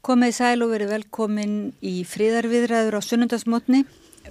Komið 0.00 0.30
sæl 0.32 0.62
og 0.64 0.70
verið 0.72 0.94
velkomin 0.94 1.56
í 1.84 1.98
fríðarviðræður 2.08 2.94
á 2.96 3.00
sunnundasmotni, 3.04 3.82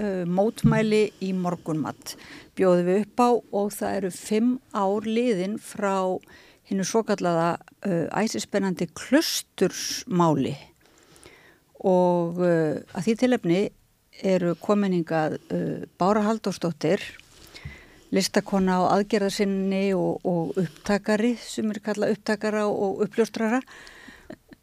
uh, 0.02 0.24
mótmæli 0.26 1.12
í 1.22 1.28
morgunmatt. 1.38 2.16
Bjóðum 2.58 2.88
við 2.88 3.04
upp 3.04 3.22
á 3.22 3.30
og 3.38 3.68
það 3.76 3.98
eru 4.00 4.10
fimm 4.16 4.56
ár 4.74 5.06
liðin 5.06 5.60
frá 5.62 6.18
hinnu 6.72 6.88
svo 6.90 7.04
kallaða 7.06 7.52
uh, 7.86 8.08
æsispennandi 8.18 8.88
klustursmáli 8.98 10.56
og 11.86 12.42
uh, 12.42 12.82
að 12.90 13.06
því 13.06 13.16
tilefni 13.22 13.62
eru 14.26 14.56
kominingað 14.58 15.38
uh, 15.38 15.86
Bára 16.02 16.26
Haldórsdóttir, 16.26 17.06
listakonna 18.10 18.82
á 18.82 18.98
aðgerðarsinni 18.98 19.86
og, 19.94 20.26
og 20.26 20.58
upptakari 20.66 21.36
sem 21.46 21.70
eru 21.70 21.86
kallað 21.92 22.18
upptakara 22.18 22.66
og 22.66 23.06
uppljóstrara 23.06 23.62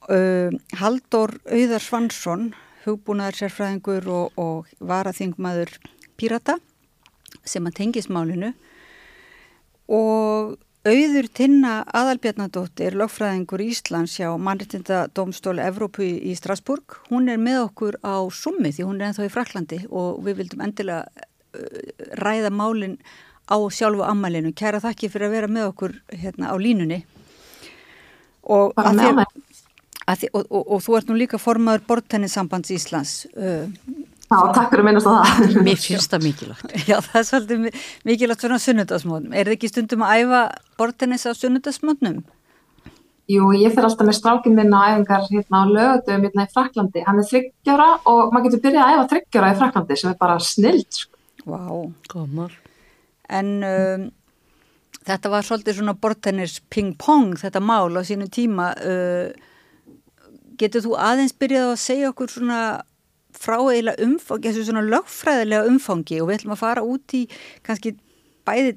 Uh, 0.06 0.54
Haldur 0.78 1.32
Auðar 1.50 1.82
Svansson, 1.82 2.52
hugbúnaðar 2.84 3.40
sérfræðingur 3.40 4.06
og, 4.06 4.36
og 4.38 4.68
varaþingmaður 4.78 5.72
Pírata 6.16 6.60
sem 7.46 7.66
að 7.66 7.74
tengis 7.80 8.06
málinu 8.06 8.52
og 9.90 10.54
Auður 10.86 11.26
Tinna 11.34 11.80
Adalbjarnadóttir, 11.90 12.94
lögfræðingur 12.94 13.64
Íslands 13.64 14.14
hjá 14.20 14.28
mannreitinda 14.38 15.08
domstóli 15.10 15.64
Evrópu 15.66 16.06
í 16.06 16.34
Strasburg. 16.38 17.00
Hún 17.10 17.26
er 17.32 17.40
með 17.42 17.64
okkur 17.64 17.98
á 18.06 18.22
summi 18.30 18.70
því 18.70 18.86
hún 18.86 19.00
er 19.00 19.08
ennþá 19.08 19.26
í 19.26 19.32
Fraklandi 19.34 19.80
og 19.90 20.20
við 20.22 20.44
vildum 20.44 20.62
endilega 20.68 21.08
uh, 21.10 21.80
ræða 22.22 22.52
málinn 22.54 22.94
á 23.50 23.58
sjálfu 23.58 24.06
ammælinu. 24.06 24.54
Kæra 24.54 24.78
þakki 24.84 25.10
fyrir 25.10 25.26
að 25.26 25.34
vera 25.40 25.50
með 25.50 25.72
okkur 25.72 25.98
hérna 26.14 26.54
á 26.54 26.56
línunni. 26.62 27.00
Og 28.46 28.70
að 28.78 29.02
að 29.02 29.24
þér, 30.06 30.30
og, 30.38 30.44
og, 30.50 30.62
og 30.76 30.82
þú 30.84 30.96
ert 30.98 31.08
nú 31.10 31.16
líka 31.18 31.38
formaður 31.42 31.82
bortennissambands 31.88 32.70
Íslands. 32.76 33.14
Uh, 33.34 33.66
Já, 34.26 34.38
takk 34.54 34.72
fyrir 34.72 34.82
að 34.82 34.86
minnast 34.88 35.06
á 35.06 35.12
það. 35.22 35.52
Mér 35.66 35.78
finnst 35.78 36.10
það 36.10 36.24
mikilvægt. 36.26 36.72
já, 36.90 36.96
það 36.98 37.18
er 37.20 37.26
svolítið 37.28 37.60
mi- 37.62 37.72
mikilvægt 38.10 38.42
svona 38.42 38.58
sunnudasmótnum. 38.62 39.34
Er 39.38 39.46
þið 39.46 39.54
ekki 39.56 39.70
stundum 39.70 40.02
að 40.06 40.22
æfa 40.24 40.40
bortennis 40.80 41.26
á 41.26 41.32
sunnudasmótnum? 41.38 42.16
Jú, 43.30 43.46
ég 43.58 43.72
fyrir 43.74 43.86
alltaf 43.88 44.06
með 44.06 44.16
strákinn 44.20 44.54
minn 44.58 44.74
á 44.74 44.80
æfingar 44.94 45.24
hérna 45.30 45.62
á 45.62 45.64
lögutum 45.70 46.26
hérna 46.26 46.44
í 46.46 46.50
Fraklandi. 46.54 47.00
Hann 47.06 47.22
er 47.22 47.26
þryggjára 47.30 47.86
og 48.06 48.34
maður 48.34 48.44
getur 48.50 48.62
byrjað 48.66 48.82
að 48.86 48.92
æfa 48.98 49.06
þryggjára 49.14 49.48
í 49.54 49.56
Fraklandi 49.62 49.96
sem 50.02 50.10
er 50.12 50.18
bara 50.20 50.36
snild. 50.42 51.00
Sko. 51.00 51.18
Vá. 51.46 51.62
Góðmál. 52.12 52.52
En 53.30 53.50
um, 53.66 54.04
þetta 55.06 55.32
var 55.32 55.46
svolítið 55.46 55.78
svona 55.80 55.94
bortennis 56.02 56.58
ping-pong 56.70 57.34
þetta 57.42 57.62
mál 57.62 57.94
á 57.98 58.02
sínu 58.06 58.26
tíma. 58.30 58.72
Uh, 58.78 59.45
getur 60.60 60.84
þú 60.84 60.96
aðeins 61.00 61.34
byrjað 61.36 61.72
að 61.72 61.82
segja 61.82 62.10
okkur 62.12 62.32
svona 62.32 62.60
frá 63.36 63.56
eiginlega 63.60 64.06
umfangi, 64.06 64.48
þessu 64.48 64.66
svona 64.70 64.84
lögfræðilega 64.86 65.70
umfangi? 65.70 66.20
Og 66.22 66.30
við 66.30 66.38
ætlum 66.40 66.56
að 66.56 66.62
fara 66.62 66.84
út 66.86 67.16
í 67.16 67.22
kannski 67.66 67.96
bæði 68.48 68.76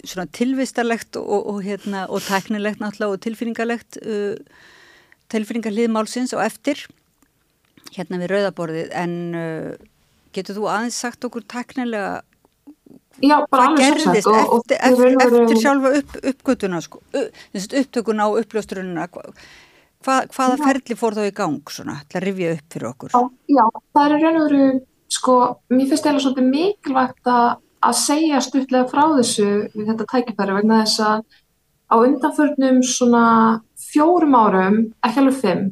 svona 0.00 0.26
tilvistarlegt 0.34 1.18
og, 1.20 1.46
og, 1.52 1.60
hérna, 1.66 2.06
og 2.08 2.24
tæknilegt 2.26 2.80
náttúrulega 2.82 3.16
og 3.16 3.22
tilfinningarlegt 3.26 4.00
uh, 4.02 4.34
tilfinningarlið 5.30 5.92
málsins 5.92 6.34
og 6.36 6.42
eftir 6.44 6.86
hérna 7.94 8.20
við 8.22 8.34
rauðaborðið. 8.34 8.90
En 8.96 9.14
uh, 9.36 9.86
getur 10.34 10.58
þú 10.58 10.68
aðeins 10.72 10.98
sagt 11.00 11.26
okkur 11.26 11.46
tæknilega 11.50 12.20
Já, 13.20 13.36
bara 13.52 13.66
hvað 13.74 13.82
gerðist 13.82 14.28
og, 14.30 14.36
eftir, 14.56 14.78
eftir, 14.80 15.16
eftir 15.26 15.58
sjálfa 15.60 15.90
upp, 15.98 16.14
uppgötuna 16.30 16.78
sko, 16.80 17.02
upp, 17.12 17.42
upptökuna 17.82 18.28
og 18.30 18.38
uppljóstrununa 18.40 19.08
hva, 19.12 19.26
hva, 20.04 20.20
hvaða 20.32 20.56
Já. 20.58 20.62
ferli 20.64 20.96
fór 20.98 21.16
þá 21.16 21.24
í 21.26 21.34
gang 21.36 21.72
svona, 21.72 21.98
til 22.08 22.20
að 22.20 22.26
rifja 22.28 22.54
upp 22.56 22.74
fyrir 22.74 22.90
okkur 22.90 23.14
Já, 23.14 23.20
já, 23.56 23.64
það 23.96 24.06
er 24.06 24.24
raun 24.24 24.38
og 24.40 24.46
veru, 24.46 24.70
sko, 25.10 25.36
mér 25.72 25.90
finnst 25.90 26.08
eða 26.08 26.22
svolítið 26.24 26.48
mikilvægt 26.54 27.30
að, 27.34 27.50
að 27.88 27.98
segja 28.00 28.42
stuttlega 28.46 28.88
frá 28.90 29.04
þessu 29.18 29.50
við 29.74 29.92
þetta 29.92 30.08
tækifæri 30.14 30.56
vegna 30.60 30.80
þess 30.84 31.04
að 31.08 31.22
á 31.90 31.94
undanförnum 31.98 32.82
svona 32.86 33.26
fjórum 33.90 34.36
árum, 34.38 34.80
ekki 35.02 35.22
alveg 35.22 35.38
fimm, 35.40 35.64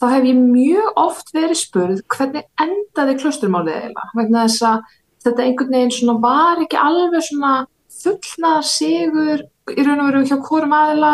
þá 0.00 0.06
hef 0.12 0.28
ég 0.28 0.38
mjög 0.40 1.00
oft 1.00 1.32
verið 1.36 1.60
spurð 1.60 2.04
hvernig 2.12 2.46
endaði 2.60 3.16
klausturmálið 3.20 3.78
eiginlega, 3.78 4.12
vegna 4.16 4.46
þess 4.46 4.68
að 4.70 4.94
þetta 5.26 5.46
einhvern 5.46 5.76
veginn 5.76 5.94
svona 5.94 6.20
var 6.22 6.62
ekki 6.64 6.80
alveg 6.80 7.24
svona 7.26 7.54
fullnaðar 7.96 8.68
sigur 8.68 9.44
í 9.72 9.82
raun 9.82 10.02
og 10.02 10.08
veru 10.10 10.22
hjá 10.28 10.36
hvorum 10.46 10.74
aðila 10.76 11.12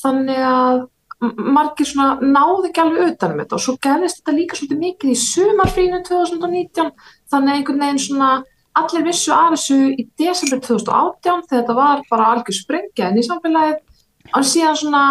þannig 0.00 0.42
að 0.48 0.82
margir 1.36 1.88
svona 1.88 2.16
náðu 2.20 2.68
ekki 2.68 2.82
alveg 2.82 3.12
utanum 3.12 3.42
þetta 3.42 3.56
og 3.56 3.62
svo 3.64 3.76
gerðist 3.86 4.20
þetta 4.20 4.34
líka 4.38 4.58
svolítið 4.58 4.82
mikið 4.82 5.12
í 5.12 5.20
sumarfrínu 5.20 6.00
2019 6.08 6.90
þannig 7.32 7.58
einhvern 7.58 7.84
veginn 7.84 8.02
svona 8.04 8.32
allir 8.74 9.06
vissu 9.06 9.32
af 9.34 9.54
þessu 9.54 9.78
í 9.94 10.06
desember 10.18 10.60
2018 10.64 11.46
þegar 11.46 11.62
þetta 11.62 11.76
var 11.78 12.02
bara 12.10 12.30
algjör 12.34 12.56
sprengja 12.56 13.10
inn 13.10 13.20
í 13.20 13.26
samfélagið. 13.26 13.80
Og 14.34 14.46
síðan 14.48 14.78
svona 14.80 15.04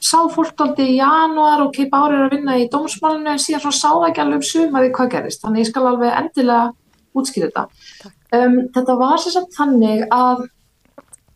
sá 0.00 0.18
fólk 0.32 0.60
aldrei 0.64 0.94
í 0.94 0.98
janúar 0.98 1.64
og 1.64 1.74
keip 1.76 1.94
árið 1.96 2.24
að 2.26 2.34
vinna 2.34 2.56
í 2.60 2.68
dómsmálinu 2.72 3.32
en 3.32 3.42
síðan 3.42 3.64
svona 3.64 3.78
sá 3.78 3.88
það 3.88 4.06
ekki 4.10 4.22
alveg 4.24 4.40
um 4.40 4.48
sumarið 4.50 4.94
hvað 4.96 5.12
gerðist. 5.14 5.42
Þannig 5.44 5.64
ég 5.64 5.70
skal 5.70 5.84
alveg 5.90 6.16
endilega 6.20 6.70
útskýra 7.16 7.50
þetta. 7.50 8.12
Um, 8.30 8.56
þetta 8.74 8.96
var 9.00 9.22
sagt 9.24 9.56
þannig 9.56 10.06
að 10.14 10.48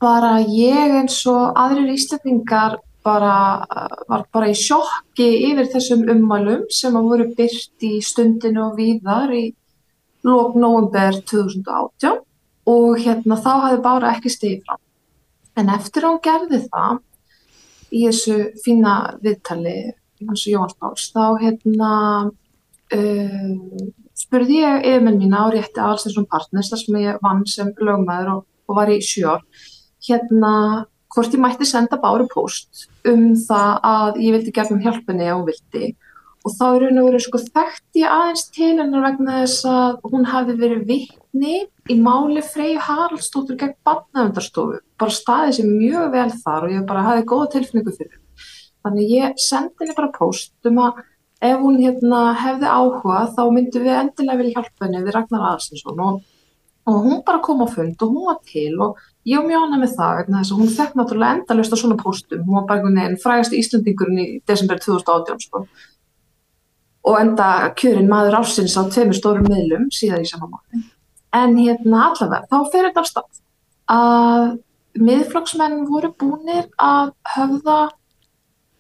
bara 0.04 0.34
ég 0.44 0.98
eins 1.00 1.20
og 1.30 1.56
aðrir 1.58 1.94
íslendingar 1.94 2.78
bara, 3.04 3.36
var 4.08 4.24
bara 4.32 4.50
í 4.50 4.56
sjokki 4.58 5.26
yfir 5.50 5.68
þessum 5.72 6.06
ummælum 6.14 6.64
sem 6.72 6.96
að 6.96 7.10
voru 7.10 7.26
byrt 7.36 7.86
í 7.86 7.98
stundinu 8.04 8.68
og 8.68 8.78
víðar 8.78 9.32
í 9.36 9.44
lók 10.24 10.56
november 10.56 11.20
2018 11.28 12.22
og 12.72 13.02
hérna 13.04 13.36
þá 13.36 13.50
hafði 13.66 13.82
bara 13.84 14.14
ekki 14.14 14.32
stegið 14.32 14.62
fram. 14.64 14.80
En 15.60 15.68
eftir 15.74 16.06
að 16.06 16.14
hún 16.14 16.22
gerði 16.24 16.62
það 16.64 17.02
í 17.94 18.06
þessu 18.06 18.38
fína 18.64 18.94
viðtali 19.22 19.76
hans 20.24 20.46
Jóns 20.48 20.74
Páls 20.80 21.10
þá 21.12 21.36
hérna 21.42 21.92
uh, 22.96 23.52
spurði 24.16 24.62
ég 24.62 24.88
yfirmenn 24.88 25.20
mína 25.20 25.44
á 25.44 25.52
rétti 25.52 25.82
Alstensson 25.82 26.26
Partners 26.30 26.72
þar 26.72 26.82
sem 26.82 26.98
ég 27.02 27.22
vann 27.22 27.44
sem 27.50 27.70
lögmaður 27.76 28.32
og, 28.38 28.42
og 28.70 28.80
var 28.80 28.92
í 28.92 29.00
sjör 29.04 29.44
hérna 30.08 30.54
hvort 31.14 31.34
ég 31.34 31.42
mætti 31.42 31.66
senda 31.68 31.98
Báru 32.00 32.26
post 32.30 32.88
um 33.06 33.30
það 33.38 33.86
að 33.90 34.18
ég 34.24 34.34
vildi 34.36 34.54
gefnum 34.54 34.82
hjálpunni 34.82 35.28
ef 35.28 35.36
hún 35.36 35.46
vildi. 35.48 35.94
Og 36.44 36.52
þá 36.52 36.64
er 36.66 36.82
raun 36.82 37.00
og 37.00 37.06
verið 37.08 37.22
sko 37.24 37.40
þekkt 37.40 38.00
ég 38.00 38.10
aðeins 38.12 38.42
til 38.52 38.72
hennar 38.80 39.04
vegna 39.06 39.38
þess 39.38 39.68
að 39.70 40.02
hún 40.12 40.26
hafi 40.28 40.56
verið 40.58 40.82
vittni 40.90 41.54
í 41.88 41.96
máli 41.96 42.42
Freyju 42.44 42.82
Haraldsdóttur 42.84 43.56
gegn 43.60 43.78
barnavendarstofu, 43.86 44.82
bara 45.00 45.14
staðið 45.14 45.56
sér 45.58 45.70
mjög 45.70 46.12
vel 46.12 46.28
þar 46.42 46.66
og 46.66 46.74
ég 46.74 46.84
bara 46.90 47.06
hafi 47.08 47.24
góða 47.30 47.48
tilfinningu 47.54 47.96
fyrir 47.96 48.12
henni. 48.12 48.50
Þannig 48.84 49.14
ég 49.14 49.40
sendi 49.40 49.80
henni 49.80 49.96
bara 49.96 50.12
post 50.12 50.68
um 50.68 50.82
að 50.84 51.00
ef 51.44 51.64
hún 51.64 51.80
hérna 51.80 52.20
hefði 52.40 52.68
áhuga 52.68 53.24
þá 53.32 53.42
myndum 53.52 53.86
við 53.86 53.98
endilega 54.02 54.40
vilja 54.42 54.58
hjálpa 54.58 54.86
henni 54.86 55.02
við 55.04 55.16
Ragnar 55.16 55.48
Aðarsinsson 55.48 56.04
og, 56.04 56.20
og 56.88 57.00
hún 57.08 57.24
bara 57.24 57.42
kom 57.44 57.64
á 57.64 57.68
fund 57.72 58.04
og 58.04 58.12
hún 58.12 58.28
var 58.28 58.40
til 58.48 58.74
og 58.84 59.00
ég 59.24 59.40
og 59.40 59.48
mjög 59.48 59.64
ánægð 59.64 59.82
með 59.82 59.94
það 59.98 60.16
vegna 60.20 60.40
þess 60.40 60.54
að 60.54 60.60
hún 60.60 60.72
fekk 60.78 60.96
náttúrulega 60.98 61.38
endalaust 61.38 61.74
á 61.74 61.76
svona 61.80 61.98
postum, 62.00 62.44
hún 62.44 62.58
var 62.58 62.66
bara 62.68 62.80
einhvern 62.80 63.00
veginn 63.00 63.22
frægasti 63.22 63.60
Íslandingurinn 63.60 64.20
í 64.20 64.26
desember 64.48 64.80
2018 64.84 65.46
sko. 65.46 65.66
og 67.04 67.16
enda 67.20 67.48
kjörin 67.76 68.08
maður 68.08 68.38
ársins 68.40 68.76
á 68.80 68.82
tveimur 68.88 69.16
stórum 69.16 69.44
miðlum 69.44 69.90
síðan 69.92 70.24
í 70.24 70.28
sama 70.28 70.48
máli. 70.48 70.84
En 71.36 71.56
hérna 71.58 72.06
allavega, 72.08 72.46
þá 72.48 72.70
fer 72.72 72.86
þetta 72.88 73.02
af 73.02 73.10
stað 73.10 73.42
að 73.92 74.44
miðflokksmenn 75.04 75.84
voru 75.90 76.12
búnir 76.16 76.68
að 76.80 77.12
höfða 77.34 77.78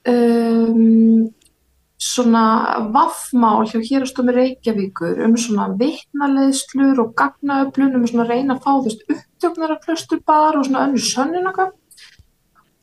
um, 0.08 1.28
svona 2.04 2.44
vaffmál 2.92 3.64
hjá 3.68 3.78
hérastómi 3.80 4.34
Reykjavíkur 4.36 5.22
um 5.24 5.36
svona 5.40 5.70
vitnaleðslur 5.80 7.00
og 7.00 7.14
gagnaöflun 7.18 7.96
um 7.96 8.08
svona 8.08 8.26
reyna 8.28 8.56
að 8.56 8.64
fá 8.66 8.72
veist 8.84 9.06
upptöknar 9.08 9.76
af 9.76 9.86
klösturbar 9.86 10.58
og 10.58 10.66
svona 10.66 10.84
önnur 10.88 11.04
sönnunaka 11.04 11.70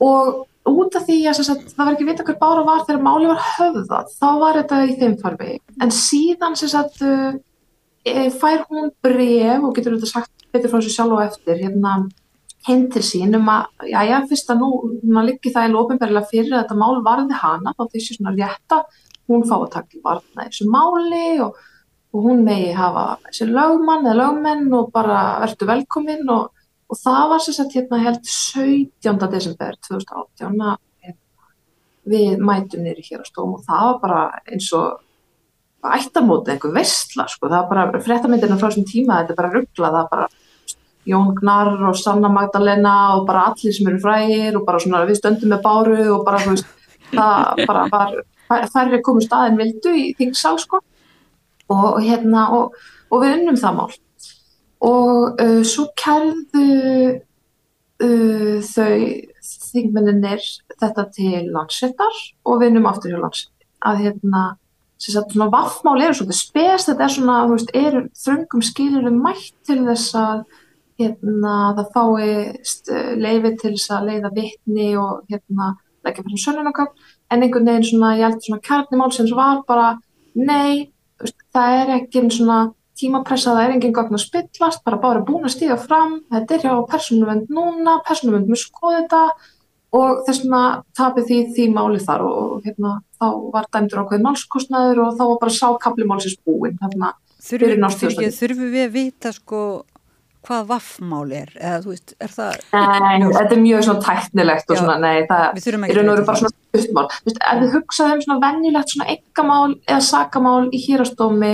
og 0.02 0.48
út 0.72 0.98
af 0.98 1.06
því 1.06 1.20
að 1.30 1.44
sagt, 1.46 1.70
það 1.76 1.86
var 1.86 1.94
ekki 1.96 2.08
vita 2.08 2.26
hver 2.26 2.40
bára 2.42 2.66
var 2.66 2.84
þegar 2.88 3.06
máli 3.06 3.30
var 3.30 3.46
höfðað 3.52 4.16
þá 4.18 4.30
var 4.42 4.60
þetta 4.62 4.82
í 4.88 4.98
þeim 5.02 5.16
farfi 5.22 5.54
en 5.82 5.94
síðan 5.98 6.58
sagt 6.62 7.02
uh, 7.06 7.38
e, 8.06 8.30
fær 8.42 8.66
hún 8.70 8.90
bref 9.06 9.68
og 9.68 9.76
getur 9.78 9.98
þetta 9.98 10.10
sagt 10.10 10.50
betur 10.54 10.74
frá 10.74 10.82
sér 10.82 10.96
sjálf 10.98 11.18
og 11.18 11.24
eftir 11.28 11.62
hérna 11.62 12.00
til 12.66 13.02
sín 13.02 13.34
um 13.38 13.48
að, 13.50 13.70
já, 13.90 14.02
já, 14.06 14.18
fyrst 14.30 14.52
að 14.54 14.60
nú 14.62 14.68
núna 15.02 15.24
liggi 15.26 15.54
það 15.54 15.70
í 15.70 15.72
lófinberlega 15.74 16.30
fyrir 16.30 16.54
að 16.54 16.64
þetta 16.64 16.78
mál 16.78 17.00
varði 17.06 17.40
hana, 17.42 17.74
þá 17.74 17.88
þessi 17.90 18.18
svona 18.18 18.36
rétta 18.38 18.84
hún 19.32 19.46
fá 19.50 19.58
að 19.58 19.70
taka 19.76 20.02
varna 20.06 20.46
í 20.46 20.52
þessu 20.52 20.70
máli 20.72 21.28
og, 21.46 21.60
og 22.12 22.28
hún 22.28 22.44
megi 22.48 22.72
hafa 22.78 23.06
þessi 23.28 23.50
lögmann 23.52 24.08
eða 24.08 24.18
lögmenn 24.22 24.68
og 24.78 24.92
bara 24.96 25.20
verður 25.44 25.72
velkominn 25.74 26.32
og, 26.34 26.66
og 26.92 27.02
það 27.02 27.28
var 27.34 27.46
sem 27.46 27.58
sagt 27.58 27.78
hérna 27.78 28.02
held 28.04 28.24
17. 28.28 29.28
desember 29.32 29.78
2018 29.90 30.66
að 30.70 30.80
við 32.12 32.42
mætum 32.42 32.84
nýri 32.86 33.04
hér 33.06 33.22
á 33.22 33.26
stóm 33.30 33.56
og 33.58 33.66
það 33.68 33.88
var 33.88 33.98
bara 34.02 34.22
eins 34.50 34.70
og 34.74 35.02
ættamóti, 35.82 36.54
einhver 36.54 36.74
vestla 36.76 37.26
sko, 37.30 37.50
það 37.50 37.60
er 37.64 37.70
bara 37.70 38.02
fréttamyndina 38.06 38.58
frá 38.58 38.70
þessum 38.70 38.88
tíma, 38.90 39.22
þetta 39.22 39.34
er 39.34 39.40
bara 39.40 39.54
ruggla, 39.56 39.90
það 39.90 40.02
er 40.02 40.10
bara 40.12 40.28
Jón 41.10 41.32
Gnar 41.40 41.72
og 41.90 41.98
Sanna 41.98 42.30
Magdalena 42.30 42.96
og 43.18 43.26
bara 43.30 43.48
allir 43.50 43.74
sem 43.74 43.88
eru 43.90 44.02
frægir 44.04 44.58
og 44.60 44.68
bara 44.68 44.82
svona 44.82 45.02
við 45.10 45.18
stöndum 45.18 45.50
með 45.54 45.64
báru 45.66 46.04
og 46.14 46.26
bara 46.28 46.42
þú 46.44 46.54
veist, 46.54 46.68
það 47.10 47.64
bara 47.66 47.86
var 47.90 48.20
færri 48.74 49.02
komur 49.06 49.26
staðin 49.26 49.60
vildu 49.60 49.96
í 49.98 50.12
þingsál 50.20 50.58
sko. 50.62 50.82
Og 51.72 52.02
hérna 52.04 52.50
og, 52.58 52.78
og 53.12 53.24
við 53.24 53.38
unnum 53.40 53.60
það 53.60 53.78
mál. 53.80 53.92
Og 54.82 55.42
uh, 55.42 55.62
svo 55.68 55.88
kærðu 56.00 56.68
uh, 58.02 58.58
þau 58.66 58.96
þingmenninir 59.72 60.44
þetta 60.82 61.06
til 61.16 61.46
landsettar 61.54 62.18
og 62.46 62.60
við 62.60 62.74
unnum 62.74 62.90
aftur 62.90 63.14
hjá 63.14 63.22
landsettar 63.22 63.92
að 63.92 64.04
hérna 64.06 64.42
sagt 65.02 65.34
svona 65.34 65.50
vaffmál 65.50 66.02
eru 66.04 66.18
svona 66.20 66.36
spes 66.38 66.86
þetta 66.86 67.06
er 67.06 67.14
svona, 67.16 67.38
þú 67.48 67.56
veist, 67.56 67.72
er 67.74 67.96
þröngum 68.22 68.66
skilurum 68.66 69.22
mætt 69.24 69.56
til 69.66 69.80
þess 69.88 70.18
að 70.18 70.44
hérna 71.02 71.56
það 71.80 71.88
fáist 71.96 72.92
uh, 72.94 73.14
leiði 73.18 73.56
til 73.62 73.74
þess 73.74 73.96
að 73.96 74.12
leiða 74.12 74.34
vittni 74.36 74.92
og 75.02 75.24
hérna 75.32 75.72
leggja 76.06 76.26
fyrir 76.28 76.44
sönnunarkap 76.44 77.10
en 77.32 77.46
einhvern 77.46 77.70
veginn 77.70 77.88
svona, 77.88 78.16
ég 78.20 78.28
held 78.28 78.44
svona 78.46 78.66
kjarnimál 78.66 79.12
sem 79.16 79.30
var 79.36 79.64
bara, 79.68 79.96
nei 80.36 80.92
það 81.54 81.78
er 81.80 81.96
ekki 82.00 82.26
svona 82.34 82.60
tímapressa, 83.00 83.56
það 83.56 83.64
er 83.64 83.74
enginn 83.76 83.96
gagn 83.96 84.18
að 84.18 84.26
spillast, 84.26 84.84
bara 84.86 85.00
bara 85.02 85.24
búin 85.26 85.48
að 85.48 85.56
stíða 85.56 85.80
fram, 85.82 86.20
þetta 86.32 86.56
er 86.58 86.66
hjá 86.66 86.76
persónuvend 86.92 87.50
núna, 87.54 87.98
persónuvend 88.08 88.52
mjög 88.52 88.62
skoði 88.66 89.02
þetta 89.02 89.24
og 89.98 90.22
þess 90.28 90.44
vegna 90.46 90.64
tapir 90.96 91.26
því 91.28 91.40
því 91.56 91.66
máli 91.76 92.00
þar 92.04 92.24
og 92.28 92.68
hérna 92.68 92.94
þá 93.20 93.26
var 93.54 93.68
dæmdur 93.74 94.04
ákveðin 94.04 94.28
málskostnaður 94.28 95.02
og 95.06 95.18
þá 95.18 95.24
var 95.24 95.40
bara 95.42 95.56
sákabli 95.58 96.08
málsins 96.08 96.38
búin 96.46 96.80
þarna 96.80 97.16
Þurfum 97.42 98.68
við 98.70 98.84
að 98.86 98.94
vita 98.94 99.32
sko 99.34 99.62
hvað 100.48 100.70
vaffmál 100.72 101.34
er? 101.36 101.52
Eða 101.58 101.82
þú 101.84 101.92
veist, 101.94 102.14
er 102.22 102.32
það 102.34 102.56
Nei, 102.74 103.28
þetta 103.28 103.56
er 103.56 103.62
mjög 103.62 103.84
svona 103.88 104.06
tæknilegt 104.08 104.72
og 104.72 104.80
svona, 104.80 104.96
nei, 105.02 105.28
það 105.30 105.44
er 105.46 106.08
veru 106.08 106.26
bara 106.30 106.40
svona 106.42 106.80
uppmál, 106.80 107.06
þú 107.12 107.30
veist, 107.30 107.44
ef 107.52 107.62
við 107.62 107.76
hugsaðum 107.76 108.16
um 108.16 108.24
svona 108.26 108.42
vennilegt 108.46 108.96
svona 108.96 109.12
eggamál 109.16 109.76
eða 109.86 110.02
sakamál 110.08 110.64
í 110.72 110.82
hýrastómi 110.86 111.54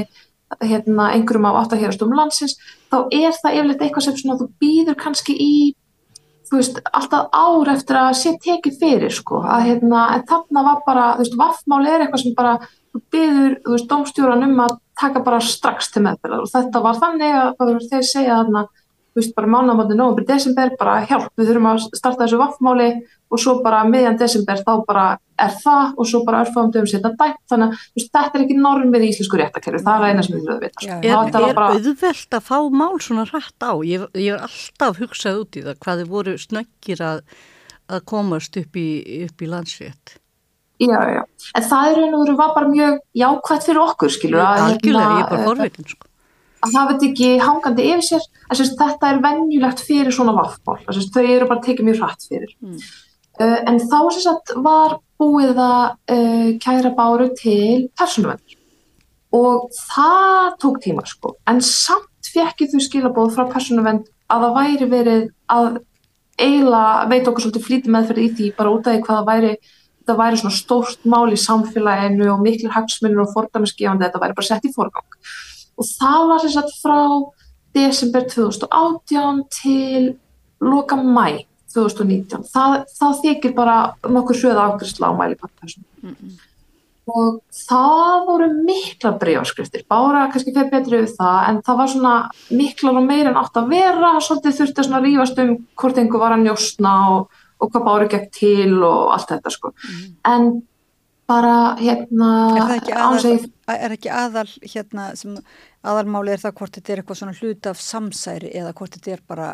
hérna, 0.64 1.10
einhverjum 1.12 1.50
af 1.50 1.60
áttahýrastómi 1.64 2.16
landsins, 2.16 2.56
þá 2.88 2.98
er 3.12 3.36
það 3.36 3.58
yfirleitt 3.60 3.84
eitthvað 3.84 4.08
sem 4.08 4.18
svona 4.22 4.40
þú 4.40 4.50
býður 4.64 4.98
kannski 5.02 5.36
í 5.36 5.54
þú 6.48 6.62
veist, 6.62 6.82
alltaf 6.96 7.28
ár 7.36 7.74
eftir 7.74 8.00
að 8.00 8.14
sé 8.22 8.36
tekið 8.44 8.78
fyrir, 8.80 9.12
sko, 9.12 9.42
að 9.44 9.66
hérna 9.68 10.06
en 10.16 10.28
þarna 10.30 10.64
var 10.70 10.84
bara, 10.86 11.08
þú 11.18 11.26
veist, 11.26 11.40
vaffmál 11.42 11.84
er 11.84 12.06
eitthvað 12.06 12.24
sem 12.24 12.38
bara, 12.38 12.54
þú 12.96 13.02
býður, 13.12 13.58
þú 13.66 13.76
veist, 13.76 13.92
um 14.38 14.62
taka 15.00 15.24
bara 15.26 15.44
strax 15.44 15.92
til 15.94 16.04
meðferðar 16.06 16.44
og 16.46 16.52
þetta 16.52 16.84
var 16.84 17.00
þannig 17.02 17.38
að 17.38 17.78
þeir 17.92 18.06
segja 18.08 18.40
þarna, 18.42 18.66
þú 19.14 19.22
veist, 19.22 19.36
bara 19.38 19.52
mánamáttið 19.54 20.00
nógum 20.00 20.18
fyrir 20.18 20.30
desember, 20.34 20.74
bara 20.80 20.98
hjálp, 21.10 21.30
við 21.38 21.52
þurfum 21.52 21.70
að 21.72 21.86
starta 21.98 22.26
þessu 22.26 22.42
vaffmáli 22.42 22.90
og 23.28 23.42
svo 23.42 23.56
bara 23.66 23.84
meðjan 23.88 24.20
desember 24.20 24.62
þá 24.62 24.74
bara 24.88 25.08
er 25.38 25.56
það 25.62 25.98
og 25.98 26.10
svo 26.10 26.22
bara 26.26 26.44
örfáum 26.46 26.72
dögum 26.74 26.90
setja 26.90 27.12
dætt, 27.14 27.42
þannig 27.50 27.74
að 27.74 27.82
veist, 27.98 28.12
þetta 28.14 28.40
er 28.40 28.46
ekki 28.46 28.60
normið 28.62 29.06
í 29.06 29.10
íslensku 29.14 29.42
réttakerfi, 29.42 29.84
það 29.86 30.06
er 30.06 30.14
eina 30.14 30.26
sem 30.26 30.36
við 30.36 30.46
þurfum 30.46 30.56
að 30.56 30.64
vita. 30.66 30.86
Sko. 30.86 30.98
Er, 30.98 31.42
er 31.42 31.58
bara... 31.60 31.68
auðvelt 31.76 32.38
að 32.40 32.48
fá 32.48 32.58
mál 32.82 33.02
svona 33.04 33.26
rætt 33.30 33.68
á? 33.68 33.74
Ég, 33.86 34.08
ég 34.18 34.38
er 34.38 34.48
alltaf 34.48 35.02
hugsað 35.02 35.44
út 35.44 35.60
í 35.60 35.66
það, 35.68 35.82
hvað 35.86 36.02
þið 36.02 36.14
voru 36.16 36.38
snöggir 36.42 37.04
að, 37.06 37.22
að 37.94 38.08
komast 38.14 38.62
upp 38.62 38.80
í, 38.82 38.88
upp 39.28 39.46
í 39.46 39.52
landsrétt? 39.52 40.18
Já, 40.78 41.00
já, 41.10 41.24
en 41.58 41.66
það 41.66 41.88
er 41.92 42.00
einhverju 42.04 42.36
var 42.38 42.52
bara 42.54 42.70
mjög 42.70 43.00
jákvæmt 43.18 43.66
fyrir 43.66 43.80
okkur, 43.82 44.12
skilur. 44.14 44.44
Algjörlega, 44.46 45.16
ég 45.16 45.24
er 45.24 45.32
bara 45.32 45.48
forveitin, 45.48 45.88
sko. 45.90 46.10
að 46.62 46.76
það 46.76 46.92
veit 46.92 47.06
ekki 47.08 47.30
hangandi 47.42 47.88
yfir 47.94 48.06
sér. 48.06 48.28
Að 48.48 48.60
sérst, 48.60 48.78
þetta 48.78 49.10
er 49.10 49.24
venjulegt 49.24 49.82
fyrir 49.88 50.14
svona 50.14 50.36
vaffból 50.38 50.78
þau 50.86 51.24
eru 51.24 51.50
bara 51.50 51.64
tekið 51.66 51.90
mjög 51.90 52.04
hratt 52.04 52.28
fyrir. 52.30 52.54
Mm. 52.62 52.78
uh, 53.42 53.58
en 53.72 53.82
þá 53.82 53.98
sérst, 54.20 54.54
var 54.68 55.00
búið 55.18 55.58
að 55.58 56.14
uh, 56.14 56.52
kæra 56.62 56.94
báru 56.94 57.32
til 57.40 57.90
persónuvendur 57.98 58.58
og 59.38 59.74
það 59.74 60.54
tók 60.62 60.78
tíma 60.86 61.04
sko. 61.10 61.34
En 61.50 61.60
samt 61.66 62.30
fekkið 62.34 62.76
þú 62.76 62.84
skilabóð 62.86 63.34
frá 63.36 63.48
persónuvend 63.50 64.06
að 64.32 64.46
það 64.46 64.58
væri 64.60 64.90
verið 64.92 65.26
að 65.52 65.82
eiginlega 66.38 67.10
veit 67.10 67.28
okkur 67.28 67.46
svolítið 67.46 67.66
flítið 67.66 67.94
meðferði 67.94 68.26
í 68.28 68.34
því 68.38 68.48
bara 68.58 68.74
út 68.74 68.88
af 68.88 68.94
því 68.94 69.04
hvað 69.08 69.20
það 69.20 69.30
væri 69.32 69.52
þetta 70.08 70.20
væri 70.22 70.40
svona 70.40 70.56
stórt 70.56 71.04
mál 71.06 71.28
í 71.36 71.42
samfélaginu 71.42 72.32
og 72.32 72.46
miklu 72.46 72.72
hagsmunir 72.72 73.20
og 73.22 73.34
fordæmisgefandi 73.36 74.08
þetta 74.08 74.24
væri 74.24 74.38
bara 74.40 74.50
sett 74.50 74.66
í 74.66 74.72
forgang 74.74 75.20
og 75.78 75.92
það 75.92 76.24
var 76.32 76.46
þess 76.46 76.62
að 76.64 76.74
frá 76.80 77.02
desember 77.78 78.26
2018 78.32 79.44
til 79.60 80.16
loka 80.64 80.98
mæ 80.98 81.46
2019. 81.78 82.46
Það, 82.50 82.76
það 82.98 83.16
þykir 83.24 83.56
bara 83.58 83.78
nokkur 84.10 84.40
sögða 84.40 84.68
ágriðsla 84.72 85.12
á 85.12 85.20
mælipapphauðsum. 85.20 85.86
Mm 86.02 86.16
-mm. 86.16 86.36
Og 87.08 87.40
það 87.56 88.26
voru 88.28 88.48
mikla 88.68 89.14
bregjarskriftir, 89.20 89.86
bara 89.88 90.28
kannski 90.32 90.52
fyrir 90.52 90.72
betri 90.72 90.98
við 91.02 91.14
það, 91.16 91.38
en 91.50 91.62
það 91.64 91.78
var 91.78 91.88
svona 91.88 92.16
miklar 92.52 92.98
og 93.00 93.06
meir 93.08 93.28
en 93.28 93.40
átt 93.40 93.56
að 93.56 93.70
vera, 93.70 94.20
svolítið 94.20 94.58
þurfti 94.58 94.82
að 94.92 95.06
rífast 95.06 95.40
um 95.40 95.68
hvort 95.76 95.98
einhver 95.98 96.20
var 96.20 96.36
að 96.36 96.44
njóstna 96.44 96.94
og, 97.16 97.30
og 97.58 97.72
hvað 97.72 97.86
bári 97.90 98.10
gekk 98.14 98.28
til 98.36 98.74
og 98.84 99.14
allt 99.16 99.32
þetta 99.34 99.54
sko. 99.54 99.74
Mm. 99.74 100.10
En 100.34 100.50
bara 101.28 101.56
hérna 101.80 102.30
er 102.56 102.76
ekki 102.78 102.94
aðal, 102.96 103.40
er 103.74 103.96
ekki 103.98 104.12
aðal 104.14 104.48
hérna 104.64 105.10
sem 105.20 105.36
aðalmáli 105.88 106.34
er 106.34 106.44
það 106.44 106.56
hvort 106.60 106.78
þetta 106.78 106.94
er 106.94 107.02
eitthvað 107.02 107.20
svona 107.22 107.38
hlut 107.40 107.70
af 107.72 107.82
samsæri 107.84 108.52
eða 108.56 108.74
hvort 108.78 108.96
þetta 108.96 109.16
er 109.18 109.24
bara 109.28 109.50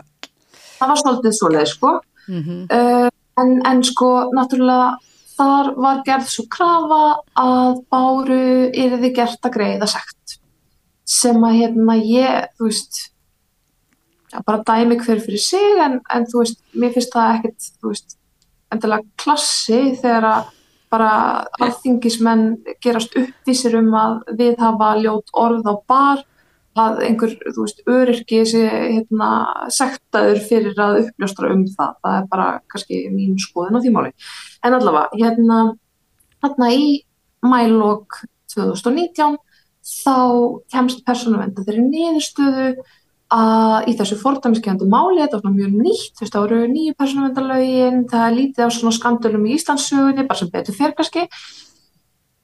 það 0.77 0.91
var 0.91 1.01
svolítið 1.01 1.37
svoleið 1.39 1.71
sko 1.71 1.93
mm 2.27 2.43
-hmm. 2.43 2.61
uh, 2.77 3.09
en, 3.41 3.55
en 3.71 3.83
sko 3.83 4.11
náttúrulega 4.37 4.91
þar 5.33 5.73
var 5.85 6.03
gerð 6.05 6.29
svo 6.29 6.45
krafa 6.57 7.03
að 7.41 7.81
báru 7.89 8.69
er 8.69 8.97
þið 9.01 9.15
gert 9.15 9.49
að 9.49 9.55
greiða 9.57 9.89
segt 9.89 10.37
sem 11.05 11.43
að 11.43 11.57
hérna 11.61 11.95
ég 11.97 12.47
þú 12.57 12.69
veist 12.69 13.12
bara 14.47 14.63
dæmi 14.65 14.97
hver 15.01 15.21
fyrir 15.21 15.41
sig 15.41 15.79
en, 15.83 15.99
en 16.13 16.27
þú 16.29 16.43
veist, 16.43 16.59
mér 16.73 16.93
finnst 16.95 17.15
það 17.15 17.37
ekkert 17.37 17.71
veist, 17.85 18.17
endilega 18.73 19.23
klassi 19.23 19.81
þegar 20.01 20.29
að 20.29 20.51
bara 20.93 21.13
alþingismenn 21.61 22.45
gerast 22.83 23.15
uppvísir 23.17 23.79
um 23.79 23.89
að 23.97 24.19
við 24.37 24.59
hafa 24.61 24.93
ljót 25.01 25.33
orð 25.45 25.65
á 25.65 25.73
bar 25.89 26.21
að 26.77 26.99
einhver, 27.05 27.33
þú 27.53 27.65
veist, 27.65 27.81
öryrki 27.89 28.41
sé 28.49 28.63
hérna 28.65 29.29
sektaður 29.73 30.41
fyrir 30.47 30.79
að 30.81 30.99
uppljóstra 31.03 31.51
um 31.53 31.63
það. 31.69 31.95
Það 32.01 32.17
er 32.17 32.27
bara 32.31 32.47
kannski 32.71 33.01
mín 33.13 33.37
skoðin 33.41 33.77
á 33.77 33.81
því 33.83 33.93
máli. 33.93 34.13
En 34.65 34.77
allavega, 34.77 35.19
hérna, 35.21 35.59
hérna 36.41 36.69
í 36.73 36.87
mælokk 37.45 38.23
2019 38.53 39.37
þá 39.83 40.17
kemst 40.73 41.03
persónuvenda 41.05 41.65
þeirri 41.65 41.85
niðurstöðu 41.89 42.67
að 43.33 43.89
í 43.89 43.97
þessu 43.99 44.17
fordæmiskefandi 44.21 44.87
máli, 44.91 45.21
þetta 45.23 45.41
var 45.41 45.53
mjög 45.55 45.75
nýtt, 45.79 46.13
þú 46.13 46.25
veist, 46.25 46.35
það 46.35 46.45
voru 46.45 46.61
nýju 46.71 46.95
persónavendalögin, 47.01 47.99
það 48.11 48.25
er 48.27 48.37
lítið 48.37 48.65
á 48.65 48.69
svona 48.77 48.95
skandölum 48.99 49.45
í 49.47 49.53
Íslandsugunni, 49.57 50.25
bara 50.29 50.39
sem 50.39 50.51
betur 50.53 50.77
fyrir 50.77 50.97
kannski, 50.97 51.27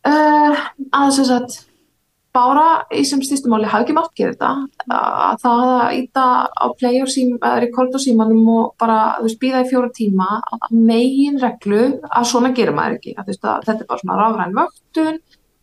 uh, 0.10 0.62
að 0.90 1.18
þess 1.20 1.34
að 1.38 1.60
bára 2.36 2.66
í 2.94 3.02
sem 3.08 3.22
stýstumáli 3.26 3.70
hafi 3.70 3.88
ekki 3.88 3.96
mátt 3.98 4.14
gera 4.18 4.36
þetta, 4.36 4.50
að 4.94 5.40
það 5.44 5.72
að 5.74 5.96
íta 5.98 6.26
á 6.46 6.66
play 6.78 7.02
og 7.02 7.10
sím, 7.10 7.32
rekord 7.64 7.98
og 7.98 8.04
símanum 8.04 8.52
og 8.54 8.68
bara, 8.82 9.00
þú 9.18 9.26
veist, 9.26 9.40
býða 9.42 9.64
í 9.66 9.70
fjóra 9.72 9.90
tíma, 9.96 10.30
að 10.54 10.78
megin 10.78 11.42
reglu 11.42 11.82
að 12.06 12.30
svona 12.30 12.54
gera 12.58 12.76
maður 12.78 13.00
ekki, 13.00 13.16
að, 13.18 13.32
veist, 13.32 13.46
að 13.46 13.66
þetta 13.70 13.86
er 13.86 13.90
bara 13.90 14.04
svona 14.04 14.20
rafræn 14.22 14.58
vöktun, 14.60 15.20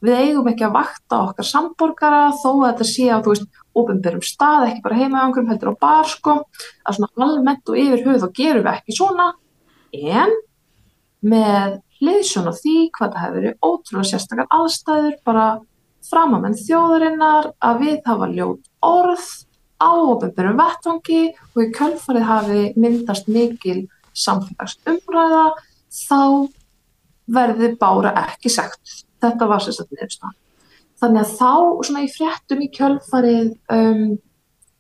við 0.07 0.21
eigum 0.23 0.51
ekki 0.51 0.67
að 0.67 0.77
vakta 0.77 1.21
okkar 1.29 1.49
samborgara 1.49 2.23
þó 2.41 2.51
að 2.53 2.67
þetta 2.67 2.89
sé 2.91 3.07
á, 3.13 3.19
þú 3.25 3.35
veist, 3.35 3.63
ofinberum 3.77 4.25
stað, 4.25 4.69
ekki 4.71 4.85
bara 4.85 4.99
heima 5.01 5.23
á 5.23 5.25
einhverjum 5.27 5.53
heldur 5.53 5.73
á 5.77 5.83
bar 5.83 6.09
sko, 6.09 6.37
að 6.87 6.99
svona 6.99 7.27
almennt 7.27 7.73
og 7.73 7.81
yfir 7.81 8.05
höfuð 8.07 8.25
þá 8.25 8.39
gerum 8.41 8.67
við 8.67 8.73
ekki 8.73 8.97
svona 8.97 9.27
en 9.97 10.37
með 11.27 11.81
hliðsjón 12.01 12.51
og 12.51 12.59
því 12.61 12.77
hvað 12.97 13.13
það 13.13 13.25
hefur 13.25 13.39
verið 13.41 13.67
ótrúlega 13.69 14.11
sérstakar 14.11 14.51
aðstæður 14.57 15.17
bara 15.27 15.47
framamenn 16.07 16.57
þjóðarinnar 16.61 17.51
að 17.65 17.83
við 17.83 17.97
hafa 18.07 18.29
ljót 18.33 18.71
orð 18.87 19.27
á 19.77 19.91
ofinberum 19.93 20.61
vettvangi 20.61 21.23
og 21.55 21.63
í 21.65 21.71
kjöldfarið 21.77 22.29
hafi 22.31 22.63
myndast 22.81 23.29
mikil 23.33 23.83
samfélagsumræða 24.17 25.47
þá 25.93 26.21
verði 27.27 27.73
bára 27.81 28.15
ekki 28.23 28.53
sagt. 28.53 29.06
Þetta 29.25 29.49
var 29.51 29.65
sérstaklega 29.65 30.07
nefnstafn. 30.07 30.37
Þannig 31.01 31.23
að 31.23 31.35
þá 31.37 31.53
svona 31.87 32.05
í 32.05 32.13
fréttum 32.13 32.63
í 32.65 32.71
kjölfarið 32.73 33.51
um, 33.77 34.05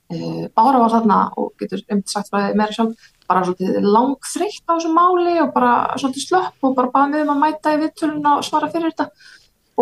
e, 0.09 0.19
Bára 0.57 0.81
var 0.81 0.95
þarna 0.95 1.19
og 1.37 1.51
getur 1.61 1.83
einmitt 1.91 2.13
sagt 2.13 2.33
frá 2.33 2.55
meira 2.57 2.73
sjálf 2.73 3.11
bara 3.27 3.43
svolítið 3.45 3.85
langþreytt 3.85 4.65
á 4.65 4.73
þessu 4.77 4.93
máli 4.95 5.35
og 5.43 5.51
bara 5.53 5.73
svolítið 5.99 6.25
slöpp 6.29 6.65
og 6.65 6.77
bara 6.79 6.93
baði 6.95 7.13
með 7.13 7.25
um 7.25 7.33
að 7.35 7.43
mæta 7.43 7.75
í 7.75 7.81
vittulun 7.83 8.31
og 8.31 8.45
svara 8.47 8.71
fyrir 8.73 8.95
þetta 8.95 9.09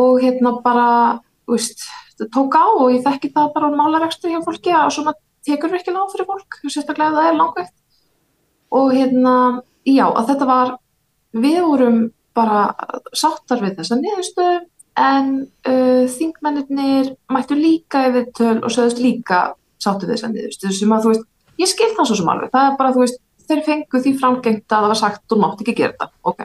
og 0.00 0.22
hérna 0.22 0.54
bara 0.64 0.88
veist, 1.50 1.84
það 2.18 2.30
tók 2.34 2.56
á 2.56 2.66
og 2.66 2.88
ég 2.94 3.04
þekki 3.04 3.30
það 3.34 3.52
bara 3.54 3.70
á 3.70 3.78
málarekstur 3.78 4.32
hjá 4.32 4.40
fólki 4.44 4.72
að 4.74 4.90
svona 4.96 5.14
tekur 5.44 5.76
ekki 5.76 5.92
lág 5.92 6.12
fyrir 6.12 6.28
fólk, 6.28 6.58
sérstaklega 6.64 7.12
ef 7.12 7.18
það 7.18 7.28
er 7.28 7.38
langveikt. 7.38 7.74
Og 8.74 8.92
hérna, 8.94 9.34
já, 9.86 10.06
að 10.08 10.30
þetta 10.32 10.48
var, 10.48 10.72
við 11.36 11.60
vorum 11.62 11.98
bara 12.34 12.62
sáttar 13.16 13.62
við 13.62 13.76
þessa 13.80 13.98
niðurstöðu 14.00 14.62
en 14.94 15.30
uh, 15.66 16.06
þingmennir 16.10 17.12
mættu 17.32 17.58
líka 17.58 18.06
yfir 18.10 18.30
töl 18.36 18.56
og 18.60 18.72
sögðust 18.72 19.02
líka 19.02 19.42
sáttu 19.82 20.06
við 20.06 20.16
þessa 20.16 20.32
niðurstöðu 20.32 20.78
sem 20.78 20.94
að 20.94 21.04
þú 21.04 21.12
veist, 21.12 21.28
ég 21.60 21.70
skil 21.70 21.92
það 21.96 22.10
svo 22.10 22.18
sem 22.20 22.32
alveg, 22.32 22.52
það 22.54 22.70
er 22.70 22.80
bara 22.80 22.94
þú 22.94 23.04
veist, 23.04 23.20
þeir 23.44 23.62
fengu 23.66 24.00
því 24.00 24.14
framgengt 24.20 24.66
að 24.72 24.84
það 24.84 24.92
var 24.92 25.00
sagt, 25.00 25.22
þú 25.30 25.40
mátt 25.42 25.62
ekki 25.64 25.76
gera 25.80 25.94
þetta, 25.94 26.10
ok. 26.30 26.44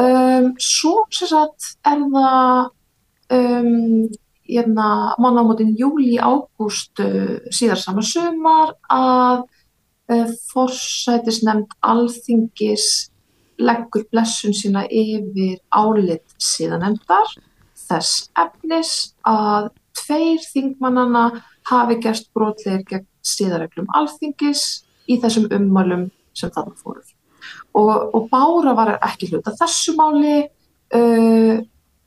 Um, 0.00 0.50
svo 0.62 0.94
sem 1.12 1.28
sagt 1.28 1.72
er 1.90 2.04
það 2.14 2.70
um, 3.36 4.04
hérna, 4.50 4.88
mannamótin 5.22 5.74
júli 5.78 6.16
ágúst 6.18 7.02
uh, 7.02 7.38
síðar 7.54 7.80
saman 7.82 8.06
sumar 8.06 8.74
að 8.90 9.44
uh, 10.10 10.30
forsætisnefnd 10.52 11.74
alþingis 11.82 13.09
leggur 13.60 14.06
blessun 14.12 14.54
sína 14.56 14.86
yfir 14.86 15.60
álit 15.70 16.24
síðanemndar 16.40 17.36
þess 17.90 18.30
efnis 18.38 18.92
að 19.26 19.70
tveir 20.00 20.42
þingmannana 20.44 21.24
hafi 21.70 21.98
gerst 22.02 22.30
brotleir 22.34 22.84
gegn 22.88 23.06
síðareglum 23.26 23.90
alþingis 23.96 24.84
í 25.10 25.18
þessum 25.20 25.48
ummálum 25.54 26.08
sem 26.36 26.52
þarna 26.54 26.76
fóruð. 26.78 27.10
Og, 27.76 27.90
og 28.14 28.28
Bára 28.30 28.74
var 28.76 28.94
ekki 28.96 29.30
hluta 29.30 29.52
þessu 29.58 29.94
máli, 29.98 30.42
uh, 30.96 31.56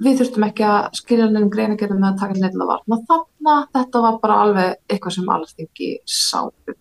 við 0.04 0.20
þurftum 0.20 0.46
ekki 0.48 0.66
að 0.68 0.88
skilja 1.00 1.28
nefnum 1.30 1.52
greinagerðum 1.54 2.02
með 2.02 2.10
að 2.10 2.22
taka 2.22 2.40
nefnilega 2.40 2.72
varna 2.72 3.00
þarna, 3.10 3.58
þetta 3.78 4.04
var 4.06 4.18
bara 4.24 4.40
alveg 4.46 4.74
eitthvað 4.90 5.18
sem 5.18 5.36
alþingi 5.36 5.92
sáum. 6.10 6.80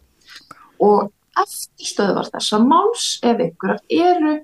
Og 0.83 1.12
eftir 1.43 1.91
stöðvar 1.93 2.31
þessa 2.33 2.61
máls, 2.62 3.07
ef 3.23 3.45
einhverjar 3.45 3.83
eru, 3.88 4.35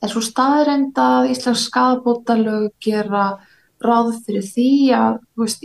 er 0.00 0.12
svo 0.12 0.22
staðreind 0.24 0.98
að 1.00 1.30
Íslands 1.34 1.64
skadabótalög 1.68 2.70
gera 2.82 3.24
ráð 3.84 4.14
fyrir 4.26 4.44
því 4.44 4.70
að, 4.96 5.18
veist, 5.40 5.64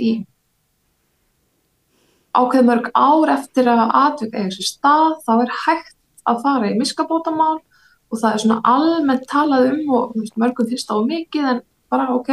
ákveð 2.35 2.67
mörg 2.67 2.89
ár 2.95 3.31
eftir 3.37 3.69
að 3.71 3.83
atvik 4.01 4.35
eiga 4.35 4.51
sér 4.55 4.69
stað, 4.69 5.15
þá 5.23 5.33
er 5.37 5.53
hægt 5.65 5.95
að 6.25 6.41
fara 6.43 6.71
í 6.71 6.77
miskabótamál 6.79 7.57
og 8.11 8.19
það 8.21 8.31
er 8.31 8.43
svona 8.43 8.61
almennt 8.67 9.27
talað 9.31 9.69
um 9.71 9.93
og 9.95 10.15
veist, 10.17 10.37
mörgum 10.39 10.69
finnst 10.69 10.91
á 10.91 10.97
mikið 10.99 11.51
en 11.53 11.61
bara 11.91 12.09
ok. 12.15 12.31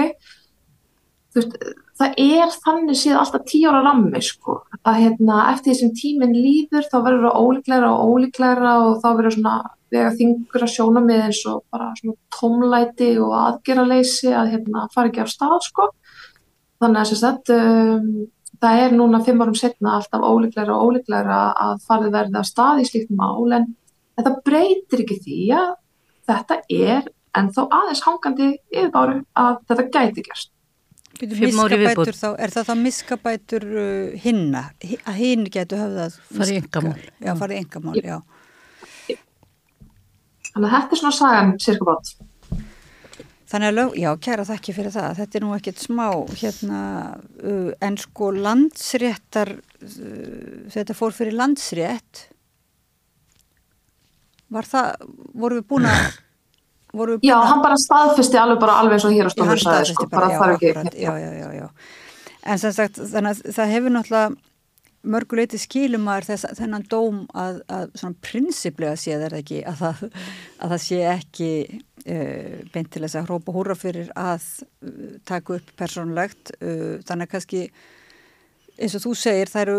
Veist, 1.37 1.55
það 1.99 2.19
er 2.21 2.57
þannig 2.65 2.99
síðan 2.99 3.23
alltaf 3.23 3.47
tíu 3.49 3.71
ára 3.71 3.85
rammi 3.87 4.23
sko 4.25 4.59
að 4.83 4.99
hérna, 5.05 5.39
eftir 5.53 5.73
því 5.73 5.79
sem 5.79 5.95
tíminn 5.97 6.35
líður 6.37 6.89
þá 6.91 6.99
verður 7.07 7.29
það 7.29 7.39
ólíklæra 7.47 7.93
og 7.93 8.13
ólíklæra 8.17 8.75
og 8.89 8.99
þá 9.05 9.09
verður 9.13 9.37
svona 9.39 9.57
vega 9.93 10.13
þingur 10.19 10.67
að 10.67 10.75
sjóna 10.75 11.03
með 11.05 11.25
eins 11.29 11.43
og 11.51 11.65
bara 11.73 11.91
svona 11.99 12.17
tómlæti 12.37 13.11
og 13.23 13.35
aðgerraleysi 13.39 14.33
að 14.33 14.55
hérna, 14.55 14.87
fara 14.95 15.11
ekki 15.11 15.25
af 15.25 15.33
stað 15.33 15.59
sko 15.69 15.89
þannig 16.83 17.03
að 17.03 17.13
þess 17.13 17.27
að 17.29 17.53
um, 17.57 18.09
það 18.63 18.85
er 18.85 18.97
núna 18.97 19.23
fimm 19.27 19.43
árum 19.43 19.59
setna 19.59 19.97
alltaf 19.99 20.25
ólíklæra 20.27 20.77
og 20.77 20.91
ólíklæra 20.91 21.41
að 21.67 21.85
farið 21.87 22.17
verði 22.17 22.41
að 22.41 22.49
stað 22.49 22.83
í 22.83 22.89
slíkt 22.89 23.13
mál 23.19 23.59
en 23.59 23.69
þetta 24.19 24.35
breytir 24.47 25.05
ekki 25.05 25.19
því 25.25 25.43
að 25.59 25.71
þetta 26.31 26.59
er 26.71 27.13
en 27.39 27.53
þá 27.53 27.63
aðeins 27.67 28.03
hangandi 28.07 28.51
yfirbáru 28.73 29.23
að 29.39 29.55
þetta 29.71 29.87
gæti 29.95 30.27
gerst. 30.27 30.53
Miskabætur 31.23 32.17
þá, 32.17 32.29
er 32.41 32.53
það 32.53 32.69
þá 32.69 32.75
miskabætur 32.81 33.67
uh, 33.69 34.15
hinna, 34.19 34.63
að 35.07 35.19
hinn 35.21 35.45
getur 35.53 35.83
höfðað 35.85 36.17
farið 36.33 36.61
engamál. 36.63 36.95
Já, 37.21 37.33
farið 37.39 37.61
engamál, 37.61 37.99
já. 38.01 38.17
Þannig 40.53 40.69
að 40.69 40.75
þetta 40.77 40.95
er 40.97 41.01
svona 41.01 41.17
sagan 41.17 41.53
cirka 41.63 41.89
bát. 41.89 42.13
Þannig 43.53 43.69
að, 43.69 43.77
lög, 43.77 43.95
já, 44.01 44.09
kæra 44.25 44.45
þakki 44.49 44.73
fyrir 44.73 44.93
það. 44.95 45.15
Þetta 45.21 45.39
er 45.39 45.45
nú 45.45 45.55
ekkert 45.57 45.81
smá, 45.83 46.07
hérna, 46.41 46.83
uh, 47.45 47.71
en 47.85 47.97
sko 48.01 48.31
landsréttar, 48.33 49.53
uh, 49.85 50.53
þetta 50.73 50.97
fór 50.97 51.17
fyrir 51.17 51.37
landsrétt, 51.37 52.27
var 54.53 54.69
það, 54.69 55.05
voru 55.37 55.61
við 55.61 55.67
búin 55.69 55.89
að, 55.91 56.07
voru 57.01 57.19
við 57.19 57.21
búin 57.21 57.29
að... 57.29 57.29
Já, 57.29 57.51
hann 57.51 57.65
bara 57.65 57.81
staðfesti 57.81 58.41
alveg 58.41 58.63
bara 58.65 58.79
alveg 58.81 59.05
og 59.09 59.17
hér 59.19 59.29
á 59.29 59.33
stónu 59.37 59.59
sagði, 59.61 59.93
sko, 59.93 60.09
bara, 60.13 60.33
þarf 60.33 60.57
ekki. 60.57 60.73
Akkurat, 60.73 60.97
já, 60.97 61.13
já, 61.21 61.31
já, 61.43 61.53
já. 61.61 61.69
En 62.43 62.65
sem 62.65 62.73
sagt, 62.75 63.05
þannig 63.13 63.37
að 63.37 63.55
það 63.59 63.77
hefur 63.77 63.97
náttúrulega 63.99 64.52
mörguleiti 65.03 65.59
skilum 65.59 66.07
að 66.11 66.29
þess, 66.31 66.47
þennan 66.59 66.85
dóm 66.91 67.23
að, 67.39 67.63
að 67.73 67.89
svona 67.99 68.19
prinsiplega 68.23 68.99
sé 69.01 69.17
það 69.19 69.39
ekki 69.41 69.63
að 69.67 69.81
það, 69.81 70.05
að 70.63 70.75
það 70.75 70.83
sé 70.85 71.01
ekki 71.11 71.51
uh, 71.73 72.61
beint 72.75 72.93
til 72.93 73.03
þess 73.05 73.19
að 73.19 73.27
hrópa 73.31 73.57
húra 73.57 73.77
fyrir 73.79 74.13
að 74.19 74.47
uh, 74.87 75.17
taka 75.29 75.59
upp 75.59 75.75
persónlegt 75.81 76.55
uh, 76.61 77.03
þannig 77.09 77.27
að 77.27 77.33
kannski 77.35 77.65
eins 78.79 78.97
og 78.97 79.05
þú 79.05 79.17
segir 79.19 79.53
það 79.53 79.67
eru 79.67 79.79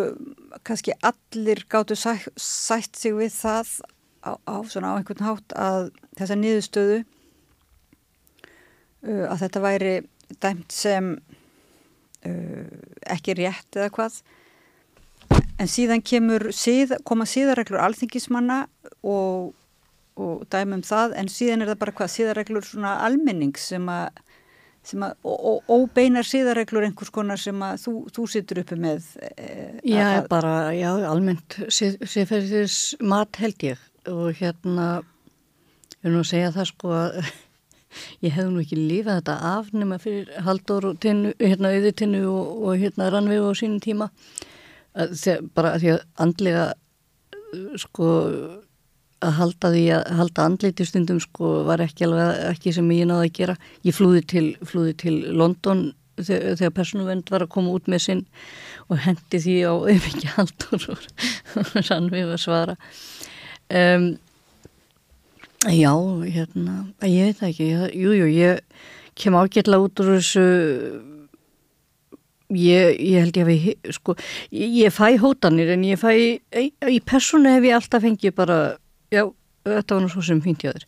kannski 0.68 0.98
allir 1.08 1.63
gáttu 1.72 1.98
sætt, 1.98 2.27
sætt 2.38 3.00
sig 3.00 3.15
við 3.15 3.34
það 3.38 3.74
á, 4.27 4.32
á 4.44 4.56
svona 4.68 4.94
á 4.94 4.98
einhvern 5.00 5.27
hátt 5.30 5.56
að 5.58 5.89
þessa 6.20 6.39
niðurstöðu 6.39 7.01
að 9.03 9.42
þetta 9.42 9.60
væri 9.60 9.96
dæmt 10.39 10.72
sem 10.72 11.10
ekki 12.24 13.34
rétt 13.36 13.75
eða 13.75 13.89
hvað 13.98 14.22
En 15.62 15.69
síðan 15.69 16.01
kemur, 16.05 16.50
síð, 16.55 16.95
koma 17.05 17.27
síðarreglur 17.29 17.81
alþingismanna 17.83 18.63
og, 19.05 19.53
og 20.17 20.45
dæmum 20.51 20.81
það, 20.86 21.13
en 21.22 21.29
síðan 21.31 21.63
er 21.63 21.74
það 21.74 21.81
bara 21.83 21.95
hvað 22.00 22.13
síðarreglur 22.15 22.65
svona 22.65 22.93
almenning 23.05 23.53
sem 23.62 23.86
að, 23.91 24.19
sem 24.88 25.05
að 25.05 25.13
og, 25.29 25.62
og 25.72 25.86
beinar 25.93 26.27
síðarreglur 26.27 26.88
einhvers 26.88 27.13
konar 27.13 27.41
sem 27.41 27.62
að 27.65 27.77
þú, 27.86 27.95
þú 28.15 28.27
situr 28.33 28.63
uppi 28.63 28.79
með. 28.81 29.07
Eh, 29.38 29.79
já, 29.93 30.03
að, 30.07 30.27
bara, 30.33 30.53
já, 30.75 30.89
almennt 31.12 31.60
síðferðis 31.69 32.79
mat 33.05 33.41
held 33.43 33.67
ég 33.69 33.89
og 34.10 34.33
hérna, 34.39 34.88
ég 36.01 36.07
vil 36.10 36.17
nú 36.17 36.24
segja 36.27 36.51
það 36.55 36.72
sko 36.74 36.95
að 36.98 37.19
ég 38.25 38.33
hef 38.33 38.50
nú 38.50 38.63
ekki 38.63 38.79
lífað 38.79 39.22
þetta 39.22 39.38
af 39.53 39.69
nema 39.77 40.01
fyrir 40.01 40.33
haldur 40.48 40.89
og 40.89 40.98
tinnu, 41.03 41.36
hérna 41.38 41.75
auðvitinu 41.75 42.24
og, 42.31 42.65
og 42.65 42.81
hérna 42.81 43.12
rannvegu 43.13 43.53
á 43.53 43.60
sínum 43.62 43.79
tíma 43.83 44.10
Þegar, 44.94 45.42
bara 45.58 45.78
því 45.82 45.96
að 45.96 46.04
andlega 46.22 46.68
sko 47.82 48.10
að 49.24 49.36
halda 49.38 49.72
því 49.74 49.84
að 49.96 50.08
halda 50.20 50.46
andleiti 50.50 50.86
stundum 50.88 51.20
sko 51.24 51.52
var 51.68 51.84
ekki 51.84 52.08
alveg 52.08 52.40
ekki 52.52 52.74
sem 52.76 52.90
ég 52.94 53.08
náði 53.10 53.30
að 53.30 53.36
gera. 53.40 53.58
Ég 53.88 53.96
flúði 53.96 54.24
til, 54.34 54.46
flúði 54.68 54.96
til 55.06 55.16
London 55.32 55.86
þegar, 56.20 56.58
þegar 56.60 56.76
persónuvend 56.78 57.32
var 57.34 57.46
að 57.46 57.54
koma 57.56 57.74
út 57.78 57.90
með 57.92 58.04
sinn 58.08 58.26
og 58.90 59.00
hendi 59.06 59.40
því 59.46 59.56
á 59.66 59.74
auðviki 59.74 60.34
haldur 60.36 60.90
og 60.94 61.08
sann 61.88 62.12
við 62.14 62.34
að 62.36 62.44
svara. 62.44 62.78
Um, 63.74 64.10
já 65.72 65.94
hérna 65.94 66.76
ég 67.08 67.32
veit 67.32 67.46
ekki, 67.48 67.70
jújú 67.96 68.28
jú, 68.28 68.30
ég 68.36 68.62
kem 69.18 69.38
ágjörlega 69.38 69.88
út 69.88 70.04
úr 70.04 70.16
þessu 70.18 70.46
Ég, 72.53 72.98
ég 73.00 73.24
held 73.24 73.38
ég 73.38 73.45
að 73.45 73.51
við, 73.51 73.93
sko, 73.95 74.15
ég, 74.53 74.74
ég 74.83 74.93
fæ 74.93 75.15
hótanir 75.22 75.74
en 75.74 75.86
ég 75.88 76.00
fæ, 76.01 76.12
í 76.53 77.00
persónu 77.05 77.53
hef 77.55 77.67
ég 77.67 77.77
alltaf 77.77 78.03
fengið 78.03 78.36
bara, 78.38 78.57
já, 79.13 79.24
þetta 79.67 79.95
var 79.95 80.03
nú 80.03 80.12
svo 80.12 80.25
sem 80.25 80.41
hjá 80.43 80.74
þér, 80.74 80.86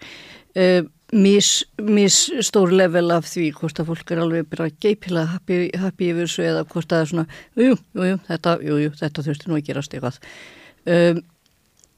uh, 0.61 0.81
mis, 1.15 2.17
stór 2.43 2.73
level 2.75 3.13
af 3.15 3.27
því 3.29 3.51
hvort 3.59 3.79
að 3.79 3.91
fólk 3.91 4.11
er 4.11 4.23
alveg 4.23 4.49
bara 4.51 4.71
geipilega 4.83 5.35
happy, 5.35 5.69
happy 5.79 6.09
yfir 6.11 6.27
þessu 6.27 6.45
eða 6.49 6.65
hvort 6.65 6.89
að 6.89 6.97
það 6.97 7.05
er 7.05 7.11
svona, 7.11 7.25
jú, 7.55 7.77
jú, 7.77 8.09
jú, 8.09 8.19
þetta, 8.27 8.57
jú, 8.65 8.81
jú, 8.83 8.91
þetta 8.99 9.25
þurfti 9.29 9.49
nú 9.49 9.57
að 9.59 9.65
gerast 9.69 9.95
eitthvað. 9.95 10.19
Um, 10.85 11.23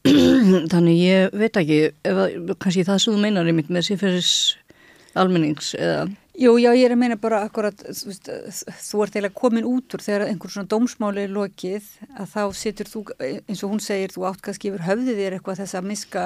þannig 0.71 1.01
ég 1.01 1.35
veit 1.35 1.59
ekki, 1.59 1.79
ef, 2.07 2.21
kannski 2.61 2.85
það 2.87 3.01
sem 3.03 3.15
þú 3.15 3.23
meinar 3.23 3.49
einmitt 3.49 3.71
með 3.73 3.89
síðferðis 3.89 4.33
almennings 5.17 5.73
eða 5.77 6.05
Jú, 6.37 6.51
já, 6.61 6.69
ég 6.77 6.85
er 6.85 6.93
að 6.93 6.99
meina 7.01 7.15
bara 7.17 7.39
akkurat, 7.47 7.79
þú, 7.81 8.11
veist, 8.11 8.27
þú 8.85 8.99
ert 9.01 9.15
eiginlega 9.15 9.39
komin 9.39 9.65
út 9.65 9.95
úr 9.97 10.03
þegar 10.05 10.27
einhver 10.27 10.51
svona 10.53 10.69
dómsmáli 10.69 11.23
er 11.25 11.31
lokið 11.33 11.87
að 12.13 12.27
þá 12.35 12.41
situr 12.59 12.91
þú, 12.91 13.01
eins 13.17 13.63
og 13.65 13.71
hún 13.73 13.81
segir, 13.81 14.13
þú 14.13 14.27
átt 14.29 14.43
kannski 14.45 14.69
yfir 14.69 14.85
höfðið 14.85 15.23
þér 15.23 15.37
eitthvað 15.37 15.63
þess 15.63 15.79
að 15.79 15.89
miska 15.89 16.25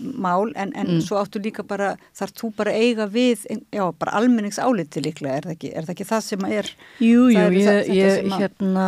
mál 0.00 0.52
en, 0.52 0.74
en 0.76 0.86
mm. 0.96 1.00
svo 1.04 1.16
áttu 1.20 1.40
líka 1.40 1.64
bara, 1.64 1.94
þarf 2.16 2.36
þú 2.36 2.52
bara 2.60 2.76
eiga 2.76 3.08
við, 3.08 3.46
já, 3.72 3.84
bara 3.96 4.16
almenningsáliti 4.20 5.02
líklega, 5.04 5.38
er 5.38 5.48
það 5.48 5.56
ekki, 5.56 5.72
er 5.72 5.88
það, 5.88 5.94
ekki 5.94 6.08
það 6.12 6.24
sem 6.28 6.46
er? 6.50 6.72
Jú, 7.00 7.26
jú, 7.32 7.44
ég, 7.56 7.68
það, 7.68 7.92
ég 7.96 8.32
hérna, 8.36 8.86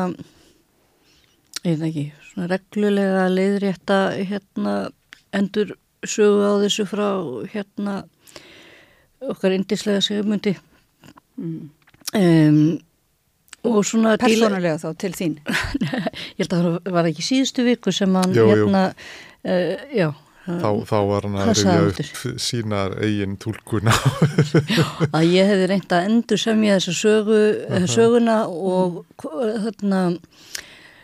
ég 1.63 1.81
veit 1.81 1.87
ekki, 1.89 2.07
svona 2.31 2.51
reglulega 2.53 3.29
leiðrétta, 3.33 4.01
hérna, 4.21 4.77
endur 5.37 5.77
sögu 6.05 6.45
á 6.45 6.55
þessu 6.65 6.89
frá, 6.91 7.09
hérna, 7.53 8.03
okkar 9.31 9.55
indislega 9.57 10.03
segumundi 10.05 10.55
mm. 11.39 11.61
um, 12.19 12.59
og 13.63 13.85
svona 13.87 14.17
Personulega 14.19 14.79
þá 14.83 14.89
til 14.99 15.13
þín 15.15 15.39
ég 16.39 16.43
held 16.43 16.57
að 16.57 16.67
það 16.67 16.93
var 16.99 17.11
ekki 17.13 17.27
síðustu 17.27 17.67
viku 17.69 17.95
sem 17.95 18.19
hann 18.19 18.35
Jú, 18.35 18.47
jú. 18.47 18.57
hérna 18.57 18.85
uh, 18.91 19.89
já, 19.95 20.11
Þá, 20.43 20.71
þá 20.91 20.97
var 21.07 21.27
hann 21.29 21.37
að 21.39 21.51
rifja 21.53 21.75
upp 21.87 22.41
sínar 22.43 22.97
eigin 22.99 23.37
tólkuna. 23.39 23.93
að 25.15 25.27
ég 25.31 25.47
hefði 25.47 25.69
reynd 25.71 25.93
að 25.95 26.07
endur 26.09 26.41
semja 26.43 26.79
þessa 26.81 26.95
sögu, 26.99 27.39
söguna 27.87 28.39
og 28.51 29.05
þarna 29.23 30.01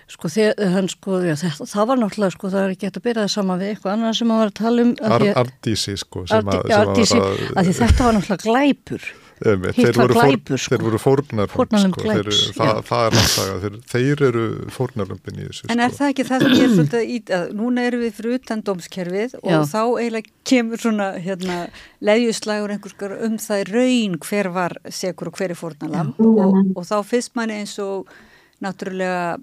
sko 0.09 0.29
þegar 0.33 0.73
hann 0.73 0.89
sko 0.89 1.21
já, 1.21 1.35
það, 1.37 1.63
það 1.69 1.89
var 1.91 1.99
náttúrulega 2.03 2.33
sko 2.39 2.51
það 2.55 2.65
er 2.67 2.75
ekki 2.75 2.89
hægt 2.89 2.99
að 3.01 3.07
byrja 3.09 3.25
það 3.27 3.33
sama 3.37 3.57
við 3.61 3.73
eitthvað 3.75 3.95
annað 3.99 4.19
sem 4.19 4.31
hann 4.33 4.41
var 4.43 4.51
að 4.53 4.59
tala 4.63 4.85
um 4.87 4.93
Ar, 5.05 5.25
að- 5.29 5.41
Ardísi 5.45 5.97
sko 6.01 6.23
að, 6.25 6.53
Ardísi, 6.81 7.19
var 7.23 7.41
að 7.63 7.69
því 7.69 7.75
þetta 7.83 8.07
var 8.09 8.17
náttúrulega 8.19 8.47
glæpur 8.49 9.09
hitt 9.39 9.77
þeir, 9.77 9.95
voru 9.95 10.15
fór, 10.17 10.33
glæpur, 10.33 10.59
sko. 10.59 10.73
þeir 10.75 10.83
voru 10.83 10.99
fórnarlömb 10.99 11.53
Fórnarlömb 11.53 11.99
sko, 12.35 12.55
það, 12.59 12.79
það 12.89 13.05
er 13.05 13.15
náttúrulega 13.19 13.59
þeir, 13.63 13.77
þeir 13.93 14.23
eru 14.29 14.47
fórnarlömbin 14.75 15.37
í 15.39 15.45
þessu 15.47 15.69
En 15.71 15.83
er 15.85 15.93
sko. 15.93 15.99
það 16.01 16.11
ekki 16.15 16.25
það 16.31 16.43
sem 16.43 16.55
ég 16.57 16.65
er 16.65 16.73
svolítið 16.73 16.99
að 16.99 17.13
ít 17.19 17.31
að 17.37 17.45
núna 17.61 17.85
erum 17.87 18.03
við 18.03 18.17
fyrir 18.17 18.35
utan 18.41 18.65
dómskerfið 18.67 19.37
og 19.39 19.53
Já. 19.53 19.59
þá 19.71 19.79
eiginlega 20.01 20.33
kemur 20.51 20.83
svona 20.83 21.07
hérna, 21.23 21.59
leðjuslægur 22.11 22.75
einhverskar 22.75 23.15
um 23.29 23.37
það 23.45 23.63
í 23.63 23.69
raun 23.71 24.19
hver 24.27 24.51
var 24.59 24.75
segur 24.99 25.31
og 25.31 25.39
hver 25.39 25.55
er 25.55 25.61
fórnalamb 25.63 26.19
og, 26.19 26.59
og 26.75 26.89
þá 26.91 26.97
fyrst 27.13 27.39
manni 27.39 27.61
eins 27.63 27.77
og 27.85 28.11
náttúrulega 28.65 29.37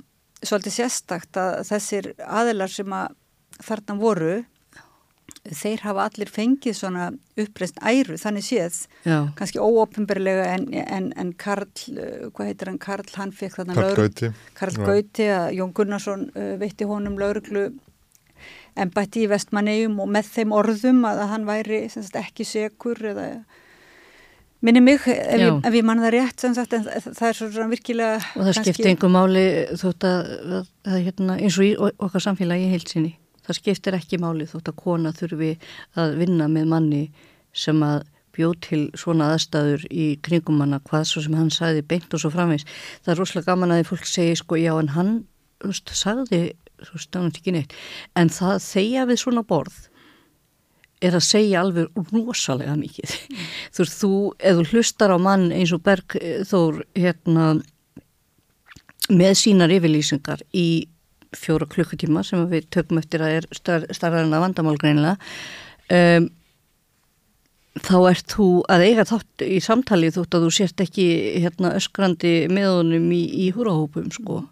svolítið 0.50 0.78
sérstakt 0.80 1.40
að 1.40 1.62
þessir 1.70 2.12
aðilar 2.26 2.72
sem 2.72 2.94
að 2.96 3.16
þarna 3.64 3.98
voru 4.00 4.36
þeir 5.46 5.84
hafa 5.86 6.06
allir 6.10 6.30
fengið 6.32 6.78
svona 6.78 7.08
uppreist 7.42 7.78
æru 7.86 8.18
þannig 8.18 8.46
séð 8.48 8.78
já, 9.06 9.18
kannski 9.38 9.62
óopimberlega 9.62 10.46
en, 10.56 10.68
en, 10.82 11.12
en 11.22 11.34
Karl, 11.38 11.70
uh, 11.94 12.30
hvað 12.34 12.50
heitir 12.50 12.72
hann 12.72 12.80
Karl, 12.82 13.12
hann 13.18 13.34
fekk 13.36 13.60
þarna 13.60 13.90
Gauti 13.98 14.32
Karl 14.58 14.80
Já. 14.80 14.86
Gauti 14.90 15.28
að 15.34 15.50
Jón 15.60 15.76
Gunnarsson 15.78 16.30
uh, 16.34 16.56
veitti 16.62 16.88
honum 16.90 17.20
lauruglu 17.22 17.68
embætti 18.76 19.26
í 19.26 19.30
vestmannegjum 19.32 20.00
og 20.04 20.10
með 20.12 20.32
þeim 20.34 20.56
orðum 20.56 21.06
að 21.08 21.22
hann 21.32 21.46
væri 21.48 21.86
sagt, 21.94 22.18
ekki 22.20 22.48
segur 22.48 23.00
eða 23.14 23.30
minni 24.66 24.82
mig 24.84 25.06
ef 25.06 25.40
Já. 25.40 25.46
ég, 25.48 25.68
ég 25.78 25.86
manna 25.86 26.08
það 26.08 26.16
rétt 26.16 26.46
sagt, 26.58 26.74
en 26.74 26.88
það 26.88 27.28
er 27.28 27.38
svona 27.40 27.68
virkilega 27.72 28.18
og 28.34 28.48
það 28.48 28.58
skipti 28.62 28.90
einhver 28.92 29.14
máli 29.14 29.46
þótt 29.82 30.08
að, 30.10 30.34
að, 30.60 30.74
að 30.90 30.98
hérna, 31.06 31.38
eins 31.38 31.60
og 31.60 31.68
í 31.68 31.72
okkar 31.78 32.26
samfélagi 32.26 32.72
heilsinni 32.74 33.14
það 33.46 33.60
skiptir 33.60 33.98
ekki 34.00 34.20
máli 34.22 34.50
þótt 34.50 34.72
að 34.72 34.80
kona 34.82 35.14
þurfi 35.16 35.54
að 36.02 36.18
vinna 36.22 36.50
með 36.52 36.70
manni 36.74 37.04
sem 37.56 37.82
að 37.86 38.04
bjóð 38.36 38.56
til 38.66 38.82
svona 39.00 39.32
aðstæður 39.36 39.86
í 39.92 40.10
kringum 40.26 40.60
hana 40.64 40.82
hvað 40.84 41.08
svo 41.12 41.24
sem 41.24 41.38
hann 41.38 41.52
sagði 41.54 41.86
beint 41.88 42.14
og 42.14 42.22
svo 42.22 42.32
framvegs 42.34 42.68
það 43.06 43.14
er 43.14 43.22
rosalega 43.22 43.52
gaman 43.52 43.74
að 43.74 43.82
því 43.82 43.90
fólk 43.92 44.10
segi 44.12 44.38
sko 44.42 44.60
já 44.60 44.74
en 44.76 44.92
hann 44.96 45.14
sagði 45.64 46.42
veist, 46.82 47.16
hann 47.16 47.32
ekki 47.32 47.56
neitt 47.56 47.76
en 48.20 48.32
það 48.34 48.58
þegja 48.66 49.06
við 49.12 49.22
svona 49.22 49.46
borð 49.48 49.86
er 51.06 51.18
að 51.18 51.28
segja 51.28 51.62
alveg 51.62 51.92
rosalega 52.14 52.76
mikið. 52.80 53.16
Þú 53.76 53.84
veist, 53.84 54.00
þú, 54.02 54.12
ef 54.40 54.60
þú 54.60 54.66
hlustar 54.72 55.14
á 55.14 55.18
mann 55.22 55.48
eins 55.54 55.74
og 55.76 55.84
Berg 55.86 56.18
eh, 56.20 56.44
hérna, 56.98 57.54
með 59.10 59.38
sínar 59.44 59.74
yfirlýsingar 59.76 60.42
í 60.56 60.68
fjóra 61.36 61.68
klukkutíma 61.70 62.24
sem 62.26 62.46
við 62.50 62.70
tökum 62.74 63.00
eftir 63.02 63.24
að 63.26 63.40
er 63.40 63.48
star, 63.56 63.86
starraðan 63.94 64.36
að 64.36 64.44
vandamál 64.46 64.76
greinilega, 64.80 65.32
um, 65.92 66.30
þá 67.76 67.98
ert 68.10 68.32
þú 68.32 68.48
að 68.72 68.86
eiga 68.88 69.06
þátt 69.10 69.44
í 69.46 69.58
samtali 69.64 70.12
þótt 70.16 70.38
að 70.38 70.46
þú 70.46 70.54
sért 70.58 70.86
ekki 70.86 71.08
hérna, 71.44 71.74
öskrandi 71.76 72.36
með 72.48 72.70
honum 72.72 73.10
í, 73.12 73.24
í 73.46 73.50
húrahópum, 73.56 74.08
sko. 74.16 74.46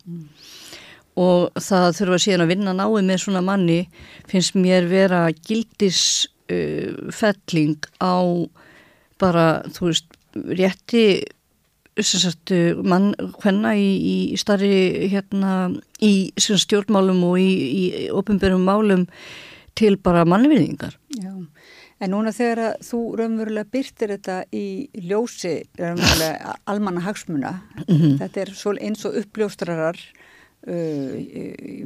Og 1.23 1.62
það 1.62 1.89
þurfa 1.99 2.19
síðan 2.19 2.43
að 2.43 2.51
vinna 2.51 2.73
náið 2.75 3.08
með 3.08 3.19
svona 3.21 3.43
manni 3.45 3.80
finnst 4.28 4.58
mér 4.58 4.89
vera 4.89 5.28
gildis 5.45 6.25
uh, 6.51 7.12
felling 7.13 7.77
á 8.03 8.17
bara, 9.21 9.47
þú 9.71 9.89
veist, 9.91 10.19
rétti 10.34 11.06
sagt, 12.01 12.51
mann, 12.82 13.13
hvenna 13.43 13.75
í, 13.77 13.89
í 14.34 14.38
starri, 14.41 15.08
hérna, 15.12 15.69
í 16.01 16.34
stjórnmálum 16.41 17.21
og 17.27 17.38
í, 17.38 17.49
í 17.53 17.84
ofinberum 18.10 18.65
málum 18.65 19.06
til 19.77 19.97
bara 20.01 20.25
mannviðingar. 20.25 20.97
Já, 21.13 21.34
en 22.01 22.13
núna 22.13 22.34
þegar 22.34 22.63
að 22.65 22.88
þú 22.89 23.01
raunverulega 23.21 23.71
byrtir 23.73 24.15
þetta 24.15 24.39
í 24.53 24.65
ljósi 25.06 25.56
raunverulega 25.79 26.58
almanna 26.69 27.06
hagsmuna, 27.06 27.53
þetta 27.86 28.45
er 28.45 28.53
eins 28.82 29.06
og 29.06 29.21
uppljóstrarar 29.21 30.01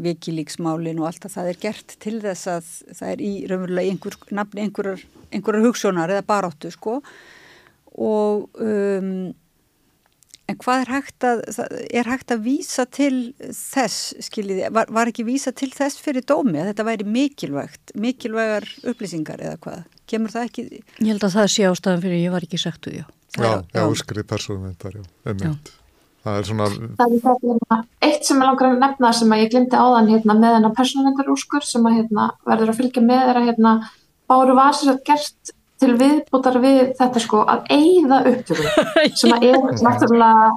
vikilíksmálin 0.04 1.00
og 1.02 1.10
allt 1.10 1.26
að 1.28 1.36
það 1.38 1.50
er 1.54 1.60
gert 1.64 1.96
til 2.04 2.20
þess 2.24 2.52
að 2.52 2.70
það 3.00 3.10
er 3.16 3.24
í 3.26 3.32
raunverulega 3.50 3.94
einhver, 3.96 4.18
nafni 4.38 4.66
einhverjar, 4.68 5.04
einhverjar 5.34 5.66
hugsonar 5.66 6.14
eða 6.14 6.28
baráttu 6.30 6.72
sko 6.74 7.00
og 7.98 8.62
um, 8.62 9.12
En 10.48 10.56
hvað 10.64 10.82
er 10.86 10.90
hægt 10.94 11.26
að, 11.28 11.42
er 11.92 12.08
hægt 12.08 12.32
að 12.32 12.46
vísa 12.46 12.86
til 12.88 13.34
þess, 13.52 14.14
skiljiði, 14.30 14.70
var, 14.72 14.88
var 14.96 15.10
ekki 15.12 15.26
vísa 15.28 15.52
til 15.52 15.68
þess 15.76 16.00
fyrir 16.00 16.24
dómi 16.24 16.62
að 16.62 16.70
þetta 16.70 16.86
væri 16.88 17.08
mikilvægt, 17.18 17.92
mikilvægar 18.00 18.64
upplýsingar 18.88 19.44
eða 19.44 19.58
hvað? 19.66 19.82
Kemur 20.08 20.32
það 20.32 20.48
ekki? 20.48 20.66
Ég 21.02 21.10
held 21.12 21.26
að 21.28 21.36
það 21.36 21.50
sé 21.52 21.66
ástæðan 21.68 22.06
fyrir 22.06 22.24
ég 22.24 22.32
var 22.38 22.48
ekki 22.48 22.62
sagt 22.64 22.88
við, 22.88 23.02
já. 23.02 23.06
Já, 23.36 23.44
Já, 23.44 23.50
já, 23.52 23.60
já. 23.76 23.84
úrskrið 23.92 24.28
persónumvendar, 24.32 24.96
já, 24.96 25.04
einmitt. 25.28 25.74
Það 26.28 26.40
er 26.40 26.48
svona, 26.50 26.70
Það 27.00 27.14
er 27.16 27.38
hérna, 27.44 27.78
eitt 28.04 28.28
sem 28.28 28.42
ég 28.42 28.50
langar 28.50 28.68
að 28.68 28.82
nefna 28.82 29.12
sem 29.16 29.32
að 29.32 29.44
ég 29.44 29.54
glimti 29.54 29.80
áðan 29.80 30.10
hérna, 30.12 30.36
með 30.42 30.58
hennar 30.58 30.74
persónuvendarúskur 30.76 31.68
sem 31.68 31.88
að 31.88 32.02
hérna, 32.02 32.28
verður 32.48 32.74
að 32.74 32.82
fylgja 32.82 33.06
með 33.06 33.32
er 33.32 33.40
að 33.42 33.48
hérna, 33.52 33.74
Báru 34.28 34.58
var 34.58 34.76
sér 34.76 34.92
að 34.92 35.04
gert 35.08 35.54
til 35.80 35.94
viðbútar 35.96 36.58
við 36.60 36.80
þetta 36.98 37.22
sko 37.24 37.44
að 37.48 37.70
eigða 37.72 38.24
upptökum 38.34 38.88
sem 39.22 39.36
að 39.36 39.46
er 39.54 39.84
náttúrulega 39.86 40.48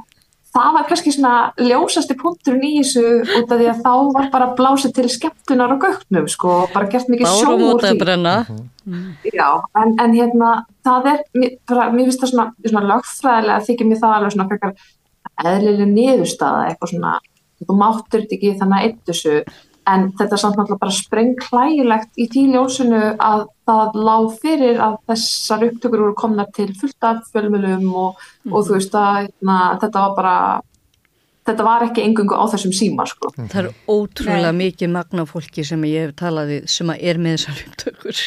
það 0.50 0.72
var 0.74 0.86
kannski 0.88 1.12
svona 1.14 1.34
ljósasti 1.62 2.16
punkturinn 2.18 2.64
í 2.66 2.72
þessu 2.80 3.04
út 3.38 3.52
af 3.52 3.60
því 3.60 3.68
að 3.70 3.82
þá 3.84 3.92
var 4.16 4.30
bara 4.32 4.48
blásið 4.58 4.94
til 4.98 5.06
skemmtunar 5.12 5.74
og 5.76 5.84
gögnum 5.84 6.26
sko 6.30 6.54
og 6.64 6.72
bara 6.74 6.90
gert 6.90 7.10
mikið 7.12 7.28
sjó 7.30 7.52
Bárum 7.52 7.66
úr 7.66 7.76
út 7.76 7.84
að 7.84 7.92
því. 7.92 8.00
brenna. 8.02 8.34
Já, 9.30 9.48
en, 9.78 9.94
en 10.02 10.16
hérna, 10.16 10.52
það 10.86 11.10
er, 11.12 11.20
mér, 11.38 11.52
bara, 11.70 11.90
mér 11.94 12.08
finnst 12.08 12.24
það 12.24 12.32
svona, 12.32 12.48
svona 12.66 12.86
lögfræðilega 12.90 13.66
þykir 13.68 13.90
mér 13.90 14.02
það 14.02 14.16
alveg 14.16 14.34
svona 14.34 14.48
eðlileg 15.46 15.90
niðurstaða, 15.94 16.68
eitthvað 16.70 16.94
svona, 16.94 17.16
þú 17.60 17.76
máttur 17.80 18.24
þetta 18.24 18.38
ekki 18.38 18.54
þannig 18.60 18.78
að 18.78 18.86
eittu 18.88 19.12
þessu, 19.12 19.34
en 19.90 20.06
þetta 20.18 20.36
er 20.36 20.42
samt 20.42 20.58
náttúrulega 20.58 20.82
bara 20.84 20.96
sprengklægilegt 20.96 22.20
í 22.20 22.26
því 22.30 22.42
ljósinu 22.54 23.02
að 23.16 23.44
það 23.68 24.00
lág 24.08 24.26
fyrir 24.42 24.82
að 24.84 24.96
þessar 25.10 25.66
upptökur 25.70 26.04
voru 26.04 26.16
komnar 26.18 26.50
til 26.56 26.68
fullt 26.78 27.06
af 27.08 27.22
fjölmjölum 27.32 27.86
og, 27.98 28.20
og 28.50 28.66
þú 28.68 28.76
veist 28.76 28.96
að 28.98 29.20
hérna, 29.22 29.58
þetta 29.82 30.04
var 30.04 30.14
bara, 30.18 30.36
þetta 31.48 31.66
var 31.66 31.86
ekki 31.88 32.04
engungu 32.06 32.38
á 32.38 32.44
þessum 32.52 32.76
síma, 32.76 33.08
sko. 33.08 33.32
Það 33.40 33.58
er 33.64 33.70
ótrúlega 33.88 34.52
Nei. 34.52 34.60
mikið 34.66 34.94
magna 34.94 35.26
fólki 35.28 35.66
sem 35.66 35.88
ég 35.88 36.08
hef 36.08 36.16
talað 36.20 36.54
við 36.54 36.72
sem 36.76 36.92
að 36.92 37.06
er 37.10 37.22
með 37.22 37.38
þessar 37.38 37.62
upptökur. 37.66 38.24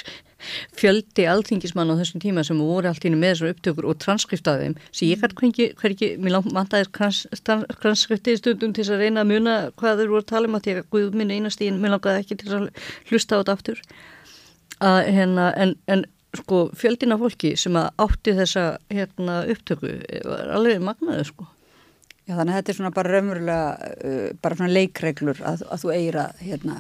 Fjöldi 0.80 1.26
alþingismann 1.30 1.92
á 1.92 2.00
þessum 2.00 2.24
tíma 2.24 2.46
sem 2.48 2.60
voru 2.60 2.90
allt 2.90 3.06
íni 3.08 3.20
með 3.20 3.36
þessar 3.36 3.54
upptökur 3.54 3.90
og 3.90 4.00
transkriftaði 4.04 4.68
þeim. 4.68 4.78
Svo 4.92 5.10
ég 5.10 5.22
kann 5.24 5.36
hverki, 5.40 5.70
hverki, 5.80 6.10
mér 6.24 6.40
vantaði 6.50 6.90
transkriptið 7.84 8.42
stundum 8.42 8.74
til 8.76 8.88
að 8.90 9.06
reyna 9.06 9.24
að 9.24 9.32
muna 9.34 9.56
hvað 9.80 10.02
þeir 10.02 10.14
voru 10.16 10.24
að 10.24 10.32
tala 10.34 10.50
um 10.50 10.58
að 10.60 10.66
því 10.68 10.76
að 10.78 10.90
Guð 10.94 11.16
minn 11.20 11.32
einast 11.34 11.64
í, 11.64 11.72
mér 11.72 11.96
langaði 11.96 12.24
ekki 12.24 12.40
til 12.42 12.52
að 12.54 12.68
hlusta 13.10 13.38
á 13.38 13.40
þetta 13.42 13.58
aftur. 13.58 13.82
Að, 14.84 15.00
hérna, 15.16 15.48
en, 15.64 15.78
en 15.88 16.06
sko 16.38 16.68
fjöldina 16.78 17.18
fólki 17.22 17.54
sem 17.60 17.76
að 17.78 17.92
átti 18.04 18.34
þessa 18.38 18.64
hérna, 18.92 19.44
upptöku 19.54 19.98
var 20.26 20.54
alveg 20.58 20.82
magnaði 20.84 21.28
sko. 21.30 21.48
Já, 22.24 22.38
þannig 22.38 22.54
að 22.54 22.58
þetta 22.58 22.72
er 22.72 22.78
svona 22.78 22.94
bara 22.96 23.12
raunverulega, 23.12 23.92
uh, 24.08 24.28
bara 24.42 24.58
svona 24.58 24.72
leikreglur 24.72 25.42
að, 25.44 25.66
að 25.68 25.82
þú 25.82 25.90
eigir 25.92 26.18
að, 26.22 26.44
hérna, 26.48 26.76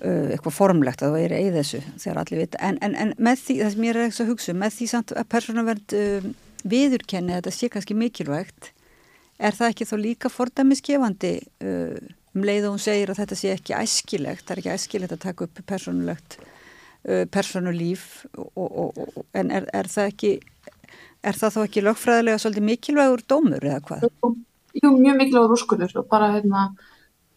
eitthvað 0.00 0.56
formlegt 0.56 1.02
að 1.04 1.12
þú 1.12 1.18
eigir 1.20 1.34
að 1.34 1.40
eigi 1.40 1.54
þessu 1.56 1.80
þegar 2.02 2.20
allir 2.22 2.40
vita. 2.40 2.60
En, 2.64 2.78
en, 2.84 2.94
en 2.96 3.14
með 3.20 3.42
því, 3.44 3.56
það 3.60 3.72
sem 3.74 3.86
ég 3.86 3.92
er 3.94 4.02
ekki 4.06 4.22
að 4.24 4.30
hugsa, 4.32 4.52
um, 4.52 4.60
með 4.62 4.76
því 4.76 4.88
samt 4.92 5.12
að 5.14 5.26
persónuvernd 5.34 5.96
um, 5.98 6.30
viðurkenni 6.72 7.34
að 7.34 7.40
þetta 7.40 7.56
sé 7.56 7.70
kannski 7.74 7.96
mikilvægt, 7.98 8.70
er 9.40 9.56
það 9.56 9.74
ekki 9.74 9.88
þó 9.88 9.94
líka 10.00 10.32
fordæmiskefandi 10.32 11.34
uh, 11.64 11.98
um 12.36 12.46
leið 12.46 12.68
og 12.68 12.76
hún 12.76 12.84
segir 12.84 13.12
að 13.12 13.22
þetta 13.22 13.40
sé 13.40 13.54
ekki 13.54 13.76
æskilegt, 13.76 14.46
það 14.46 14.54
er 14.54 14.62
ekki 14.62 14.74
æskilegt 14.76 15.16
að 15.16 15.22
taka 15.24 15.48
upp 15.48 15.62
persónulegt, 15.68 16.38
uh, 17.08 17.24
persónulíf 17.32 18.06
en 19.36 19.52
er, 19.52 19.66
er 19.76 19.90
það 19.90 20.12
ekki, 20.12 20.36
er 21.26 21.40
það 21.40 21.56
þá 21.56 21.60
ekki 21.64 21.84
lögfræðilega 21.88 22.42
svolítið 22.42 22.68
mikilvægur 22.70 23.26
dómur 23.28 23.68
eða 23.72 23.82
hvað? 23.88 24.08
Jú, 24.80 24.94
mjög 24.96 25.18
mikilvægur 25.18 25.56
úrskurður 25.56 25.98
og 26.00 26.08
bara 26.12 26.30
hérna 26.36 26.70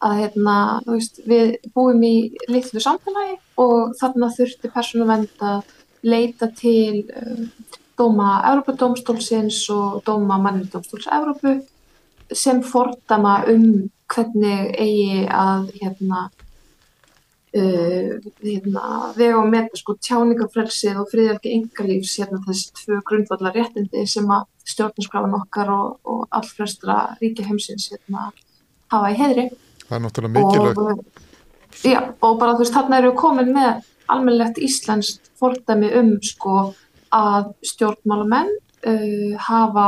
að 0.03 0.17
hérna, 0.19 0.57
veist, 0.87 1.21
við 1.27 1.55
búum 1.75 2.03
í 2.03 2.15
litlu 2.51 2.81
samfélagi 2.83 3.37
og 3.61 3.93
þarna 3.99 4.31
þurfti 4.35 4.71
persónuvend 4.73 5.43
að 5.43 5.63
leita 6.03 6.49
til 6.57 7.05
uh, 7.07 7.45
dóma 7.99 8.41
Európa-dómstólsins 8.51 9.63
og 9.73 10.01
dóma 10.07 10.39
mannindómstóls 10.43 11.07
Európu 11.07 11.59
sem 12.33 12.63
fordama 12.65 13.43
um 13.51 13.89
hvernig 14.13 14.73
eigi 14.81 15.23
að 15.31 15.69
hérna, 15.79 16.23
uh, 17.55 18.13
hérna 18.43 18.87
vega 19.15 19.39
og 19.39 19.51
meta 19.53 19.79
sko 19.79 19.95
tjáningafrelsið 20.01 20.99
og 20.99 21.11
friðelgi 21.13 21.55
yngarlífs 21.59 22.17
hérna 22.19 22.41
þessi 22.47 22.73
tvö 22.81 23.03
grundvallar 23.07 23.55
réttindi 23.55 24.07
sem 24.09 24.27
að 24.27 24.49
stjórnarskrafan 24.67 25.37
okkar 25.39 25.71
og, 25.71 25.99
og 26.03 26.25
allflestra 26.31 27.13
ríkja 27.21 27.47
heimsins 27.47 27.91
hérna 27.93 28.31
hafa 28.93 29.13
í 29.13 29.19
heðri. 29.19 29.47
Það 29.93 29.99
er 29.99 30.05
náttúrulega 30.07 30.33
mikilvægt. 30.39 30.79
Og, 30.81 31.83
já, 31.85 31.99
og 32.25 32.39
bara 32.41 32.55
þú 32.55 32.63
veist, 32.63 32.73
þarna 32.73 32.99
eru 33.01 33.11
komin 33.17 33.51
með 33.53 33.83
almennlegt 34.13 34.57
íslenskt 34.61 35.29
fordæmi 35.37 35.91
um 35.99 36.15
sko 36.25 36.55
að 37.13 37.51
stjórnmálamenn 37.69 38.49
uh, 38.89 39.35
hafa 39.45 39.87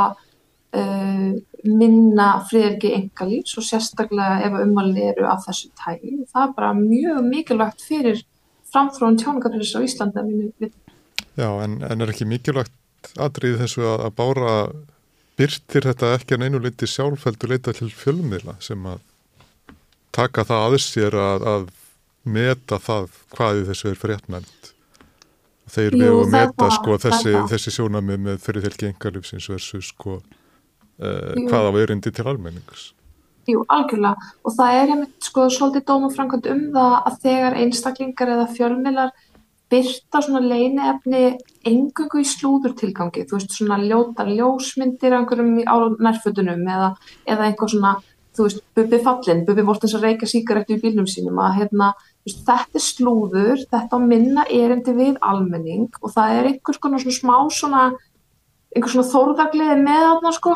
uh, 0.78 1.32
minna 1.66 2.28
friðelgi 2.46 2.94
engalífs 3.00 3.58
og 3.58 3.66
sérstaklega 3.66 4.46
ef 4.46 4.60
umvalið 4.62 5.10
eru 5.16 5.26
af 5.32 5.42
þessu 5.48 5.72
tægi. 5.82 6.20
Það 6.30 6.44
er 6.44 6.56
bara 6.60 6.72
mjög 6.78 7.22
mikilvægt 7.32 7.82
fyrir 7.88 8.22
framþróun 8.70 9.18
tjóningafélags 9.24 9.74
á 9.74 9.82
Íslanda. 9.82 10.26
Já, 11.36 11.50
en, 11.66 11.80
en 11.82 12.06
er 12.06 12.14
ekki 12.14 12.30
mikilvægt 12.30 13.16
aðrið 13.18 13.58
þessu 13.64 13.90
að, 13.90 14.06
að 14.06 14.16
bára 14.22 14.54
byrtir 15.36 15.90
þetta 15.90 16.14
ekki 16.20 16.38
en 16.38 16.46
einu 16.46 16.62
leiti 16.62 16.88
sjálfældu 16.88 17.50
leita 17.50 17.74
til 17.76 17.90
fjölmiðla 17.90 18.60
sem 18.64 18.86
að 18.86 19.02
taka 20.16 20.46
það 20.48 20.68
aðeins 20.68 20.88
sér 20.94 21.18
að, 21.20 21.48
að 21.52 21.68
meta 22.26 22.80
það 22.82 23.10
hvaði 23.36 23.68
þessu 23.70 23.92
er 23.92 24.02
fréttmænt. 24.02 24.72
Þeir 25.76 25.98
við 25.98 26.12
að 26.14 26.34
meta 26.34 26.72
sko 26.74 26.98
þessi, 27.02 27.34
þessi 27.52 27.74
sjónamið 27.74 28.20
með 28.28 28.44
fyrirtelki 28.46 28.92
engalífsins 28.92 29.50
versus 29.50 29.90
sko 29.92 30.20
uh, 30.20 31.34
hvað 31.50 31.70
á 31.70 31.72
erindi 31.82 32.14
til 32.14 32.28
almenningus. 32.30 32.92
Jú, 33.50 33.62
algjörlega 33.70 34.32
og 34.42 34.56
það 34.58 34.80
er 34.80 34.92
einmitt 34.96 35.28
sko 35.28 35.46
svolítið 35.54 35.86
dómafrankvæmt 35.90 36.48
um 36.50 36.62
það 36.74 36.96
að 36.98 37.18
þegar 37.26 37.58
einstaklingar 37.62 38.32
eða 38.36 38.48
fjölmilar 38.56 39.12
byrta 39.70 40.22
svona 40.22 40.42
leiniefni 40.46 41.22
engungu 41.66 42.22
í 42.22 42.28
slúðurtilgangi, 42.30 43.26
þú 43.26 43.40
veist 43.40 43.56
svona 43.56 43.80
ljóta 43.82 44.26
ljósmyndir 44.30 45.16
á 45.18 45.22
nærfötunum 45.26 46.66
eða, 46.70 46.92
eða 47.26 47.48
einhver 47.50 47.72
svona, 47.74 47.96
þú 48.36 48.48
veist, 48.48 48.64
bubi 48.78 49.00
fallin, 49.04 49.46
bubi 49.48 49.64
vortins 49.68 49.96
að 49.98 50.10
reyka 50.10 50.30
síkaretu 50.30 50.76
í 50.76 50.82
bílnum 50.82 51.08
sínum 51.10 51.40
að 51.44 51.62
hérna, 51.62 51.94
veist, 52.28 52.44
þetta 52.48 52.80
er 52.80 52.86
slúður, 52.86 53.64
þetta 53.72 54.02
minna 54.04 54.46
erindi 54.52 54.96
við 54.98 55.16
almenning 55.24 55.88
og 56.02 56.14
það 56.16 56.40
er 56.40 56.52
einhvers 56.52 56.82
konar 56.84 57.04
svona 57.04 57.20
smá 57.20 57.36
svona 57.54 57.86
einhvers 58.76 58.96
svona 58.96 59.12
þórðagliði 59.12 59.76
með 59.82 60.02
þarna 60.04 60.32
sko. 60.36 60.56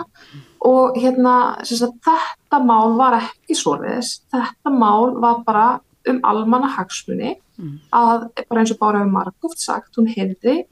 Og 0.68 0.98
hérna 1.00 1.34
sagt, 1.63 2.02
þetta 2.04 2.60
mál 2.68 2.98
var 3.00 3.15
ekki 3.22 3.56
svoleiðis, 3.56 4.18
þetta 4.34 4.74
mál 4.76 5.15
var 5.24 5.39
bara 5.46 5.68
um 6.10 6.20
almanna 6.28 6.68
hagsmunni 6.74 7.38
mm. 7.60 7.76
að 7.96 8.28
bara 8.42 8.63
eins 8.63 8.74
og 8.74 8.80
bara 8.82 9.02
hefur 9.02 9.13
margóft 9.13 9.63
sagt, 9.63 9.94
hún 9.96 10.10
hefði 10.12 10.63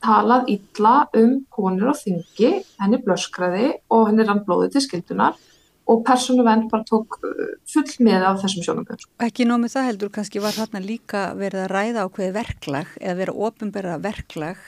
talað 0.00 0.48
illa 0.54 0.94
um 1.20 1.36
konur 1.52 1.92
á 1.92 1.94
þingi, 1.94 2.52
henni 2.80 3.00
blöskraði 3.04 3.74
og 3.92 4.08
henni 4.08 4.26
rann 4.26 4.42
blóði 4.46 4.72
til 4.74 4.84
skildunar 4.86 5.36
og 5.90 6.04
persónu 6.06 6.44
venn 6.46 6.68
bara 6.70 6.86
tók 6.86 7.18
uh, 7.26 7.56
full 7.70 8.06
með 8.06 8.28
af 8.28 8.44
þessum 8.44 8.66
sjónum. 8.66 9.02
Ekki 9.22 9.48
nómið 9.48 9.74
það 9.74 9.88
heldur, 9.90 10.12
kannski 10.14 10.42
var 10.42 10.56
þarna 10.56 10.84
líka 10.84 11.24
verið 11.38 11.66
að 11.66 11.74
ræða 11.74 12.06
á 12.06 12.12
hverju 12.14 12.36
verklag 12.36 12.94
eða 13.00 13.18
verið 13.24 13.42
ofinbæra 13.48 13.98
verklag 14.04 14.62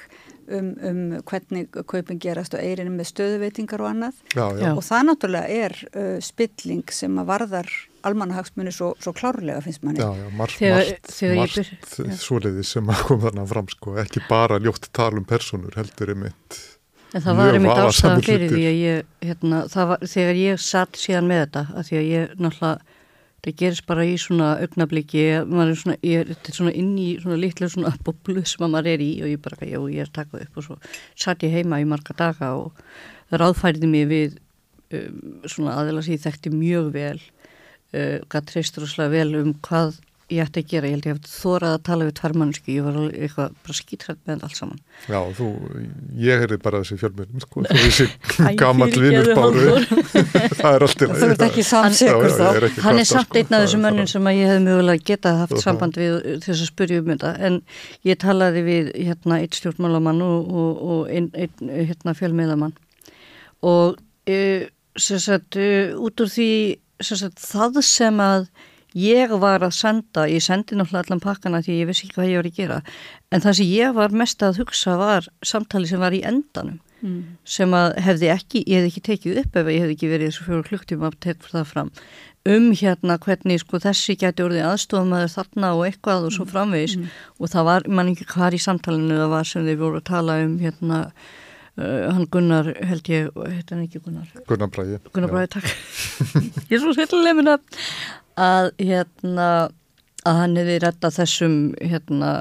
um, 0.49 0.73
um 0.83 1.01
hvernig 1.29 1.71
kaupin 1.89 2.21
gerast 2.23 2.57
og 2.57 2.65
eirinu 2.65 2.95
með 2.97 3.11
stöðuveitingar 3.13 3.85
og 3.85 3.91
annað 3.93 4.21
já, 4.35 4.45
já. 4.59 4.69
og 4.75 4.83
það 4.87 5.09
náttúrulega 5.09 5.63
er 5.63 5.79
uh, 5.93 6.19
spilling 6.25 6.95
sem 6.95 7.23
að 7.23 7.31
varðar 7.31 7.73
almannahagsmunni 8.03 8.75
svo, 8.75 8.93
svo 8.99 9.15
klárlega 9.15 9.63
finnst 9.63 9.85
manni. 9.87 10.03
Já, 10.03 10.11
já, 10.19 10.29
margt, 10.35 10.63
margt, 10.67 11.13
margt 11.39 12.19
svoleiði 12.19 12.67
sem 12.67 12.91
að 12.91 13.05
koma 13.07 13.29
þarna 13.29 13.49
fram 13.55 13.71
sko, 13.71 13.97
ekki 14.03 14.25
bara 14.27 14.59
ljótt 14.63 14.91
talum 14.97 15.27
personur 15.29 15.79
heldur 15.79 16.17
einmitt 16.17 16.63
En 17.13 17.21
það 17.21 17.39
var 17.39 17.57
einmitt 17.59 17.83
ástæðan 17.83 18.25
fyrir 18.25 18.53
því 18.55 18.65
að 18.65 18.79
ég, 18.81 19.07
hérna, 19.27 19.61
var, 19.91 20.05
þegar 20.09 20.39
ég 20.41 20.61
satt 20.65 20.97
síðan 20.97 21.29
með 21.29 21.43
þetta, 21.43 21.63
að 21.77 21.89
því 21.89 21.99
að 21.99 22.07
ég 22.09 22.35
náttúrulega 22.39 23.01
það 23.43 23.57
gerist 23.59 23.87
bara 23.89 24.05
í 24.07 24.13
svona 24.23 24.53
augnabliki 24.63 25.23
maður 25.51 25.73
er 25.73 25.79
svona, 25.81 25.97
ég 26.07 26.31
er 26.31 26.55
svona 26.55 26.73
inn 26.79 26.93
í 27.01 27.09
svona 27.19 27.39
litlu 27.43 27.69
svona 27.69 27.91
boblu 28.07 28.45
sem 28.47 28.63
maður 28.63 28.93
er 28.93 29.03
í 29.03 29.11
og 29.25 29.33
ég 29.33 29.43
bara, 29.43 29.59
já, 29.67 29.81
ég 29.91 30.05
er 30.05 30.13
takað 30.15 30.45
upp. 30.47 30.61
Og 30.61 30.67
svo 30.69 30.79
satt 31.19 31.43
ég 31.43 31.57
heima 31.57 31.81
í 31.83 31.89
marga 31.91 32.15
daga 32.19 32.53
og 32.61 32.71
það 33.33 33.43
ráðfæriði 33.43 33.91
mig 33.91 34.07
við 34.13 34.39
um, 34.95 35.19
svona 35.51 35.75
aðeins 35.81 36.07
að 36.07 36.15
ég 36.15 36.23
þekkti 36.23 36.55
mjög 36.55 36.91
vel 36.95 37.19
uh, 37.19 38.19
gætt 38.31 38.49
treystur 38.53 38.87
og 38.87 38.93
slag 38.95 39.13
vel 39.17 39.29
um 39.41 39.53
hvað 39.67 39.99
ég 40.33 40.43
ætti 40.47 40.63
að 40.63 40.71
gera, 40.73 40.89
ég 40.89 40.97
held 40.97 41.07
ég 41.09 41.19
að 41.19 41.29
þórað 41.31 41.75
að 41.77 41.83
tala 41.89 42.07
við 42.09 42.15
tværmannsku, 42.19 42.73
ég 42.73 42.87
var 42.87 42.99
eitthvað 43.11 43.55
bara 43.67 43.77
skítrætt 43.79 44.19
með 44.23 44.33
þetta 44.33 44.49
allt 44.49 44.59
saman. 44.59 44.81
Já, 45.13 45.19
þú, 45.39 45.49
ég 46.23 46.45
er 46.47 46.55
bara 46.65 46.83
þessi 46.83 46.99
fjölmjörnum, 47.03 47.45
sko, 47.45 47.65
þú 47.67 47.81
þessi 47.83 48.07
gammal 48.63 48.89
vinnur 48.93 49.31
báru, 49.39 49.65
það 50.61 50.69
er 50.73 50.87
alltaf. 50.89 51.17
Þú 51.23 51.31
ert 51.31 51.47
ekki 51.49 51.67
samsegur 51.69 52.37
þá. 52.37 52.45
Er 52.51 52.69
ekki 52.71 52.87
Hann 52.87 53.03
er 53.03 53.09
samt 53.13 53.39
einn 53.41 53.57
af 53.59 53.67
þessum 53.67 53.85
mönnum 53.87 54.11
sem 54.11 54.31
ég 54.33 54.53
hef 54.53 54.63
mögulega 54.67 55.09
getað 55.13 55.43
haft 55.45 55.59
samband 55.63 55.99
við 56.01 56.19
þess 56.45 56.59
að 56.59 56.71
spurja 56.73 57.03
um 57.03 57.11
þetta, 57.13 57.35
en 57.49 57.61
ég 58.09 58.21
talaði 58.23 58.67
við 58.69 58.93
hérna 58.99 59.43
eitt 59.43 59.59
stjórnmálamann 59.59 60.23
og, 60.25 60.53
og, 60.53 60.87
og 60.97 61.13
einn 61.13 61.31
ein, 61.37 61.73
hérna 61.93 62.17
fjölmiðamann 62.19 62.75
og 63.63 63.99
e, 64.27 64.69
sem 64.99 65.21
sagt, 65.23 65.57
e, 65.57 65.93
út 65.95 66.21
úr 66.23 66.31
því 66.31 66.51
sem 67.03 67.19
sagt, 67.19 67.41
það 67.43 67.81
sem 67.87 68.21
að 68.23 68.47
ég 68.99 69.35
var 69.43 69.65
að 69.65 69.75
senda, 69.77 70.27
ég 70.29 70.45
sendi 70.45 70.77
náttúrulega 70.77 71.07
allan 71.07 71.23
pakkana 71.23 71.63
því 71.65 71.79
ég 71.81 71.91
vissi 71.91 72.07
ekki 72.07 72.19
hvað 72.19 72.31
ég 72.31 72.41
var 72.41 72.49
að 72.49 72.59
gera 72.59 72.81
en 73.33 73.45
það 73.45 73.59
sem 73.59 73.71
ég 73.73 73.95
var 73.99 74.17
mest 74.23 74.43
að 74.45 74.63
hugsa 74.63 74.97
var 75.01 75.29
samtali 75.45 75.91
sem 75.91 76.03
var 76.03 76.17
í 76.17 76.23
endanum 76.29 76.81
mm. 77.03 77.23
sem 77.45 77.77
að 77.77 77.97
hefði 78.07 78.33
ekki, 78.35 78.65
ég 78.67 78.83
hefði 78.83 78.93
ekki 78.93 79.05
tekið 79.09 79.41
upp 79.45 79.61
ef 79.63 79.73
ég 79.73 79.85
hefði 79.85 79.97
ekki 79.97 80.13
verið 80.13 80.31
þessu 80.31 80.49
fjóru 80.49 80.69
klukktíma 80.69 81.11
að 81.11 81.19
tekja 81.27 81.55
það 81.55 81.69
fram 81.73 81.93
um 82.53 82.73
hérna 82.75 83.19
hvernig 83.23 83.63
sko 83.63 83.79
þessi 83.83 84.17
gæti 84.19 84.43
orðið 84.43 84.67
aðstofamæður 84.67 85.37
þarna 85.37 85.77
og 85.77 85.85
eitthvað 85.87 86.27
og 86.27 86.35
svo 86.35 86.47
mm. 86.47 86.51
framvegis 86.57 86.99
mm. 86.99 87.15
og 87.39 87.55
það 87.55 87.71
var, 87.71 87.87
mann 87.89 88.13
ekki 88.13 88.27
hvað 88.33 88.59
í 88.59 88.65
samtalinu 88.67 89.21
það 89.21 89.33
var 89.37 89.49
sem 89.53 89.69
þeir 89.69 89.81
voru 89.85 90.03
að 90.03 90.11
tala 90.11 90.43
um 90.43 90.59
hérna 90.63 91.07
Uh, 91.73 92.11
hann 92.13 92.27
Gunnar 92.29 92.67
held 92.85 93.07
ég, 93.09 93.31
heit 93.49 93.71
hann 93.73 93.87
ekki 93.87 94.03
Gunnar? 94.05 94.27
Gunnar 94.45 94.69
Bræði. 94.69 94.99
Gunnar 95.15 95.31
Bræði, 95.33 95.49
takk. 95.55 95.71
ég 96.69 96.75
er 96.77 96.83
svo 96.83 96.93
svolítið 96.93 97.31
minna 97.39 97.55
að 97.57 97.79
hérna 98.37 99.53
að 100.29 100.39
hann 100.39 100.59
hefði 100.59 100.75
rettað 100.85 101.15
þessum 101.17 101.55
hérna, 101.83 102.33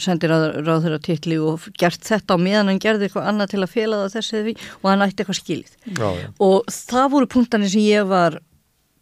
sendir 0.00 0.32
að 0.32 0.44
ráð 0.64 0.86
þeirra 0.86 1.00
titli 1.04 1.38
og 1.42 1.66
gert 1.80 2.04
þetta 2.08 2.38
á 2.40 2.40
meðan 2.40 2.70
hann 2.72 2.80
gerði 2.80 3.08
eitthvað 3.08 3.28
annað 3.28 3.52
til 3.52 3.60
að 3.60 3.72
fela 3.74 3.98
það 4.02 4.14
þessi 4.16 4.44
við 4.46 4.62
og 4.78 4.86
hann 4.88 5.04
ætti 5.06 5.24
eitthvað 5.24 5.40
skilið. 5.40 5.74
Já, 5.90 6.08
já. 6.22 6.28
og 6.46 6.72
það 6.72 7.10
voru 7.16 7.30
punktanir 7.34 7.72
sem 7.72 7.84
ég 7.84 8.08
var 8.08 8.38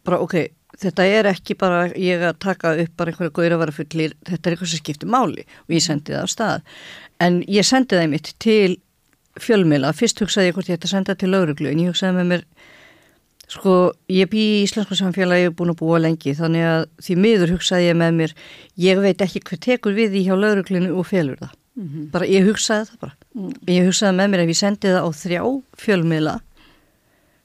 bara 0.07 0.19
ok, 0.25 0.35
þetta 0.81 1.07
er 1.07 1.31
ekki 1.31 1.55
bara 1.61 1.85
ég 1.95 2.27
að 2.27 2.39
taka 2.43 2.75
upp 2.83 2.93
bara 2.99 3.13
einhverja 3.13 3.35
góðir 3.37 3.55
að 3.55 3.63
vara 3.63 3.77
fullir, 3.79 4.15
þetta 4.27 4.41
er 4.41 4.55
eitthvað 4.57 4.73
sem 4.73 4.83
skiptir 4.83 5.11
máli 5.11 5.47
og 5.47 5.75
ég 5.77 5.85
sendi 5.85 6.15
það 6.15 6.27
á 6.27 6.29
stað. 6.35 6.71
En 7.21 7.43
ég 7.47 7.67
sendi 7.67 7.95
það 7.95 8.11
mitt 8.11 8.33
til 8.43 8.79
fjölmila, 9.39 9.93
fyrst 9.95 10.19
hugsaði 10.19 10.51
ég 10.51 10.57
hvort 10.57 10.67
ég 10.67 10.75
ætti 10.75 10.89
að 10.89 10.97
senda 10.97 11.15
til 11.15 11.31
lauruglu 11.31 11.71
en 11.71 11.79
ég 11.79 11.93
hugsaði 11.93 12.17
með 12.17 12.31
mér 12.33 12.45
Sko, 13.51 13.91
ég 14.07 14.29
bý 14.31 14.41
í 14.41 14.59
Íslensku 14.63 14.95
samfélagi 14.95 15.49
og 15.49 15.57
búin 15.59 15.73
að 15.73 15.81
búa 15.81 15.97
lengi 15.99 16.31
þannig 16.37 16.67
að 16.69 16.83
því 17.03 17.15
miður 17.19 17.55
hugsaði 17.57 17.89
ég 17.89 17.97
með 17.99 18.13
mér 18.19 18.33
ég 18.79 19.01
veit 19.03 19.23
ekki 19.25 19.41
hver 19.49 19.59
tekur 19.65 19.97
við 19.97 20.13
því 20.13 20.21
hjá 20.29 20.35
lauruglinu 20.39 20.93
og 20.95 21.09
felur 21.09 21.41
það. 21.41 21.57
Mm 21.75 21.87
-hmm. 21.87 22.05
Bara 22.13 22.29
ég 22.31 22.47
hugsaði 22.47 22.85
það 22.87 23.01
bara. 23.01 23.15
Mm. 23.35 23.51
Ég 23.67 23.85
hugsaði 23.89 24.15
með 24.15 24.29
mér 24.31 24.43
ef 24.43 24.49
ég 24.53 24.61
sendi 24.61 24.87
það 24.87 25.03
á 25.03 25.09
þrjá 25.23 25.43
fjölmiðla 25.83 26.35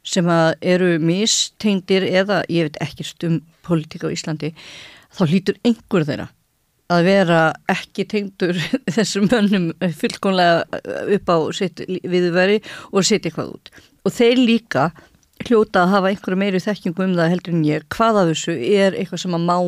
sem 0.07 0.27
að 0.31 0.55
eru 0.63 0.91
mistengdir 1.03 2.07
eða 2.07 2.43
ég 2.49 2.69
veit 2.69 2.79
ekkert 2.81 3.27
um 3.27 3.41
politíka 3.67 4.07
á 4.07 4.15
Íslandi 4.15 4.55
þá 5.11 5.23
hlýtur 5.27 5.59
einhver 5.67 6.07
þeirra 6.07 6.29
að 6.87 7.03
vera 7.09 7.41
ekki 7.73 8.07
tengdur 8.07 8.55
þessum 8.97 9.27
mönnum 9.33 9.73
fullkonlega 9.99 10.63
upp 11.17 11.35
á 11.35 11.39
sitt 11.51 11.83
viðveri 11.87 12.61
og 12.93 13.03
setja 13.03 13.31
eitthvað 13.31 13.55
út. 13.57 13.71
Og 14.07 14.15
þeir 14.15 14.39
líka 14.39 14.91
hljóta 15.45 15.85
að 15.85 15.93
hafa 15.95 16.13
einhverju 16.13 16.39
meiri 16.41 16.63
þekkingu 16.63 17.05
um 17.05 17.17
það 17.19 17.33
heldur 17.35 17.55
en 17.55 17.65
ég, 17.67 17.85
hvað 17.93 18.21
af 18.21 18.31
þessu 18.33 18.57
er 18.57 18.97
eitthvað 18.97 19.23
sem 19.23 19.37
að 19.37 19.47
má 19.47 19.59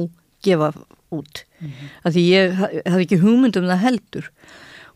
gefa 0.47 0.73
út 1.11 1.45
mm 1.61 1.69
-hmm. 1.69 1.89
af 2.05 2.13
því 2.15 2.23
ég 2.29 2.55
haf 2.87 3.01
ekki 3.01 3.21
hugmynd 3.23 3.57
um 3.57 3.69
það 3.69 3.85
heldur 3.87 4.31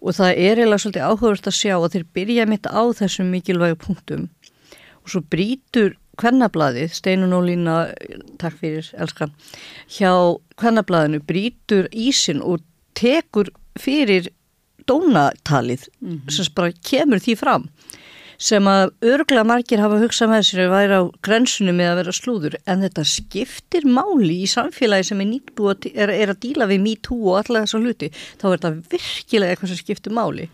og 0.01 0.15
það 0.19 0.31
er 0.31 0.59
eiginlega 0.59 0.83
svolítið 0.83 1.09
áhugast 1.09 1.47
að 1.47 1.59
sjá 1.61 1.75
að 1.79 1.93
þeir 1.95 2.07
byrja 2.15 2.47
mitt 2.47 2.67
á 2.67 2.83
þessum 3.01 3.31
mikilvægu 3.31 3.77
punktum 3.77 4.29
og 5.03 5.11
svo 5.11 5.21
brítur 5.21 5.97
hvernablaðið, 6.21 6.93
Steinun 6.93 7.33
og 7.33 7.47
Lína 7.49 7.77
takk 8.39 8.59
fyrir, 8.61 8.91
elskan 9.01 9.33
hjá 9.89 10.13
hvernablaðinu 10.61 11.23
brítur 11.25 11.89
ísin 11.93 12.43
og 12.43 12.61
tekur 12.95 13.49
fyrir 13.81 14.29
dónatalið 14.87 15.89
mm 16.01 16.11
-hmm. 16.11 16.31
sem 16.31 16.47
bara 16.55 16.73
kemur 16.73 17.19
því 17.19 17.37
fram 17.37 17.69
sem 18.43 18.67
að 18.67 18.91
örgla 19.13 19.45
margir 19.47 19.81
hafa 19.83 20.01
hugsað 20.01 20.33
með 20.33 20.47
sér 20.49 20.63
að 20.65 20.73
væri 20.73 20.99
á 20.99 21.03
grensunum 21.27 21.79
með 21.79 21.91
að 21.91 21.99
vera 22.01 22.15
slúður. 22.17 22.57
En 22.67 22.83
þetta 22.83 23.05
skiptir 23.07 23.87
máli 23.87 24.41
í 24.43 24.51
samfélagi 24.51 25.09
sem 25.11 25.23
er 25.23 25.31
nýttbúið 25.31 25.89
er, 25.93 26.11
er 26.11 26.35
að 26.35 26.43
díla 26.43 26.69
við 26.71 26.83
me 26.83 26.97
too 27.07 27.21
og 27.31 27.39
alla 27.43 27.63
þessa 27.63 27.83
hluti. 27.85 28.11
Þá 28.41 28.47
er 28.49 28.57
þetta 28.57 28.73
virkilega 28.97 29.55
eitthvað 29.55 29.73
sem 29.73 29.83
skiptir 29.85 30.17
máli. 30.17 30.49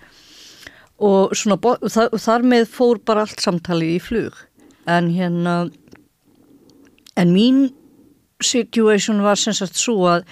Og 1.08 1.34
svona, 1.38 1.78
þar, 1.94 2.14
þar 2.20 2.46
með 2.52 2.68
fór 2.74 3.00
bara 3.08 3.24
allt 3.24 3.42
samtalið 3.44 3.96
í 3.96 3.98
flug. 4.04 4.38
En 4.88 5.08
hérna 5.14 5.58
en 7.18 7.34
mín 7.34 7.68
situation 8.44 9.24
var 9.24 9.40
sem 9.40 9.56
sagt 9.56 9.80
svo 9.80 10.02
að 10.12 10.28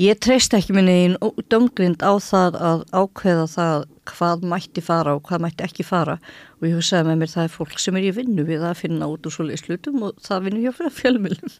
Ég 0.00 0.16
treyst 0.16 0.54
ekki 0.56 0.72
minni 0.72 0.92
einn 0.96 1.16
dömgrind 1.52 2.00
á 2.00 2.16
það 2.24 2.54
að 2.56 2.84
ákveða 2.88 3.42
það 3.52 3.82
hvað 4.10 4.46
mætti 4.50 4.82
fara 4.84 5.16
og 5.16 5.24
hvað 5.26 5.44
mætti 5.46 5.66
ekki 5.66 5.86
fara 5.86 6.16
og 6.58 6.68
ég 6.68 6.78
hugsaði 6.78 7.08
með 7.08 7.20
mér 7.22 7.32
það 7.34 7.48
er 7.48 7.52
fólk 7.56 7.82
sem 7.82 7.98
er 7.98 8.06
í 8.08 8.14
vinnu 8.16 8.46
við 8.48 8.64
að 8.66 8.78
finna 8.82 9.08
út 9.10 9.26
úr 9.26 9.34
svolítið 9.34 9.64
slutum 9.64 10.06
og 10.08 10.24
það 10.24 10.46
vinnur 10.46 10.66
hjá 10.66 10.90
fjölmjölum. 11.00 11.58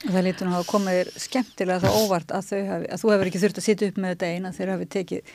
Það 0.00 0.24
lítur 0.24 0.48
nú 0.48 0.56
að 0.56 0.68
koma 0.70 0.92
þér 0.96 1.10
skemmtilega 1.20 1.82
þá 1.82 1.96
óvart 2.00 2.30
að, 2.32 2.52
hafi, 2.64 2.86
að 2.88 3.02
þú 3.02 3.10
hefur 3.12 3.28
ekki 3.28 3.40
þurft 3.42 3.58
að 3.60 3.66
sitja 3.66 3.88
upp 3.90 3.98
með 4.00 4.14
þetta 4.14 4.30
eina 4.32 4.52
þegar 4.56 4.72
hafi 4.72 4.86
tekið 4.94 5.32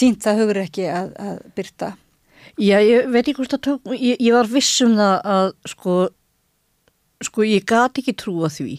sínt 0.00 0.22
það 0.24 0.40
hugur 0.40 0.60
ekki 0.62 0.86
að, 0.88 1.10
að 1.20 1.42
byrta. 1.58 1.90
Já, 2.56 2.76
ég 2.80 3.10
veit 3.12 3.20
ekki 3.26 3.36
hvort 3.36 3.56
að 3.58 3.64
tók, 3.66 3.90
ég, 3.92 4.16
ég 4.24 4.32
var 4.32 4.48
vissum 4.48 4.96
það 4.96 5.16
að 5.34 5.50
sko, 5.68 5.96
sko 7.28 7.44
ég 7.44 7.66
gati 7.68 8.00
ekki 8.00 8.16
trúa 8.16 8.48
því 8.52 8.78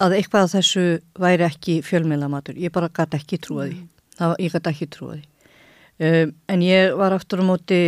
að 0.00 0.16
eitthvað 0.16 0.46
af 0.46 0.54
þessu 0.54 0.86
væri 1.20 1.44
ekki 1.44 1.80
fjölmiðlamatur, 1.84 2.56
ég 2.56 2.72
bara 2.72 2.88
gæti 2.88 3.20
ekki 3.20 3.40
trúa 3.44 3.66
því, 3.68 3.76
mm. 3.76 4.14
það, 4.16 4.34
ég 4.40 4.56
gæti 4.56 4.72
ekki 4.72 4.88
trúa 4.96 5.18
því 5.18 5.29
um, 6.00 6.32
en 6.50 6.64
ég 6.64 6.96
var 6.98 7.14
aftur 7.16 7.44
á 7.44 7.44
móti 7.46 7.80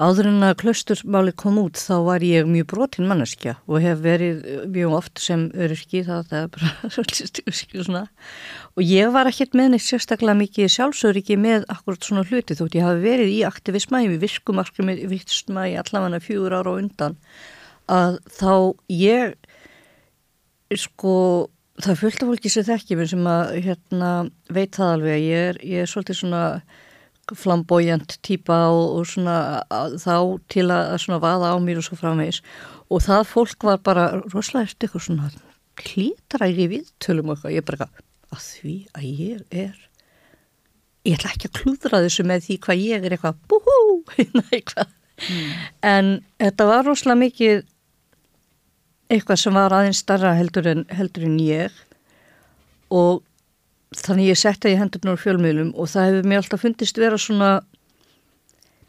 áður 0.00 0.30
en 0.30 0.44
að 0.46 0.54
klausturmáli 0.62 1.32
kom 1.36 1.58
út 1.60 1.76
þá 1.76 1.94
var 2.06 2.24
ég 2.24 2.48
mjög 2.48 2.68
brotinn 2.72 3.08
manneskja 3.10 3.58
og 3.68 3.84
hef 3.84 4.00
verið 4.00 4.40
mjög 4.72 4.94
oft 4.96 5.20
sem 5.20 5.48
öryrki 5.52 6.00
það, 6.06 6.22
það 6.30 6.40
er 6.46 6.50
bara 6.54 6.90
svolítið 6.94 7.84
svona. 7.84 8.02
Og 8.78 8.84
ég 8.86 9.12
var 9.12 9.28
ekkert 9.28 9.56
með 9.58 9.74
neitt 9.74 9.84
sérstaklega 9.84 10.38
mikið 10.40 10.72
sjálfsöryggi 10.72 11.36
með 11.40 11.68
akkurat 11.72 12.08
svona 12.08 12.24
hluti 12.24 12.56
þótt 12.56 12.78
ég 12.78 12.86
hafi 12.86 13.04
verið 13.04 13.34
í 13.34 13.38
aktivismæði 13.48 14.12
við 14.14 14.24
virkumarkmi, 14.24 14.96
virksmæði 15.12 15.78
allavega 15.82 16.24
fjögur 16.24 16.56
ára 16.56 16.72
og 16.72 16.82
undan 16.84 17.18
að 17.90 18.20
þá 18.38 18.52
ég 18.94 19.36
sko 20.78 21.14
það 21.84 21.92
er 21.92 22.00
fullt 22.00 22.22
af 22.22 22.30
fólki 22.30 22.52
sem 22.52 22.66
þekki 22.66 22.98
mér 22.98 23.10
sem 23.10 23.26
að 23.30 23.50
hérna, 23.66 24.12
veit 24.52 24.76
það 24.76 24.94
alveg 24.94 25.24
ég 25.24 25.50
er, 25.50 25.60
ég 25.66 25.84
er 25.84 25.90
svolítið 25.90 26.20
svona 26.20 26.44
flambójant 27.38 28.16
týpa 28.26 28.58
og, 28.72 28.96
og 28.98 29.06
svona 29.06 29.36
að, 29.70 29.96
þá 30.02 30.16
til 30.50 30.66
að 30.74 30.96
svona 31.04 31.20
vaða 31.22 31.52
á 31.54 31.56
mér 31.62 31.78
og 31.78 31.86
svo 31.86 31.98
framvegis 32.00 32.40
og 32.90 33.04
það 33.06 33.28
fólk 33.30 33.68
var 33.68 33.82
bara 33.86 34.06
rosalega 34.32 34.66
eftir 34.66 34.88
eitthvað 34.88 35.06
svona 35.06 35.30
hlítræri 35.80 36.66
viðtölum 36.72 37.30
og 37.30 37.36
eitthvað, 37.38 37.54
ég 37.54 37.68
bara 37.68 37.90
að 38.30 38.42
því 38.46 38.74
að 38.96 39.06
ég 39.08 39.44
er 39.50 39.76
ég 41.06 41.16
ætla 41.16 41.32
ekki 41.32 41.48
að 41.48 41.60
klúðra 41.60 42.02
þessu 42.04 42.26
með 42.28 42.46
því 42.46 42.56
hvað 42.66 42.82
ég 42.84 43.06
er 43.06 43.14
eitthvað 43.16 43.38
búhú 43.50 43.76
eitthvað. 44.54 44.96
Mm. 45.20 45.48
en 45.84 46.06
þetta 46.40 46.66
var 46.70 46.86
rosalega 46.86 47.20
mikið 47.20 47.58
eitthvað 49.10 49.42
sem 49.42 49.56
var 49.58 49.74
aðeins 49.74 50.04
starra 50.04 50.36
heldur 50.38 50.68
en, 50.70 50.84
heldur 50.94 51.26
en 51.26 51.36
ég 51.42 51.82
og 52.94 53.22
þannig 53.96 54.30
ég 54.30 54.38
setta 54.38 54.70
í 54.70 54.78
hendurna 54.78 55.16
úr 55.16 55.20
fjölmiðlum 55.22 55.74
og 55.74 55.90
það 55.90 56.08
hefur 56.08 56.30
mér 56.30 56.42
alltaf 56.42 56.62
fundist 56.62 57.00
vera 57.00 57.18
svona 57.18 57.50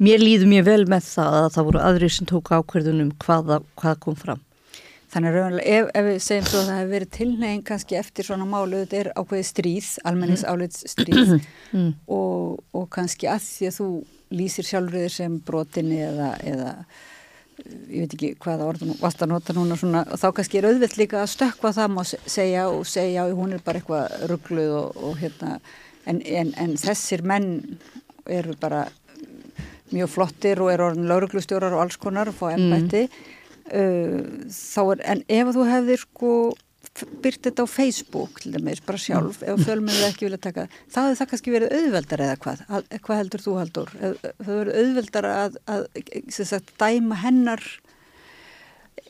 mér 0.01 0.21
líður 0.21 0.49
mér 0.49 0.65
vel 0.65 0.85
með 0.89 1.09
það 1.09 1.37
að 1.41 1.49
það 1.55 1.67
voru 1.69 1.83
aðrið 1.87 2.15
sem 2.15 2.29
tók 2.29 2.53
ákverðunum 2.53 3.11
hvaða, 3.21 3.59
hvað 3.77 3.99
kom 4.05 4.17
fram. 4.17 4.41
Þannig 5.11 5.37
að 5.41 5.57
ef, 5.59 5.89
ef 5.99 6.05
við 6.07 6.19
segjum 6.23 6.45
svo 6.47 6.59
að 6.61 6.69
það 6.69 6.77
hefur 6.79 6.93
verið 6.95 7.11
tilnegin 7.17 7.63
kannski 7.67 7.97
eftir 7.99 8.27
svona 8.27 8.47
málu, 8.47 8.79
þetta 8.85 8.99
er 9.01 9.09
ákveði 9.19 9.47
stríð, 9.49 9.89
almennis 10.07 10.45
mm. 10.45 10.51
áleitt 10.53 10.77
stríð 10.93 11.33
mm. 11.35 11.89
og, 12.15 12.61
og 12.77 12.85
kannski 12.95 13.29
að 13.29 13.43
því 13.43 13.71
að 13.71 13.79
þú 13.81 13.89
lýsir 14.31 14.69
sjálfröður 14.69 15.13
sem 15.17 15.35
brotinni 15.43 15.99
eða, 16.05 16.29
eða 16.47 16.71
ég 17.65 18.03
veit 18.03 18.15
ekki 18.15 18.31
hvaða 18.41 18.67
orðum 18.71 18.95
varst 19.01 19.21
að 19.23 19.33
nota 19.33 19.55
núna 19.55 19.77
svona, 19.79 20.03
þá 20.17 20.27
kannski 20.37 20.59
er 20.59 20.69
auðvilt 20.69 20.97
líka 20.99 21.21
að 21.21 21.31
stökka 21.35 21.73
það 21.77 21.93
má 21.95 22.01
segja 22.09 22.67
og 22.71 22.87
segja 22.89 23.27
og 23.27 23.37
hún 23.39 23.55
er 23.55 23.63
bara 23.65 23.81
eitthvað 23.81 24.25
ruggluð 24.31 24.73
og, 24.79 25.03
og 25.09 25.19
hérna 25.21 25.59
en, 26.09 26.21
en, 26.21 26.53
en 26.57 26.73
þessir 26.81 27.23
menn 27.27 27.51
eru 28.29 28.55
bara 28.59 28.85
mjög 29.91 30.11
flottir 30.13 30.61
og 30.63 30.71
eru 30.71 30.89
orðin 30.89 31.09
lauruglustjórar 31.09 31.75
og 31.75 31.85
alls 31.85 31.99
konar 32.01 32.31
og 32.31 32.37
fá 32.37 32.51
ennbætti 32.53 33.05
mm. 33.07 33.23
uh, 33.75 34.51
þá 34.55 34.81
er, 34.83 35.05
en 35.13 35.23
ef 35.39 35.55
þú 35.55 35.67
hefðir 35.69 36.03
sko 36.05 36.33
byrt 37.23 37.47
þetta 37.47 37.63
á 37.63 37.67
Facebook 37.71 38.41
til 38.43 38.51
dæmis, 38.55 38.81
bara 38.83 38.99
sjálf 38.99 39.39
ef 39.47 39.61
fjölmjölu 39.63 40.09
ekki 40.09 40.27
vilja 40.27 40.41
taka. 40.43 40.67
Þá 40.91 40.99
hefur 41.05 41.19
það 41.21 41.29
kannski 41.31 41.53
verið 41.53 41.75
auðveldar 41.77 42.25
eða 42.25 42.39
hvað? 42.43 42.65
Hvað 43.05 43.21
heldur 43.21 43.45
þú 43.45 43.55
Haldur? 43.59 43.93
Það 43.95 44.51
verið 44.51 44.81
auðveldar 44.81 45.29
að, 45.29 45.57
að 45.71 45.87
sagt, 46.35 46.75
dæma 46.81 47.21
hennar 47.23 47.65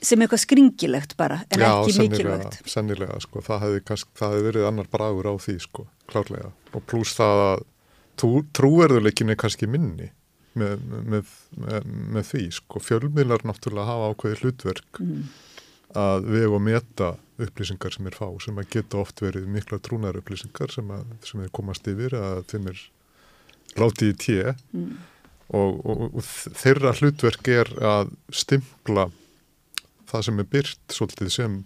sem 0.02 0.22
eitthvað 0.22 0.44
skringilegt 0.46 1.18
bara 1.18 1.42
en 1.50 1.62
Já, 1.62 1.72
ekki 1.74 1.98
mikilvægt. 2.06 2.62
Já, 2.62 2.72
sennilega, 2.74 3.20
sko, 3.22 3.44
það 3.46 3.66
hefði, 3.66 4.00
það 4.22 4.40
verið 4.48 4.70
annar 4.70 4.90
bragur 4.94 5.30
á 5.30 5.36
því, 5.42 5.58
sko, 5.66 5.86
klárlega. 6.10 6.50
Og 6.74 6.86
pluss 6.90 7.18
það 7.18 7.44
að 7.50 7.64
trúverðuleikin 8.58 9.34
er 9.34 9.40
kannski 9.42 9.70
minni 9.70 10.10
með, 10.58 10.82
með, 11.10 11.38
með, 11.58 11.94
með 12.18 12.28
því, 12.32 12.44
sko. 12.58 12.82
Fjölmjölar 12.84 13.46
náttúrulega 13.48 13.90
hafa 13.90 14.12
ákveði 14.14 14.42
hlutverk 14.42 15.02
mm. 15.02 15.24
Að 15.98 16.28
vega 16.32 16.56
og 16.56 16.64
meta 16.64 17.12
upplýsingar 17.42 17.96
sem 17.96 18.08
er 18.10 18.18
fá 18.18 18.28
sem 18.44 18.60
að 18.62 18.70
geta 18.76 19.00
oft 19.02 19.22
verið 19.24 19.48
mikla 19.50 19.80
trúnar 19.84 20.20
upplýsingar 20.20 20.74
sem, 20.74 20.92
að, 20.94 21.08
sem 21.28 21.42
er 21.44 21.54
komast 21.54 21.88
yfir 21.90 22.16
að 22.18 22.44
þeim 22.52 22.70
er 22.72 22.84
látið 23.80 24.12
í 24.12 24.18
tíu 24.26 24.54
mm. 24.54 24.92
og, 25.58 25.82
og, 25.86 26.04
og 26.10 26.30
þeirra 26.62 26.94
hlutverk 27.00 27.52
er 27.52 27.72
að 27.80 28.14
stimpla 28.44 29.10
það 30.12 30.26
sem 30.28 30.42
er 30.44 30.50
byrt 30.56 30.96
svolítið 30.98 31.32
sem 31.34 31.62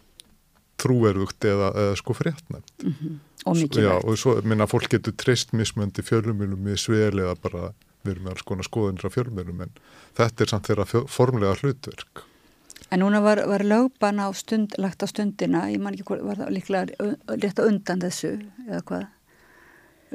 trúverðugt 0.82 1.48
eða, 1.48 1.72
eða 1.82 1.98
sko 2.00 2.16
fréttnæmt 2.18 2.84
mm 2.84 2.94
-hmm. 2.94 3.18
og 3.46 3.58
mikilvægt 3.58 3.88
Já, 3.88 3.96
og 4.04 4.18
svo, 4.20 4.38
minna, 4.44 4.68
fólk 4.68 4.90
getur 4.92 5.16
treyst 5.16 5.54
mismöndi 5.54 6.04
fjölumilum 6.04 6.68
í 6.68 6.78
sveli 6.78 7.24
eða 7.24 7.36
bara 7.42 7.74
við 8.04 8.12
erum 8.12 8.24
með 8.24 8.32
alls 8.36 8.46
konar 8.46 8.68
skoðinra 8.68 9.10
fjölumilum 9.10 9.62
en 9.66 9.76
þetta 10.18 10.44
er 10.44 10.50
samt 10.50 10.68
þeirra 10.70 10.86
formlega 11.08 11.56
hlutverk 11.62 12.26
En 12.94 13.02
núna 13.02 13.20
var, 13.22 13.42
var 13.50 13.64
lögban 13.66 14.22
á 14.22 14.30
stund, 14.38 14.76
lagt 14.78 15.02
á 15.02 15.08
stundina, 15.10 15.66
ég 15.74 15.82
man 15.82 15.96
ekki 15.96 16.06
hvað, 16.06 16.22
var 16.28 16.42
það 16.44 16.54
líklega 16.54 16.84
rétt 17.34 17.60
að 17.60 17.70
undan 17.72 18.04
þessu 18.04 18.34
eða 18.68 18.82
hvað? 18.90 19.06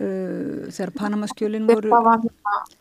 Uh, 0.00 0.70
þegar 0.70 0.92
Panamaskjölinn 0.96 1.66
voru... 1.68 1.90
Það 1.90 2.06
var, 2.06 2.28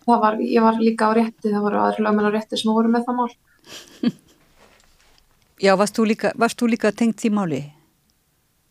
það 0.05 0.21
var, 0.23 0.37
ég 0.45 0.63
var 0.63 0.77
líka 0.79 1.09
á 1.09 1.11
rétti, 1.17 1.49
það 1.49 1.65
voru 1.65 1.81
aðri 1.81 2.05
lögmenn 2.05 2.29
á 2.29 2.31
rétti 2.35 2.59
sem 2.61 2.69
voru 2.71 2.91
með 2.93 3.07
það 3.07 3.17
mál. 3.17 3.33
Já, 5.65 5.73
varst 5.75 5.97
þú 5.97 6.05
líka, 6.13 6.31
varst 6.39 6.61
þú 6.61 6.69
líka 6.71 6.93
tengt 6.95 7.19
því 7.19 7.33
máli? 7.35 7.59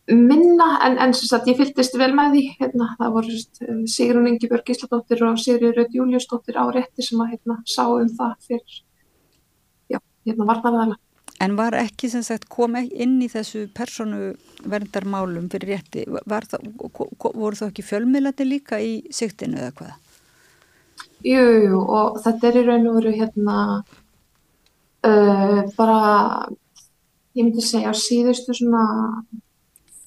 Minna, 0.08 0.68
en, 0.86 0.94
en 1.04 1.12
sagt, 1.12 1.50
ég 1.50 1.58
fylgist 1.58 1.98
vel 2.00 2.14
með 2.16 2.36
því, 2.36 2.44
hérna, 2.62 2.86
það 2.96 3.18
voru 3.18 3.34
Sigrun 3.92 4.30
Ingebjörg 4.30 4.70
Gísladóttir 4.70 5.20
og 5.26 5.36
Sigri 5.42 5.74
Rödd 5.74 5.98
Júliusdóttir 5.98 6.56
á 6.56 6.64
rétti 6.72 7.04
sem 7.04 7.20
að 7.20 7.34
hérna, 7.34 7.58
sá 7.68 7.82
um 7.90 8.08
það 8.08 8.32
fyrir, 8.46 8.78
já, 9.92 10.00
hérna 10.24 10.48
varnaræðala. 10.48 10.96
En 11.38 11.54
var 11.58 11.76
ekki 11.78 12.08
sem 12.10 12.24
sagt 12.26 12.48
komið 12.50 12.90
inn 12.98 13.20
í 13.22 13.28
þessu 13.30 13.68
personu 13.74 14.32
verndarmálum 14.66 15.46
fyrir 15.52 15.76
rétti, 15.76 16.02
það, 16.26 16.66
voru 17.22 17.58
þá 17.58 17.66
ekki 17.68 17.84
fjölmiðlandi 17.86 18.46
líka 18.48 18.80
í 18.82 18.96
sigtinu 19.14 19.60
eða 19.60 19.74
hvað? 19.78 19.92
Jú, 21.26 21.44
jú, 21.64 21.78
og 21.82 22.18
þetta 22.24 22.48
er 22.48 22.58
í 22.58 22.64
raun 22.66 22.88
og 22.90 22.98
veru 22.98 23.12
hérna 23.14 23.58
uh, 25.06 25.60
bara, 25.78 26.00
ég 27.38 27.46
myndi 27.46 27.62
segja 27.62 27.94
á 27.94 27.94
síðustu 27.94 28.54
svona 28.58 28.82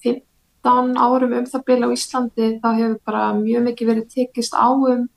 15 0.04 1.00
árum 1.00 1.34
um 1.40 1.48
það 1.48 1.66
byrja 1.68 1.88
á 1.88 1.94
Íslandi 1.96 2.52
þá 2.60 2.68
hefur 2.76 2.96
bara 3.08 3.24
mjög 3.40 3.66
mikið 3.70 3.92
verið 3.92 4.08
tekist 4.14 4.56
á 4.56 4.68
um 4.68 5.08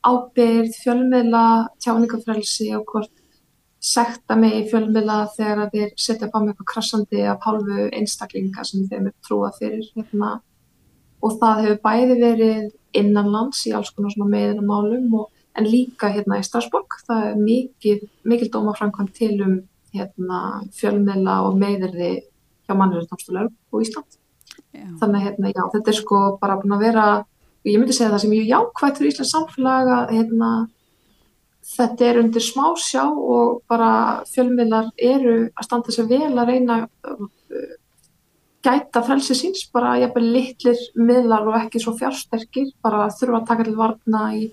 ábyrð, 0.00 0.74
fjölmiðla, 0.80 1.46
tjáningafrelsi 1.82 2.70
og 2.78 2.86
hvort 2.88 3.12
sekta 3.80 4.36
mig 4.36 4.54
í 4.58 4.66
fjölmila 4.68 5.22
þegar 5.36 5.70
þeir 5.72 5.92
setja 5.96 6.28
fram 6.28 6.50
eitthvað 6.50 6.68
krassandi 6.74 7.24
af 7.32 7.40
hálfu 7.46 7.88
einstaklinga 7.96 8.64
sem 8.68 8.84
þeim 8.90 9.08
er 9.08 9.14
trúað 9.24 9.56
fyrir 9.62 9.86
hérna. 9.94 10.40
og 11.20 11.36
það 11.40 11.62
hefur 11.64 11.80
bæði 11.84 12.16
verið 12.20 12.68
innanlands 12.96 13.66
í 13.68 13.72
alls 13.76 13.90
konar 13.96 14.12
meðin 14.28 14.60
og 14.62 14.68
málum 14.68 15.14
og, 15.20 15.28
en 15.58 15.66
líka 15.66 16.08
hérna 16.14 16.38
í 16.38 16.44
Strasbourg 16.46 16.94
það 17.08 17.24
er 17.26 17.40
mikil, 17.40 17.98
mikil 18.24 18.48
dómaframkvæm 18.52 19.08
til 19.16 19.34
um 19.42 19.56
hérna, 19.90 20.62
fjölmila 20.76 21.40
og 21.48 21.56
meðirði 21.58 22.12
hjá 22.68 22.76
mannverðarnámslulegur 22.78 23.50
og 23.50 23.82
Ísland 23.82 24.18
Já. 24.70 24.86
þannig 25.00 25.24
hérna 25.26 25.50
já 25.50 25.62
þetta 25.72 25.90
er 25.90 25.98
sko 25.98 26.20
bara 26.40 26.58
búin 26.60 26.76
að 26.76 26.84
vera 26.86 27.06
ég 27.66 27.80
myndi 27.80 27.96
segja 27.96 28.12
það 28.12 28.22
sem 28.22 28.34
mjög 28.36 28.52
jákvægt 28.52 29.00
fyrir 29.00 29.12
Íslands 29.12 29.32
samfélag 29.34 29.90
að 29.96 30.14
hérna, 30.14 30.50
þetta 31.70 32.06
er 32.06 32.20
undir 32.22 32.44
smá 32.44 32.72
sjá 32.80 33.04
og 33.06 33.60
bara 33.70 34.22
fjölmiðlar 34.30 34.90
eru 34.96 35.36
að 35.54 35.66
standa 35.66 35.94
sér 35.94 36.08
vel 36.10 36.32
að 36.32 36.50
reyna 36.52 36.80
uh, 36.86 37.28
gæta 38.64 39.02
frelsi 39.04 39.36
síns, 39.36 39.64
bara 39.72 39.96
jafnveg 40.00 40.26
litlir 40.34 40.80
miðlar 40.98 41.48
og 41.48 41.56
ekki 41.62 41.80
svo 41.80 41.94
fjársterkir, 41.98 42.72
bara 42.84 43.08
þurfa 43.14 43.40
að 43.40 43.48
taka 43.48 43.66
til 43.68 43.76
varna 43.78 44.24
í 44.36 44.50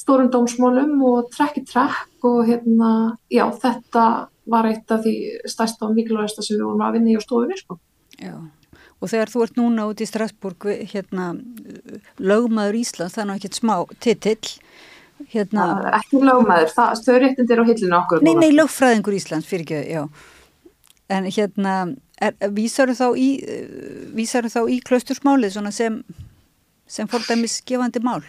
stórum 0.00 0.30
dómsmólum 0.32 1.00
og 1.08 1.30
trekki 1.32 1.64
trekk 1.68 2.28
og 2.28 2.44
hérna, 2.48 3.16
já, 3.32 3.46
þetta 3.62 4.06
var 4.50 4.68
eitt 4.68 4.92
af 4.92 5.04
því 5.04 5.14
stærsta 5.48 5.88
og 5.88 5.96
mikilvægsta 5.96 6.44
sem 6.44 6.56
við 6.56 6.66
vorum 6.66 6.84
að 6.84 6.96
vinna 6.98 7.12
í 7.12 7.18
á 7.20 7.22
stofunni, 7.24 7.58
sko. 7.60 7.78
Já, 8.20 8.36
og 9.00 9.12
þegar 9.12 9.32
þú 9.32 9.44
ert 9.46 9.60
núna 9.60 9.88
út 9.88 10.00
í 10.00 10.08
Strasburg, 10.08 10.68
hérna, 10.92 11.32
lögmaður 12.20 12.80
Íslands, 12.80 13.16
þannig 13.16 13.36
að 13.36 13.44
ekki 13.44 13.60
smá 13.60 13.76
titill, 14.04 14.54
hérna... 15.32 15.66
Ekki 16.00 16.20
lögmaður, 16.24 16.72
það, 16.74 17.02
þau 17.06 17.16
réttindir 17.24 17.62
á 17.62 17.64
hillinu 17.68 17.96
okkur. 18.00 18.24
Nei, 18.26 18.34
nei, 18.38 18.50
lögfræðingur 18.56 19.16
Íslands, 19.18 19.48
fyrir 19.48 19.66
ekki, 19.66 19.80
já. 19.94 20.02
En 21.10 21.26
hérna, 21.26 21.76
vísaru 22.56 22.94
þá 22.98 23.06
í, 23.18 23.28
vísaru 24.16 24.50
þá 24.52 24.60
í 24.70 24.80
klaustursmálið 24.86 25.56
svona 25.56 25.72
sem, 25.74 26.02
sem 26.90 27.10
fordæmis 27.10 27.58
gefandi 27.66 28.02
mál? 28.04 28.22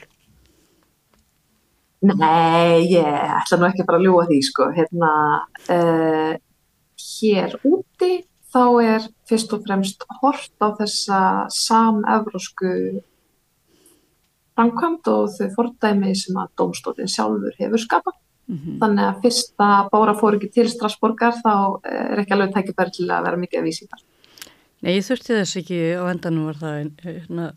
Nei, 2.02 2.88
ég 2.90 3.06
ætla 3.06 3.60
nú 3.62 3.68
ekki 3.70 3.86
bara 3.86 4.00
að 4.02 4.08
ljúa 4.08 4.26
því 4.30 4.40
sko. 4.48 4.72
Hérna, 4.74 5.12
uh, 5.70 6.34
hér 7.22 7.54
úti 7.62 8.14
þá 8.52 8.64
er 8.84 9.06
fyrst 9.30 9.54
og 9.56 9.64
fremst 9.68 10.06
hort 10.20 10.66
á 10.66 10.68
þessa 10.80 11.20
samevrósku 11.54 12.74
framkvæmt 14.58 15.08
og 15.12 15.30
þau 15.38 15.50
fordæmi 15.56 16.14
sem 16.18 16.38
að 16.38 16.52
domstólinn 16.60 17.12
sjálfur 17.12 17.58
hefur 17.60 17.82
skapað. 17.82 18.18
Mm 18.52 18.58
-hmm. 18.58 18.78
Þannig 18.82 19.06
að 19.08 19.20
fyrst 19.24 19.54
að 19.58 19.90
bára 19.92 20.14
fór 20.20 20.36
ekki 20.36 20.52
til 20.52 20.70
Strasborgar 20.70 21.36
þá 21.40 21.80
er 21.88 22.20
ekki 22.20 22.34
alveg 22.34 22.54
tækifæri 22.54 22.92
til 22.92 23.10
að 23.10 23.24
vera 23.24 23.38
mikið 23.38 23.60
að 23.60 23.68
vísi 23.70 23.88
þar. 23.88 24.02
Nei, 24.82 24.96
ég 24.98 25.06
þurfti 25.06 25.38
þess 25.38 25.58
ekki 25.62 25.80
á 25.96 26.04
endanum 26.10 26.46
var 26.50 26.58
það 26.58 26.92
hérna 27.06 27.52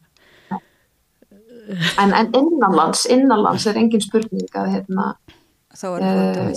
en, 1.98 2.12
en 2.12 2.30
innanlands, 2.34 3.06
innanlands 3.10 3.66
er 3.66 3.78
engin 3.80 4.02
spurning 4.04 4.48
að 4.58 4.70
hérna, 4.74 5.06
eh, 5.80 6.52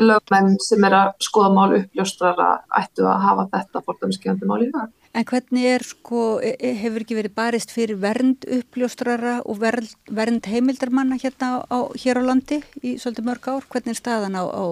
lögmenn 0.00 0.56
sem 0.62 0.84
er 0.88 0.96
að 0.98 1.12
skoða 1.26 1.52
mál 1.56 1.76
uppljóstrara 1.80 2.50
ættu 2.78 3.06
að 3.08 3.24
hafa 3.26 3.48
þetta 3.56 3.84
fordæmiskefandi 3.86 4.50
mál 4.50 4.62
í 4.64 4.70
það. 4.74 4.90
En 5.12 5.26
hvernig 5.28 5.66
er 5.68 5.82
sko, 5.84 6.40
e, 6.40 6.54
e, 6.56 6.72
hefur 6.80 7.02
ekki 7.04 7.18
verið 7.18 7.34
barist 7.36 7.72
fyrir 7.74 7.98
vernd 8.00 8.46
uppljóstrara 8.48 9.42
og 9.44 9.58
vernd, 9.60 9.92
vernd 10.08 10.46
heimildarmanna 10.48 11.18
hérna 11.20 11.58
á, 11.68 11.78
hér 12.00 12.22
á 12.24 12.28
landi 12.30 12.62
í 12.80 12.94
svolítið 12.96 13.28
mörg 13.28 13.48
ár? 13.52 13.66
Hvernig 13.68 13.92
er 13.92 13.98
staðan 14.00 14.38
á, 14.40 14.44
á, 14.48 14.64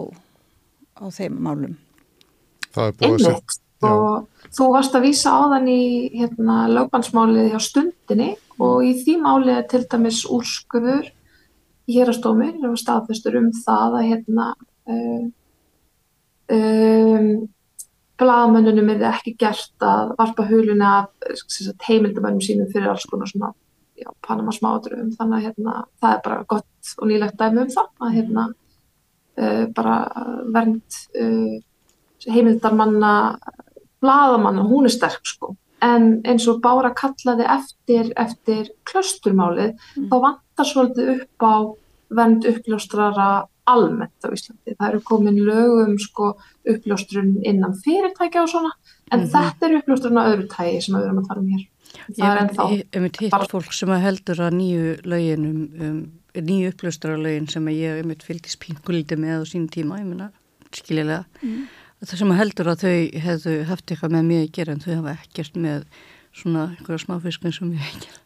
á 0.96 1.05
þeim 1.12 1.37
málum? 1.44 1.76
Það 2.72 2.87
er 2.87 2.96
búið 3.03 3.12
að 3.18 3.26
setja. 3.26 3.66
Og 3.81 4.48
þú 4.57 4.66
varst 4.74 4.96
að 4.96 5.07
vísa 5.09 5.33
á 5.33 5.40
þann 5.53 5.68
í 5.72 5.85
hérna, 6.12 6.57
lögbannsmálið 6.72 7.53
hjá 7.53 7.61
stundinni 7.64 8.33
og 8.61 8.85
í 8.85 8.92
því 9.00 9.14
máli 9.20 9.55
er 9.55 9.68
til 9.68 9.87
dæmis 9.88 10.24
úrskurður 10.29 11.09
í 11.88 11.96
hérastómi 11.96 12.50
sem 12.61 12.76
staðfestur 12.81 13.38
um 13.40 13.48
það 13.57 13.96
að 14.00 14.09
hérna 14.11 14.50
um, 14.88 15.31
um, 16.57 17.31
blagamönnunum 18.20 18.92
er 18.94 19.06
ekki 19.11 19.35
gert 19.40 19.85
að 19.85 20.14
varpa 20.18 20.46
huluna 20.48 20.92
heimildamönnum 21.87 22.44
sínum 22.44 22.70
fyrir 22.72 22.92
alls 22.92 23.09
konar 23.11 23.30
svona 23.30 23.54
Panama 24.24 24.52
smáadröfum 24.56 25.11
þannig 25.12 25.37
að 25.37 25.42
hérna, 25.44 25.72
það 26.00 26.14
er 26.14 26.20
bara 26.24 26.44
gott 26.48 26.92
og 26.96 27.09
nýlegt 27.11 27.40
dæmi 27.40 27.66
um 27.66 27.72
það 27.74 27.88
að 28.06 28.14
hérna 28.14 28.44
uh, 29.37 29.64
bara 29.76 29.96
vernd 30.54 31.00
uh, 31.20 31.59
heimildarmanna 32.24 33.12
blagamanna, 34.00 34.64
hún 34.64 34.88
er 34.88 34.94
sterk 34.94 35.28
sko 35.28 35.52
en 35.85 36.20
eins 36.28 36.46
og 36.50 36.61
Bára 36.64 36.92
kallaði 36.96 37.46
eftir, 37.48 38.11
eftir 38.20 38.70
klösturmálið 38.88 39.72
mm. 39.72 40.09
þá 40.11 40.16
vantar 40.24 40.68
svolítið 40.68 41.12
upp 41.14 41.46
á 41.46 41.54
vend 42.20 42.46
uppljóstrara 42.50 43.28
almennt 43.70 44.26
á 44.26 44.28
Íslandi. 44.35 44.74
Það 44.74 44.88
eru 44.88 45.02
komin 45.06 45.38
lögum 45.46 45.96
sko 46.02 46.35
uppljóstrun 46.74 47.35
innan 47.46 47.76
fyrirtækja 47.85 48.44
og 48.44 48.48
svona 48.52 48.72
en 49.11 49.20
mm 49.20 49.26
-hmm. 49.26 49.33
þetta 49.35 49.66
er 49.66 49.76
uppljóstrun 49.80 50.20
á 50.20 50.22
öðru 50.30 50.46
tægi 50.48 50.80
sem 50.83 50.94
við 50.94 51.04
erum 51.04 51.20
að 51.22 51.28
tala 51.28 51.40
um 51.40 51.52
hér. 51.54 51.66
Það 52.16 52.30
er 52.30 52.40
ennþá. 52.42 52.64
Ég 52.70 52.85
hef 52.92 53.20
hitt 53.20 53.50
fólk 53.50 53.72
sem 53.72 53.88
heldur 53.88 54.38
að 54.46 54.52
nýju 54.61 54.85
löginum, 55.04 55.61
um, 55.80 56.12
nýju 56.35 56.68
uppljóstrara 56.70 57.18
lögin 57.18 57.48
sem 57.48 57.66
ég 57.68 57.96
hef 57.96 58.06
mitt 58.06 58.22
fylgis 58.22 58.56
pinguldi 58.56 59.16
með 59.16 59.42
á 59.42 59.44
sín 59.44 59.68
tíma, 59.68 59.98
ég 59.98 60.06
minna, 60.06 60.30
skiljilega. 60.70 61.24
Mm 61.42 61.66
það 62.00 62.22
sem 62.22 62.33
heldur 62.38 62.70
að 62.72 62.85
þau 62.85 63.20
hefðu 63.26 63.54
haft 63.68 63.92
eitthvað 63.92 64.14
með 64.14 64.26
mig 64.30 64.42
að 64.44 64.52
gera 64.56 64.74
en 64.74 64.83
þau 64.85 64.92
hafa 64.94 65.14
ekkert 65.18 65.59
með 65.61 65.85
svona 66.40 66.66
einhverja 66.70 67.04
smáfiskun 67.04 67.54
sem 67.54 67.72
ég 67.74 67.88
ekki 67.90 68.19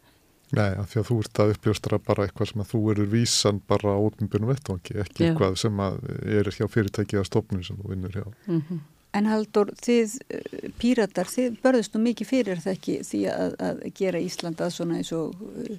Nei, 0.55 0.71
af 0.79 0.89
því 0.91 1.01
að 1.01 1.07
þú 1.09 1.19
ert 1.23 1.39
að 1.43 1.53
uppljóstra 1.55 2.01
bara 2.07 2.25
eitthvað 2.25 2.51
sem 2.51 2.63
að 2.63 2.71
þú 2.71 2.81
erur 2.93 3.11
vísan 3.11 3.61
bara 3.69 3.95
á 3.95 3.97
ópenbjörnum 3.99 4.51
vettvangi, 4.53 4.97
ekki 5.03 5.23
Já. 5.23 5.27
eitthvað 5.29 5.57
sem 5.61 5.85
að 5.85 6.01
er 6.39 6.51
hjá 6.57 6.65
fyrirtæki 6.71 7.19
eða 7.19 7.29
stofnun 7.29 7.63
sem 7.67 7.79
þú 7.79 7.93
vinnur 7.93 8.15
hjá. 8.15 8.25
Mm 8.47 8.61
-hmm. 8.61 8.83
En 9.15 9.29
Haldur, 9.31 9.71
þið 9.79 10.17
eh, 10.29 10.71
píratar, 10.79 11.29
þið 11.31 11.61
börðust 11.63 11.93
nú 11.95 12.01
mikið 12.03 12.27
fyrir 12.27 12.59
það 12.59 12.73
ekki 12.73 12.97
því 13.03 13.21
að, 13.31 13.55
að 13.67 13.83
gera 13.95 14.19
Íslanda 14.19 14.69
svona 14.69 14.97
eins 14.99 15.11
og 15.15 15.35
uh, 15.39 15.77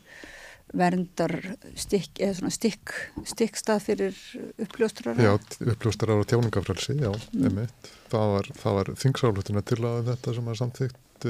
verndar 0.75 1.35
stykk 1.79 2.21
eða 2.25 2.39
svona 2.39 2.55
stykk 2.55 2.95
stykkstað 3.25 3.83
fyrir 3.85 4.17
uppljóstrar 4.65 5.21
Já, 5.21 5.37
uppljóstrar 5.61 6.17
og 6.17 6.27
tjáningafrælsi 6.27 6.97
já, 6.99 7.13
mm. 7.13 7.47
emitt 7.51 7.93
það 8.11 8.33
var, 8.35 8.51
var 8.65 8.91
þingsálutuna 9.03 9.63
til 9.67 9.81
að 9.85 10.11
þetta 10.11 10.35
sem 10.39 10.51
er 10.51 10.61
samþygt 10.63 11.23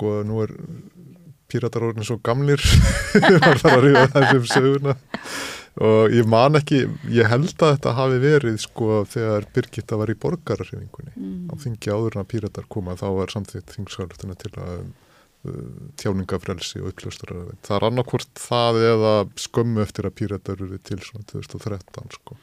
uh, 0.00 0.20
sko, 0.20 0.20
nú 0.26 0.42
er 0.44 0.54
píratarórnir 1.50 2.06
svo 2.06 2.20
gamlir. 2.24 2.62
Var 3.14 3.60
það 3.62 3.76
að 3.76 3.84
ríða 3.84 4.04
þessum 4.14 4.46
söguna. 4.50 4.96
Og 5.80 6.12
ég 6.12 6.26
man 6.28 6.58
ekki 6.58 6.80
ég 7.14 7.28
held 7.30 7.52
að 7.62 7.76
þetta 7.76 7.92
hafi 7.94 8.16
verið 8.22 8.56
sko 8.60 9.04
þegar 9.08 9.46
Birgitta 9.54 9.98
var 10.00 10.10
í 10.10 10.16
borgararhefingunni 10.18 11.12
mm. 11.14 11.44
á 11.46 11.54
þingi 11.62 11.92
áður 11.94 12.16
en 12.16 12.24
að 12.24 12.32
píratar 12.32 12.66
koma 12.68 12.96
þá 12.98 13.06
var 13.14 13.32
samþygt 13.32 13.76
þingsálutuna 13.76 14.34
til 14.40 14.50
að 14.58 14.82
tjáningafrelsi 15.96 16.82
og 16.82 16.90
uppljóstur 16.90 17.32
það 17.64 17.76
er 17.78 17.86
annarkvort 17.86 18.42
það 18.42 18.80
eða 18.90 19.12
skömmu 19.40 19.80
eftir 19.86 20.08
að 20.08 20.16
píratar 20.18 20.60
eru 20.60 20.80
til 20.84 20.98
svona 21.00 21.24
2013 21.30 22.12
sko. 22.18 22.36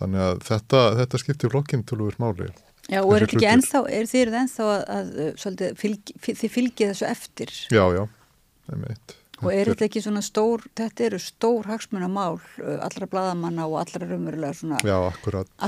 þannig 0.00 0.24
að 0.24 0.40
þetta, 0.48 0.80
þetta 1.02 1.20
skiptir 1.20 1.52
flokkinn 1.52 1.84
tölur 1.84 2.16
máli 2.22 2.48
Já 2.88 3.02
og 3.02 3.14
er 3.18 3.26
ekki 3.26 3.44
ennþá, 3.44 3.84
er 3.92 4.08
þið 4.08 4.34
ennþá 4.42 4.66
að, 4.72 4.82
að 4.96 5.14
svolítið, 5.42 5.78
fylg, 5.82 6.12
þið 6.24 6.52
fylgið 6.54 6.92
þessu 6.92 7.08
eftir 7.08 7.54
Já, 7.68 7.84
já, 7.92 8.04
það 8.64 8.76
er 8.76 8.84
meitt 8.86 9.18
Og 9.38 9.52
er 9.54 9.68
þetta 9.70 9.86
ekki 9.86 10.00
svona 10.02 10.20
stór, 10.24 10.64
þetta 10.78 11.04
eru 11.06 11.18
stór 11.22 11.68
hagsmunamál 11.70 12.40
allra 12.58 13.06
bladamanna 13.10 13.68
og 13.70 13.76
allra 13.84 14.08
raunverulega 14.08 14.56
svona 14.58 14.80
Já, 14.82 14.96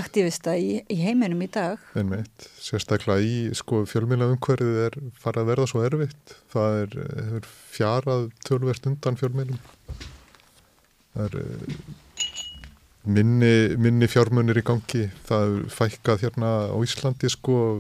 aktivista 0.01 0.57
í, 0.59 0.81
í 0.91 0.97
heiminum 0.99 1.45
í 1.45 1.49
dag. 1.55 1.79
Einmitt, 1.99 2.49
sérstaklega 2.59 3.23
í 3.23 3.55
sko 3.55 3.85
fjölmjöla 3.87 4.33
umhverfið 4.33 4.81
er 4.89 4.99
farið 5.23 5.45
að 5.45 5.53
verða 5.53 5.69
svo 5.71 5.85
erfitt. 5.87 6.35
Það 6.51 6.81
er, 6.81 6.99
er 7.39 7.49
fjarað 7.77 8.27
tölverst 8.49 8.91
undan 8.91 9.21
fjölmjölum. 9.21 9.63
Það 11.15 11.29
er 11.29 11.39
minni, 13.05 13.55
minni 13.81 14.09
fjármunir 14.11 14.61
í 14.61 14.67
gangi. 14.67 15.07
Það 15.29 15.47
er 15.47 15.71
fækkað 15.77 16.27
hérna 16.27 16.51
á 16.73 16.77
Íslandi 16.85 17.31
sko 17.33 17.79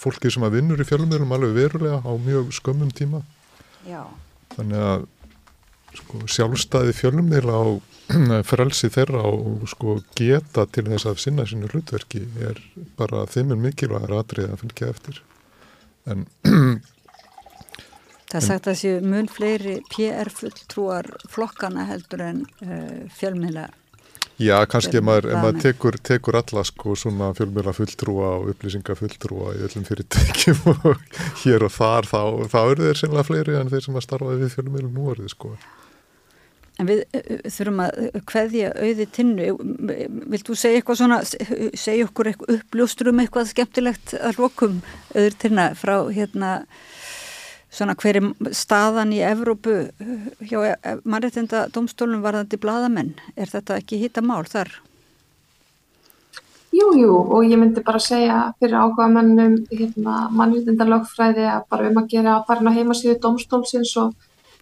fólkið 0.00 0.34
sem 0.34 0.48
að 0.48 0.56
vinnur 0.56 0.80
í 0.80 0.88
fjölmjölum 0.88 1.36
alveg 1.36 1.54
verulega 1.58 2.00
á 2.00 2.12
mjög 2.16 2.54
skömmum 2.56 2.90
tíma. 2.96 3.22
Já 3.84 4.04
þannig 4.56 4.84
að 4.84 5.06
sko, 6.00 6.22
sjálfstæði 6.30 6.94
fjölumnila 6.96 7.56
á 7.56 7.66
frelsi 8.50 8.90
þeirra 8.92 9.24
og 9.30 9.66
sko, 9.70 9.98
geta 10.18 10.66
til 10.72 10.88
þess 10.88 11.08
að 11.10 11.20
sinna 11.24 11.46
sinu 11.48 11.70
hlutverki 11.70 12.24
er 12.42 12.60
bara 12.98 13.26
þeimur 13.30 13.60
mikilvægur 13.66 14.16
aðrið 14.18 14.54
að 14.54 14.64
fylgja 14.64 14.94
eftir 14.94 15.20
en 16.10 16.26
Það 18.30 18.44
sagt 18.46 18.66
að 18.68 18.76
þessi 18.76 18.90
mun 19.10 19.26
fleiri 19.26 19.72
PR 19.90 20.28
fulltrúar 20.30 21.08
flokkana 21.32 21.88
heldur 21.88 22.20
en 22.22 22.44
uh, 22.62 23.08
fjölmila 23.10 23.64
Já, 24.40 24.56
kannski 24.72 24.96
ef 24.96 25.04
maður, 25.04 25.34
maður 25.36 25.58
tekur, 25.66 25.96
tekur 26.00 26.38
alla 26.38 26.62
sko 26.64 26.94
svona 26.96 27.28
fjölmjöla 27.36 27.74
fulltrúa 27.76 28.30
og 28.38 28.54
upplýsinga 28.54 28.96
fulltrúa 28.96 29.52
í 29.58 29.66
öllum 29.66 29.84
fyrirtækjum 29.84 30.62
og 30.88 31.18
hér 31.42 31.66
og 31.66 31.74
þar 31.74 32.08
þá, 32.08 32.22
þá 32.48 32.60
eru 32.62 32.86
þeir 32.86 33.00
sennilega 33.02 33.28
fleiri 33.28 33.58
en 33.60 33.72
þeir 33.72 33.84
sem 33.84 34.00
að 34.00 34.06
starfa 34.06 34.38
við 34.40 34.54
fjölmjölu 34.54 34.92
nú 34.94 35.10
orðið 35.12 35.34
sko. 35.34 35.52
En 36.80 36.88
við 36.88 37.02
þurfum 37.52 37.82
að 37.84 37.98
hveðja 38.30 38.70
auði 38.80 39.06
tinnu, 39.12 39.50
vilt 40.32 40.48
þú 40.48 40.56
segja 40.56 40.80
eitthvað 40.80 41.00
svona, 41.02 41.18
segja 41.28 42.06
okkur 42.08 42.30
eitthvað 42.30 42.54
uppljóstur 42.56 43.10
um 43.12 43.20
eitthvað 43.20 43.50
skemmtilegt 43.50 44.14
að 44.16 44.40
lokum 44.40 44.78
auður 45.12 45.36
tinna 45.42 45.66
frá 45.76 45.96
hérna 46.08 46.54
svona 47.70 47.94
hverju 47.98 48.52
staðan 48.56 49.14
í 49.14 49.22
Evrópu 49.24 49.74
uh, 49.86 50.28
hjá 50.42 50.60
e- 50.72 50.98
mannréttinda 51.04 51.68
domstólunum 51.74 52.22
varðandi 52.24 52.58
bladamenn. 52.60 53.12
Er 53.36 53.50
þetta 53.50 53.78
ekki 53.80 54.00
hitta 54.02 54.24
mál 54.24 54.44
þar? 54.50 54.72
Jú, 56.70 56.92
jú, 56.94 57.14
og 57.34 57.46
ég 57.50 57.58
myndi 57.58 57.82
bara 57.82 57.98
segja 57.98 58.52
fyrir 58.62 58.78
áhuga 58.78 59.08
mennum 59.10 59.56
hérna, 59.72 60.28
mannréttinda 60.30 60.86
lögfræði 60.86 61.46
að 61.50 61.64
bara 61.72 61.88
um 61.90 61.98
að 61.98 62.10
gera 62.12 62.36
að 62.36 62.44
fara 62.50 62.70
á 62.70 62.76
heimasíðu 62.76 63.16
domstólsins 63.22 63.94
og 63.98 64.12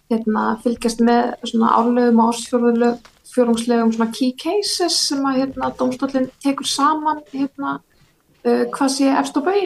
hérna, 0.09 0.55
fylgjast 0.63 1.03
með 1.05 1.35
svona 1.51 1.75
árlegum 1.77 2.23
og 2.23 2.33
ásfjórungslegum 2.33 3.93
svona 3.93 4.09
key 4.15 4.33
cases 4.33 4.97
sem 5.11 5.21
að 5.29 5.43
hérna, 5.43 5.69
domstólinn 5.77 6.31
tekur 6.41 6.65
saman 6.65 7.21
uh, 7.21 8.65
hvað 8.73 8.89
sé 8.95 9.13
og 9.13 9.45
bau. 9.45 9.61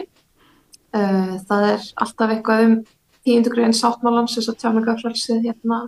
Uh, 0.94 1.32
það 1.48 1.70
er 1.72 1.88
alltaf 2.04 2.36
eitthvað 2.36 2.66
um 2.68 2.76
tíundugriðin 3.24 3.76
sáttmálans 3.76 4.36
þess 4.36 4.52
að 4.52 4.60
tjáningafrælsið 4.62 5.46
hérna 5.48 5.84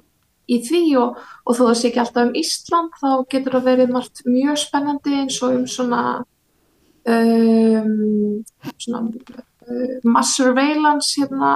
í 0.46 0.60
því 0.62 0.82
og, 1.00 1.18
og 1.44 1.58
þó 1.58 1.62
það 1.64 1.76
sé 1.78 1.88
ekki 1.90 2.02
alltaf 2.02 2.28
um 2.28 2.38
Ísland 2.38 3.00
þá 3.00 3.10
getur 3.32 3.56
það 3.56 3.68
verið 3.70 3.92
margt 3.96 4.22
mjög 4.28 4.60
spennandi 4.62 5.18
eins 5.22 5.40
og 5.42 5.56
um 5.56 5.66
svona, 5.70 6.02
um, 7.10 7.90
svona 8.76 9.02
uh, 9.02 9.96
mass 10.06 10.36
surveillance 10.38 11.18
hérna, 11.18 11.50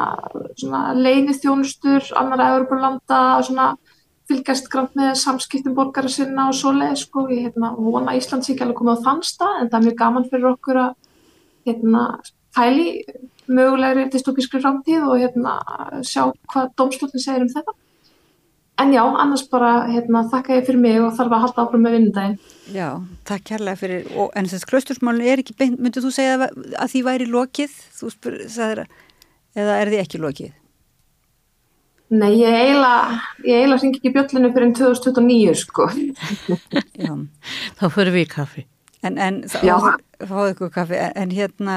leini 0.99 1.37
þjónustur 1.39 2.11
annara 2.19 2.51
Európa-landa 2.57 3.23
svona 3.47 3.73
fylgjast 4.31 4.69
grann 4.71 4.91
með 4.99 5.17
samskiptum 5.19 5.75
borgara 5.75 6.11
sinna 6.11 6.49
og 6.51 6.59
svo 6.59 6.75
leið 6.75 6.99
sko, 7.01 7.27
ég 7.31 7.49
hérna, 7.49 7.73
vona 7.79 8.15
Ísland 8.19 8.47
sé 8.47 8.55
ekki 8.55 8.67
alveg 8.67 8.83
komið 8.83 9.03
á 9.03 9.05
þann 9.07 9.25
stað 9.27 9.57
en 9.57 9.71
það 9.71 9.79
er 9.81 9.87
mjög 9.89 9.99
gaman 10.03 10.29
fyrir 10.31 10.51
okkur 10.53 10.83
að 10.85 10.93
hérna, 11.67 12.05
fæli 12.55 12.87
mögulegri 13.51 14.09
dystopískri 14.13 14.63
framtíð 14.63 15.07
og 15.09 15.21
hérna, 15.23 15.59
sjá 16.07 16.29
hvað 16.53 16.75
domstólinn 16.79 17.23
segir 17.23 17.47
um 17.47 17.53
þetta. 17.53 17.77
En 18.81 18.95
já, 18.95 19.03
annars 19.05 19.43
bara 19.51 19.73
hérna, 19.91 20.23
þakka 20.33 20.57
ég 20.57 20.65
fyrir 20.65 20.81
mig 20.81 20.97
og 21.05 21.13
þarf 21.19 21.35
að 21.37 21.43
halda 21.43 21.65
áfram 21.67 21.83
með 21.85 21.97
vinnundaginn. 21.97 22.39
Já, 22.73 22.87
takk 23.29 23.45
kærlega 23.51 23.77
fyrir, 23.77 24.07
og, 24.15 24.31
en 24.39 24.49
þess 24.49 24.65
að 24.65 24.71
klöstursmálun 24.71 25.27
er 25.29 25.43
ekki 25.43 25.57
beint, 25.59 25.77
myndið 25.83 26.07
þú 26.07 26.13
segja 26.17 26.39
að 26.41 26.87
því 26.95 27.03
væri 27.11 27.27
lokið, 27.29 27.75
þú 27.99 28.13
spyr, 28.15 28.39
sagðir, 28.55 28.81
eða 29.59 29.77
er 29.83 29.93
því 29.93 30.01
ekki 30.01 30.23
lokið? 30.23 30.55
Nei, 32.11 32.31
ég 32.41 32.57
eiginlega, 32.57 33.19
ég 33.45 33.61
eiginlega 33.61 33.83
syngi 33.85 34.01
ekki 34.01 34.15
bjöllinu 34.17 34.53
fyrir 34.57 34.73
2029, 34.81 35.59
sko. 35.61 35.91
Já, 37.05 37.13
þá 37.79 37.85
fyrir 37.95 38.17
við 38.17 38.25
í 38.25 38.31
kaffi. 38.33 38.65
En, 39.05 39.21
en 39.21 39.43
þá 39.45 40.01
fáðu 40.25 40.55
ykkur 40.55 40.73
kaffi, 40.75 40.97
en, 41.05 41.13
en 41.21 41.37
hérna, 41.37 41.77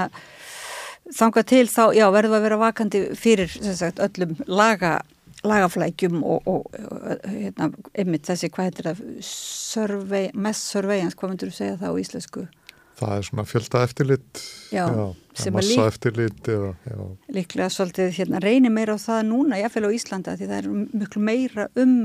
þangað 1.12 1.50
til 1.52 1.66
þá, 1.72 1.84
já, 1.98 2.06
verðum 2.14 2.38
að 2.38 2.46
vera 2.48 2.62
vakandi 2.62 3.04
fyrir 3.20 3.52
sagt, 3.52 4.02
öllum 4.04 4.36
laga, 4.48 4.96
lagaflækjum 5.44 6.22
og, 6.24 6.48
og, 6.48 6.68
og 6.88 7.28
hérna, 7.28 7.72
einmitt 8.00 8.28
þessi, 8.30 8.52
hvað 8.54 8.70
heitir 8.70 8.90
það, 8.92 9.06
survey, 9.28 10.30
mess 10.34 10.74
surveillance, 10.74 11.18
hvað 11.20 11.34
myndur 11.34 11.52
þú 11.52 11.60
segja 11.60 11.80
það 11.82 11.98
á 11.98 12.02
íslensku? 12.04 12.46
Það 12.94 13.16
er 13.18 13.26
svona 13.28 13.44
fjölda 13.50 13.80
eftirlit, 13.84 14.44
já, 14.72 14.84
já 14.86 15.52
massa 15.52 15.74
lík, 15.74 15.88
eftirlit 15.88 16.48
já. 16.48 17.18
Líklega 17.34 17.70
svolítið, 17.74 18.12
hérna, 18.20 18.40
reynir 18.44 18.72
meira 18.72 18.96
á 18.96 19.00
það 19.02 19.26
núna, 19.32 19.58
jáfnveil 19.60 19.90
á 19.90 19.96
Íslanda, 19.98 20.36
því 20.38 20.50
það 20.52 20.60
er 20.60 20.70
miklu 21.02 21.24
meira 21.26 21.68
um 21.80 21.96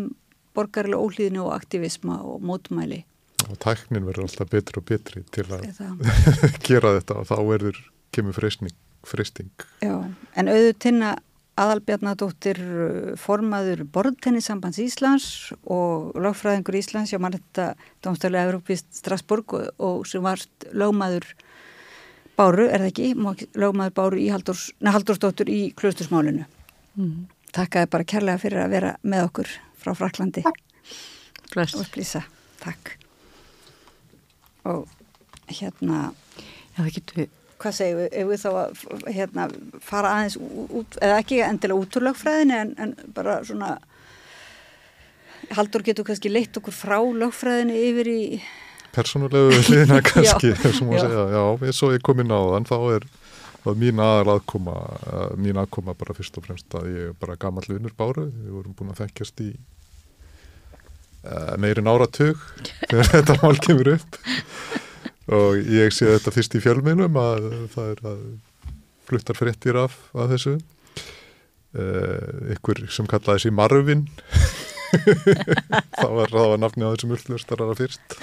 borgarlega 0.56 0.98
ólíðinu 0.98 1.44
og 1.44 1.54
aktivisma 1.54 2.18
og 2.24 2.42
mótmæli. 2.42 3.04
Og 3.46 3.60
tæknin 3.62 4.08
verður 4.08 4.26
alltaf 4.26 4.50
betri 4.50 4.80
og 4.80 4.88
betri 4.88 5.22
til 5.30 5.46
að 5.52 5.68
gera 6.66 6.96
þetta 6.98 7.20
og 7.20 7.28
þá 7.28 7.36
verður 7.46 7.82
kemur 8.16 8.34
freysning 8.34 8.74
fristing. 9.08 9.50
Já, 9.84 9.94
en 10.36 10.52
auðvitað 10.52 11.18
aðalbjarnadóttir 11.58 12.60
uh, 12.62 13.16
formaður 13.18 13.84
borðtennisambands 13.94 14.78
Íslands 14.82 15.28
og 15.66 16.14
lögfræðingur 16.22 16.78
Íslands 16.78 17.12
hjá 17.12 17.20
mannetta 17.22 17.72
Dómstæli 18.04 18.38
Európist 18.40 18.86
Strasburg 18.94 19.56
og, 19.58 19.70
og 19.82 20.06
sem 20.08 20.22
var 20.24 20.42
lögmaður 20.70 21.26
Báru, 22.38 22.68
er 22.70 22.84
það 22.84 22.92
ekki? 22.92 23.08
Lögmaður 23.58 23.94
Báru 23.96 24.18
í 24.22 24.28
Haldurs, 24.30 24.68
Haldursdóttur 24.78 25.48
í 25.50 25.72
Klustursmálinu. 25.74 26.44
Mm. 26.94 27.24
Takkaði 27.56 27.90
bara 27.90 28.06
kærlega 28.06 28.38
fyrir 28.38 28.62
að 28.62 28.76
vera 28.76 28.92
með 29.02 29.24
okkur 29.26 29.50
frá 29.82 29.90
Fraklandi. 29.98 30.44
Takk. 30.46 30.60
Og 31.80 31.90
plýsa, 31.90 32.22
takk. 32.62 32.92
Og 34.70 34.86
hérna... 35.50 36.12
Já, 36.76 36.84
það 36.84 36.94
getur 36.94 37.20
við 37.24 37.37
hvað 37.58 37.76
segjum 37.78 38.00
við, 38.00 38.08
ef 38.12 38.28
við 38.28 38.42
þá 38.42 38.48
að 38.50 39.12
hérna, 39.16 39.46
fara 39.84 40.14
aðeins 40.16 40.38
út, 40.40 40.98
eða 41.02 41.20
ekki 41.22 41.40
endilega 41.46 41.82
út 41.82 41.98
úr 41.98 42.06
lögfræðinu 42.08 42.58
en, 42.62 42.74
en 42.78 42.96
bara 43.16 43.40
svona 43.46 43.76
Haldur 45.54 45.80
getur 45.86 46.04
kannski 46.04 46.28
leitt 46.28 46.56
okkur 46.60 46.74
frá 46.76 46.98
lögfræðinu 46.98 47.76
yfir 47.78 48.10
í 48.12 48.22
Personulegu 48.94 49.62
liðina 49.68 50.00
kannski 50.10 50.52
já, 50.52 50.58
segja, 50.60 51.24
já, 51.32 51.42
eins 51.68 51.82
og 51.86 51.94
ég 51.94 52.04
kom 52.04 52.20
inn 52.22 52.34
á 52.34 52.40
þann 52.54 52.68
þá 52.68 52.76
er 52.98 53.08
mín 53.78 54.00
aðal 54.00 54.36
aðkoma 54.36 54.76
mín 55.40 55.58
aðkoma 55.60 55.96
bara 55.98 56.16
fyrst 56.16 56.38
og 56.40 56.46
fremst 56.46 56.78
að 56.78 56.92
ég 56.92 57.10
er 57.10 57.16
bara 57.20 57.36
gammal 57.40 57.66
vinnur 57.66 57.94
báru, 57.96 58.28
við 58.30 58.54
vorum 58.54 58.76
búin 58.76 58.92
að 58.94 59.02
þekkjast 59.02 59.42
í 59.44 59.50
uh, 61.24 61.54
meirin 61.60 61.90
áratug 61.90 62.40
þegar 62.88 63.10
þetta 63.14 63.38
mál 63.42 63.56
kemur 63.64 63.94
upp 63.96 64.20
og 65.28 65.70
ég 65.72 65.92
sé 65.94 66.08
þetta 66.14 66.32
fyrst 66.34 66.56
í 66.56 66.62
fjölmiðlum 66.64 67.18
að 67.20 67.48
það 67.74 67.92
er 67.92 68.02
að 68.12 68.20
fluttar 69.08 69.38
fréttir 69.38 69.78
af 69.80 69.96
að 70.16 70.34
þessu. 70.34 70.56
Uh, 71.76 72.54
ykkur 72.56 72.86
sem 72.92 73.08
kallaði 73.08 73.42
þessi 73.42 73.54
Marvin. 73.54 74.06
Það 74.88 76.12
var, 76.16 76.32
var 76.32 76.60
nafni 76.62 76.86
á 76.88 76.92
þessum 76.94 77.12
upplöstarara 77.18 77.76
fyrst. 77.76 78.16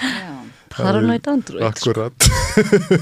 Paranoid 0.76 1.28
Android 1.28 1.64
Akkurat. 1.64 2.14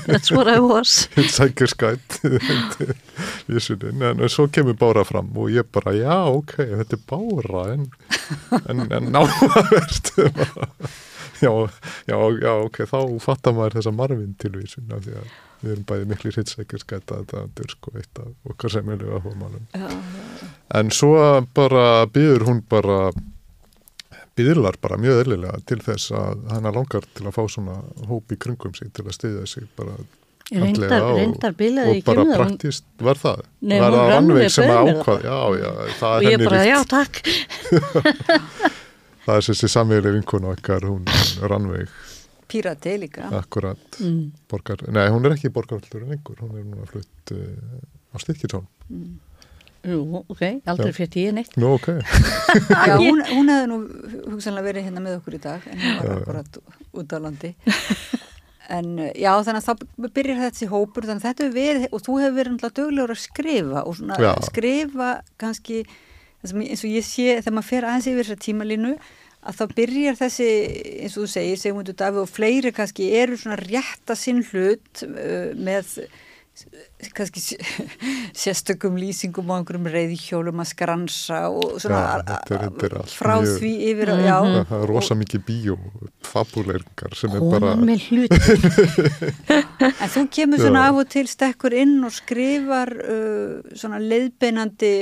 That's 0.05 0.31
what 0.31 0.47
I 0.47 0.59
was. 0.59 1.07
Sækir 1.37 1.67
skætt 1.71 2.19
en 4.09 4.29
svo 4.29 4.47
kemur 4.47 4.75
Bára 4.77 5.03
fram 5.07 5.31
og 5.37 5.49
ég 5.49 5.65
bara 5.73 5.95
já 5.95 6.17
ok, 6.29 6.53
þetta 6.57 6.99
er 6.99 7.03
Bára 7.09 7.63
en, 7.73 7.87
en, 8.69 8.85
en 8.91 9.09
náverst 9.15 10.13
já, 11.41 11.51
já, 12.07 12.17
já, 12.43 12.53
ok, 12.67 12.83
þá 12.89 12.99
fattar 13.23 13.57
maður 13.57 13.79
þessa 13.79 13.95
marfinn 13.95 14.37
tilvísun 14.41 14.93
af 14.93 15.03
því 15.05 15.17
að 15.19 15.33
við 15.63 15.73
erum 15.73 15.85
bæði 15.87 16.07
miklu 16.11 16.33
hitsækir 16.35 16.81
skæta 16.83 17.19
að 17.21 17.29
þetta 17.31 17.63
er 17.65 17.75
sko 17.75 17.93
eitt 17.99 18.23
af 18.23 18.51
okkar 18.51 18.73
semjölu 18.73 19.13
að 19.15 19.27
hómalum 19.29 19.85
en 20.79 20.91
svo 20.91 21.13
bara 21.55 21.85
byður 22.11 22.47
hún 22.49 22.59
bara 22.69 22.97
byðlar 24.37 24.79
bara 24.81 24.97
mjög 24.99 25.23
eðlilega 25.23 25.61
til 25.69 25.79
þess 25.85 26.11
að 26.17 26.43
hana 26.51 26.73
langar 26.73 27.07
til 27.13 27.29
að 27.29 27.37
fá 27.37 27.43
svona 27.51 27.77
hóp 28.09 28.33
í 28.33 28.39
kringum 28.43 28.75
sig 28.77 28.91
til 28.95 29.07
að 29.07 29.17
stiðja 29.19 29.47
sig 29.55 29.71
bara 29.77 29.97
Reyndar, 30.53 31.01
reyndar 31.15 31.53
um 31.55 31.55
það. 31.55 31.87
Og 31.87 32.01
bara 32.05 32.23
praktist 32.35 32.83
var 33.01 33.17
það. 33.17 33.45
Nei, 33.63 33.77
var 33.79 33.95
það 33.95 34.09
rannveg 34.11 34.51
sem 34.51 34.69
ákvað. 34.69 35.23
Já, 35.23 35.37
já, 35.55 35.69
það 36.01 36.27
er 36.27 36.27
henni 36.27 36.27
ríkt. 36.27 36.27
Og 36.27 36.31
ég 36.33 36.43
bara, 36.43 36.63
já, 36.67 36.77
takk. 36.91 38.73
það 39.25 39.39
er 39.39 39.47
þessi 39.49 39.71
samvegli 39.71 40.15
vinkun 40.17 40.49
okkar, 40.53 40.87
hún 40.89 41.07
rannveg 41.41 41.91
Pírati 42.53 42.97
líka. 42.99 43.29
Akkurat, 43.33 43.99
mm. 43.99 44.47
borgar, 44.51 44.83
nei 44.93 45.07
hún 45.09 45.25
er 45.25 45.37
ekki 45.37 45.49
borgarvöldur 45.53 46.03
en 46.05 46.17
einhver, 46.17 46.41
hún 46.43 46.57
er 46.59 46.65
núna 46.67 46.89
flutt 46.89 47.33
uh, 47.33 47.79
á 48.13 48.15
Styrkirtón 48.21 48.67
mm. 48.89 49.13
Jú, 49.83 50.21
ok, 50.31 50.41
aldrei 50.71 50.93
fyrir 50.95 51.09
tíu 51.11 51.31
neitt 51.35 51.57
Nú, 51.59 51.73
ok. 51.75 51.89
Já, 52.87 52.93
hún, 53.01 53.19
hún 53.35 53.51
hefði 53.51 53.65
nú 53.67 53.79
hugsanlega 54.31 54.69
verið 54.69 54.85
hérna 54.87 55.03
með 55.03 55.17
okkur 55.17 55.35
í 55.35 55.41
dag 55.43 55.65
en 55.67 55.81
hún 55.81 55.97
var 55.97 56.13
akkurat 56.21 56.59
út 57.01 57.15
á 57.15 57.17
landi. 57.19 57.51
En 58.71 58.93
eh, 59.03 59.11
já, 59.19 59.33
þannig 59.43 59.59
að 59.59 59.67
þá 59.67 60.07
byrjar 60.15 60.39
þessi 60.45 60.69
hópur, 60.71 61.03
þannig 61.09 61.19
að 61.19 61.27
þetta 61.27 61.43
hefur 61.43 61.57
verið 61.57 61.87
og 61.89 62.05
þú 62.05 62.15
hefur 62.21 62.37
verið 62.37 62.53
náttúrulega 62.53 62.77
döglegur 62.79 63.13
að 63.13 63.21
skrifa 63.25 63.83
og 63.83 63.97
svona 63.99 64.19
já. 64.23 64.31
skrifa 64.47 65.09
kannski 65.43 65.81
eins 66.43 66.83
og 66.83 66.91
ég 66.91 67.05
sé 67.07 67.27
þegar 67.39 67.55
maður 67.57 67.69
fer 67.69 67.87
aðeins 67.87 68.09
yfir 68.11 68.27
þessa 68.27 68.43
tímalínu 68.43 68.93
að 69.43 69.57
þá 69.59 69.63
byrjar 69.77 70.19
þessi, 70.19 70.49
eins 71.03 71.15
og 71.17 71.25
þú 71.25 71.31
segir, 71.33 71.59
Sigmundur 71.59 71.97
Davíð 71.99 72.21
og 72.23 72.31
fleiri 72.31 72.71
kannski 72.75 73.09
eru 73.19 73.39
svona 73.39 73.59
rétt 73.59 74.11
að 74.13 74.21
sinn 74.21 74.43
hlut 74.51 75.03
uh, 75.07 75.51
með 75.59 75.97
kannski 77.13 77.57
sérstökum 78.43 78.97
lýsingum 78.99 79.51
á 79.51 79.59
einhverjum 79.59 79.89
reyðhjólum 79.93 80.63
að 80.63 80.69
skransa 80.71 81.41
og 81.51 81.77
svona 81.83 82.01
ja, 82.01 82.21
þetta 82.29 82.57
er, 82.57 82.65
þetta 82.79 83.01
er 83.03 83.13
frá 83.13 83.35
mjög, 83.41 83.57
því 83.59 83.73
yfir 83.91 84.13
mm 84.13 84.19
-hmm. 84.19 84.27
já, 84.29 84.65
það 84.69 84.83
er 84.83 84.93
rosa 84.93 85.17
mikið 85.19 85.45
bíó 85.47 85.77
fabuleirngar 86.23 87.15
sem 87.17 87.35
er 87.37 87.45
bara 87.51 87.75
með 87.77 88.07
hlut 88.09 88.33
en 90.03 90.09
þú 90.15 90.23
kemur 90.37 90.61
svona 90.61 90.85
já. 90.85 90.89
af 90.89 90.99
og 91.01 91.09
til 91.09 91.27
stekkur 91.27 91.73
inn 91.77 92.03
og 92.07 92.13
skrifar 92.15 92.93
uh, 92.93 93.75
svona 93.75 93.99
leiðbeinandi 93.99 94.93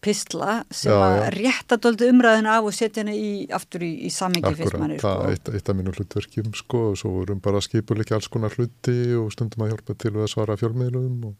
pistla 0.00 0.62
sem 0.70 0.92
já, 0.92 0.98
að 0.98 1.28
rétta 1.38 1.78
doldi 1.82 2.10
umræðina 2.12 2.58
af 2.58 2.68
og 2.70 2.76
setja 2.76 3.02
henni 3.02 3.16
í, 3.16 3.32
aftur 3.52 3.84
í, 3.86 3.92
í 4.06 4.10
samingi 4.10 4.54
fyrst 4.58 4.78
manni 4.80 4.98
sko. 4.98 5.08
það 5.08 5.24
er 5.24 5.36
eitt, 5.36 5.52
eitt 5.56 5.72
af 5.72 5.78
mínu 5.78 5.94
hlutverkjum 5.96 6.52
sko 6.58 6.82
og 6.90 6.98
svo 7.00 7.14
vorum 7.18 7.42
bara 7.44 7.62
skipuleiki 7.64 8.16
alls 8.16 8.30
konar 8.32 8.54
hluti 8.56 8.98
og 9.18 9.30
stundum 9.34 9.66
að 9.66 9.74
hjálpa 9.74 9.98
til 10.04 10.14
að 10.16 10.30
svara 10.32 10.58
fjölmiðlum 10.60 11.11
og, 11.28 11.36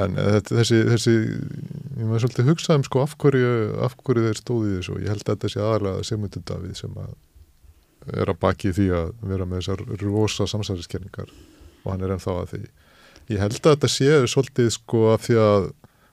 en 0.00 0.20
þessi, 0.46 0.82
þessi 0.90 1.14
ég 1.16 2.04
maður 2.04 2.26
svolítið 2.26 2.50
hugsað 2.52 2.78
um 2.80 2.86
sko 2.86 3.02
af 3.04 3.16
hverju, 3.20 3.50
af 3.86 3.96
hverju 4.04 4.28
þeir 4.28 4.40
stóði 4.40 4.76
þessu 4.76 4.94
og 4.94 5.02
ég 5.02 5.12
held 5.12 5.24
að 5.24 5.32
þetta 5.32 5.52
sé 5.54 5.64
aðalega 5.64 6.06
Sigmundur 6.06 6.46
Davíð 6.50 6.78
sem 6.78 7.00
að 7.00 7.18
er 8.16 8.32
að 8.32 8.40
baki 8.40 8.72
því 8.76 8.86
að 8.96 9.10
vera 9.28 9.46
með 9.48 9.60
þessar 9.60 9.82
rosa 10.04 10.46
samsæðiskenningar 10.48 11.32
og 11.82 11.92
hann 11.92 12.04
er 12.04 12.14
ennþá 12.14 12.36
að 12.40 12.54
því. 12.54 12.62
Ég 13.30 13.42
held 13.42 13.58
að 13.60 13.74
þetta 13.74 13.90
sé 13.92 14.10
svolítið 14.32 14.70
sko 14.74 15.02
að 15.12 15.22
því 15.26 15.38
að 15.44 15.68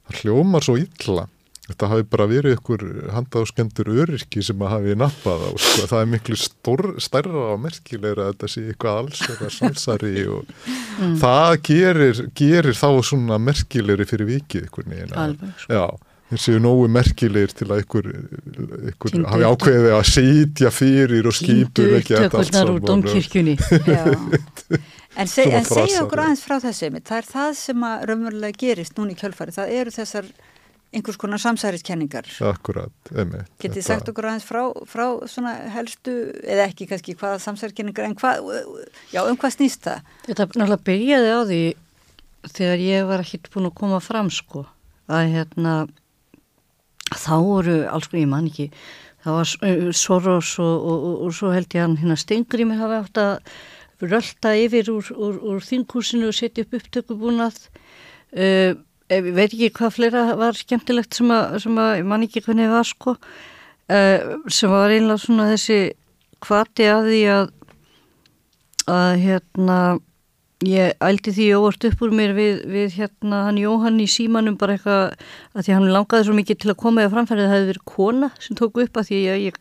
það 0.07 0.21
hljómar 0.21 0.65
svo 0.67 0.77
illa 0.81 1.25
þetta 1.67 1.89
hafi 1.91 2.05
bara 2.07 2.27
verið 2.31 2.55
ykkur 2.57 2.83
handáskendur 3.11 3.89
öryrki 3.91 4.43
sem 4.45 4.61
að 4.63 4.73
hafi 4.73 4.97
nappað 4.99 5.43
á 5.43 5.49
sko. 5.59 5.87
það 5.91 5.99
er 5.99 6.09
miklu 6.13 6.39
stór, 6.39 6.83
stærra 7.03 7.45
og 7.53 7.63
merkilegra 7.65 8.27
að 8.27 8.35
þetta 8.35 8.51
sé 8.53 8.65
eitthvað 8.71 8.99
alls 9.03 9.23
eitthvað 9.27 9.55
samsari 9.57 10.25
og 10.31 10.43
mm. 10.47 11.15
það 11.23 11.55
gerir, 11.69 12.21
gerir 12.39 12.77
þá 12.79 12.89
svona 13.11 13.39
merkilegri 13.41 14.07
fyrir 14.07 14.31
vikið 14.31 14.69
ykkur 14.69 14.87
neina 14.93 15.27
sko. 15.59 15.83
þeir 16.31 16.43
séu 16.45 16.63
nógu 16.63 16.87
merkilegir 16.91 17.55
til 17.59 17.69
að 17.71 17.83
ykkur, 17.83 18.11
ykkur 18.93 19.21
hafi 19.27 19.51
ákveðið 19.51 19.91
að 19.99 20.09
sitja 20.13 20.71
fyrir 20.75 21.27
og 21.27 21.35
skýpur 21.35 21.99
ekki 21.99 22.15
þetta 22.15 22.43
allt 22.43 22.55
saman 22.55 22.79
en, 25.17 25.27
seg, 25.27 25.49
en 25.49 25.65
segja 25.65 26.03
okkur 26.05 26.21
aðeins 26.23 26.43
frá 26.45 26.59
þessu 26.61 26.93
það 27.01 27.17
er 27.17 27.27
það 27.31 27.55
sem 27.59 27.87
að 27.89 28.03
raunverulega 28.11 28.59
gerist 28.61 28.99
núni 28.99 29.15
í 29.15 29.19
kjölfari, 29.19 29.55
það 29.55 29.73
eru 29.81 29.93
þessar 29.95 30.29
einhvers 30.95 31.19
konar 31.19 31.41
samsæriskenningar. 31.41 32.29
Akkurat, 32.47 33.11
emi 33.11 33.43
Getið 33.61 33.85
sagt 33.85 34.11
okkur 34.11 34.29
aðeins 34.29 34.47
frá, 34.47 34.61
frá 34.87 35.05
svona 35.29 35.55
helstu 35.73 36.15
eða 36.43 36.69
ekki 36.69 36.87
kannski 36.91 37.17
hvaða 37.19 37.41
samsæriskenningar 37.43 38.07
en 38.07 38.15
hvað, 38.19 38.47
já 39.11 39.21
um 39.25 39.39
hvað 39.39 39.57
snýst 39.57 39.83
það? 39.87 40.13
Þetta 40.29 40.47
náttúrulega 40.53 40.87
byrjaði 40.91 41.33
á 41.35 41.41
því 41.51 41.61
þegar 42.47 42.85
ég 42.85 43.09
var 43.09 43.25
ekki 43.25 43.41
búin 43.51 43.69
að 43.71 43.77
koma 43.81 43.99
fram 44.03 44.31
sko 44.31 44.63
að 45.11 45.33
hérna 45.35 45.75
þá 47.15 47.35
voru 47.43 47.77
alls 47.87 48.07
konar, 48.11 48.23
ég 48.23 48.31
man 48.31 48.47
ekki 48.51 48.69
það 49.23 49.37
var 49.39 49.53
uh, 49.67 49.89
Soros 49.95 50.53
og, 50.63 50.75
og, 50.77 51.07
og, 51.09 51.17
og 51.27 51.35
svo 51.35 51.51
held 51.55 51.75
ég 51.75 51.83
hann 51.83 51.99
hérna 51.99 52.19
Stengri 52.19 52.67
mér 52.67 52.83
hafa 52.83 53.01
átt 53.03 53.21
að 53.23 54.07
rölda 54.07 54.53
yfir 54.55 54.91
úr, 54.93 55.11
úr, 55.15 55.39
úr 55.41 55.63
þingúsinu 55.65 56.29
og 56.29 56.35
setja 56.37 56.63
upp 56.63 56.75
upptökubúnað. 56.77 57.57
Uh, 58.29 58.75
ég 58.77 58.86
veit 59.07 59.51
ekki 59.51 59.69
hvað 59.77 59.93
fleira 59.95 60.23
var 60.39 60.57
skemmtilegt 60.57 61.15
sem 61.15 61.31
að, 61.31 61.59
sem 61.63 61.77
að 61.79 61.93
ég 62.01 62.09
man 62.09 62.25
ekki 62.25 62.43
hvernig 62.45 62.71
var 62.71 62.87
sko. 62.87 63.15
Uh, 63.87 64.35
sem 64.51 64.71
var 64.71 64.91
einlega 64.91 65.21
svona 65.23 65.47
þessi 65.53 65.79
kvati 66.43 66.89
að 66.91 67.07
því 67.07 67.21
að 67.31 67.53
að 68.87 69.13
hérna 69.19 69.77
Ég 70.65 70.95
ældi 71.05 71.29
því 71.35 71.45
óvart 71.53 71.85
upp 71.85 71.99
úr 72.01 72.13
mér 72.17 72.31
við, 72.33 72.63
við 72.65 72.95
hérna 72.97 73.43
hann 73.45 73.59
Jóhann 73.61 73.99
í 74.01 74.07
símanum 74.09 74.55
bara 74.57 74.73
eitthvað 74.73 75.11
að 75.53 75.67
því 75.67 75.73
hann 75.75 75.91
langaði 75.93 76.25
svo 76.25 76.33
mikið 76.33 76.57
til 76.63 76.71
að 76.71 76.79
koma 76.81 77.03
eða 77.03 77.11
framfærið 77.13 77.43
að 77.43 77.51
það 77.51 77.53
hefði 77.53 77.67
verið 77.67 77.83
kona 77.91 78.29
sem 78.41 78.57
tóku 78.57 78.81
upp 78.81 78.97
að 78.97 79.11
því 79.11 79.19
ég, 79.21 79.43
ég, 79.43 79.59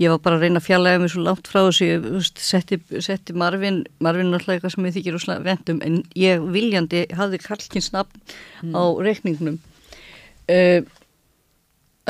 ég 0.00 0.14
var 0.14 0.22
bara 0.24 0.38
að 0.38 0.46
reyna 0.46 0.62
að 0.62 0.64
fjallega 0.70 1.02
mig 1.02 1.12
svo 1.12 1.24
langt 1.26 1.50
frá 1.52 1.58
þessu, 1.58 1.90
ég 1.90 2.06
veist, 2.06 2.40
setti, 2.40 2.80
setti 3.04 3.36
Marvin, 3.36 3.82
Marvin 4.00 4.32
alltaf 4.32 4.54
eitthvað 4.54 4.74
sem 4.78 4.88
ég 4.88 4.96
þykir 4.96 5.18
úr 5.20 5.44
vendum 5.44 5.84
en 5.84 6.00
ég 6.16 6.48
viljandi 6.56 7.04
hafði 7.20 7.42
Karlkins 7.44 7.92
nafn 7.92 8.24
mm. 8.64 8.72
á 8.72 8.82
reikningnum. 9.04 9.60
Uh, 10.48 10.80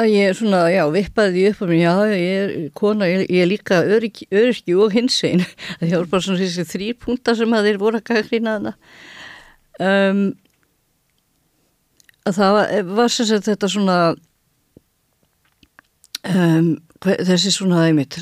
ég 0.09 0.37
svona, 0.39 0.61
já, 0.73 0.83
vippaði 0.93 1.33
því 1.35 1.47
upp 1.51 1.63
og 1.65 1.71
mér, 1.71 1.81
já, 1.83 1.95
ég 2.17 2.43
er 2.43 2.69
kona, 2.79 3.09
ég, 3.11 3.25
ég 3.29 3.45
er 3.45 3.51
líka 3.51 3.81
öryggi, 3.85 4.77
og 4.77 4.95
hinsvein 4.95 5.45
það 5.81 5.97
var 5.99 6.11
bara 6.15 6.27
svona 6.27 6.41
þessi 6.41 6.67
þrý 6.71 6.91
púnta 7.01 7.35
sem 7.39 7.57
að 7.57 7.69
þeir 7.69 7.81
voru 7.83 8.01
að 8.01 8.07
gaggrina 8.11 8.57
þarna 8.57 8.75
um, 9.81 10.23
að 12.29 12.39
það 12.41 12.57
var, 12.57 12.75
var 13.01 13.15
sem 13.15 13.29
sagt 13.31 13.49
þetta 13.51 13.73
svona 13.75 13.99
um, 16.31 16.73
þessi 17.05 17.55
svona 17.55 17.87
einmitt, 17.89 18.21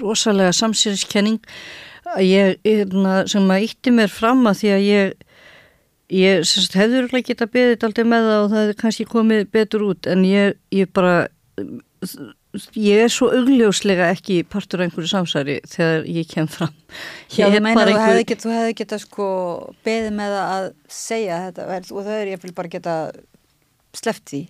rosalega 0.00 0.54
samsýriskenning 0.56 1.40
að 2.16 2.26
ég, 2.26 2.58
hérna, 2.66 3.22
sem 3.30 3.46
að 3.50 3.68
ítti 3.68 3.94
mér 3.94 4.12
fram 4.12 4.44
að 4.46 4.60
því 4.62 4.74
að 4.76 4.84
ég 4.86 5.25
Ég 6.12 6.44
semst, 6.46 6.76
hefður 6.78 7.08
ekki 7.10 7.32
geta 7.32 7.48
beðið 7.50 7.84
alltaf 7.88 8.06
með 8.06 8.28
það 8.28 8.40
og 8.42 8.50
það 8.52 8.60
hefði 8.62 8.78
kannski 8.82 9.06
komið 9.10 9.44
betur 9.56 9.86
út 9.88 10.06
en 10.10 10.22
ég, 10.26 10.58
ég 10.74 10.90
bara 10.94 11.16
ég 12.78 13.04
er 13.04 13.12
svo 13.12 13.28
augljóslega 13.34 14.10
ekki 14.14 14.40
partur 14.48 14.80
af 14.80 14.86
einhverju 14.86 15.10
samsæri 15.10 15.56
þegar 15.66 16.06
ég 16.08 16.28
kem 16.30 16.48
fram. 16.50 16.74
Já, 17.34 17.48
þú 17.50 17.62
meina 17.64 17.86
þú 17.88 17.98
hefði 18.00 18.26
geta, 18.30 18.60
geta 18.78 19.00
sko 19.02 19.28
beðið 19.86 20.12
með 20.20 20.36
að 20.42 20.68
segja 20.92 21.40
þetta 21.48 21.66
og 21.80 22.06
það 22.06 22.20
er 22.20 22.32
ég 22.34 22.44
vil 22.44 22.54
bara 22.56 22.72
geta 22.76 22.96
sleft 23.96 24.30
því 24.30 24.42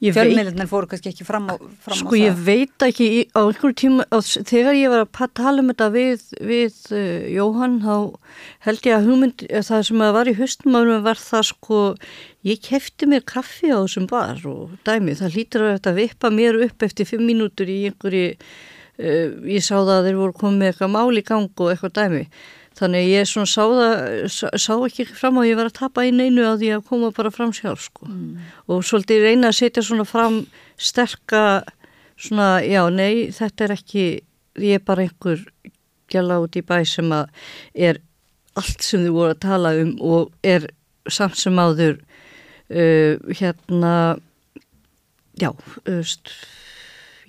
fjölmiðlunar 0.00 0.68
fóru 0.70 0.88
kannski 0.88 1.10
ekki 1.12 1.26
fram 1.28 1.50
á, 1.52 1.60
fram 1.60 1.98
sko 1.98 2.08
á 2.08 2.16
það. 2.16 2.16
Sko 2.16 2.18
ég 2.20 2.38
veit 2.46 2.84
ekki 2.86 3.08
á 3.36 3.40
einhverjum 3.42 3.76
tíma, 3.76 4.06
á, 4.08 4.18
þegar 4.24 4.78
ég 4.78 4.92
var 4.94 5.04
að 5.04 5.34
tala 5.36 5.60
um 5.60 5.68
þetta 5.72 5.88
við, 5.92 6.24
við 6.50 6.78
uh, 6.96 7.26
Jóhann 7.34 7.76
þá 7.84 7.96
held 8.66 8.88
ég 8.88 8.96
að 8.96 9.08
hugmynd 9.10 9.44
það 9.68 9.84
sem 9.90 10.04
að 10.06 10.14
var 10.16 10.30
í 10.30 10.36
höstumafnum 10.40 11.04
var 11.04 11.20
það 11.20 11.46
sko 11.50 11.80
ég 12.48 12.62
kefti 12.64 13.10
mér 13.10 13.26
kaffi 13.28 13.68
á 13.68 13.78
þessum 13.82 14.08
bar 14.10 14.40
og 14.48 14.78
dæmi, 14.88 15.18
það 15.20 15.36
hlýtur 15.36 15.66
að 15.66 15.74
þetta 15.76 15.96
vippa 15.98 16.32
mér 16.32 16.62
upp 16.64 16.86
eftir 16.88 17.08
fimm 17.08 17.26
mínútur 17.28 17.68
í 17.68 17.82
einhverju 17.90 18.32
uh, 18.32 19.28
ég 19.52 19.60
sá 19.60 19.76
það 19.76 19.98
að 19.98 20.08
þeir 20.08 20.22
voru 20.22 20.40
komið 20.46 20.72
eitthvað 20.72 20.96
mál 20.96 21.12
í 21.12 21.26
gang 21.28 21.52
og 21.60 21.74
eitthvað 21.74 21.98
dæmi 22.00 22.24
Þannig 22.80 23.10
ég 23.10 23.28
svona 23.28 23.50
sá, 23.50 23.64
það, 23.68 24.54
sá 24.56 24.72
ekki 24.86 25.04
fram 25.12 25.36
á 25.36 25.40
að 25.42 25.50
ég 25.50 25.58
var 25.58 25.68
að 25.68 25.76
tapa 25.76 26.04
einu 26.06 26.24
einu 26.24 26.46
á 26.48 26.56
því 26.56 26.70
að 26.78 26.86
koma 26.88 27.10
bara 27.12 27.32
fram 27.34 27.52
sjálf 27.52 27.82
sko. 27.90 28.08
Mm. 28.08 28.46
Og 28.72 28.86
svolítið 28.88 29.26
reyna 29.26 29.50
að 29.50 29.58
setja 29.58 29.84
svona 29.84 30.06
fram 30.08 30.38
sterka 30.80 31.42
svona, 32.20 32.48
já, 32.64 32.82
nei, 32.92 33.28
þetta 33.36 33.66
er 33.66 33.74
ekki, 33.76 34.04
ég 34.60 34.80
er 34.80 34.84
bara 34.84 35.04
einhver 35.04 35.44
gjala 36.10 36.40
út 36.42 36.56
í 36.56 36.64
bæ 36.66 36.80
sem 36.88 37.12
að 37.14 37.28
er 37.74 38.00
allt 38.58 38.84
sem 38.84 39.04
þið 39.04 39.14
voru 39.14 39.34
að 39.34 39.42
tala 39.44 39.74
um 39.78 39.92
og 40.04 40.32
er 40.46 40.66
samt 41.10 41.38
sem 41.40 41.60
áður 41.60 42.00
uh, 42.00 43.14
hérna, 43.36 43.92
já, 45.40 45.52
öst, 45.90 46.34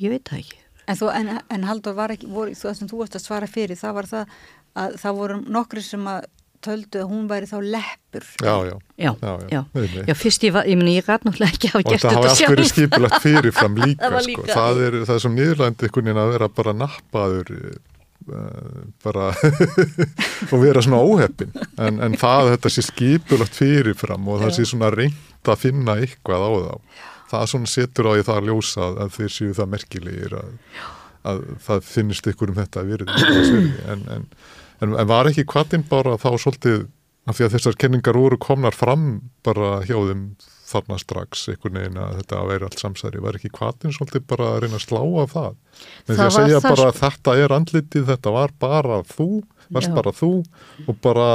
ég 0.02 0.16
veit 0.16 0.26
það 0.28 0.43
ekki. 0.43 0.58
En, 0.89 0.97
þú, 0.97 1.12
en, 1.14 1.30
en 1.54 1.68
Haldur 1.70 1.95
var 1.95 2.12
ekki, 2.12 2.28
voru, 2.32 2.56
þú, 2.58 2.74
þú 2.89 3.04
varst 3.04 3.20
að 3.20 3.26
svara 3.28 3.47
fyrir, 3.47 3.80
það 3.80 3.97
var 3.99 4.10
það 4.10 4.34
að 4.80 4.95
það 5.01 5.17
voru 5.17 5.41
nokkri 5.47 5.84
sem 5.86 6.07
að 6.07 6.30
töldu 6.61 7.01
að 7.01 7.11
hún 7.11 7.28
væri 7.30 7.49
þá 7.49 7.57
leppur. 7.74 8.26
Já, 8.41 8.53
já, 8.67 8.76
já, 9.01 9.11
já, 9.22 9.32
já. 9.49 9.61
já. 10.07 10.15
Fyrst 10.17 10.43
ég 10.45 10.55
var, 10.55 10.67
ég 10.69 10.80
meni 10.80 10.95
ég 10.97 11.07
gæti 11.07 11.28
náttúrulega 11.28 11.55
ekki 11.55 11.69
að 11.69 11.76
hafa 11.76 11.86
gert 11.88 12.03
þetta 12.03 12.11
sjálf 12.11 12.17
Og 12.17 12.26
það 12.26 12.32
hafa 12.32 12.34
allt 12.34 12.53
verið 12.53 12.69
skipilagt 12.72 13.22
fyrirfram 13.26 13.80
líka, 13.82 14.11
það, 14.11 14.28
líka. 14.28 14.43
Sko. 14.43 14.57
það 14.59 14.84
er 14.86 14.99
það 14.99 15.15
er 15.15 15.24
svo 15.24 15.32
nýðurlændi 15.38 15.88
einhvern 15.88 16.09
veginn 16.09 16.22
að 16.22 16.34
vera 16.36 16.49
bara 16.59 16.76
nappaður 16.78 17.51
uh, 17.57 18.86
bara 19.07 19.28
og 20.51 20.55
vera 20.61 20.86
svona 20.86 21.01
óheppin 21.01 21.57
en, 21.82 21.99
en 22.05 22.19
það 22.22 22.53
þetta 22.53 22.74
sé 22.76 22.86
skipilagt 22.86 23.57
fyrirfram 23.57 24.30
og 24.30 24.45
það 24.45 24.55
sé 24.59 24.69
svona 24.69 24.93
reynd 24.93 25.51
að 25.51 25.61
finna 25.65 25.97
eitthvað 26.03 26.45
á 26.45 26.51
þá. 26.61 27.03
Það 27.32 27.51
svona 27.53 27.72
setur 27.72 28.11
á 28.11 28.13
því 28.13 28.26
það 28.28 28.41
að 28.41 28.49
ljósa 28.51 28.88
að 28.91 29.13
þeir 29.17 29.38
séu 29.39 29.53
það 29.55 29.69
merkilegir 29.74 30.34
að, 30.36 30.55
að 31.32 31.45
það 31.65 31.86
finnist 31.88 32.28
ykkur 32.28 32.51
um 32.51 32.59
þetta 32.59 32.84
að 32.84 32.91
verið 32.91 33.78
en, 33.89 34.03
en 34.17 34.26
En, 34.82 34.95
en 34.97 35.09
var 35.09 35.29
ekki 35.29 35.45
kvartinn 35.49 35.86
bara 35.89 36.17
þá 36.21 36.32
svolítið 36.41 36.88
af 37.29 37.38
því 37.38 37.45
að 37.45 37.53
þessar 37.55 37.77
kenningar 37.84 38.17
voru 38.17 38.39
komnar 38.41 38.73
fram 38.73 39.05
bara 39.45 39.82
hjá 39.86 39.93
þeim 39.93 40.23
þarna 40.71 40.97
strax 41.01 41.43
einhvern 41.51 41.77
veginn 41.77 41.99
að 41.99 42.17
þetta 42.21 42.39
að 42.39 42.49
vera 42.53 42.69
allt 42.69 42.82
samsæri? 42.82 43.21
Var 43.21 43.38
ekki 43.38 43.51
kvartinn 43.53 43.93
svolítið 43.95 44.25
bara 44.32 44.49
að 44.53 44.63
reyna 44.63 44.79
að 44.79 44.86
slá 44.86 45.01
af 45.03 45.36
það? 45.36 45.55
Með 46.07 46.15
því 46.15 46.25
að 46.25 46.36
segja 46.38 46.63
bara 46.65 46.88
að 46.88 46.99
þetta 47.01 47.38
er 47.43 47.55
andlitið, 47.57 48.09
þetta 48.09 48.36
var 48.38 48.55
bara 48.61 48.99
þú 49.11 49.29
varst 49.71 49.91
Já. 49.91 49.95
bara 49.99 50.15
þú 50.15 50.32
og 50.88 50.99
bara 51.03 51.29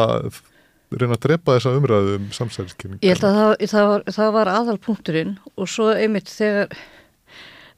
reyna 0.97 1.16
að 1.16 1.24
drepa 1.26 1.57
þessa 1.57 1.74
umræðu 1.76 2.18
um 2.20 2.26
samsæriskenningar. 2.34 3.05
Ég 3.05 3.16
held 3.16 3.26
að 3.26 3.38
það, 3.38 3.55
það, 3.72 3.88
var, 3.92 4.05
það 4.18 4.34
var 4.36 4.53
aðalpunkturinn 4.55 5.32
og 5.55 5.70
svo 5.70 5.88
einmitt 5.94 6.30
þegar 6.30 6.76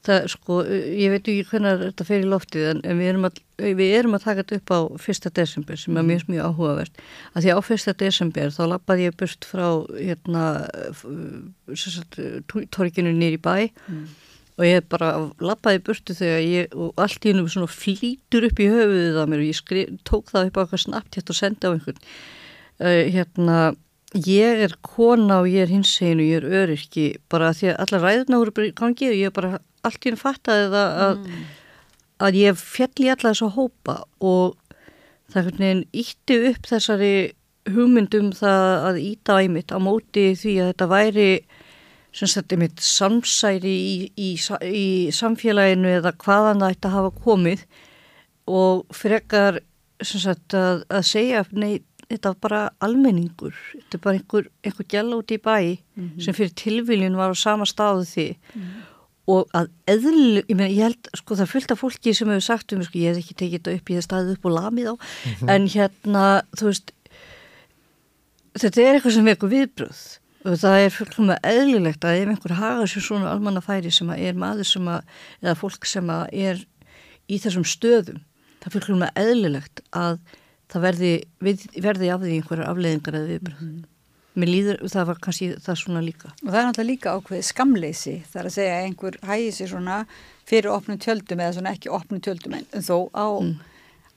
það 0.08 0.28
sko, 0.32 0.58
ég 0.68 1.12
veit 1.12 1.22
ekki 1.22 1.46
hvernig 1.50 1.82
þetta 1.84 2.06
fer 2.08 2.24
í 2.24 2.28
loftið 2.28 2.68
en, 2.72 2.82
en 2.84 3.00
við, 3.00 3.10
erum 3.12 3.26
að, 3.28 3.40
við 3.78 3.92
erum 3.98 4.16
að 4.18 4.24
taka 4.24 4.44
þetta 4.44 4.58
upp 4.58 4.72
á 4.72 4.80
fyrsta 5.04 5.32
desember 5.38 5.80
sem 5.80 5.98
er 6.00 6.06
mjög 6.08 6.30
mjög 6.32 6.48
áhugavert. 6.48 7.02
Að 7.34 7.44
því 7.44 7.56
á 7.56 7.60
fyrsta 7.68 7.96
desember 8.02 8.54
þá 8.54 8.62
lappaði 8.74 9.08
ég 9.08 9.18
burt 9.20 9.48
frá 9.48 9.66
hérna 9.94 10.44
torginu 12.74 13.14
nýri 13.14 13.40
bæ. 13.42 13.68
Mm. 13.88 14.08
og 14.58 14.64
ég 14.66 14.86
bara 14.90 15.08
lappaði 15.38 15.82
burtu 15.86 16.14
þegar 16.18 16.40
ég 16.42 16.72
og 16.74 16.96
allt 16.98 17.22
í 17.22 17.30
hennum 17.30 17.46
svona 17.46 17.70
flýtur 17.70 18.48
upp 18.48 18.58
í 18.58 18.66
höfuðið 18.66 19.18
að 19.22 19.28
mér 19.30 19.42
og 19.44 19.50
ég 19.52 19.58
skri, 19.58 19.84
tók 20.02 20.32
það 20.32 20.48
upp 20.48 20.58
á 20.58 20.62
eitthvað 20.64 20.82
snabt 20.82 21.14
hérna 21.14 21.34
og 21.34 21.38
senda 21.38 21.70
á 21.70 21.74
einhvern. 21.76 22.00
Uh, 22.78 23.04
hérna 23.14 23.58
ég 24.16 24.64
er 24.64 24.74
kona 24.82 25.42
og 25.42 25.48
ég 25.50 25.66
er 25.66 25.72
hins 25.72 25.92
og 26.00 26.22
ég 26.22 26.40
er 26.40 26.46
öryrki 26.62 27.18
bara 27.28 27.52
því 27.52 27.72
að 27.72 27.80
alla 27.84 28.00
ræðuna 28.02 28.40
voru 28.40 28.70
gangi 28.72 29.10
og 29.10 29.18
ég 29.18 29.34
bara 29.36 29.58
allt 29.88 30.06
í 30.06 30.12
hún 30.12 30.20
fattaði 30.20 30.68
það 30.74 31.02
að, 31.06 31.18
mm. 31.18 31.44
að 32.28 32.40
ég 32.42 32.60
fjall 32.60 33.04
í 33.04 33.10
alla 33.14 33.32
þess 33.32 33.46
að 33.46 33.56
hópa 33.58 33.96
og 34.20 34.56
það 35.32 35.62
ítti 35.92 36.38
upp 36.50 36.70
þessari 36.70 37.14
hugmyndum 37.68 38.30
það 38.36 38.86
að 38.88 39.00
íta 39.02 39.40
æmitt 39.44 39.74
á 39.74 39.78
móti 39.82 40.30
því 40.38 40.54
að 40.62 40.70
þetta 40.72 40.88
væri 40.92 41.30
sem 42.18 42.30
sagt 42.30 42.54
einmitt 42.54 42.80
samsæri 42.82 43.74
í, 43.74 43.96
í, 44.16 44.30
í 44.64 44.86
samfélaginu 45.14 45.90
eða 45.98 46.14
hvaðan 46.24 46.64
það 46.64 46.74
ætti 46.74 46.88
að 46.88 46.96
hafa 46.96 47.12
komið 47.26 47.66
og 48.48 48.96
frekar 48.96 49.60
sem 50.00 50.22
sagt 50.22 50.56
að, 50.56 50.84
að 50.88 51.04
segja 51.10 51.44
nei, 51.52 51.82
þetta 52.08 52.32
var 52.32 52.40
bara 52.46 52.62
almenningur 52.84 53.56
þetta 53.74 53.98
er 53.98 54.04
bara 54.06 54.20
einhver, 54.20 54.48
einhver 54.64 54.88
gæla 54.88 55.20
út 55.20 55.34
í 55.34 55.40
bæ 55.42 55.58
mm 55.58 55.76
-hmm. 55.76 56.20
sem 56.24 56.34
fyrir 56.34 56.54
tilviljun 56.56 57.18
var 57.20 57.34
á 57.34 57.36
sama 57.36 57.68
stáðu 57.68 58.04
því 58.08 58.28
mm 58.30 58.62
-hmm. 58.62 58.87
Og 59.28 59.50
að 59.56 59.68
eðl, 59.92 60.20
ég, 60.40 60.54
meni, 60.56 60.76
ég 60.76 60.88
held 60.88 61.10
sko 61.20 61.36
það 61.38 61.50
fylgta 61.52 61.76
fólki 61.78 62.14
sem 62.16 62.30
hefur 62.32 62.46
sagt 62.46 62.72
um 62.76 62.84
sko, 62.84 63.00
ég 63.00 63.12
hef 63.12 63.22
ekki 63.22 63.36
tekið 63.42 63.58
þetta 63.58 63.74
upp, 63.76 63.90
ég 63.92 64.00
hef 64.00 64.06
staðið 64.06 64.36
upp 64.36 64.48
og 64.48 64.54
lamið 64.56 64.88
á 64.88 64.94
mm 64.94 65.34
-hmm. 65.34 65.50
en 65.54 65.68
hérna 65.74 66.24
þú 66.56 66.70
veist 66.70 66.94
þetta 68.58 68.82
er 68.82 68.94
eitthvað 68.94 69.14
sem 69.14 69.28
vekur 69.30 69.52
viðbröð 69.52 70.00
og 70.48 70.58
það 70.62 70.78
er 70.84 70.96
fullkomlega 70.96 71.52
eðlilegt 71.52 72.04
að 72.04 72.18
ef 72.22 72.28
einhver 72.28 72.54
haga 72.56 72.86
sér 72.86 73.04
svona 73.04 73.30
almannafæri 73.32 73.90
sem 73.90 74.10
að 74.10 74.18
er 74.18 74.34
maður 74.34 74.66
sem 74.66 74.88
að, 74.88 75.00
eða 75.42 75.54
fólk 75.54 75.86
sem 75.86 76.10
að 76.10 76.24
er 76.32 76.66
í 77.28 77.38
þessum 77.38 77.64
stöðum 77.64 78.22
það 78.58 78.66
er 78.66 78.74
fullkomlega 78.74 79.24
eðlilegt 79.24 79.82
að 79.92 80.18
það 80.68 80.84
verði, 80.84 81.12
við, 81.44 81.64
verði 81.84 82.10
af 82.12 82.24
því 82.24 82.34
einhverjar 82.36 82.72
afleiðingar 82.72 83.18
eða 83.18 83.30
viðbröð. 83.32 83.62
Mm. 83.64 83.86
Mér 84.38 84.50
líður, 84.52 84.82
það 84.92 85.08
var 85.08 85.20
kannski 85.24 85.48
það 85.64 85.78
svona 85.80 86.02
líka. 86.04 86.28
Og 86.44 86.50
það 86.50 86.58
er 86.60 86.66
náttúrulega 86.68 86.90
líka 86.92 87.14
ákveð 87.16 87.46
skamleysi. 87.48 88.12
Það 88.28 88.40
er 88.40 88.50
að 88.50 88.54
segja 88.54 88.74
að 88.76 88.84
einhver 88.88 89.16
hægir 89.26 89.56
sér 89.56 89.70
svona 89.72 89.96
fyrir 90.48 90.70
opnum 90.72 91.00
tjöldum 91.02 91.42
eða 91.42 91.56
svona 91.56 91.72
ekki 91.74 91.90
opnum 91.92 92.20
tjöldum 92.24 92.58
en 92.58 92.84
þó 92.84 93.08
á 93.12 93.26
mm. 93.28 93.50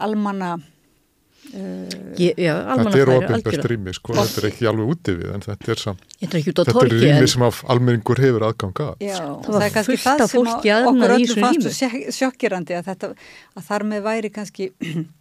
almanna 0.05 0.51
uh, 0.57 1.95
Ég, 2.21 2.37
já, 2.37 2.53
Þetta 2.69 2.99
er 3.01 3.11
ofinbært 3.15 3.67
rými, 3.71 3.95
sko, 3.97 4.15
þetta 4.19 4.43
er 4.43 4.47
ekki 4.51 4.69
alveg 4.71 4.93
úti 4.93 5.15
við 5.17 5.33
en 5.35 5.45
þetta 5.47 5.73
er 5.73 5.81
samt, 5.81 6.05
þetta 6.19 6.67
er, 6.67 6.77
er 6.83 6.93
rými 6.93 7.31
sem 7.33 7.47
almenningur 7.47 8.21
hefur 8.21 8.45
aðgang 8.51 8.83
að. 8.85 8.93
Já, 9.07 9.17
það 9.17 9.57
var 9.57 9.73
það 9.77 9.89
fullt 9.89 10.11
af 10.27 10.35
fólki 10.35 10.75
aðnað 10.75 11.15
í 11.15 11.25
þessu 11.25 11.39
rými. 11.39 11.49
Okkur 11.49 11.65
öllum 11.71 11.97
fannst 11.97 12.19
sjokkirandi 12.19 12.77
að 12.77 12.91
þetta, 12.91 13.11
að 13.57 13.67
þar 13.71 13.87
með 13.89 14.05
væri 14.07 14.33
kannski 14.37 14.69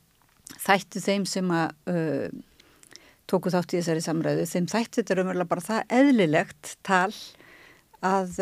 þættu 0.67 1.05
þeim 1.09 1.27
sem 1.31 1.53
að 1.57 1.95
uh, 1.95 2.29
tóku 3.31 3.53
þátt 3.53 3.75
í 3.75 3.81
þessari 3.81 4.07
samræðu, 4.07 4.49
þeim 4.51 4.71
þættu 4.71 5.03
þetta 5.03 5.19
raunverulega 5.19 5.53
bara 5.53 5.67
það 5.69 5.95
eðlilegt 6.01 6.75
tal 6.87 7.13
að, 8.01 8.39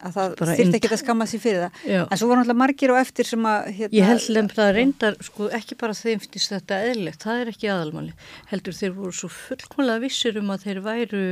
að 0.00 0.14
það 0.14 0.34
þurfti 0.40 0.78
ekki 0.78 0.90
að 0.90 1.02
skamma 1.02 1.26
sér 1.28 1.42
fyrir 1.42 1.64
það. 1.66 1.82
Já. 1.84 2.00
en 2.04 2.20
svo 2.20 2.28
var 2.30 2.40
náttúrulega 2.40 2.62
margir 2.62 2.92
og 2.94 3.00
eftir 3.00 3.28
sem 3.28 3.48
að 3.50 3.68
hérna, 3.80 3.96
Ég 3.98 4.08
held 4.10 4.28
lefn 4.32 4.50
það 4.56 4.72
reyndar, 4.78 5.18
sko, 5.28 5.50
ekki 5.58 5.78
bara 5.80 5.96
þeim 5.98 6.24
finnst 6.24 6.54
þetta 6.54 6.80
eðlilegt, 6.88 7.26
það 7.26 7.42
er 7.42 7.52
ekki 7.52 7.70
aðalmáli 7.72 8.16
heldur 8.52 8.78
þeir 8.80 8.96
voru 8.96 9.16
svo 9.16 9.30
fullkomlega 9.32 10.04
vissir 10.06 10.40
um 10.40 10.52
að 10.54 10.66
þeir 10.66 10.82
væru 10.86 11.24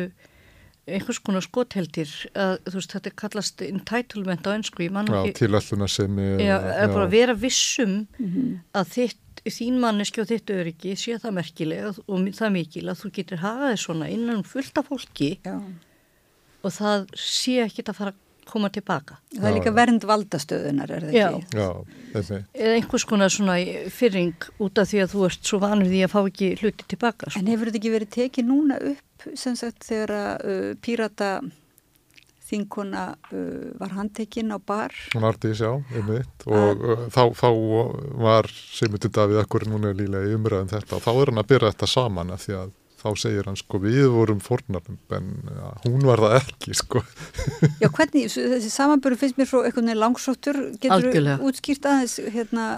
einhvers 0.85 1.21
konar 1.25 1.45
skotheldir 1.45 2.11
að 2.37 2.57
þú 2.69 2.77
veist 2.77 2.95
þetta 2.97 3.13
kallast 3.23 3.63
entitlement 3.65 4.49
á 4.49 4.51
ennsku 4.53 4.85
Já, 4.85 5.21
til 5.37 5.53
alluna 5.57 5.89
sem 5.89 6.19
er 6.19 6.43
Já, 6.43 6.57
já. 6.61 6.89
bara 6.93 7.07
vera 7.09 7.35
vissum 7.35 8.07
mm 8.19 8.27
-hmm. 8.27 8.59
að 8.75 8.91
þitt 8.97 9.45
þín 9.45 9.81
manneski 9.81 10.21
og 10.21 10.29
þitt 10.29 10.51
öryggi 10.51 10.97
sé 10.97 11.19
það 11.21 11.37
merkilega 11.39 11.89
og 12.07 12.29
það 12.33 12.53
mikil 12.53 12.89
að 12.89 13.01
þú 13.01 13.11
getur 13.19 13.43
hagaði 13.43 13.77
svona 13.77 14.09
innan 14.09 14.45
fullta 14.45 14.83
fólki 14.83 15.39
Já. 15.45 15.61
og 16.63 16.71
það 16.73 17.07
sé 17.17 17.61
ekki 17.65 17.85
að 17.85 17.97
fara 17.97 18.13
að 18.13 18.24
koma 18.49 18.71
tilbaka. 18.73 19.19
Það 19.35 19.49
er 19.51 19.57
líka 19.59 19.73
vernd 19.75 20.07
valdastöðunar, 20.09 20.93
er 20.93 21.09
það 21.09 21.19
ekki? 21.23 21.59
Já, 21.59 21.99
þetta 22.13 22.37
er. 22.37 22.45
Eða 22.55 22.77
einhvers 22.79 23.09
konar 23.11 23.35
svona 23.35 23.57
fyrring 23.95 24.49
út 24.65 24.81
af 24.81 24.91
því 24.93 25.03
að 25.05 25.13
þú 25.15 25.27
ert 25.31 25.51
svo 25.51 25.61
vanur 25.65 25.91
því 25.91 26.05
að 26.07 26.15
fá 26.15 26.21
ekki 26.23 26.53
hluti 26.61 26.89
tilbaka. 26.95 27.31
Sko. 27.31 27.43
En 27.43 27.51
hefur 27.53 27.71
þetta 27.71 27.81
ekki 27.83 27.95
verið 27.97 28.15
tekið 28.19 28.49
núna 28.51 28.81
upp 28.93 29.29
sem 29.41 29.59
sagt 29.59 29.87
þegar 29.89 30.15
að 30.19 30.49
uh, 30.55 30.71
pírata 30.85 31.31
þinkona 32.45 33.05
uh, 33.33 33.73
var 33.81 33.95
handtekinn 33.97 34.53
á 34.53 34.59
bar. 34.61 34.95
Hún 35.15 35.27
artið 35.27 35.57
sjá, 35.63 35.71
einmitt, 35.97 36.47
og 36.47 36.85
uh, 36.85 37.05
þá, 37.13 37.23
þá 37.41 37.49
var 38.25 38.51
Simundur 38.53 39.13
Davíð 39.15 39.43
akkur 39.43 39.69
núna 39.71 39.95
lílega 39.97 40.29
í 40.29 40.37
umræðin 40.37 40.73
þetta 40.75 40.99
og 40.99 41.05
þá 41.07 41.13
er 41.15 41.33
hann 41.33 41.45
að 41.45 41.53
byrja 41.55 41.75
þetta 41.75 41.93
saman 41.95 42.35
að 42.35 42.43
því 42.45 42.59
að 42.61 42.73
þá 43.05 43.09
segir 43.21 43.49
hann 43.49 43.59
sko 43.61 43.81
við 43.83 44.07
vorum 44.15 44.41
fornarum 44.43 44.99
en 45.13 45.33
ja, 45.53 45.71
hún 45.85 46.05
var 46.09 46.23
það 46.25 46.37
ekki 46.41 46.77
sko. 46.79 47.03
Já 47.83 47.89
hvernig, 47.89 48.31
þessi 48.33 48.71
samanböru 48.73 49.19
finnst 49.21 49.41
mér 49.41 49.51
svo 49.51 49.65
eitthvað 49.67 49.93
langsóttur, 50.01 50.61
getur 50.81 51.11
þú 51.13 51.51
útskýrt 51.51 51.91
aðeins 51.91 52.17
hérna 52.33 52.69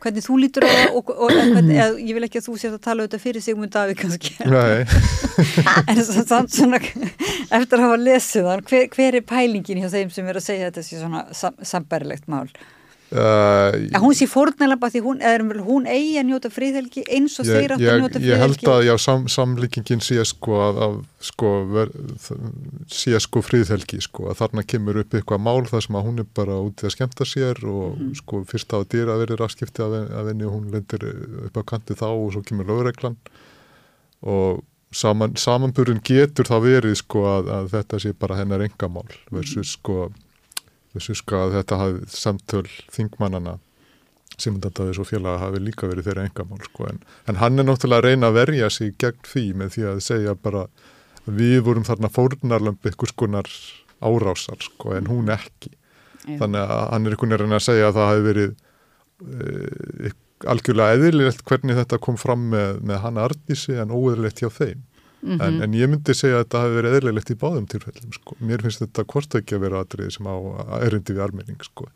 hvernig 0.00 0.24
þú 0.24 0.38
lítur 0.40 0.66
á 0.66 0.70
það 0.70 0.96
og, 0.98 1.12
og 1.14 1.32
hvernig, 1.34 1.76
eða, 1.76 2.00
ég 2.00 2.16
vil 2.16 2.26
ekki 2.26 2.40
að 2.40 2.48
þú 2.48 2.56
sér 2.60 2.74
að 2.76 2.82
tala 2.84 3.04
auðvitað 3.04 3.22
fyrir 3.24 3.44
Sigmund 3.44 3.72
Davíð 3.74 4.00
kannski. 4.00 4.34
En 5.90 6.02
samt 6.04 6.52
svona 6.52 6.80
eftir 6.80 7.78
að 7.78 7.84
hafa 7.86 8.00
lesið 8.00 8.48
hann 8.50 8.64
hver, 8.68 8.88
hver 8.92 9.16
er 9.16 9.24
pælingin 9.24 9.80
hjá 9.80 9.88
þeim 9.92 10.12
sem 10.12 10.28
er 10.28 10.40
að 10.40 10.44
segja 10.44 10.68
þetta 10.68 10.84
sé 10.84 11.00
svona 11.00 11.22
sam, 11.36 11.56
sambærilegt 11.64 12.28
mál 12.30 12.50
Uh, 13.10 13.90
hún 13.98 14.14
sé 14.14 14.28
fórnælamba 14.30 14.86
því 14.86 15.00
hún, 15.02 15.16
eða 15.18 15.62
hún 15.66 15.86
eigi 15.90 16.12
að 16.20 16.28
njóta 16.28 16.50
fríðhelgi 16.54 17.02
eins 17.10 17.32
og 17.42 17.48
þeir 17.48 17.72
átt 17.74 17.82
að 17.82 17.96
njóta 18.04 18.20
fríðhelgi 18.20 18.30
ég 18.30 18.38
held 18.44 18.70
að 18.70 18.82
já, 18.86 18.92
sam, 19.02 19.24
samlíkingin 19.34 20.04
sé 20.06 20.22
sko 20.30 20.60
að, 20.62 20.78
að 20.86 20.94
sko, 21.26 21.50
ver, 21.74 21.90
sé 22.86 23.18
sko 23.18 23.42
fríðhelgi 23.42 23.98
sko 24.06 24.28
að 24.30 24.38
þarna 24.44 24.62
kemur 24.62 25.00
upp 25.02 25.18
eitthvað 25.18 25.42
mál 25.42 25.66
þar 25.66 25.84
sem 25.88 25.98
að 25.98 26.06
hún 26.06 26.22
er 26.22 26.30
bara 26.38 26.60
út 26.62 26.84
í 26.84 26.86
að 26.86 26.94
skemta 26.94 27.26
sér 27.26 27.58
og 27.66 27.98
mm. 27.98 28.14
sko 28.22 28.44
fyrst 28.54 28.70
á 28.70 28.78
að 28.78 28.88
dýra 28.94 29.16
að 29.16 29.24
veri 29.24 29.42
rafskipti 29.42 29.88
af 29.90 30.30
henni 30.30 30.46
og 30.46 30.54
hún 30.60 30.70
lendir 30.70 31.10
upp 31.48 31.58
á 31.58 31.62
kanti 31.74 31.98
þá 31.98 32.08
og 32.12 32.30
svo 32.36 32.46
kemur 32.46 32.70
lögreglan. 32.70 33.18
Og 34.22 34.62
saman, 34.94 35.34
samanburun 35.34 35.98
getur 36.06 36.46
það 36.46 36.66
verið 36.68 36.98
sko 37.02 37.26
að, 37.34 37.54
að 37.58 37.70
þetta 37.74 38.04
sé 38.06 38.14
bara 38.14 38.38
hennar 38.38 38.62
engamál 38.70 39.08
versus 39.34 39.74
sko 39.80 40.12
þessu 40.94 41.16
sko 41.20 41.42
að 41.44 41.58
þetta 41.58 41.80
hafi 41.80 42.06
samtöl 42.14 42.68
þingmannana 42.92 43.58
sem 44.40 44.56
þetta 44.62 44.88
svo 44.96 45.04
félaga 45.04 45.42
hafi 45.44 45.60
líka 45.62 45.88
verið 45.90 46.08
þeirra 46.08 46.28
engamál 46.28 46.62
sko 46.64 46.88
en, 46.90 47.02
en 47.28 47.40
hann 47.42 47.60
er 47.60 47.68
náttúrulega 47.68 48.00
að 48.00 48.08
reyna 48.08 48.30
að 48.30 48.38
verja 48.38 48.70
sig 48.72 48.96
gegn 49.00 49.20
því 49.26 49.44
með 49.60 49.74
því 49.76 49.86
að 49.90 50.00
segja 50.06 50.34
bara 50.38 50.64
við 51.26 51.60
vorum 51.66 51.86
þarna 51.86 52.10
fórnarlömp 52.12 52.88
ykkur 52.90 53.12
skonar 53.12 53.50
árásar 54.00 54.64
sko 54.64 54.96
en 54.96 55.10
hún 55.10 55.30
ekki 55.32 55.74
Já. 56.24 56.38
þannig 56.40 56.60
að 56.64 56.82
hann 56.94 57.06
er 57.06 57.16
einhvern 57.16 57.36
veginn 57.36 57.58
að 57.58 57.66
segja 57.66 57.88
að 57.90 57.98
það 57.98 58.10
hafi 58.10 58.26
verið 58.28 58.50
e, 59.20 60.12
algjörlega 60.50 60.96
eðlilegt 60.96 61.44
hvernig 61.48 61.78
þetta 61.80 62.00
kom 62.00 62.16
fram 62.20 62.48
með, 62.54 62.80
með 62.88 63.02
hann 63.04 63.20
Arnísi 63.20 63.76
en 63.80 63.92
óeðlilegt 63.92 64.40
hjá 64.40 64.48
þeim 64.52 64.82
Mm 65.22 65.38
-hmm. 65.38 65.42
en, 65.46 65.54
mhm. 65.54 65.62
en 65.62 65.72
ég 65.74 65.88
myndi 65.88 66.14
segja 66.14 66.36
að 66.38 66.44
þetta 66.44 66.60
hafi 66.60 66.76
verið 66.78 66.94
eðlilegt 66.96 67.30
í 67.30 67.40
báðum 67.42 67.66
tilfellum 67.68 68.12
sko. 68.12 68.36
mér 68.40 68.62
finnst 68.62 68.80
þetta 68.80 69.04
hvort 69.04 69.34
ekki 69.34 69.54
að 69.54 69.60
vera 69.66 69.80
aðrið 69.84 70.10
sem 70.14 70.26
á 70.26 70.36
erindi 70.80 71.12
við 71.12 71.24
almenning 71.24 71.60
sko. 71.64 71.88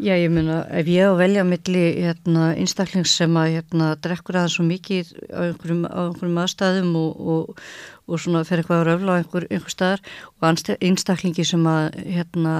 Já 0.00 0.16
ég 0.16 0.30
myna 0.32 0.64
ef 0.72 0.86
ég 0.88 1.04
á 1.04 1.12
velja 1.12 1.44
milli 1.44 1.84
hérna, 2.00 2.54
einstaklings 2.56 3.12
sem 3.12 3.36
að 3.36 3.52
hérna, 3.54 3.96
drekkur 4.00 4.38
aðeins 4.40 4.56
svo 4.56 4.64
mikið 4.64 5.12
á 5.28 5.40
einhverjum, 5.50 5.84
á 5.84 6.00
einhverjum 6.08 6.40
aðstæðum 6.40 6.96
og, 6.96 7.20
og, 7.20 7.60
og 8.08 8.16
svona 8.24 8.44
fer 8.48 8.62
eitthvað 8.62 8.80
að 8.80 8.88
röfla 8.88 9.12
á 9.12 9.18
einhver, 9.20 9.46
einhver 9.50 9.76
staðar 9.76 10.00
og 10.40 10.74
einstaklingi 10.80 11.44
sem 11.44 11.68
að 11.68 12.00
hérna, 12.16 12.56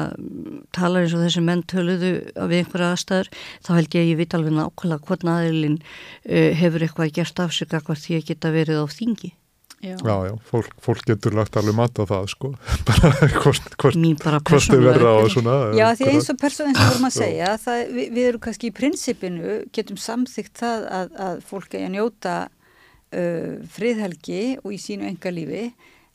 talar 0.77 1.09
eins 1.09 1.17
og 1.17 1.25
þessi 1.25 1.41
menn 1.49 1.65
töluðu 1.65 2.13
við 2.37 2.57
einhverja 2.61 2.93
aðstæður 2.93 3.33
þá 3.65 3.75
held 3.79 3.95
ég 3.97 4.05
að 4.05 4.11
ég 4.13 4.21
veit 4.21 4.37
alveg 4.37 4.57
nákvæmlega 4.61 5.07
hvern 5.09 5.35
aðeilin 5.39 5.81
uh, 5.81 6.51
hefur 6.61 6.85
eitthvað 6.85 7.15
gert 7.17 7.41
af 7.41 7.57
sig 7.57 7.73
hvað 7.73 8.05
því 8.05 8.21
að 8.21 8.27
geta 8.29 8.53
verið 8.53 8.85
á 8.85 8.87
þingi 8.93 9.33
Já, 9.81 9.97
já, 9.97 10.27
já 10.29 10.35
fólk, 10.45 10.75
fólk 10.85 11.07
getur 11.09 11.33
lagt 11.33 11.57
alveg 11.57 11.73
mat 11.73 11.97
á 11.97 12.05
það 12.05 12.27
sko, 12.29 12.51
bara 12.89 13.11
hvort, 13.41 13.71
hvort 13.81 14.67
þau 14.69 14.81
verða 14.85 15.13
á 15.17 15.21
svona. 15.33 15.55
Já, 15.73 15.87
því 15.97 16.09
eins 16.13 16.29
og 16.29 16.41
persónu 16.43 16.69
eins 16.69 16.81
og 16.83 16.91
vorum 16.91 17.09
að 17.09 17.15
segja, 17.17 17.55
það, 17.63 17.81
við, 17.97 18.11
við 18.19 18.29
erum 18.29 18.43
kannski 18.45 18.69
í 18.69 18.75
prinsipinu, 18.77 19.55
getum 19.73 20.01
samþygt 20.05 20.61
það 20.61 20.85
að, 20.99 21.17
að 21.29 21.41
fólk 21.49 21.79
eigi 21.79 21.87
að 21.87 21.95
njóta 21.95 22.35
uh, 22.45 23.55
friðhelgi 23.73 24.43
og 24.61 24.77
í 24.77 24.83
sínu 24.85 25.09
enga 25.09 25.33
lífi, 25.33 25.65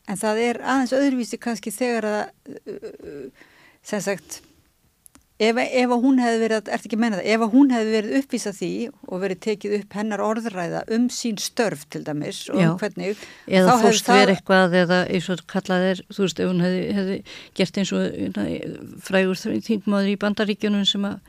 en 0.06 0.22
það 0.22 0.42
er 0.44 0.62
aðeins 0.62 0.94
öðruvísi 1.00 1.42
kannski 1.42 1.74
þegar 1.74 2.10
að, 2.12 2.22
uh, 2.54 2.90
uh, 3.02 3.48
sem 3.82 4.06
sagt, 4.06 4.44
Ef, 5.36 5.58
ef 5.60 5.90
hún 5.92 6.20
hefði 6.22 6.38
verið, 6.40 6.68
ert 6.72 6.86
ekki 6.86 6.96
að 6.96 7.00
menna 7.02 7.16
það, 7.18 7.26
ef 7.34 7.42
hún 7.52 7.72
hefði 7.74 7.90
verið 7.92 8.14
uppvísað 8.22 8.54
því 8.56 8.70
og 9.04 9.20
verið 9.20 9.40
tekið 9.44 9.74
upp 9.76 9.96
hennar 9.98 10.22
orðræða 10.24 10.80
um 10.96 11.08
sín 11.12 11.36
störf 11.42 11.82
til 11.92 12.00
dæmis 12.06 12.38
og 12.48 12.62
um 12.62 12.78
hvernig 12.80 13.20
eða 13.44 13.74
fórst 13.82 14.08
það... 14.08 14.20
verið 14.22 14.38
eitthvað 14.38 14.76
eða 14.80 15.00
eins 15.12 15.28
og 15.34 15.42
kallað 15.52 15.84
er, 15.90 16.00
þú 16.08 16.24
veist, 16.24 16.40
ef 16.40 16.48
hún 16.48 16.64
hefði, 16.64 16.80
hefði 16.96 17.18
gert 17.60 17.80
eins 17.82 17.92
og 17.92 18.40
frægur 19.04 19.42
þingmaður 19.68 20.14
í 20.14 20.16
bandaríkjunum 20.24 20.88
sem 20.88 21.04
að 21.10 21.20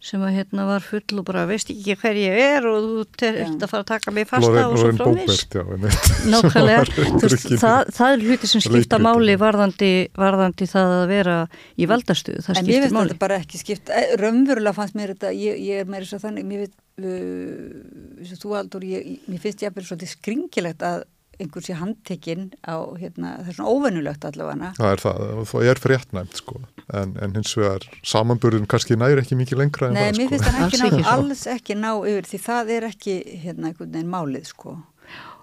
sem 0.00 0.22
að 0.24 0.32
hérna 0.38 0.64
var 0.64 0.80
full 0.80 1.18
og 1.20 1.24
bara 1.28 1.42
veist 1.48 1.68
ekki 1.72 1.94
hver 2.00 2.16
ég 2.16 2.38
er 2.40 2.64
og 2.68 2.76
þú 2.80 3.02
ert 3.28 3.64
að 3.64 3.68
fara 3.68 3.82
að 3.84 3.88
taka 3.90 4.14
mig 4.16 4.28
fasta 4.30 4.48
Loren, 4.54 4.70
og 4.70 4.78
svo 4.80 4.92
frá 4.96 5.04
Bóbert, 5.04 5.28
viss 5.28 5.44
já, 5.52 5.60
einmitt. 5.60 6.08
Nákvæmlega, 6.32 6.86
veist, 7.20 7.46
það, 7.60 7.90
það 7.98 8.14
er 8.14 8.24
hluti 8.24 8.50
sem 8.50 8.64
skipta 8.64 8.78
Leikritinu. 8.78 9.04
máli 9.10 9.36
varðandi, 9.42 9.90
varðandi 10.16 10.70
það 10.72 10.94
að 10.96 11.04
vera 11.12 11.36
í 11.76 11.90
valdastuð, 11.92 12.40
það 12.46 12.54
En 12.54 12.64
mér 12.64 12.70
skiptir 12.70 12.86
finnst 12.86 12.96
máli. 12.96 13.12
þetta 13.12 13.24
bara 13.26 13.40
ekki 13.42 13.60
skipt, 13.60 13.92
eh, 13.92 14.16
raunverulega 14.24 14.78
fannst 14.80 14.96
mér 14.96 15.14
þetta, 15.14 15.34
ég, 15.36 15.60
ég 15.68 15.84
er 15.84 15.92
meira 15.92 16.08
svo 16.08 16.20
þannig, 16.24 16.48
mér 16.48 16.64
finnst, 16.64 16.80
uh, 17.04 18.36
þú 18.40 18.56
Aldur, 18.62 18.88
ég, 18.88 19.14
mér 19.28 19.44
finnst 19.44 19.66
ég 19.66 19.68
að 19.68 19.80
vera 19.82 19.90
svolítið 19.92 20.14
skringilegt 20.16 20.86
að 20.88 21.04
einhver 21.40 21.64
sé 21.64 21.76
handtekinn 21.78 22.50
á, 22.62 22.76
hérna, 23.00 23.32
það 23.40 23.48
er 23.52 23.56
svona 23.58 23.72
óvennulegt 23.74 24.26
allavega. 24.28 24.70
Það 24.78 24.92
er 24.94 25.02
það, 25.04 25.22
og 25.40 25.48
það 25.50 25.70
er 25.72 25.80
fréttnæmt 25.84 26.38
sko, 26.42 26.60
en, 27.00 27.16
en 27.24 27.34
hins 27.38 27.56
vegar 27.58 27.86
samanburðin 28.12 28.68
kannski 28.70 28.98
næri 29.00 29.24
ekki 29.24 29.38
mikið 29.40 29.62
lengra 29.64 29.88
en 29.90 29.98
Nei, 29.98 30.04
það 30.10 30.20
mér 30.20 30.28
sko. 30.28 30.30
finnst 30.36 30.48
hann 30.50 30.62
Alls 30.62 30.76
ekki 30.76 30.84
ná, 30.84 30.92
ekki, 30.92 31.02
sko. 31.02 31.16
alls 31.16 31.44
ekki 31.56 31.78
ná 31.80 31.90
yfir 32.12 32.30
því 32.30 32.42
það 32.46 32.72
er 32.76 32.88
ekki, 32.92 33.18
hérna, 33.46 33.70
einhvern 33.72 33.92
veginn 33.96 34.14
málið, 34.14 34.48
sko. 34.52 34.76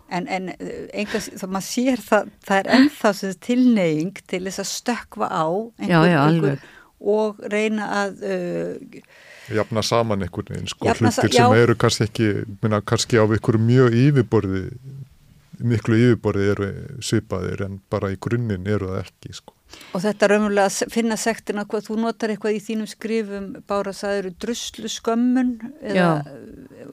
En, 0.07 0.23
en 0.31 0.53
einhvers, 0.95 1.25
þá 1.35 1.45
maður 1.51 1.67
sér 1.67 2.01
það, 2.05 2.27
það 2.47 2.59
er 2.61 2.69
ennþá 2.77 3.09
sem 3.19 3.33
tilneying 3.43 4.21
til 4.31 4.43
þess 4.45 4.61
að 4.63 4.69
stökkva 4.71 5.27
á 5.27 5.45
Já, 5.83 5.97
já, 6.07 6.19
alveg. 6.23 6.67
og 7.03 7.41
reyna 7.51 7.89
að 8.05 8.21
uh, 8.23 9.01
Jafna 9.51 9.83
saman 9.83 10.23
einhvern 10.23 10.53
veginn 10.53 10.71
sko, 10.71 10.87
Jafna 10.87 11.11
hlutir 11.11 11.35
sem 11.35 11.51
já. 11.51 11.59
eru 11.63 11.75
kannski 11.79 12.07
ekki, 12.07 12.29
minna, 12.63 12.79
kannski 12.87 13.19
á 13.19 13.23
einhverju 13.27 13.61
mjög 13.63 13.99
yfirborði, 14.05 14.63
miklu 15.59 15.97
yfirborði 15.99 16.49
eru 16.53 16.71
svipaðir 17.03 17.63
en 17.67 17.79
bara 17.89 18.11
í 18.13 18.17
grunninn 18.21 18.67
eru 18.69 18.91
það 18.93 19.03
ekki 19.05 19.33
sko. 19.37 19.53
Og 19.91 19.99
þetta 19.99 20.29
raunverulega 20.31 20.69
að 20.71 20.91
finna 20.93 21.17
sektina 21.19 21.65
hvað 21.67 21.89
þú 21.89 21.95
notar 21.99 22.31
eitthvað 22.31 22.55
í 22.55 22.61
þínum 22.63 22.87
skrifum 22.87 23.47
Bára 23.67 23.91
sagður 23.91 24.29
druslu 24.39 24.87
skömmun 24.87 25.49
eða 25.83 26.05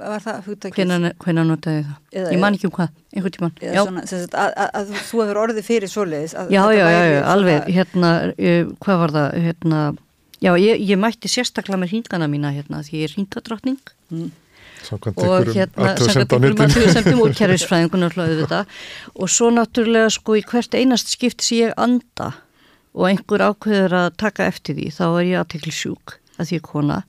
var 0.01 0.25
það 0.25 0.41
hugtakið? 0.49 0.91
Hvenær 1.23 1.47
notaði 1.47 1.85
það? 1.87 1.95
Eða- 2.19 2.33
Ég 2.35 2.41
man 2.43 2.57
ekki 2.59 2.67
um 2.67 2.75
hvað, 2.75 2.91
einhvern 3.15 3.37
tíman 3.37 3.55
eða 3.61 3.75
Já, 3.79 3.83
svona, 3.85 4.07
sem 4.11 4.25
sagt, 4.25 4.35
að, 4.35 4.51
að, 4.59 4.71
að 4.81 4.91
þú 5.07 5.23
hefur 5.23 5.41
orðið 5.45 5.69
fyrir 5.71 5.93
svoleiðis 5.95 6.35
að 6.35 6.51
já, 6.57 6.63
já, 6.75 6.87
já, 6.97 7.03
já 7.15 7.21
alveg 7.31 7.71
hérna, 7.79 8.11
uh, 8.35 8.75
hvað 8.83 8.99
var 9.05 9.15
það 9.21 9.39
hérna, 9.47 9.83
já, 10.43 10.53
ég, 10.59 10.83
ég 10.91 10.99
mætti 11.07 11.31
sérstaklega 11.31 11.79
með 11.85 11.95
hringana 11.95 12.29
mína 12.35 12.51
hérna, 12.59 12.83
því 12.83 13.05
ég 13.05 13.07
er 13.07 13.15
hringadrottning 13.21 13.79
Samkvæmt 14.85 15.23
og 15.25 15.51
hérna 15.51 15.95
samkvæmt 15.97 16.33
einhverjum 16.33 16.59
netinu. 16.59 16.65
athugasemdum 16.67 17.23
úr 17.25 17.37
kerfisfræðingun 17.39 18.07
og 18.09 18.17
hlöðu 18.17 18.39
þetta 18.43 18.61
og 19.15 19.33
svo 19.33 19.51
náttúrulega 19.55 20.13
sko 20.13 20.39
í 20.39 20.45
hvert 20.51 20.79
einast 20.79 21.13
skipti 21.15 21.49
sem 21.49 21.61
ég 21.65 21.77
anda 21.81 22.31
og 22.95 23.09
einhver 23.11 23.47
ákveður 23.49 23.99
að 24.05 24.09
taka 24.21 24.49
eftir 24.53 24.79
því 24.79 24.89
þá 24.95 25.05
er 25.09 25.25
ég 25.25 25.43
aðtekli 25.43 25.75
sjúk 25.75 26.19
að 26.39 26.51
því 26.51 26.63
kona 26.69 27.03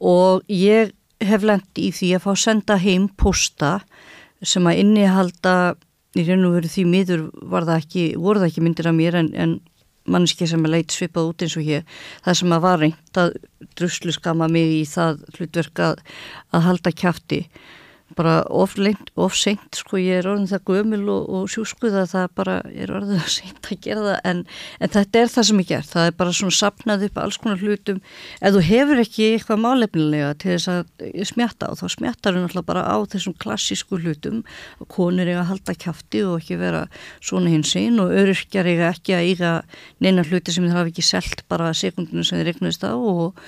og 0.00 0.42
ég 0.52 0.92
hef 1.20 1.44
lent 1.44 1.80
í 1.80 1.90
því 1.92 2.14
að 2.16 2.24
fá 2.26 2.32
senda 2.38 2.78
heim 2.80 3.08
posta 3.20 3.80
sem 4.42 4.66
að 4.66 4.84
innihalda 4.84 5.54
í 6.18 6.24
raun 6.26 6.46
og 6.48 6.56
veru 6.58 6.70
því 6.70 6.84
miður 6.90 7.26
það 7.50 7.74
ekki, 7.76 8.04
voru 8.18 8.42
það 8.42 8.48
ekki 8.50 8.64
myndir 8.64 8.88
af 8.90 8.96
mér 8.96 9.18
en, 9.20 9.28
en 9.34 9.52
manneski 10.10 10.48
sem 10.50 10.64
er 10.66 10.74
leit 10.74 10.94
svipað 10.94 11.32
út 11.32 11.44
eins 11.44 11.56
og 11.58 11.66
hér 11.66 11.84
það 12.24 12.38
sem 12.40 12.54
að 12.56 12.64
var 12.66 12.82
reynd 12.82 13.20
að 13.22 13.34
druslu 13.78 14.14
skama 14.16 14.48
mig 14.50 14.74
í 14.80 14.84
það 14.88 15.22
hlutverk 15.36 15.84
að, 15.86 16.02
halda 16.68 16.92
kjafti 16.92 17.44
bara 18.18 18.40
of, 18.50 18.76
lengt, 18.80 19.10
of 19.20 19.36
seint 19.38 19.78
sko 19.78 19.98
ég 20.00 20.20
er 20.20 20.28
orðin 20.30 20.48
það 20.50 20.64
gömul 20.70 21.02
og, 21.12 21.28
og 21.36 21.50
sjúskuða 21.52 22.04
það 22.10 22.26
bara 22.40 22.56
er 22.70 22.92
orðin 22.94 23.20
það 23.20 23.30
seint 23.36 23.70
að 23.70 23.80
gera 23.86 24.04
það. 24.06 24.18
En, 24.30 24.42
en 24.80 24.92
þetta 24.96 25.22
er 25.22 25.32
það 25.34 25.48
sem 25.50 25.62
ég 25.62 25.70
gert. 25.70 25.90
Það 25.90 26.08
er 26.08 26.16
bara 26.22 26.34
svona 26.40 26.56
sapnað 26.58 27.06
upp 27.08 27.20
alls 27.22 27.40
konar 27.40 27.64
hlutum. 27.64 28.02
Ef 28.40 28.56
þú 28.56 28.64
hefur 28.70 29.02
ekki 29.04 29.28
eitthvað 29.30 29.62
málefnilega 29.64 30.32
til 30.42 30.52
þess 30.56 30.72
að 30.74 31.24
smjatta 31.30 31.70
á 31.70 31.72
þá 31.78 31.84
smjattar 31.96 32.36
þú 32.36 32.44
náttúrulega 32.44 32.70
bara 32.72 32.84
á 32.86 32.96
þessum 33.14 33.36
klassísku 33.40 34.00
hlutum. 34.02 34.42
Konur 34.90 35.30
eiga 35.30 35.44
að 35.44 35.50
halda 35.54 35.78
kjafti 35.86 36.24
og 36.26 36.38
ekki 36.40 36.60
vera 36.60 36.84
svona 37.22 37.54
hins 37.54 37.74
einn 37.78 38.00
og 38.02 38.14
öryrkjar 38.14 38.68
eiga 38.70 38.92
ekki 38.94 39.16
að 39.16 39.30
eiga 39.30 39.56
neina 40.02 40.26
hluti 40.26 40.54
sem 40.54 40.66
þeir 40.66 40.78
hafa 40.78 40.92
ekki 40.92 41.06
selt 41.06 41.44
bara 41.50 41.74
sekundinu 41.76 42.24
sem 42.26 42.40
þeir 42.40 42.52
regnast 42.52 42.86
á 42.86 42.94
og 42.94 43.38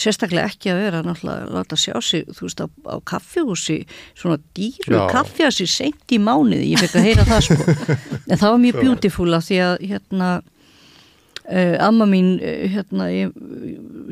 sérstaklega 0.00 0.48
ekki 0.48 0.72
að 0.72 0.80
vera 0.84 1.02
náttúrulega 1.04 1.46
að 1.46 1.56
láta 1.56 1.78
sjá 1.80 1.94
sig, 2.04 2.24
þú 2.36 2.46
veist, 2.46 2.62
á, 2.64 2.66
á 2.88 2.96
kaffihúsi 3.12 3.78
svona 4.18 4.38
dýru 4.56 5.02
kaffihúsi 5.10 5.66
seint 5.70 6.14
í 6.14 6.20
mánuði, 6.22 6.72
ég 6.72 6.84
fekk 6.84 6.96
að 7.00 7.08
heyra 7.08 7.26
það 7.28 7.44
sko. 7.48 7.76
En 8.30 8.40
það 8.40 8.48
var 8.48 8.62
mjög 8.64 8.80
beautiful 8.80 9.28
af 9.36 9.46
því 9.48 9.60
að 9.66 9.74
hérna 9.90 10.30
uh, 11.50 11.76
amma 11.86 12.08
mín, 12.10 12.32
uh, 12.38 12.64
hérna 12.74 13.10
ég, 13.12 13.36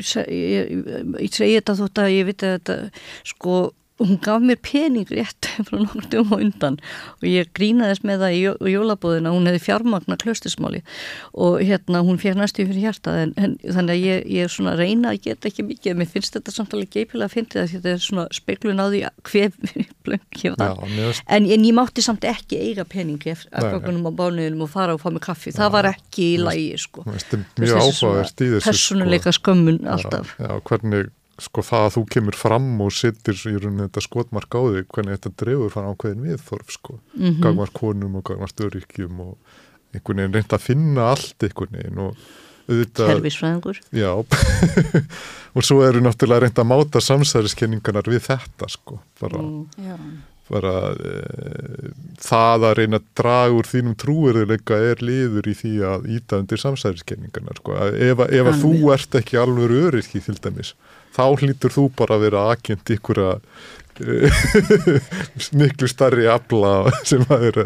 segi 0.05 1.55
þetta 1.57 1.79
þótt 1.83 2.05
að 2.05 2.15
ég 2.17 2.31
veit 2.31 2.45
að 2.45 2.57
þetta 2.59 2.79
sko 3.33 3.59
hún 3.99 4.19
gaf 4.23 4.43
mér 4.43 4.59
pening 4.63 5.09
rétt 5.11 5.49
frá 5.67 5.79
dögum 6.11 6.35
á 6.35 6.39
undan 6.39 6.77
og 7.19 7.25
ég 7.27 7.51
grínaðist 7.57 8.05
með 8.07 8.23
það 8.25 8.35
í 8.37 8.41
jó- 8.45 8.59
í 8.63 8.75
jólabóðina 8.75 9.33
hún 9.35 9.49
hefði 9.51 9.63
fjármagna 9.65 10.19
klöstismáli 10.21 10.83
og 11.35 11.59
hérna 11.67 12.03
hún 12.07 12.21
fér 12.23 12.39
næstu 12.39 12.67
fyrir 12.69 12.87
hjarta 12.89 13.17
en, 13.25 13.33
en 13.37 13.57
þannig 13.65 13.95
að 13.97 14.05
ég, 14.07 14.23
ég 14.39 14.47
er 14.47 14.55
svona 14.55 14.75
að 14.77 14.83
reyna 14.85 15.13
að 15.15 15.21
geta 15.27 15.51
ekki 15.51 15.67
mikið, 15.67 15.99
mér 15.99 16.11
finnst 16.13 16.39
þetta 16.39 16.55
samt 16.55 16.77
alveg 16.79 16.93
geipilega 16.95 17.27
að 17.29 17.35
finna 17.37 17.67
því 17.67 17.75
þetta 17.75 17.93
er 17.97 18.05
svona 18.07 18.27
speklun 18.39 18.83
á 18.83 18.87
því 18.87 19.03
hver 19.33 19.59
blöng 20.07 20.43
ég 20.45 20.55
Já, 20.55 20.57
var 20.63 21.23
en, 21.27 21.51
en 21.59 21.69
ég 21.69 21.77
mátti 21.77 22.05
samt 22.07 22.27
ekki 22.29 22.63
eiga 22.69 22.87
pening 22.89 23.19
eftir 23.27 23.51
afgangunum 23.59 24.09
á 24.09 24.13
bánuðinum 24.23 24.67
og 24.69 24.73
fara 24.73 24.95
og 24.95 25.03
fá 25.03 25.11
mig 25.11 25.25
kaffi, 25.27 25.53
það 25.55 25.75
var 25.75 25.91
ekki 25.93 26.33
í 26.37 26.41
lagi 26.43 26.71
sko. 26.79 27.05
þetta 27.09 27.43
mjög 27.59 27.79
veist, 28.23 28.43
þessi 28.69 28.85
svona 28.93 29.09
sko 31.39 31.63
það 31.63 31.87
að 31.87 31.95
þú 31.95 32.03
kemur 32.15 32.37
fram 32.39 32.69
og 32.83 32.93
sittir 32.95 33.39
í 33.47 33.55
rauninni 33.57 33.87
þetta 33.87 34.03
skotmark 34.05 34.59
á 34.59 34.61
þig, 34.75 34.89
hvernig 34.95 35.19
þetta 35.19 35.35
drefur 35.45 35.73
fann 35.75 35.89
ákveðin 35.93 36.27
viðþorf 36.27 36.75
sko, 36.75 36.99
mm. 36.99 37.23
-hmm. 37.25 37.41
gagvart 37.45 37.75
konum 37.79 38.19
og 38.19 38.27
gagvart 38.31 38.61
öryggjum 38.67 39.21
og 39.21 39.37
einhvern 39.95 40.21
veginn 40.23 40.37
reynd 40.37 40.53
að 40.53 40.67
finna 40.67 41.11
allt 41.15 41.47
einhvern 41.47 41.79
veginn 41.79 42.03
og 42.05 42.17
auðvitað, 42.69 43.13
kerfisfræðingur 43.15 43.79
já 43.97 44.11
og 45.57 45.65
svo 45.65 45.83
eru 45.87 46.03
náttúrulega 46.05 46.45
reynd 46.45 46.59
að 46.61 46.69
máta 46.69 47.01
samsæriskenningarnar 47.05 48.11
við 48.11 48.27
þetta 48.29 48.69
sko, 48.69 48.99
bara, 49.23 49.41
Já. 49.81 49.97
bara 50.51 50.75
e, 50.93 51.15
það 52.21 52.67
að 52.69 52.77
reyna 52.83 53.01
að 53.01 53.09
draga 53.23 53.57
úr 53.57 53.71
þínum 53.71 53.97
trúverðuleika 54.03 54.81
er 54.91 55.03
liður 55.05 55.49
í 55.49 55.57
því 55.57 55.75
að 55.89 56.11
íta 56.19 56.43
undir 56.43 56.61
samsæriskenningarnar 56.61 57.63
sko, 57.63 57.79
að 57.79 57.99
ef, 58.11 58.23
að- 58.27 58.37
ef 58.37 58.53
að 58.53 58.63
þú 58.67 58.93
ert 58.99 59.19
ekki 59.23 59.41
alveg 59.41 59.77
öryrki 59.89 60.23
til 60.29 60.37
dæmis, 60.37 60.75
þá 61.19 61.27
hlýtur 61.43 61.75
þú 61.75 61.89
bara 61.99 62.17
að 62.17 62.25
vera 62.29 62.47
akjönd 62.55 62.95
ykkur 62.97 63.23
að 63.27 63.45
miklu 65.59 65.89
starri 65.91 66.29
afla 66.31 66.91
sem 67.09 67.25
að 67.27 67.47
eru 67.51 67.65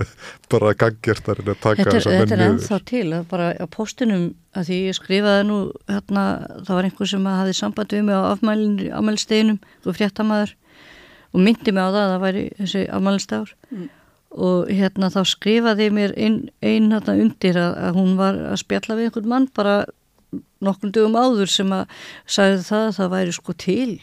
bara 0.52 0.72
gaggertar 0.78 1.42
en 1.42 1.52
að 1.52 1.60
taka 1.60 1.82
Þetta 1.82 1.90
er, 1.90 1.96
þessa 1.98 2.14
þetta 2.14 2.24
menn 2.30 2.34
er 2.38 2.44
ennþá 2.46 2.78
til 2.88 3.04
að 3.12 3.24
bara 3.32 3.48
á 3.52 3.66
postunum 3.72 4.26
að 4.56 4.68
því 4.70 4.78
ég 4.86 4.98
skrifaði 4.98 5.46
nú 5.48 5.58
hérna, 5.90 6.24
það 6.64 6.78
var 6.78 6.88
einhver 6.88 7.10
sem 7.12 7.28
hafði 7.28 7.56
samband 7.58 7.96
við 7.96 8.06
mig 8.08 8.16
á 8.16 8.22
afmælisteginum 8.32 9.58
og 9.84 9.98
fréttamaður 9.98 10.54
og 11.32 11.44
myndi 11.44 11.74
mig 11.74 11.84
á 11.84 11.90
það 11.90 12.02
að 12.02 12.12
það 12.14 12.24
væri 12.26 12.44
þessi 12.60 12.84
afmælistegur 12.98 13.56
og 14.32 14.70
hérna 14.72 15.10
þá 15.12 15.22
skrifaði 15.28 15.88
ég 15.88 15.96
mér 15.96 16.14
einn 16.16 16.38
ein, 16.64 16.92
hérna 16.92 17.18
undir 17.20 17.58
að, 17.60 17.74
að 17.88 17.98
hún 18.00 18.14
var 18.20 18.40
að 18.52 18.62
spjalla 18.64 18.96
við 18.96 19.10
einhvern 19.10 19.32
mann 19.34 19.50
bara 19.52 19.82
nokkrum 20.64 20.92
dögum 20.94 21.18
áður 21.18 21.50
sem 21.52 21.72
að 21.76 22.02
sagði 22.26 22.66
það 22.70 22.88
að 22.88 22.98
það 22.98 23.14
væri 23.16 23.38
sko 23.38 23.56
til 23.66 23.94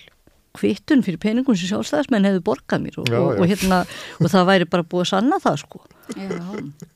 kvittun 0.59 1.03
fyrir 1.05 1.19
peningun 1.21 1.55
sem 1.55 1.69
sjálfstæðismenn 1.69 2.25
hefðu 2.25 2.41
borgað 2.47 2.81
mér 2.83 2.95
og, 2.99 3.07
Já, 3.07 3.19
og, 3.21 3.27
já. 3.35 3.39
og, 3.39 3.49
hérna, 3.51 3.77
og 4.17 4.31
það 4.33 4.47
væri 4.49 4.67
bara 4.73 4.85
búið 4.91 5.03
að 5.05 5.09
sanna 5.11 5.37
það 5.43 5.59
sko 5.61 5.81
Já. 6.17 6.29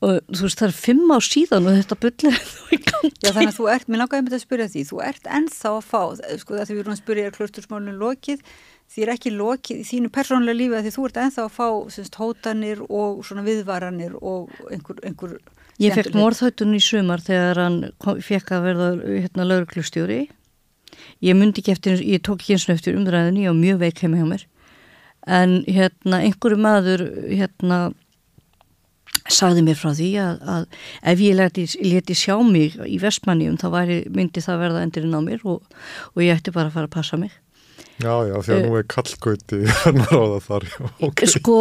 og 0.02 0.16
þú 0.34 0.42
veist 0.48 0.64
það 0.64 0.68
er 0.68 0.74
fimm 0.74 1.14
á 1.14 1.18
síðan 1.22 1.70
og 1.70 1.78
þetta 1.78 1.98
bullir 2.02 2.40
þú 2.50 2.74
í 2.74 2.80
gangi 2.82 3.12
Já, 3.14 3.30
þannig 3.30 3.52
að 3.52 3.58
þú 3.60 3.68
ert, 3.76 3.88
mér 3.94 4.02
langaði 4.02 4.26
með 4.26 4.34
þetta 4.34 4.40
að 4.42 4.46
spyrja 4.48 4.68
því, 4.74 4.84
þú 4.90 5.02
ert 5.06 5.30
ennþá 5.38 5.74
að 5.78 5.88
fá, 5.92 6.02
sko 6.42 6.58
það 6.58 6.66
því 6.66 6.74
við 6.74 6.82
erum 6.84 6.96
að 6.96 7.02
spyrja 7.04 7.28
er 7.30 7.36
klöstursmálinu 7.38 7.96
lokið, 8.02 8.44
því 8.94 9.06
er 9.06 9.14
ekki 9.14 9.34
lokið 9.38 9.84
í 9.84 9.88
þínu 9.92 10.12
persónulega 10.18 10.60
lífi 10.60 10.82
því 10.88 10.96
þú 10.98 11.06
ert 11.12 11.22
ennþá 11.28 11.46
að 11.46 11.54
fá 11.60 11.68
semst, 11.94 12.18
hótanir 12.20 12.82
og 12.90 13.22
svona 13.28 13.46
viðvaranir 13.46 14.18
og 14.18 14.50
einhver, 14.74 15.04
einhver 15.06 15.38
ég 15.82 15.96
fekk 15.98 16.14
morðhættun 16.18 16.76
í 16.78 16.82
sumar 16.84 17.24
þegar 17.24 17.62
hann 17.64 17.82
kom, 17.98 18.22
fekk 18.22 18.54
að 18.54 18.66
verða 18.68 18.90
hérna 19.08 19.50
lauruglustjóri 19.50 20.22
ég 21.24 21.38
myndi 21.38 21.64
ekki 21.64 21.74
eftir, 21.74 22.02
ég 22.04 22.24
tók 22.24 22.42
ekki 22.42 22.58
eins 22.58 22.68
og 22.68 22.76
eftir 22.76 22.98
umræðinni 23.00 23.48
og 23.50 23.60
mjög 23.60 23.82
veik 23.84 24.04
heima 24.04 24.20
hjá 24.20 24.30
mér. 24.30 24.48
En 25.24 25.62
hérna 25.68 26.24
einhverju 26.26 26.60
maður 26.60 27.06
hérna 27.30 27.80
sagði 29.32 29.64
mér 29.64 29.78
frá 29.80 29.94
því 29.96 30.10
að, 30.20 30.42
að 30.54 30.66
ef 31.14 31.24
ég 31.24 31.38
leti, 31.40 31.64
leti 31.86 32.18
sjá 32.18 32.36
mig 32.44 32.76
í 32.84 32.98
vestmannium 33.00 33.56
þá 33.62 33.70
væri, 33.78 34.02
myndi 34.12 34.44
það 34.44 34.66
verða 34.66 34.84
endurinn 34.84 35.16
á 35.16 35.22
mér 35.24 35.48
og, 35.48 35.64
og 36.12 36.26
ég 36.26 36.36
ætti 36.36 36.52
bara 36.56 36.72
að 36.72 36.78
fara 36.78 36.90
að 36.90 36.96
passa 36.98 37.20
mig. 37.22 37.32
Já, 38.02 38.26
já, 38.26 38.36
því 38.42 38.56
að 38.56 38.64
nú 38.66 38.78
er 38.80 38.88
kallgauti 38.90 39.60
hann 39.84 40.02
að 40.04 40.12
ráða 40.12 40.40
þar, 40.50 40.68
já, 40.74 40.92
ok. 41.08 41.26
sko 41.30 41.58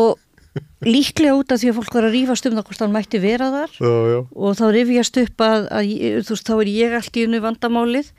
líklega 0.87 1.35
út 1.39 1.53
af 1.55 1.61
því 1.63 1.71
að 1.71 1.77
fólk 1.79 1.97
var 1.97 2.07
að 2.09 2.15
rífast 2.17 2.47
um 2.49 2.55
það 2.57 2.67
hvort 2.69 2.85
hann 2.85 2.95
mætti 2.95 3.21
vera 3.23 3.51
þar. 3.53 3.75
Já, 3.77 3.93
já, 4.13 4.19
og 4.35 4.57
þá 4.59 4.65
rifjast 4.77 5.21
upp 5.23 5.45
að, 5.47 5.67
að 5.79 5.93
þú 6.27 6.35
veist, 6.35 6.49
þá 6.49 6.55
er 6.57 6.71
ég 6.73 6.97
allt 6.99 7.19
í 7.19 7.27
unni 7.29 7.43
vandamálið. 7.43 8.13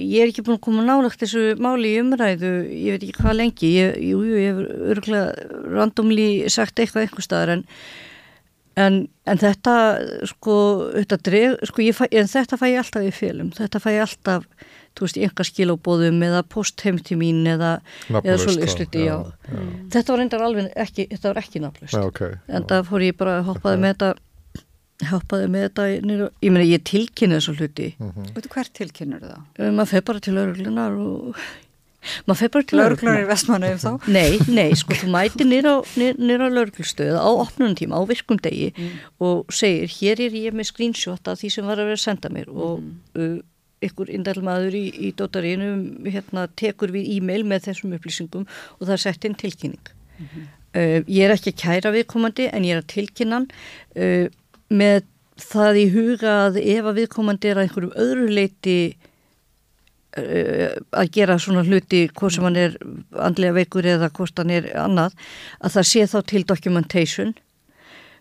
Ég 0.00 0.24
er 0.24 0.30
ekki 0.30 0.44
búin 0.46 0.56
að 0.56 0.64
koma 0.64 0.84
nálagt 0.86 1.20
þessu 1.20 1.56
máli 1.60 1.90
í 1.92 2.00
umræðu, 2.00 2.52
ég 2.72 2.94
veit 2.96 3.02
ekki 3.04 3.18
hvað 3.20 3.36
lengi, 3.36 3.72
ég, 3.76 3.98
jú, 4.00 4.22
jú, 4.24 4.38
ég 4.40 4.54
hef 4.54 4.84
örgulega 4.94 5.48
randomli 5.74 6.28
sagt 6.52 6.80
eitthvað 6.80 7.04
einhver 7.04 7.26
staðar 7.26 7.52
en, 7.58 7.64
en, 8.80 8.96
en 9.28 9.42
þetta, 9.42 9.74
sko, 10.30 10.54
þetta, 10.94 11.18
dreg, 11.28 11.58
sko 11.68 11.88
fæ, 11.98 12.06
þetta 12.08 12.60
fæ 12.62 12.66
ég 12.70 12.80
alltaf 12.80 13.04
í 13.04 13.12
félum, 13.12 13.52
þetta 13.58 13.82
fæ 13.82 13.90
ég 13.92 14.06
alltaf, 14.06 14.48
þú 15.00 15.08
veist, 15.08 15.20
einhver 15.20 15.50
skilóbóðum 15.50 16.24
eða 16.28 16.44
postheimti 16.54 17.18
mín 17.18 17.42
eða, 17.48 17.78
eða 18.12 18.38
svolítið 18.44 18.74
sluti, 18.76 19.04
já. 19.08 19.16
já. 19.48 19.60
Þetta 19.96 20.12
var 20.12 20.22
reyndar 20.22 20.48
alveg 20.48 20.72
ekki, 20.76 21.08
þetta 21.14 21.32
var 21.32 21.42
ekki 21.44 21.64
nafnlust, 21.64 22.02
okay, 22.04 22.36
en 22.48 22.68
það 22.68 22.90
fór 22.92 23.06
ég 23.08 23.16
bara 23.20 23.38
að 23.40 23.48
hoppaði 23.50 23.80
okay. 23.80 23.86
með 23.86 23.96
þetta 23.96 24.12
hjálpaði 25.08 25.48
með 25.50 25.66
þetta 25.66 25.88
ég 25.92 26.52
meina 26.52 26.66
ég 26.66 26.84
tilkynna 26.88 27.40
þessu 27.40 27.56
hluti 27.56 27.88
mm 27.96 28.12
-hmm. 28.12 28.30
Veitu 28.36 28.52
hvert 28.52 28.72
tilkynnur 28.76 29.24
það? 29.24 29.42
Um, 29.58 29.74
maður 29.74 29.90
feð 29.94 30.06
bara 30.10 30.22
til 30.26 30.34
lauruglunar 30.36 30.96
og 31.00 31.36
maður 32.26 32.40
feð 32.40 32.52
bara 32.56 32.68
til 32.70 32.80
lauruglunar 32.80 33.22
í 33.22 33.28
vestmannu 33.28 33.70
þá? 33.80 33.90
Nei, 34.08 34.38
nei, 34.48 34.68
sko 34.76 34.96
þú 34.96 35.12
mæti 35.14 35.46
nýra 35.48 35.76
á 35.80 36.48
lauruglustöð 36.48 37.16
á 37.16 37.30
opnunum 37.30 37.76
tíma 37.76 38.00
á 38.00 38.02
virkum 38.08 38.40
degi 38.40 38.72
mm. 38.76 38.98
og 39.20 39.46
segir 39.52 39.88
hér 39.88 40.26
er 40.26 40.36
ég 40.36 40.56
með 40.56 40.72
screenshot 40.72 41.28
af 41.28 41.40
því 41.40 41.54
sem 41.56 41.66
var 41.66 41.78
að 41.78 41.92
vera 41.92 42.00
að 42.00 42.06
senda 42.06 42.32
mér 42.32 42.48
og 42.50 42.80
mm. 42.80 42.92
uh, 43.16 43.38
ykkur 43.84 44.10
indælmaður 44.12 44.76
í, 44.76 44.84
í 45.08 45.12
dótarínu 45.16 45.70
hérna, 46.10 46.46
tekur 46.58 46.92
við 46.94 47.08
e-mail 47.16 47.44
með 47.48 47.70
þessum 47.70 47.94
upplýsingum 47.96 48.46
og 48.46 48.82
það 48.84 48.96
er 48.96 49.04
sett 49.04 49.26
inn 49.28 49.38
tilkynning 49.40 49.92
-hmm. 50.20 50.48
uh, 50.76 50.98
ég 51.06 51.24
er 51.24 51.34
ekki 51.34 51.54
að 51.54 51.60
kæra 51.64 51.94
viðkomandi 51.94 52.50
en 52.52 52.64
ég 52.64 52.76
er 52.76 52.82
að 52.82 52.92
tilkynna 52.94 53.44
uh, 53.96 54.26
með 54.68 55.06
það 55.40 55.78
í 55.80 55.86
huga 55.94 56.32
að 56.46 56.60
ef 56.62 56.84
að 56.84 56.98
viðkomandi 57.00 57.48
er 57.48 57.56
að 57.56 57.64
einhverjum 57.66 57.96
öðru 58.04 58.26
leiti 58.28 58.78
uh, 60.18 60.76
að 60.90 61.12
gera 61.16 61.38
svona 61.38 61.64
hluti 61.64 62.08
hvort 62.12 62.36
sem 62.36 62.44
hann 62.44 62.60
er 62.60 62.76
andlega 63.16 63.56
veikur 63.60 63.86
eða 63.86 64.10
hvort 64.10 64.42
hann 64.42 64.52
er 64.54 64.70
annað 64.76 65.16
að 65.60 65.78
það 65.78 65.90
sé 65.92 66.06
þá 66.12 66.18
til 66.32 66.44
documentation 66.44 67.34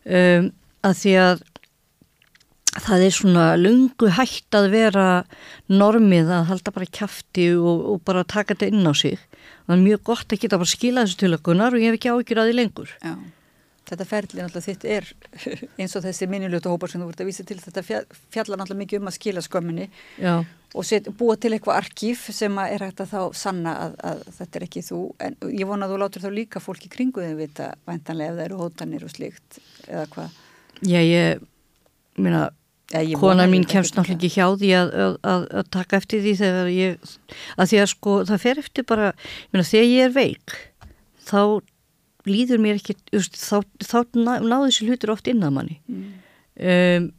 um, 0.06 0.52
að 0.86 1.00
því 1.02 1.14
að 1.20 1.42
það 2.86 3.06
er 3.06 3.16
svona 3.16 3.48
lungu 3.60 4.12
hægt 4.18 4.56
að 4.58 4.70
vera 4.74 5.08
normið 5.72 6.32
að 6.36 6.48
halda 6.52 6.74
bara 6.76 6.92
kæfti 7.00 7.50
og, 7.58 7.84
og 7.94 8.06
bara 8.08 8.26
taka 8.28 8.56
þetta 8.56 8.70
inn 8.72 8.88
á 8.90 8.94
sig. 8.98 9.18
Það 9.66 9.76
er 9.76 9.84
mjög 9.86 10.06
gott 10.10 10.34
að 10.34 10.42
geta 10.44 10.58
bara 10.62 10.74
skila 10.74 11.04
þessu 11.06 11.20
til 11.24 11.36
okkurnar 11.38 11.76
og 11.76 11.84
ég 11.84 11.92
hef 11.92 12.00
ekki 12.00 12.14
ágjur 12.14 12.42
að 12.42 12.50
því 12.50 12.56
lengur. 12.58 12.96
Já. 13.04 13.14
Þetta 13.90 14.06
ferli 14.06 14.44
náttúrulega 14.44 14.66
þitt 14.68 14.84
er 14.86 15.08
eins 15.82 15.96
og 15.98 16.04
þessi 16.06 16.28
minnilötu 16.30 16.70
hópar 16.70 16.92
sem 16.92 17.02
þú 17.02 17.10
vart 17.10 17.24
að 17.24 17.30
vísa 17.32 17.46
til 17.48 17.58
þetta 17.62 17.84
fjallar 17.86 18.60
náttúrulega 18.62 18.82
mikið 18.84 19.02
um 19.02 19.10
að 19.10 19.16
skila 19.18 19.42
skömminni 19.42 19.88
Já. 20.22 20.34
og 20.78 20.86
set, 20.86 21.10
búa 21.18 21.38
til 21.42 21.56
eitthvað 21.56 21.80
arkíf 21.80 22.28
sem 22.36 22.60
er 22.66 22.86
hægt 22.86 23.02
að 23.02 23.16
þá 23.16 23.40
sanna 23.40 23.74
að, 23.88 23.96
að 24.12 24.22
þetta 24.38 24.60
er 24.60 24.68
ekki 24.68 24.86
þú. 24.86 25.02
En 25.26 25.40
ég 25.50 25.70
vona 25.70 25.88
að 25.88 25.96
þú 25.96 26.02
látur 26.04 26.26
þá 26.28 26.30
líka 26.38 26.62
fólki 26.62 26.92
kringu 26.94 27.26
þau 27.26 27.40
vita 27.40 27.72
vantanlega 27.90 28.36
ef 28.36 28.38
það 28.38 28.46
eru 28.46 28.62
hótanir 28.62 29.08
og 29.08 29.14
slikt 29.16 29.60
eða 29.88 30.06
hvað. 30.14 30.38
Já 30.86 31.02
ég 31.02 31.46
minna 32.20 32.46
konar 33.20 33.50
mín 33.50 33.66
kemst 33.70 33.94
náttúrulega 33.94 34.18
ekki 34.18 34.32
hjá 34.34 34.46
því 34.58 34.70
að, 34.78 34.94
að, 35.22 35.44
að 35.62 35.68
taka 35.76 36.00
eftir 36.00 36.24
því 36.24 36.34
þegar 36.40 36.72
ég 36.74 37.12
að 37.56 37.70
því 37.72 37.82
að 37.84 37.92
sko 37.92 38.16
það 38.26 38.42
fer 38.46 38.62
eftir 38.64 38.88
bara 38.90 39.12
minna, 39.52 39.66
þegar 39.68 39.90
ég 39.90 40.08
er 40.08 40.16
veik 40.16 40.56
þá 41.30 41.42
líður 42.30 42.64
mér 42.64 42.80
ekki 42.80 42.98
þá, 43.14 43.62
þá 43.86 44.00
náðu 44.18 44.66
þessi 44.68 44.90
hlutur 44.90 45.14
oft 45.14 45.30
inn 45.30 45.46
að 45.46 45.56
manni 45.56 45.80
mm. 45.86 46.08
um, 46.74 47.10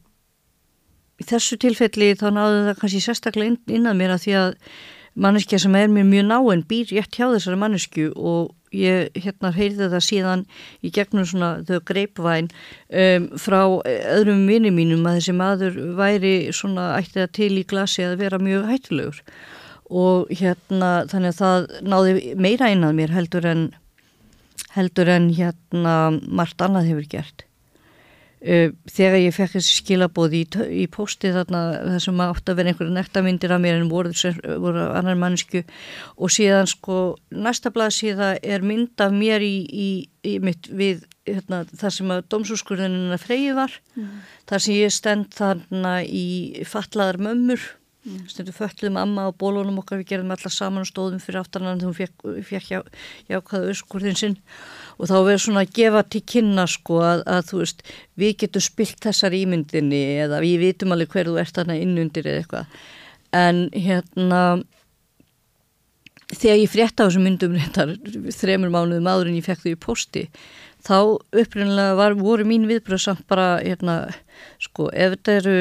í 1.21 1.29
þessu 1.29 1.59
tilfelli 1.61 2.15
þá 2.19 2.29
náðu 2.35 2.65
það 2.69 2.81
kannski 2.81 3.05
sérstaklega 3.05 3.53
inn, 3.53 3.61
inn 3.71 3.91
að 3.91 4.01
mér 4.01 4.17
að 4.17 4.25
því 4.25 4.37
að 4.41 4.55
manneskja 5.21 5.61
sem 5.63 5.77
er 5.79 5.91
mér 5.93 6.07
mjög 6.09 6.27
náinn 6.31 6.67
býr 6.71 6.95
rétt 6.97 7.15
hjá 7.15 7.29
þessari 7.29 7.61
mannesku 7.61 8.11
og 8.17 8.51
ég 8.77 9.17
hérna 9.19 9.51
heyrði 9.55 9.89
það 9.91 10.05
síðan 10.07 10.45
í 10.87 10.93
gegnum 10.95 11.27
svona 11.27 11.51
þau 11.67 11.81
greipvæn 11.91 12.51
um, 12.51 13.29
frá 13.41 13.61
öðrum 13.83 14.47
vinni 14.51 14.71
mínum 14.75 15.07
að 15.09 15.21
þessi 15.21 15.37
maður 15.39 15.81
væri 15.99 16.35
svona 16.55 16.93
ætti 17.01 17.19
það 17.19 17.35
til 17.41 17.53
í 17.59 17.67
glasi 17.73 18.07
að 18.07 18.21
vera 18.23 18.43
mjög 18.43 18.71
hættilegur 18.71 19.23
og 19.91 20.31
hérna 20.31 20.91
þannig 21.11 21.35
að 21.35 21.41
það 21.41 21.69
náði 21.83 22.35
meira 22.39 22.71
inn 22.71 22.87
að 22.87 22.99
mér 23.01 23.15
heldur 23.17 23.49
en 23.51 23.69
heldur 24.77 25.11
en 25.11 25.31
hérna 25.35 25.95
margt 26.31 26.63
annað 26.63 26.93
hefur 26.93 27.09
gert. 27.17 27.50
Uh, 28.41 28.71
þegar 28.89 29.19
ég 29.21 29.35
fekk 29.37 29.59
þessi 29.59 29.75
skilabóð 29.83 30.35
í, 30.39 30.43
í 30.81 30.87
posti 30.89 31.29
þarna 31.35 31.59
þessum 31.91 32.23
átt 32.25 32.49
að 32.49 32.61
vera 32.61 32.73
einhverja 32.73 32.95
nektarmyndir 32.97 33.53
af 33.53 33.61
mér 33.61 33.77
en 33.77 33.91
voru, 33.91 34.15
voru 34.63 34.87
annar 34.97 35.19
mannsku 35.21 35.61
og 36.17 36.33
síðan 36.33 36.71
sko 36.71 37.19
næsta 37.29 37.69
blað 37.75 37.93
síðan 37.99 38.39
er 38.41 38.65
mynd 38.65 39.05
af 39.05 39.13
mér 39.13 39.45
í, 39.45 39.57
í, 39.69 39.91
í 40.25 40.39
mitt 40.41 40.71
við 40.73 41.05
hérna, 41.29 41.67
það 41.69 41.93
sem 41.99 42.15
að 42.17 42.23
domsúskurðunina 42.33 43.21
freyði 43.21 43.59
var 43.61 43.77
mm. 43.99 44.09
þar 44.49 44.65
sem 44.65 44.79
ég 44.79 44.97
stend 44.97 45.37
þarna 45.37 45.99
í 46.09 46.65
fatlaðar 46.65 47.21
mömmur 47.21 47.69
Mm. 48.01 48.25
stundu 48.29 48.53
föllum 48.57 48.97
amma 48.97 49.27
og 49.29 49.35
bólunum 49.37 49.83
okkar 49.83 49.99
við 50.01 50.07
gerðum 50.15 50.31
allar 50.33 50.53
saman 50.55 50.87
og 50.87 50.89
stóðum 50.89 51.21
fyrir 51.21 51.43
aftanan 51.43 51.83
þegar 51.83 51.91
hún 51.91 51.99
fekk, 51.99 52.23
fekk 52.49 52.71
já, 52.73 52.79
jákvæða 53.29 53.73
öskurðin 53.75 54.17
sinn 54.17 54.37
og 55.01 55.09
þá 55.09 55.17
verður 55.17 55.43
svona 55.45 55.65
að 55.65 55.75
gefa 55.79 56.03
til 56.13 56.23
kynna 56.35 56.67
sko 56.69 57.01
að, 57.05 57.23
að 57.25 57.47
þú 57.51 57.61
veist 57.63 57.85
við 58.21 58.35
getum 58.45 58.65
spilt 58.65 59.01
þessar 59.07 59.37
ímyndinni 59.37 60.03
eða 60.27 60.43
við 60.45 60.67
vitum 60.67 60.93
alveg 60.95 61.15
hver 61.15 61.31
þú 61.31 61.39
ert 61.41 61.57
þarna 61.57 61.79
innundir 61.81 62.29
eða 62.29 62.43
eitthvað. 62.43 62.77
En 63.41 63.63
hérna 63.73 64.43
þegar 66.31 66.61
ég 66.61 66.71
frétta 66.71 67.07
á 67.07 67.07
þessum 67.09 67.27
myndum 67.27 67.57
reyndar 67.57 67.95
þremur 68.37 68.73
mánuðum 68.75 69.09
áður 69.11 69.31
en 69.31 69.39
ég 69.41 69.47
fekk 69.47 69.65
þau 69.65 69.73
í 69.73 69.81
posti 69.83 70.27
þá 70.87 70.97
upprunlega 71.43 72.11
voru 72.21 72.47
mín 72.49 72.69
viðbröð 72.71 73.03
samt 73.05 73.25
bara 73.31 73.59
hérna 73.61 74.03
sko 74.63 74.89
ef 74.93 75.17
þetta 75.17 75.37
eru 75.41 75.57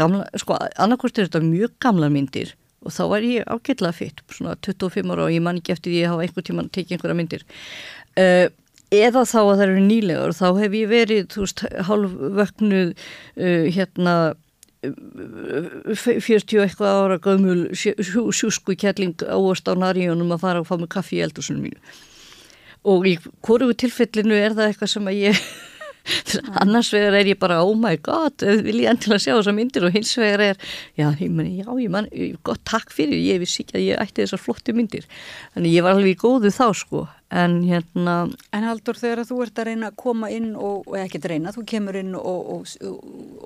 gamla, 0.00 0.26
sko 0.40 0.56
annarkort 0.80 1.18
er 1.18 1.28
þetta 1.28 1.44
mjög 1.44 1.76
gamla 1.82 2.10
myndir 2.12 2.54
og 2.80 2.94
þá 2.96 3.02
var 3.12 3.26
ég 3.26 3.48
ágætla 3.48 3.92
fitt, 3.92 4.22
svona 4.32 4.56
25 4.64 5.12
ára 5.12 5.26
og 5.26 5.34
ég 5.34 5.44
man 5.44 5.60
ekki 5.60 5.74
eftir 5.74 5.92
því 5.92 5.98
að 5.98 6.02
ég 6.02 6.12
hafa 6.14 6.24
einhver 6.24 6.46
tíma 6.46 6.64
tekið 6.72 6.96
einhverja 6.96 7.16
myndir. 7.18 7.42
Uh, 8.16 8.46
eða 8.90 9.24
þá 9.28 9.40
að 9.40 9.50
það 9.54 9.64
eru 9.66 9.82
nýlegar 9.86 10.36
þá 10.36 10.46
hef 10.58 10.76
ég 10.76 10.90
verið, 10.90 11.26
þú 11.32 11.46
veist, 11.46 11.64
halvvöknuð 11.88 12.92
uh, 12.92 13.66
hérna 13.76 14.14
40 14.80 16.62
eitthvað 16.64 16.98
ára 17.02 17.18
gömul 17.20 17.58
sjúsku 17.76 18.76
kjalling 18.80 19.20
ávast 19.28 19.68
á 19.68 19.76
narjónum 19.76 20.32
að 20.32 20.44
fara 20.46 20.62
og 20.62 20.70
fá 20.70 20.78
mig 20.80 20.88
kaffi 20.92 21.18
í 21.18 21.24
eldursunum 21.26 21.66
mínu. 21.68 21.98
Og 22.88 23.04
í 23.04 23.18
hverju 23.44 23.76
tilfellinu 23.76 24.38
er 24.38 24.56
það 24.56 24.70
eitthvað 24.70 24.92
sem 24.94 25.10
að 25.10 25.18
ég 25.20 25.42
annars 26.62 26.90
vegar 26.94 27.18
er 27.18 27.28
ég 27.28 27.38
bara 27.40 27.60
oh 27.60 27.74
my 27.76 27.98
god, 28.00 28.40
vil 28.64 28.80
ég 28.80 28.88
endilega 28.88 29.20
sjá 29.20 29.34
þessar 29.34 29.56
myndir 29.58 29.84
og 29.84 29.94
hins 29.94 30.14
vegar 30.16 30.46
er, 30.48 30.60
já, 30.96 31.10
ég 31.20 31.28
meni, 31.28 31.60
já, 31.60 31.68
ég 31.76 31.92
man, 31.92 32.08
gott 32.46 32.64
takk 32.68 32.92
fyrir, 32.94 33.20
ég 33.20 33.42
vissi 33.42 33.66
ekki 33.66 33.76
að 33.76 33.84
ég 33.84 34.00
ætti 34.00 34.24
þessar 34.24 34.40
flotti 34.40 34.74
myndir, 34.76 35.04
þannig 35.52 35.76
ég 35.76 35.84
var 35.84 35.98
alveg 35.98 36.16
í 36.16 36.20
góðu 36.24 36.52
þá 36.56 36.66
sko, 36.80 37.04
en 37.30 37.60
hérna 37.62 38.16
En 38.52 38.66
Haldur, 38.66 38.98
þegar 38.98 39.24
þú 39.28 39.42
ert 39.44 39.58
að 39.58 39.70
reyna 39.70 39.90
að 39.90 40.00
koma 40.02 40.30
inn 40.34 40.52
og, 40.56 40.88
og 40.88 40.98
ekki 40.98 41.20
að 41.22 41.30
reyna, 41.34 41.54
þú 41.54 41.64
kemur 41.72 42.00
inn 42.00 42.14
og, 42.18 42.50
og, 42.56 42.90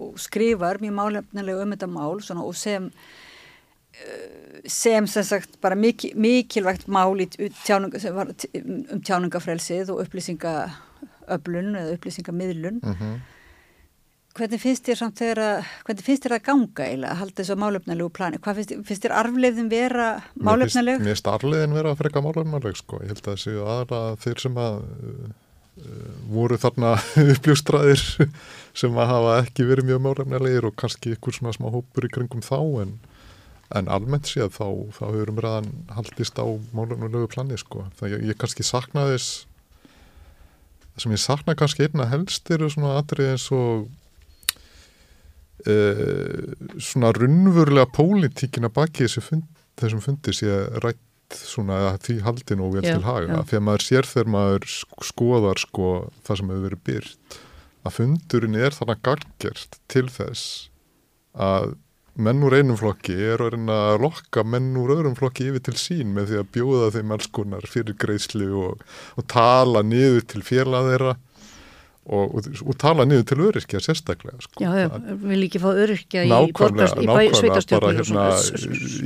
og 0.00 0.18
skrifar 0.20 0.80
mjög 0.82 0.98
málefnilega 0.98 1.66
um 1.66 1.76
þetta 1.76 1.90
mál 1.92 2.22
svona, 2.24 2.46
og 2.48 2.56
sem 2.56 2.90
sem 4.66 5.06
sem 5.06 5.24
sagt 5.24 5.60
bara 5.60 5.76
mikil, 5.76 6.14
mikilvægt 6.16 6.88
mál 6.88 7.20
í 7.20 7.28
tjáninga, 7.64 8.00
um 8.92 9.02
tjáningafrelsið 9.04 9.92
og 9.92 10.02
upplýsinga 10.04 10.54
öflun 11.36 11.76
eða 11.78 11.94
upplýsingamiðlun 11.96 12.80
mm 12.82 12.94
-hmm. 12.94 13.18
Hvernig 14.34 14.60
finnst 14.62 14.88
þér 14.88 14.98
samt 14.98 15.20
þegar 15.20 15.68
hvernig 15.86 16.06
finnst 16.06 16.26
þér 16.26 16.36
að 16.36 16.44
ganga 16.48 16.88
eiginlega 16.88 17.12
að 17.12 17.20
halda 17.20 17.38
þessu 17.40 17.56
málefnalegu 17.62 18.12
plani, 18.18 18.40
hvað 18.42 18.60
finnst, 18.60 18.74
finnst 18.88 19.06
þér 19.06 19.16
arfleiðin 19.20 19.70
vera 19.70 20.08
málefnaleg? 20.34 21.00
Mér 21.00 21.14
finnst 21.14 21.30
arfleiðin 21.30 21.78
vera 21.78 21.94
að 21.94 22.02
freka 22.02 22.24
málefnaleg 22.24 22.78
sko, 22.80 23.00
ég 23.04 23.14
held 23.14 23.24
að 23.24 23.32
þessu 23.32 23.56
aðra 23.76 24.02
þeir 24.24 24.44
sem 24.44 24.60
að 24.64 24.76
uh, 24.82 25.32
voru 26.34 26.60
þarna 26.60 26.92
uppljóstraðir 27.34 28.04
sem 28.82 29.00
að 29.00 29.10
hafa 29.14 29.40
ekki 29.44 29.68
verið 29.70 29.90
mjög 29.92 30.06
málefnalegir 30.08 30.70
og 30.70 30.78
kannski 30.82 31.14
ykkur 31.14 31.38
svona 31.38 31.56
smá 31.56 31.70
hópur 31.70 32.08
í 32.08 32.14
kringum 32.14 32.44
þá 32.44 32.60
en 32.84 32.96
En 33.74 33.88
almennt 33.90 34.28
séð 34.28 34.52
þá, 34.54 34.66
þá 34.94 35.02
hefur 35.08 35.30
umræðan 35.32 35.70
haldist 35.96 36.36
á 36.38 36.46
málunulegu 36.76 37.26
plani 37.32 37.56
sko. 37.58 37.86
Það 37.98 38.12
ég, 38.12 38.24
ég 38.30 38.38
kannski 38.38 38.66
sakna 38.66 39.08
þess 39.08 39.46
það 40.94 41.04
sem 41.04 41.14
ég 41.16 41.22
sakna 41.22 41.56
kannski 41.58 41.88
einna 41.88 42.06
helst 42.12 42.50
eru 42.54 42.68
svona 42.70 42.98
atrið 43.00 43.32
eins 43.32 43.48
og 43.54 43.88
e, 45.66 45.76
svona 46.82 47.12
runnvurlega 47.16 47.88
pólitíkina 47.94 48.70
baki 48.74 49.06
þessu 49.06 49.24
fund, 49.24 49.48
þessum 49.80 50.04
fundir 50.04 50.36
sé 50.36 50.60
rætt 50.84 51.00
svona 51.34 51.94
því 52.02 52.18
haldin 52.26 52.62
og 52.62 52.76
vel 52.76 52.84
já, 52.84 52.94
til 52.94 53.06
haga. 53.06 53.40
þegar 53.48 53.64
maður 53.68 53.86
sér 53.86 54.08
þegar 54.10 54.30
maður 54.34 54.68
skoðar 55.08 55.62
sko 55.62 55.88
það 56.26 56.40
sem 56.40 56.52
hefur 56.52 56.66
verið 56.68 56.84
byrt 56.90 57.38
að 57.84 57.96
fundurinn 57.98 58.60
er 58.60 58.76
þannig 58.76 59.02
gangert 59.04 59.80
til 59.92 60.06
þess 60.12 60.68
að 61.34 61.74
menn 62.14 62.44
úr 62.46 62.54
einum 62.60 62.78
flokki 62.78 63.16
er 63.32 63.42
að 63.42 63.56
reyna 63.56 63.76
að 63.90 64.04
lokka 64.04 64.44
menn 64.46 64.70
úr 64.78 64.92
öðrum 64.94 65.16
flokki 65.18 65.48
yfir 65.50 65.64
til 65.66 65.76
sín 65.80 66.12
með 66.14 66.30
því 66.30 66.40
að 66.40 66.50
bjóða 66.54 66.90
þeim 66.94 67.14
alls 67.16 67.30
konar 67.34 67.66
fyrir 67.66 67.96
greiðslu 67.98 68.50
og, 68.60 68.84
og 69.18 69.26
tala 69.30 69.82
niður 69.82 70.22
til 70.30 70.44
félag 70.46 70.92
þeirra 70.92 71.16
og, 72.04 72.34
og, 72.36 72.48
og 72.68 72.76
tala 72.80 73.06
niður 73.08 73.24
til 73.30 73.38
öryrkja 73.46 73.80
sérstaklega 73.82 74.42
sko. 74.44 74.60
Já, 74.60 74.70
já, 74.76 74.88
vil 75.22 75.46
ekki 75.46 75.60
fá 75.62 75.68
öryrkja 75.72 76.24
í 76.28 76.32
borgast, 76.52 77.00
í 77.00 77.08
sveitastjóknum 77.38 78.00
hérna, 78.00 78.26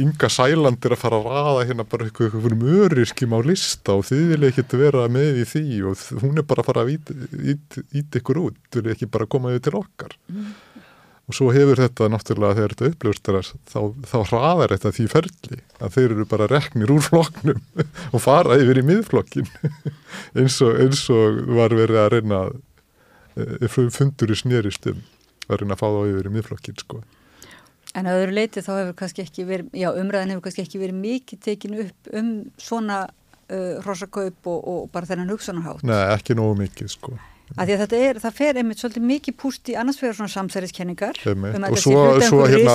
Inga 0.02 0.30
Sæland 0.32 0.88
er 0.88 0.96
að 0.96 1.02
fara 1.04 1.20
að 1.20 1.28
raða 1.30 1.66
hérna 1.68 1.86
bara 1.88 2.08
eitthvað, 2.08 2.48
um 2.50 2.64
öryrkjum 2.82 3.36
á 3.38 3.40
lista 3.46 3.94
og 3.94 4.08
þið 4.10 4.24
vilja 4.34 4.52
ekki 4.52 4.80
vera 4.82 5.06
með 5.12 5.42
í 5.44 5.48
því 5.52 5.66
og 5.90 6.06
hún 6.24 6.42
er 6.42 6.48
bara 6.48 6.64
að 6.64 6.70
fara 6.72 6.86
að 6.86 6.94
íta 6.98 8.18
ykkur 8.20 8.42
út, 8.48 8.62
vilja 8.74 8.96
ekki 8.96 9.10
bara 9.14 9.30
koma 9.30 9.54
yfir 9.54 9.68
til 9.68 9.78
okkar 9.78 10.18
mm. 10.32 10.52
og 11.30 11.38
svo 11.38 11.50
hefur 11.54 11.78
þetta 11.78 12.10
náttúrulega 12.10 12.58
þegar 12.58 12.74
þetta 12.74 12.92
uppljóðst 12.92 13.58
þá, 13.70 13.80
þá 14.10 14.18
hraðar 14.32 14.74
þetta 14.74 14.94
því 14.98 15.10
ferli 15.14 15.60
að 15.78 15.98
þeir 15.98 16.08
eru 16.16 16.30
bara 16.34 16.50
reknir 16.50 16.94
úr 16.94 17.04
flokknum 17.06 17.62
og 18.14 18.24
fara 18.24 18.58
yfir 18.58 18.82
í 18.82 18.88
miðflokkin 18.90 19.50
eins, 20.38 20.58
og, 20.66 20.74
eins 20.82 21.04
og 21.14 21.44
var 21.60 21.78
verið 21.78 22.02
að 22.02 22.16
reyna 22.16 22.48
að 22.48 22.58
Eh, 23.38 23.68
fundur 23.70 24.32
í 24.32 24.36
snýrist 24.38 24.88
um 24.90 25.00
að 25.48 25.62
reyna 25.62 25.76
að 25.76 25.80
fá 25.80 25.86
þá 25.86 26.00
yfir 26.10 26.28
í 26.28 26.34
miðflokkin 26.34 26.80
sko. 26.82 27.02
En 27.96 28.08
að 28.10 28.22
öðru 28.22 28.34
leiti 28.36 28.62
þá 28.64 28.72
hefur 28.74 28.96
kannski 28.98 29.24
ekki 29.24 29.46
verið, 29.48 29.70
já 29.80 29.88
umræðin 29.96 30.34
hefur 30.34 30.44
kannski 30.44 30.64
ekki 30.66 30.80
verið 30.82 30.98
mikið 30.98 31.40
tekinu 31.46 31.80
upp 31.86 32.10
um 32.20 32.28
svona 32.60 32.98
uh, 33.06 33.78
hrosakaup 33.84 34.50
og, 34.50 34.58
og 34.58 34.90
bara 34.92 35.08
þennan 35.08 35.32
hugsanarhátt. 35.32 35.86
Nei, 35.88 36.02
ekki 36.12 36.36
nógu 36.36 36.58
mikið 36.64 36.92
sko. 36.92 37.14
Að 37.56 37.72
að 37.78 37.94
er, 37.96 38.18
það 38.20 38.34
fer 38.36 38.58
einmitt 38.60 38.82
svolítið 38.82 39.04
mikið 39.08 39.36
púst 39.40 39.70
í 39.72 39.76
annars 39.80 39.98
fyrir 40.00 40.16
svona 40.18 40.32
samsæriskenningar 40.32 41.20
um 41.32 41.46
og 41.48 41.78
svo, 41.80 42.02
svo 42.20 42.42
hérna 42.48 42.74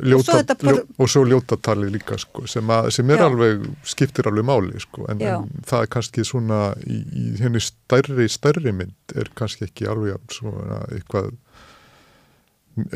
ljóta, 0.00 0.56
ljó, 0.64 0.76
og 0.96 1.10
svo 1.12 1.24
ljótatali 1.28 1.90
líka 1.92 2.18
sko, 2.20 2.46
sem, 2.50 2.72
að, 2.72 2.90
sem 2.96 3.12
er 3.12 3.22
Já. 3.22 3.26
alveg 3.28 3.66
skiptir 3.86 4.30
alveg 4.30 4.48
máli 4.48 4.82
sko, 4.82 5.04
en, 5.12 5.20
en 5.20 5.48
það 5.68 5.86
er 5.86 5.92
kannski 5.96 6.26
svona 6.26 6.60
í, 6.86 7.00
í 7.02 7.26
henni 7.42 7.62
stærri 7.62 8.28
stærri 8.32 8.72
mynd 8.76 9.16
er 9.18 9.32
kannski 9.36 9.68
ekki 9.68 9.90
alveg 9.90 10.38
svona 10.38 10.80
eitthvað 10.88 11.34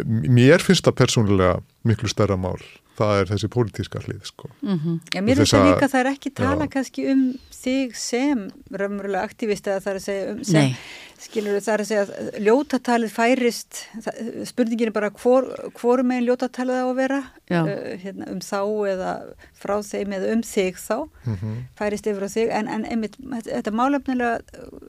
mér 0.04 0.62
finnst 0.64 0.84
það 0.86 0.98
persónulega 1.02 1.58
miklu 1.88 2.10
stærra 2.12 2.36
mál 2.36 2.60
það 3.00 3.20
er 3.20 3.30
þessi 3.30 3.50
pólitíska 3.52 4.00
hlið 4.04 4.24
sko. 4.28 4.50
mm 4.60 4.78
-hmm. 4.78 4.96
Já, 5.14 5.20
mér 5.24 5.36
finnst 5.36 5.54
það 5.54 5.68
líka 5.68 5.86
að 5.86 5.92
það 5.92 6.00
er 6.00 6.10
ekki 6.12 6.30
tala 6.30 6.64
já. 6.64 6.72
kannski 6.74 7.06
um 7.12 7.22
þig 7.60 7.96
sem 7.96 8.50
raunverulega 8.70 9.24
aktivist 9.24 9.66
eða 9.66 9.80
það 9.84 9.90
er 9.90 10.00
að 10.00 10.04
segja 10.04 10.32
um 10.32 10.44
sem, 10.44 10.74
skilur 11.20 11.60
það 11.60 11.74
er 11.74 11.80
að 11.80 11.88
segja 11.90 12.02
að 12.02 12.38
ljótatalið 12.46 13.10
færist 13.12 13.80
það, 14.04 14.20
spurningin 14.50 14.88
er 14.88 14.96
bara 14.96 15.10
hvor, 15.10 15.48
hvor 15.76 16.02
megin 16.02 16.28
ljótatalið 16.28 16.80
á 16.80 16.86
að 16.88 17.00
vera 17.00 17.20
uh, 17.50 17.72
hérna, 18.04 18.30
um 18.32 18.40
þá 18.40 18.62
eða 18.92 19.10
frá 19.52 19.76
þeim 19.82 20.12
eða 20.12 20.32
um 20.34 20.42
þig 20.42 20.76
þá 20.76 20.98
mm 21.24 21.34
-hmm. 21.34 21.56
færist 21.76 22.06
yfir 22.06 22.24
á 22.24 22.28
þig 22.28 22.48
en, 22.50 22.68
en 22.68 22.84
einmitt, 22.84 23.16
þetta 23.44 23.70
málefnilega 23.70 24.40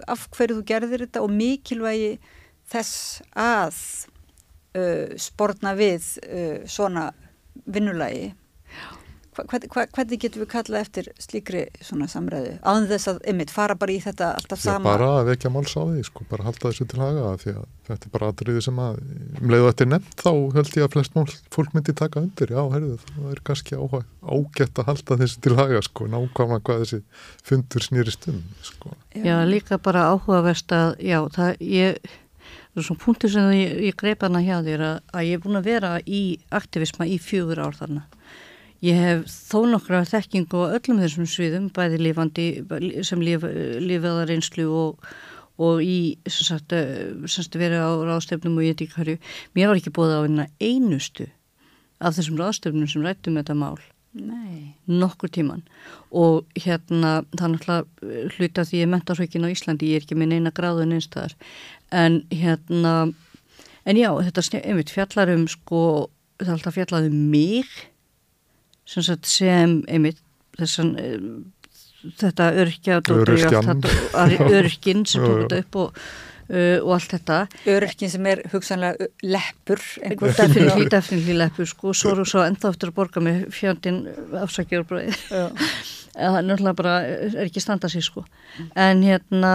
af 0.08 0.30
hverju 0.32 0.60
þú 0.60 0.64
gerðir 0.64 1.06
þetta 1.06 1.22
og 1.22 1.32
mikilvægi 1.32 2.20
þess 2.72 3.22
að 3.36 3.76
uh, 4.78 5.18
sportna 5.20 5.76
við 5.78 6.08
uh, 6.24 6.58
svona 6.70 7.10
vinnulagi 7.66 8.32
hvað, 9.36 9.68
hvernig 9.96 10.20
getum 10.20 10.44
við 10.44 10.50
kallað 10.52 10.82
eftir 10.82 11.08
slíkri 11.22 11.64
svona 11.84 12.08
samræðu 12.12 12.58
áður 12.68 12.88
þess 12.92 13.10
að 13.12 13.20
ymmit 13.32 13.54
fara 13.54 13.76
bara 13.80 13.94
í 13.94 14.00
þetta 14.04 14.32
alltaf 14.38 14.62
sama? 14.62 14.82
Já, 14.82 14.98
bara 14.98 15.10
að 15.20 15.30
vekja 15.32 15.52
máls 15.54 15.76
á 15.78 15.84
því 15.88 16.04
sko, 16.08 16.26
bara 16.32 16.48
halda 16.48 16.64
þessu 16.68 16.88
til 16.92 17.02
haga 17.02 17.28
því 17.42 17.54
að 17.54 17.68
þetta 17.88 18.08
er 18.08 18.14
bara 18.16 18.32
aðriði 18.32 18.64
sem 18.68 18.82
að 18.84 19.00
um 19.42 19.54
leiðu 19.54 19.68
þetta 19.70 19.86
er 19.86 19.92
nefnt 19.94 20.24
þá 20.26 20.32
held 20.58 20.74
ég 20.78 20.88
að 20.88 20.96
flest 20.96 21.16
mál 21.16 21.26
fólk 21.56 21.76
myndi 21.76 21.96
taka 22.02 22.24
undir, 22.26 22.56
já, 22.56 22.62
heyrðu 22.76 22.98
það 23.04 23.30
er 23.36 23.44
kannski 23.50 23.80
áhuga, 23.80 24.02
ágætt 24.22 24.82
að 24.82 24.90
halda 24.92 25.20
þessu 25.24 25.46
til 25.46 25.56
haga 25.60 25.84
sko, 25.88 26.10
nákvæmlega 26.12 26.66
hvað 26.68 26.84
þessi 26.86 27.02
fundur 27.48 27.88
snýrist 27.88 28.28
um 28.32 28.42
sko. 28.68 28.96
Já, 29.16 29.38
líka 29.48 29.80
bara 29.82 30.10
áhugaverst 30.12 30.76
að 30.76 30.98
já, 31.00 31.20
það 31.32 31.64
ég 31.72 32.20
svona 32.80 33.02
punktur 33.04 33.32
sem 33.32 33.50
ég, 33.56 33.74
ég 33.90 33.98
greip 34.00 34.24
hana 34.24 34.42
hjá 34.44 34.62
þér 34.64 34.86
að, 34.88 34.96
að 35.12 35.28
ég 35.28 35.38
er 35.38 35.44
búin 35.44 35.60
að 35.60 35.68
vera 35.68 35.92
í 36.08 36.22
aktivisma 36.56 37.08
í 37.10 37.18
fjögur 37.22 37.60
ár 37.60 37.76
þarna. 37.76 38.06
Ég 38.82 38.98
hef 38.98 39.28
þó 39.30 39.68
nokkra 39.70 40.02
þekkingu 40.10 40.64
á 40.66 40.74
öllum 40.80 41.02
þessum 41.04 41.28
sviðum 41.30 41.68
bæði 41.76 42.00
lifandi 42.02 42.48
sem 43.06 43.22
lif, 43.22 43.44
lifaðar 43.84 44.32
einslu 44.34 44.66
og, 44.74 45.12
og 45.62 45.84
í 45.86 46.18
sem 46.26 46.48
sagt, 46.48 46.74
sem 46.74 47.36
sagt 47.36 47.60
verið 47.62 47.86
á 47.86 47.92
ráðstefnum 48.10 48.58
og 48.58 48.66
ég 48.66 48.74
ekki 48.74 48.90
hverju 48.96 49.20
mér 49.54 49.70
var 49.70 49.82
ekki 49.82 49.94
búið 49.94 50.18
á 50.18 50.26
einna 50.26 50.50
einustu 50.64 51.30
af 52.02 52.18
þessum 52.18 52.40
ráðstefnum 52.42 52.90
sem 52.90 53.06
rættum 53.06 53.38
þetta 53.38 53.58
mál. 53.60 53.78
Nei. 54.12 54.76
nokkur 54.92 55.30
tíman 55.32 55.62
og 56.12 56.44
hérna 56.60 57.22
það 57.32 57.46
er 57.46 57.52
náttúrulega 57.54 58.34
hluta 58.36 58.66
því 58.68 58.82
ég 58.82 58.84
er 58.84 58.90
mentarhaukin 58.92 59.46
á 59.48 59.54
Íslandi, 59.54 59.88
ég 59.94 60.02
er 60.02 60.04
ekki 60.04 60.18
með 60.20 60.34
neina 60.34 60.52
gráðun 60.52 60.92
einstæðar 60.98 61.38
en 61.92 62.22
hérna 62.32 62.96
en 63.86 63.98
já, 63.98 64.10
þetta 64.28 64.62
einmitt 64.62 64.94
fjallar 64.94 65.32
um 65.34 65.48
sko, 65.50 66.10
það 66.42 66.48
er 66.48 66.58
alltaf 66.58 66.78
fjallað 66.78 67.10
um 67.12 67.22
mig 67.32 67.70
sem, 68.86 69.04
sagt, 69.04 69.30
sem 69.30 69.80
einmitt 69.90 70.22
þessan 70.60 70.94
þetta 72.18 72.52
örkja 72.64 73.00
örkinn 73.02 75.06
sem 75.10 75.24
tók 75.24 75.46
þetta 75.46 75.64
upp 75.64 75.82
og 75.86 76.04
Uh, 76.52 76.82
og 76.84 76.98
allt 76.98 77.14
þetta. 77.14 77.36
Örkin 77.72 78.10
sem 78.12 78.26
er 78.28 78.42
hugsanlega 78.52 79.06
leppur 79.24 79.80
definitely 80.92 81.36
leppur 81.38 81.70
sko, 81.70 81.94
svo 81.96 82.12
eru 82.12 82.26
svo 82.28 82.42
enda 82.44 82.74
áttur 82.74 82.92
að 82.92 82.98
borga 82.98 83.24
með 83.24 83.46
fjöndin 83.56 84.02
afsakjörbröði 84.36 85.14
það 85.30 86.42
er 86.42 86.50
náttúrulega 86.50 86.76
bara, 86.82 86.98
er 87.08 87.38
ekki 87.46 87.64
standað 87.64 87.96
sér 87.96 88.08
sko, 88.10 88.26
en 88.76 89.06
hérna 89.06 89.54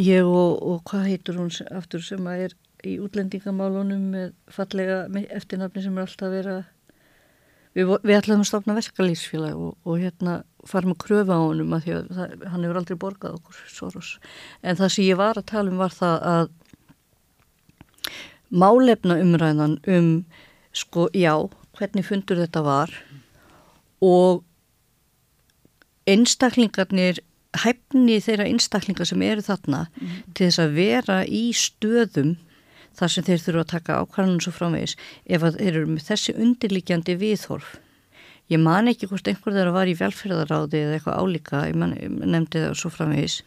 ég 0.00 0.26
og, 0.26 0.60
og 0.62 0.82
hvað 0.88 1.08
heitur 1.10 1.40
hún 1.40 1.50
aftur 1.70 2.04
sem 2.04 2.28
að 2.28 2.46
er 2.46 2.54
í 2.82 2.98
útlendingamálunum 3.02 4.06
með 4.12 4.30
fallega 4.50 5.04
eftirnafni 5.38 5.84
sem 5.84 5.98
er 5.98 6.06
alltaf 6.06 6.28
að 6.28 6.36
vera 6.36 6.56
við, 7.76 7.92
við 8.02 8.16
ætlaðum 8.18 8.44
að 8.44 8.50
stopna 8.50 8.76
verkalýsfélag 8.78 9.60
og, 9.68 9.76
og 9.86 10.00
hérna 10.02 10.38
farum 10.68 10.94
að 10.94 11.02
kröfa 11.04 11.38
á 11.38 11.42
honum 11.42 11.76
að 11.76 11.86
því 11.86 11.94
að 11.96 12.10
það, 12.18 12.34
hann 12.52 12.66
hefur 12.66 12.80
aldrei 12.80 12.98
borgað 13.04 13.38
okkur 13.38 13.62
Soros. 13.72 14.12
En 14.62 14.78
það 14.78 14.94
sem 14.94 15.08
ég 15.08 15.20
var 15.20 15.38
að 15.38 15.48
tala 15.52 15.72
um 15.72 15.80
var 15.82 15.96
það 15.96 16.26
að 16.32 16.44
málefna 18.52 19.18
umræðan 19.22 19.78
um 19.88 20.08
sko 20.76 21.08
já, 21.16 21.34
hvernig 21.78 22.06
fundur 22.06 22.40
þetta 22.42 22.62
var 22.64 22.92
og 24.02 24.42
einstaklingarnir 26.08 27.22
hæfni 27.60 28.16
þeirra 28.24 28.48
einstaklingar 28.48 29.08
sem 29.08 29.22
eru 29.26 29.44
þarna 29.44 29.84
mm. 29.90 30.16
til 30.32 30.48
þess 30.48 30.62
að 30.62 30.74
vera 30.78 31.20
í 31.28 31.44
stöðum 31.56 32.36
þar 32.96 33.12
sem 33.12 33.24
þeir 33.26 33.44
þurfa 33.44 33.64
að 33.64 33.72
taka 33.72 34.00
ákvarðanum 34.02 34.42
svo 34.44 34.52
framvegis 34.56 34.96
ef 35.26 35.44
þeir 35.44 35.70
eru 35.72 35.86
með 35.92 36.08
þessi 36.10 36.36
undirlikjandi 36.36 37.16
viðhorf 37.20 37.76
Ég 38.52 38.60
man 38.60 38.90
ekki 38.90 39.08
hvort 39.08 39.28
einhver 39.30 39.54
þeirra 39.54 39.72
var 39.74 39.88
í 39.88 39.94
velferðaráði 39.96 40.82
eða 40.82 40.96
eitthvað 40.98 41.20
álíka, 41.22 41.62
ég, 41.70 41.78
man, 41.78 41.94
nefndi 42.34 42.60
það 42.64 42.74
svo 42.80 42.90
framvegis, 42.92 43.38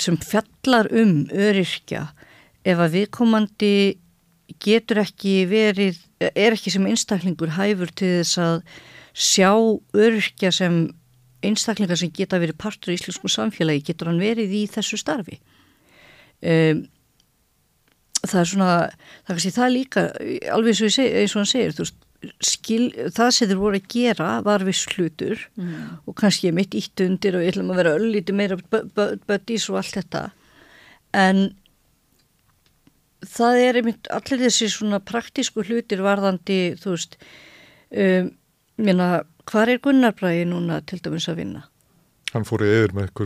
sem 0.00 0.16
fjallar 0.22 0.88
um 0.94 1.24
öryrkja 1.28 2.06
ef 2.64 2.80
að 2.80 2.96
viðkomandi 2.98 3.74
getur 4.64 5.02
ekki 5.02 5.36
verið, 5.50 5.98
er 6.20 6.56
ekki 6.56 6.72
sem 6.72 6.86
einstaklingur 6.88 7.54
hæfur 7.58 7.92
til 7.96 8.10
þess 8.20 8.40
að 8.40 8.56
sjá 9.14 9.50
öryrkja 9.52 10.52
sem 10.54 10.78
einstaklingar 11.48 12.00
sem 12.00 12.12
geta 12.14 12.40
verið 12.42 12.58
partur 12.60 12.94
í 12.94 12.98
íslensku 12.98 13.30
samfélagi, 13.32 13.84
getur 13.90 14.10
hann 14.10 14.22
verið 14.22 14.54
í 14.56 14.64
þessu 14.70 14.98
starfi. 15.00 15.40
Um, 16.44 16.84
það 18.24 18.40
er 18.40 18.50
svona, 18.50 18.70
það 19.24 19.28
er 19.28 19.38
kannski 19.38 19.54
það 19.58 19.74
líka, 19.74 20.06
alveg 20.54 20.74
eins 20.74 20.82
og, 20.84 20.94
seg, 20.96 21.18
eins 21.20 21.34
og 21.34 21.42
hann 21.42 21.50
segir, 21.50 21.76
veist, 21.78 22.00
skil, 22.44 22.86
það 23.12 23.32
sem 23.36 23.50
þeir 23.50 23.60
voru 23.60 23.80
að 23.80 23.90
gera 23.92 24.28
var 24.44 24.64
viss 24.64 24.86
hlutur 24.94 25.42
mm. 25.58 26.06
og 26.08 26.16
kannski 26.20 26.48
ég 26.48 26.56
mitt 26.56 26.76
ítt 26.78 27.02
undir 27.04 27.36
og 27.36 27.44
ég 27.44 27.52
ætlum 27.52 27.72
að 27.74 27.80
vera 27.82 27.96
öllítið 27.98 28.38
meira 28.38 28.58
buddies 29.28 29.66
og 29.68 29.80
allt 29.80 29.98
þetta 29.98 30.22
en 31.20 31.42
það 33.24 33.60
er 33.66 33.80
einmitt 33.80 34.10
allir 34.14 34.44
þessi 34.44 34.70
svona 34.72 35.00
praktísku 35.04 35.64
hlutir 35.66 36.04
varðandi 36.04 36.58
þú 36.80 36.94
veist 36.94 37.18
um, 37.20 38.32
minna, 38.80 39.08
hvað 39.50 39.74
er 39.74 39.82
Gunnar 39.84 40.14
Bræði 40.18 40.44
núna 40.50 40.80
til 40.86 41.00
dæmis 41.04 41.28
að 41.30 41.40
vinna? 41.42 41.64
Hann 42.34 42.46
fór 42.48 42.64
í 42.66 42.70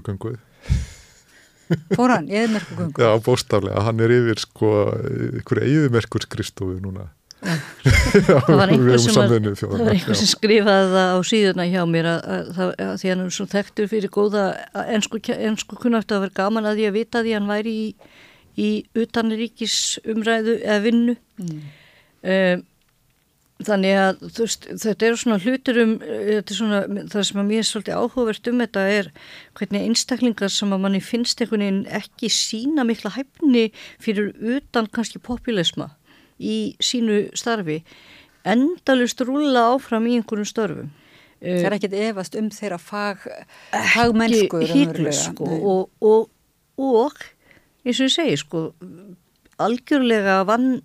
ganguð 0.06 0.38
Fór 1.92 2.14
hann 2.14 2.28
í 2.30 2.40
ganguð? 2.48 3.04
Já, 3.04 3.12
bóstaflega, 3.24 3.84
hann 3.84 4.00
er 4.04 4.16
yfir 4.16 4.42
sko 4.42 4.72
ykkur 5.40 6.26
skristofu 6.26 6.80
núna 6.82 7.10
það 8.26 8.56
var 8.58 8.70
einhver 8.72 8.98
sem, 8.98 9.44
sem 9.54 10.26
skrifaði 10.26 10.88
það 10.90 11.10
á 11.14 11.18
síðuna 11.28 11.66
hjá 11.70 11.82
mér 11.86 12.08
að, 12.10 12.24
að, 12.34 12.48
að, 12.48 12.72
að 12.82 12.96
því 12.98 13.12
hann 13.12 13.22
er 13.22 13.36
svo 13.36 13.46
þekktur 13.52 13.90
fyrir 13.92 14.12
góða 14.14 14.46
ennsku, 14.88 15.20
ennsku 15.36 15.78
kunnægt 15.78 16.14
að 16.14 16.24
vera 16.24 16.36
gaman 16.40 16.66
að 16.66 16.80
því 16.80 16.88
að 16.88 16.96
vita 16.96 17.22
því 17.22 17.36
hann 17.36 17.52
væri 17.52 17.74
í, 17.78 17.86
í 18.58 18.70
utanríkis 18.98 19.76
umræðu 20.02 20.56
eða 20.64 20.80
vinnu 20.88 21.14
mm. 21.14 21.62
um, 22.34 22.66
þannig 23.66 23.96
að 23.98 24.20
veist, 24.36 24.68
þetta 24.84 25.06
eru 25.08 25.18
svona 25.18 25.38
hlutur 25.42 25.80
um 25.82 25.94
þetta 26.02 26.52
er 26.52 26.58
svona, 26.58 26.80
það 27.10 27.24
sem 27.26 27.40
að 27.42 27.48
mér 27.48 27.62
er 27.62 27.68
svolítið 27.68 27.98
áhugavert 27.98 28.50
um 28.52 28.62
þetta 28.62 28.84
er 28.94 29.10
hvernig 29.58 29.88
einstaklingar 29.88 30.52
sem 30.54 30.74
að 30.74 30.84
manni 30.84 31.00
finnst 31.02 31.42
einhvern 31.42 31.64
veginn 31.64 31.80
ekki 31.98 32.30
sína 32.30 32.86
mikla 32.86 33.14
hæfni 33.16 33.64
fyrir 34.02 34.30
utan 34.56 34.86
kannski 34.94 35.18
populisma 35.18 35.90
í 36.38 36.76
sínu 36.78 37.24
starfi 37.38 37.80
endalust 38.48 39.20
rúla 39.26 39.68
áfram 39.74 40.06
í 40.08 40.18
einhverjum 40.18 40.48
störfum. 40.48 40.92
Það 41.42 41.66
er 41.68 41.76
ekkit 41.76 41.96
efast 42.08 42.34
um 42.38 42.48
þeirra 42.50 42.78
fag, 42.82 43.26
fagmennsku 43.94 44.62
sko, 45.14 45.46
og, 45.46 45.82
og, 46.02 46.30
og 46.78 47.20
eins 47.84 48.00
og 48.00 48.08
ég 48.08 48.14
segi 48.14 48.38
sko 48.40 48.62
algjörlega 49.62 50.40
vann 50.46 50.80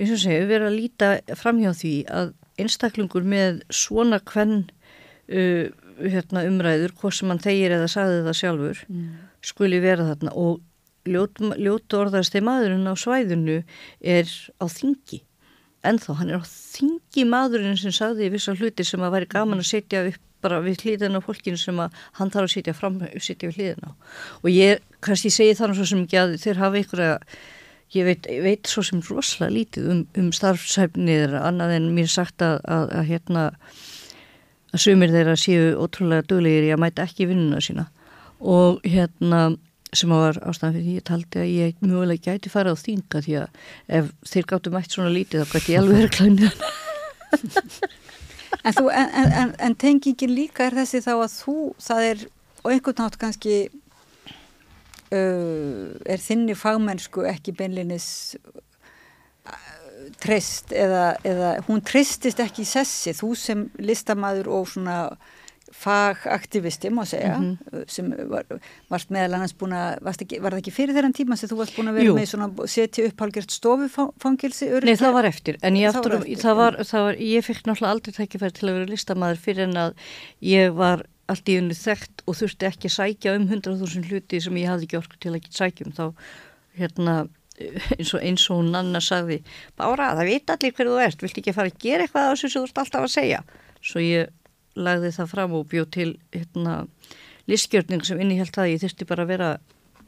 eins 0.00 0.14
og 0.16 0.22
segju, 0.22 0.48
verið 0.48 0.70
að 0.70 0.78
líta 0.78 1.10
framhjá 1.38 1.74
því 1.76 1.94
að 2.08 2.32
einstaklingur 2.60 3.26
með 3.28 3.62
svona 3.72 4.20
hvern 4.30 4.62
uh, 4.64 5.68
hérna, 6.00 6.44
umræður, 6.48 6.94
hvort 7.00 7.16
sem 7.16 7.30
hann 7.32 7.42
þegir 7.42 7.76
eða 7.76 7.88
sagði 7.92 8.22
það 8.26 8.38
sjálfur, 8.40 8.84
mm. 8.88 9.08
skuli 9.50 9.80
vera 9.82 10.08
þarna 10.08 10.34
og 10.40 10.60
ljót, 11.08 11.40
ljótu 11.60 12.00
orðarsteg 12.00 12.44
maðurinn 12.44 12.88
á 12.88 12.94
svæðinu 12.98 13.60
er 14.00 14.32
á 14.60 14.64
þingi. 14.68 15.22
Ennþá, 15.86 16.16
hann 16.18 16.32
er 16.32 16.40
á 16.40 16.44
þingi 16.44 17.24
maðurinn 17.28 17.78
sem 17.80 17.94
sagði 17.94 18.32
vissa 18.32 18.56
hluti 18.56 18.84
sem 18.84 19.00
að 19.04 19.16
væri 19.16 19.30
gaman 19.32 19.62
að 19.62 19.70
setja 19.70 20.04
upp 20.08 20.26
bara 20.40 20.60
við 20.64 20.84
hlýðin 20.84 21.16
á 21.16 21.24
fólkinu 21.24 21.60
sem 21.60 21.80
að 21.80 21.96
hann 22.16 22.30
þarf 22.32 22.48
að 22.48 22.54
setja 22.54 22.76
fram, 22.76 23.00
setja 23.20 23.48
við 23.50 23.58
hlýðin 23.58 23.88
á. 23.88 23.92
Og 24.40 24.52
ég 24.52 24.84
kannski 25.04 25.32
segi 25.32 25.56
þannig 25.58 25.80
svo 25.80 25.88
sem 25.90 26.04
ekki 26.04 26.20
að 26.20 26.36
þeir 26.40 26.60
hafa 26.62 26.84
að 27.04 27.34
ég 27.96 28.06
veit, 28.06 28.26
veit 28.44 28.70
svo 28.70 28.84
sem 28.86 29.00
rosalega 29.04 29.54
lítið 29.54 29.88
um, 29.92 30.02
um 30.20 30.28
starfsæfnið 30.34 31.36
annað 31.40 31.76
en 31.78 31.88
mér 31.96 32.10
sagt 32.12 32.44
að, 32.44 32.60
að, 32.64 32.92
að 33.00 33.08
hérna 33.10 33.46
að 34.70 34.84
sumir 34.84 35.10
þeirra 35.10 35.34
séu 35.40 35.72
ótrúlega 35.82 36.28
döglegir 36.30 36.68
í 36.68 36.74
að 36.74 36.82
mæta 36.84 37.06
ekki 37.08 37.26
vinnuna 37.30 37.58
sína. 37.64 37.88
Og 38.40 38.78
hérna 38.86 39.40
sem 39.96 40.12
að 40.14 40.22
var 40.22 40.36
ástæðan 40.46 40.76
fyrir 40.76 40.86
því 40.86 40.92
ég 40.94 41.06
taldi 41.08 41.40
að 41.40 41.48
ég 41.50 41.80
mjögulega 41.82 42.26
gæti 42.30 42.52
fara 42.52 42.70
á 42.70 42.76
þínga 42.78 43.24
því 43.26 43.34
að 43.40 43.48
ef 43.98 44.12
þeir 44.30 44.46
gáttu 44.52 44.74
mætt 44.74 44.94
svona 44.94 45.14
lítið 45.14 45.42
þá 45.42 45.56
gæti 45.56 45.74
ég 45.74 45.80
alveg 45.82 45.98
verið 45.98 46.12
klænið 46.18 46.52
En, 48.64 48.74
en, 48.90 49.32
en, 49.32 49.54
en 49.62 49.74
tengingin 49.78 50.32
líka 50.34 50.66
er 50.66 50.74
þessi 50.80 51.00
þá 51.04 51.12
að 51.14 51.34
þú, 51.36 51.56
það 51.80 52.06
er 52.08 52.24
og 52.60 52.72
einhvern 52.74 52.98
nátt 53.00 53.16
kannski 53.20 53.54
er 55.10 56.22
þinni 56.22 56.54
fagmennsku 56.54 57.24
ekki 57.26 57.54
beinlinis 57.58 58.36
uh, 58.38 59.54
trist 60.22 60.72
eða, 60.72 61.16
eða 61.26 61.52
hún 61.68 61.82
tristist 61.86 62.40
ekki 62.42 62.62
í 62.62 62.70
sessi, 62.70 63.14
þú 63.16 63.34
sem 63.38 63.68
listamæður 63.82 64.52
og 64.60 64.70
svona 64.70 65.02
fagaktivisti 65.70 66.90
má 66.90 67.04
segja 67.06 67.38
mm 67.38 67.58
-hmm. 67.58 67.84
sem 67.88 68.14
var, 68.28 68.44
varst 68.88 69.10
meðal 69.10 69.34
annars 69.34 69.54
búin 69.54 69.72
að 69.72 70.02
var 70.02 70.52
það 70.52 70.58
ekki 70.58 70.70
fyrir 70.70 70.94
þeirran 70.94 71.14
tíma 71.14 71.36
sem 71.36 71.48
þú 71.48 71.56
varst 71.56 71.76
búin 71.76 71.88
að 71.88 71.94
vera 71.94 72.06
Jú. 72.06 72.14
með 72.14 72.26
svona 72.26 72.66
setja 72.66 73.06
upp 73.06 73.20
hálgjört 73.20 73.50
stofufangilsi 73.50 74.66
Nei 74.82 74.96
það 74.96 75.12
var 75.12 75.24
eftir 75.24 75.58
en 75.62 75.76
ég, 75.76 75.88
aftur, 75.88 76.10
var 76.10 76.20
eftir, 76.20 76.36
það 76.36 76.56
var, 76.56 76.76
það 76.84 77.02
var, 77.02 77.14
ég 77.14 77.44
fikk 77.44 77.62
náttúrulega 77.66 77.92
aldrei 77.92 78.12
tækifæri 78.12 78.52
til 78.52 78.68
að 78.68 78.74
vera 78.74 78.90
listamæður 78.90 79.36
fyrir 79.36 79.62
en 79.68 79.76
að 79.76 79.94
ég 80.40 80.74
var 80.74 81.06
allt 81.30 81.50
í 81.50 81.58
unni 81.60 81.76
þekkt 81.76 82.24
og 82.26 82.38
þurfti 82.40 82.68
ekki 82.68 82.90
að 82.90 82.96
sækja 82.96 83.34
um 83.38 83.46
100.000 83.48 84.10
hluti 84.10 84.40
sem 84.42 84.58
ég 84.60 84.70
hafði 84.70 84.88
ekki 84.88 84.98
orku 85.00 85.20
til 85.20 85.32
að 85.32 85.38
ekki 85.40 85.56
sækjum 85.56 85.94
þá 85.96 86.04
hérna 86.80 87.16
eins 87.60 88.12
og 88.16 88.24
eins 88.24 88.46
og 88.50 88.60
hún 88.60 88.76
Anna 88.78 89.02
sagði 89.04 89.40
Bára 89.78 90.12
það 90.16 90.30
veit 90.30 90.52
allir 90.52 90.76
hverðu 90.76 90.94
þú 90.96 91.02
ert, 91.04 91.24
vilt 91.24 91.40
ekki 91.42 91.56
fara 91.56 91.72
að 91.72 91.82
gera 91.82 92.06
eitthvað 92.06 92.30
þessu 92.30 92.52
sem 92.52 92.62
þú 92.62 92.70
ert 92.70 92.80
alltaf 92.82 93.06
að 93.06 93.14
segja? 93.14 93.40
Svo 93.84 94.04
ég 94.04 94.30
lagði 94.78 95.10
það 95.16 95.32
fram 95.34 95.56
og 95.58 95.66
bjóð 95.70 95.90
til 95.96 96.08
hérna 96.32 96.76
listgjörning 97.50 98.06
sem 98.06 98.20
innihjalt 98.22 98.56
það 98.56 98.72
ég 98.72 98.82
þurfti 98.84 99.08
bara 99.10 99.26
að 99.26 99.32
vera 99.34 99.50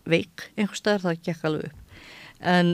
veik 0.09 0.47
einhver 0.57 0.79
staðar 0.79 1.05
það 1.07 1.23
gekk 1.29 1.47
alveg 1.49 1.68
upp. 1.68 2.01
En 2.41 2.73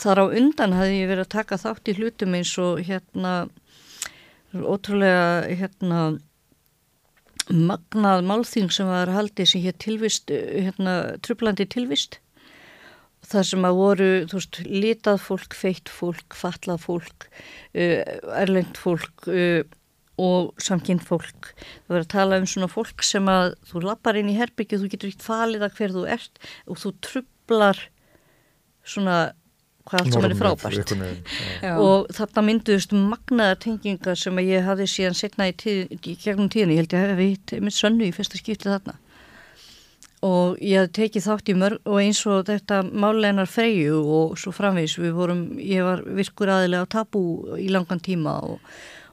þar 0.00 0.22
á 0.22 0.24
undan 0.38 0.76
hafði 0.76 1.00
ég 1.00 1.10
verið 1.10 1.26
að 1.26 1.34
taka 1.34 1.60
þátt 1.60 1.90
í 1.90 1.96
hlutum 1.98 2.36
eins 2.38 2.52
og 2.62 2.82
hérna 2.86 3.34
ótrúlega 4.54 5.56
hérna 5.60 6.00
magnað 7.50 8.24
málþing 8.26 8.70
sem 8.74 8.88
var 8.88 9.10
haldið 9.12 9.52
sem 9.52 9.64
hér 9.64 9.76
tilvist, 9.82 10.30
hérna, 10.30 11.16
trublandi 11.24 11.66
tilvist. 11.70 12.20
Það 13.30 13.44
sem 13.50 13.66
að 13.68 13.76
voru, 13.78 14.08
þú 14.30 14.38
veist, 14.38 14.60
litað 14.64 15.18
fólk, 15.22 15.56
feitt 15.56 15.92
fólk, 15.92 16.36
fatlað 16.36 16.80
fólk, 16.86 17.28
uh, 17.76 18.00
erlengt 18.40 18.80
fólk 18.80 19.28
uh, 19.28 19.60
og 20.20 20.54
samkynnt 20.60 21.04
fólk. 21.06 21.52
Það 21.56 21.94
verður 21.94 22.06
að 22.06 22.14
tala 22.14 22.40
um 22.40 22.48
svona 22.48 22.70
fólk 22.72 23.04
sem 23.06 23.28
að 23.30 23.54
þú 23.70 23.84
lappar 23.86 24.18
inn 24.20 24.32
í 24.32 24.38
herbyggju, 24.38 24.80
þú 24.82 24.92
getur 24.94 25.12
eitt 25.12 25.26
falið 25.26 25.66
að 25.66 25.76
hver 25.78 25.96
þú 25.96 26.06
ert 26.16 26.42
og 26.66 26.80
þú 26.80 26.94
trublar 27.04 27.84
svona 28.86 29.18
hvað 29.90 30.00
allt 30.00 30.14
sem 30.14 30.26
er 30.26 30.34
frábært. 30.38 30.92
og 31.74 32.10
þarna 32.14 32.44
mynduðust 32.46 32.92
magnaðar 32.94 33.60
tengingar 33.64 34.18
sem 34.18 34.38
ég 34.44 34.66
hafði 34.66 34.86
síðan 34.90 35.18
setna 35.18 35.48
í, 35.50 35.54
tíð, 35.58 35.80
í 35.98 36.16
gegnum 36.20 36.50
tíðin, 36.52 36.74
ég 36.74 36.82
held 36.82 36.94
ég 36.94 37.00
að 37.00 37.12
hef 37.12 37.22
hitt 37.24 37.54
mitt 37.64 37.76
sönnu 37.76 38.06
í 38.06 38.12
fyrsta 38.14 38.38
skipti 38.38 38.70
þarna. 38.70 38.96
Og 40.26 40.60
ég 40.60 40.82
hafði 40.82 40.94
tekið 41.00 41.26
þátt 41.26 41.50
í 41.50 41.56
mörg 41.56 41.90
og 41.90 41.98
eins 42.02 42.22
og 42.28 42.46
þetta 42.50 42.82
máleinar 42.84 43.50
freyju 43.50 44.00
og 44.04 44.38
svo 44.38 44.52
framvegs 44.54 44.98
við 45.00 45.14
vorum, 45.16 45.44
ég 45.58 45.86
var 45.86 46.04
virkur 46.04 46.52
aðilega 46.54 46.86
á 46.86 46.92
tabu 47.00 47.24
í 47.56 47.70
langan 47.72 48.02
tíma 48.04 48.36
og, 48.44 48.60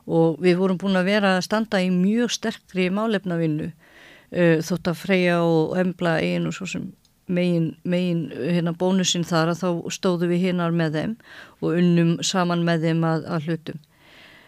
og 0.05 0.37
við 0.43 0.59
vorum 0.59 0.79
búin 0.81 0.99
að 0.99 1.09
vera 1.13 1.37
að 1.37 1.45
standa 1.47 1.81
í 1.81 1.89
mjög 1.95 2.35
sterkri 2.35 2.89
málefnavinnu 2.91 3.71
uh, 3.71 4.57
þótt 4.67 4.91
að 4.91 5.01
freyja 5.01 5.41
og 5.47 5.77
embla 5.79 6.19
einu 6.19 6.51
svo 6.51 6.67
sem 6.69 6.89
megin, 7.27 7.71
megin 7.83 8.27
hérna, 8.31 8.73
bónusinn 8.77 9.25
þar 9.27 9.51
að 9.53 9.61
þá 9.61 9.91
stóðu 9.93 10.29
við 10.31 10.47
hinnar 10.47 10.75
með 10.75 10.99
þeim 10.99 11.15
og 11.61 11.79
unnum 11.79 12.13
saman 12.25 12.65
með 12.67 12.87
þeim 12.87 13.03
að, 13.07 13.27
að 13.35 13.49
hlutum. 13.49 13.81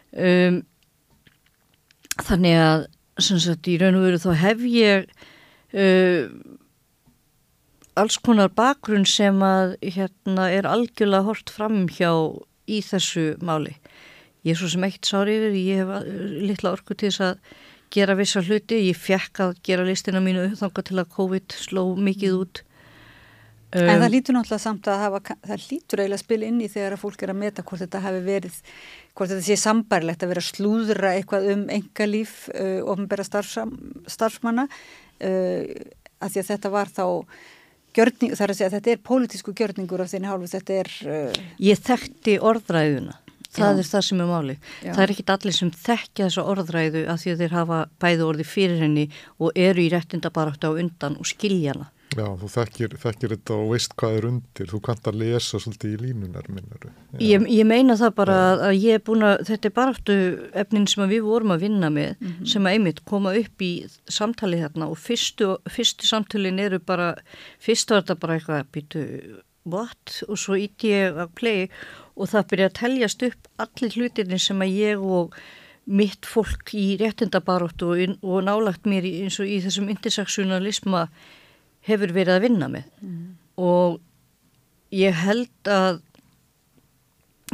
Um, 0.10 0.62
þannig 2.26 2.58
að 2.60 2.86
sagt, 3.20 3.68
í 3.68 3.78
raun 3.80 4.00
og 4.00 4.08
veru 4.08 4.22
þá 4.22 4.30
hef 4.42 4.64
ég 4.66 5.10
uh, 5.76 6.30
alls 8.00 8.20
konar 8.24 8.52
bakgrunn 8.56 9.08
sem 9.08 9.42
að 9.44 9.76
hérna, 9.84 10.50
er 10.50 10.70
algjörlega 10.70 11.28
hort 11.28 11.52
fram 11.54 11.84
hjá 11.92 12.12
í 12.70 12.80
þessu 12.86 13.34
máli. 13.44 13.76
Ég 14.48 14.56
er 14.56 14.62
svo 14.62 14.70
sem 14.72 14.86
eitt 14.88 15.08
sári 15.08 15.36
yfir, 15.36 15.58
ég 15.60 15.84
hef 15.84 15.92
uh, 16.00 16.08
litla 16.48 16.74
orku 16.78 16.96
til 16.96 17.12
þess 17.12 17.28
að 17.28 17.60
gera 17.94 18.16
vissa 18.16 18.42
hluti, 18.46 18.86
ég 18.88 18.98
fekk 18.98 19.44
að 19.44 19.56
gera 19.66 19.86
listina 19.86 20.22
mínu 20.24 20.52
þanga 20.60 20.86
til 20.86 21.00
að 21.02 21.14
COVID 21.16 21.56
sló 21.58 21.84
mikið 21.98 22.36
út 22.38 22.64
Um, 23.70 23.84
en 23.86 24.00
það 24.02 24.14
lítur 24.16 24.34
náttúrulega 24.34 24.64
samt 24.64 24.88
að 24.90 25.04
hafa, 25.04 25.36
það 25.46 25.68
lítur 25.70 26.02
eiginlega 26.02 26.18
að 26.18 26.24
spila 26.24 26.48
inn 26.50 26.64
í 26.66 26.70
þegar 26.74 26.96
að 26.96 27.04
fólk 27.04 27.22
er 27.22 27.34
að 27.36 27.40
meta 27.44 27.66
hvort 27.70 27.84
þetta 27.84 28.02
hefur 28.08 28.26
verið, 28.26 28.56
hvort 29.14 29.30
þetta 29.30 29.46
sé 29.46 29.58
sambærlegt 29.62 30.26
að 30.26 30.32
vera 30.34 30.42
að 30.42 30.50
slúðra 30.50 31.14
eitthvað 31.20 31.48
um 31.54 31.62
engalíf 31.76 32.34
uh, 32.56 32.80
ofnbæra 32.90 33.28
starfsmanna. 33.30 34.66
Uh, 35.22 35.70
að 36.20 36.34
því 36.34 36.42
að 36.42 36.50
þetta 36.50 36.74
var 36.74 36.90
þá 36.98 37.06
gjörning, 37.96 38.36
þar 38.38 38.54
að 38.54 38.58
segja 38.58 38.70
að 38.72 38.76
þetta 38.80 38.92
er 38.94 39.04
pólitísku 39.10 39.54
gjörningur 39.58 40.04
af 40.04 40.12
þinni 40.12 40.30
hálfu, 40.30 40.50
þetta 40.52 40.80
er... 40.82 40.92
Uh, 41.06 41.40
Ég 41.70 41.82
þekkti 41.86 42.40
orðræðuna, 42.50 43.16
það 43.56 43.72
Já. 43.74 43.80
er 43.84 43.92
það 43.92 44.08
sem 44.08 44.24
er 44.24 44.30
máli. 44.30 44.58
Já. 44.84 44.92
Það 44.94 45.04
er 45.04 45.14
ekki 45.16 45.28
allir 45.36 45.58
sem 45.60 45.72
þekkja 45.72 46.28
þessa 46.28 46.48
orðræðu 46.54 47.06
að 47.10 47.22
því 47.22 47.32
að 47.32 47.44
þeir 47.44 47.56
hafa 47.60 47.80
bæði 48.00 48.28
orði 48.28 48.50
fyrir 48.50 48.84
henni 48.84 49.08
og 49.40 49.64
eru 49.68 49.86
í 49.86 49.90
réttindabaráttu 49.94 50.70
á 50.70 50.80
undan 50.84 51.18
og 51.20 51.30
skilja 51.30 51.74
hana. 51.74 51.90
Já, 52.18 52.26
þú 52.42 52.48
þekkir, 52.50 52.94
þekkir 52.98 53.34
þetta 53.36 53.56
og 53.62 53.68
veist 53.76 53.92
hvað 54.00 54.16
er 54.18 54.26
undir, 54.32 54.70
þú 54.72 54.80
kannt 54.88 55.10
að 55.12 55.20
lesa 55.22 55.60
svolítið 55.62 55.92
í 55.94 56.00
línunar 56.08 56.48
minnur. 56.50 56.88
Ég, 57.22 57.44
ég 57.54 57.68
meina 57.70 57.98
það 58.00 58.16
bara 58.18 58.38
að, 58.48 58.64
að 58.66 58.78
ég 58.82 58.98
er 58.98 59.04
búin 59.06 59.26
að, 59.28 59.44
þetta 59.52 59.70
er 59.70 59.76
bara 59.76 59.94
aftur 59.94 60.24
efnin 60.64 60.88
sem 60.90 61.06
við 61.12 61.28
vorum 61.28 61.54
að 61.54 61.68
vinna 61.68 61.92
með 61.94 62.16
mm 62.16 62.32
-hmm. 62.32 62.50
sem 62.50 62.66
að 62.66 62.78
einmitt 62.78 63.04
koma 63.06 63.36
upp 63.38 63.62
í 63.62 63.72
samtalið 64.10 64.64
hérna 64.66 64.90
og 64.90 64.98
fyrstu, 64.98 65.52
fyrstu 65.70 66.10
samtalin 66.10 66.60
eru 66.60 66.80
bara, 66.80 67.14
fyrst 67.62 67.94
var 67.94 68.02
þetta 68.02 68.20
bara 68.26 68.40
eitthvað, 68.40 68.66
býtu, 68.74 69.06
what? 69.70 70.24
Og 70.28 70.38
svo 70.38 70.58
ítti 70.58 70.90
ég 70.90 71.14
að 71.14 71.30
play 71.38 71.70
og 72.20 72.30
það 72.34 72.48
byrja 72.52 72.70
að 72.70 72.78
teljast 72.82 73.26
upp 73.30 73.50
allir 73.64 73.96
hlutinni 73.96 74.40
sem 74.42 74.62
að 74.66 74.76
ég 74.76 75.04
og 75.18 75.40
mitt 75.90 76.28
fólk 76.30 76.74
í 76.78 77.00
réttindabaróttu 77.00 77.90
og, 77.94 78.20
og 78.22 78.44
nálagt 78.46 78.86
mér 78.90 79.08
eins 79.10 79.40
og 79.42 79.50
í 79.50 79.58
þessum 79.64 79.90
interseksunalisma 79.90 81.08
hefur 81.88 82.14
verið 82.14 82.36
að 82.36 82.46
vinna 82.46 82.70
með. 82.70 82.86
Mm. 83.02 83.26
og 83.60 84.00
ég 84.96 85.16
held 85.16 85.70
að 85.70 86.02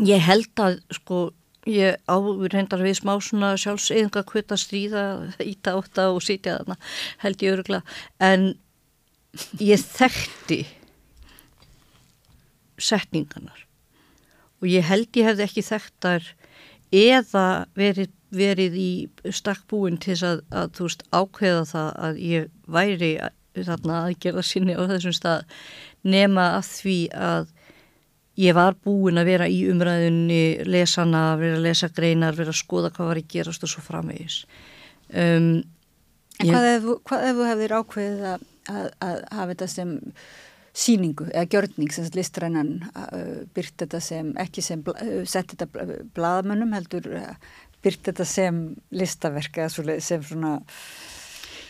ég 0.04 0.22
held 0.24 0.62
að 0.62 0.80
sko 0.98 1.20
ég 1.66 1.98
áður 2.06 2.54
hendar 2.60 2.84
við 2.86 3.00
smá 3.00 3.16
svona 3.24 3.56
sjálfseyðinga 3.58 4.26
hvita 4.30 4.58
stríða 4.60 5.06
íta 5.42 5.74
átta 5.80 6.10
og 6.14 6.22
sitja 6.24 6.60
þarna 6.60 6.78
held 7.24 7.46
ég 7.46 7.56
örugla 7.56 7.82
en 8.22 8.52
ég 9.60 9.82
þekkti 9.82 10.62
setninganar 12.78 13.66
og 14.66 14.72
ég 14.74 14.86
held 14.90 15.20
ég 15.20 15.30
hefði 15.30 15.46
ekki 15.46 15.64
þekktar 15.70 16.30
eða 16.96 17.48
verið, 17.78 18.14
verið 18.34 18.78
í 18.82 18.92
stakkbúin 19.30 20.00
til 20.02 20.16
þess 20.16 20.28
að, 20.28 20.46
að 20.50 20.72
þú 20.78 20.88
veist 20.88 21.04
ákveða 21.14 21.66
það 21.70 21.90
að 22.08 22.22
ég 22.26 22.48
væri 22.66 23.12
þarna 23.56 24.00
aðgerða 24.08 24.44
sinni 24.46 24.74
á 24.74 24.84
þessum 24.90 25.14
stað 25.16 25.46
nema 26.06 26.48
að 26.58 26.72
því 26.72 26.98
að 27.14 27.54
ég 28.42 28.58
var 28.58 28.76
búin 28.84 29.22
að 29.22 29.30
vera 29.30 29.48
í 29.48 29.62
umræðunni 29.72 30.42
lesana, 30.68 31.38
vera 31.40 31.60
að 31.60 31.68
lesa 31.70 31.90
greinar 31.94 32.36
vera 32.36 32.52
að 32.52 32.60
skoða 32.60 32.92
hvað 32.96 33.12
var 33.12 33.22
að 33.22 33.30
gerast 33.32 33.64
og 33.64 33.72
svo 33.72 33.86
framvegis. 33.86 34.42
Um, 35.14 35.64
En 36.44 36.52
hvað 36.52 36.66
ef, 36.74 36.88
hvað 37.08 37.30
ef 37.30 37.38
þú 37.38 37.46
hefðir 37.48 37.74
ákveðið 37.78 38.26
að, 38.28 38.42
að, 38.68 38.88
að 39.06 39.20
hafa 39.38 39.48
þetta 39.54 39.68
sem 39.72 39.94
síningu 40.76 41.30
eða 41.31 41.47
gjörning 41.53 41.91
sem 41.93 42.07
listrænan 42.15 42.72
uh, 42.91 43.43
byrt 43.56 43.77
þetta 43.80 44.02
sem, 44.03 44.31
ekki 44.41 44.64
sem 44.65 44.81
uh, 44.91 45.22
sett 45.27 45.53
þetta 45.53 45.69
bladamönnum 46.15 46.76
heldur 46.76 47.07
uh, 47.15 47.35
byrt 47.85 48.10
þetta 48.10 48.26
sem 48.27 48.64
listaverk 48.95 49.61
eða 49.61 49.99
sem 50.03 50.26
svona 50.26 50.57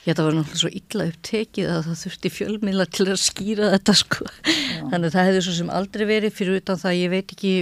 Já, 0.06 0.14
það 0.14 0.26
var 0.28 0.36
náttúrulega 0.38 0.62
svo 0.62 0.70
illa 0.78 1.06
upptekið 1.10 1.70
að 1.74 1.80
það 1.88 2.02
þurfti 2.04 2.30
fjölmiðla 2.30 2.86
til 2.94 3.06
að 3.10 3.22
skýra 3.24 3.70
þetta 3.74 3.96
sko. 3.98 4.28
Já. 4.46 4.84
Þannig 4.92 5.08
að 5.08 5.16
það 5.16 5.30
hefði 5.30 5.40
svo 5.48 5.54
sem 5.58 5.72
aldrei 5.74 6.04
verið 6.12 6.36
fyrir 6.38 6.60
utan 6.62 6.82
það 6.84 6.98
ég 7.00 7.10
veit 7.16 7.34
ekki, 7.34 7.54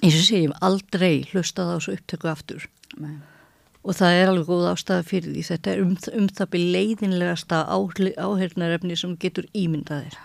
eins 0.00 0.16
og 0.18 0.24
segjum, 0.26 0.56
aldrei 0.58 1.12
hlustað 1.30 1.70
á 1.70 1.74
þessu 1.76 1.94
upptöku 2.00 2.32
aftur. 2.32 2.66
Nei 2.98 3.14
og 3.82 3.96
það 3.98 4.18
er 4.18 4.32
alveg 4.32 4.50
góð 4.50 4.68
ástæða 4.72 5.06
fyrir 5.08 5.32
því 5.34 5.46
þetta 5.50 5.72
er 5.72 5.80
um, 5.84 5.94
um 6.18 6.28
það 6.30 6.52
byrj 6.54 6.68
leiðinlegasta 6.76 7.62
áhernarefni 7.70 8.98
sem 8.98 9.16
getur 9.22 9.48
ímyndaðir 9.52 10.18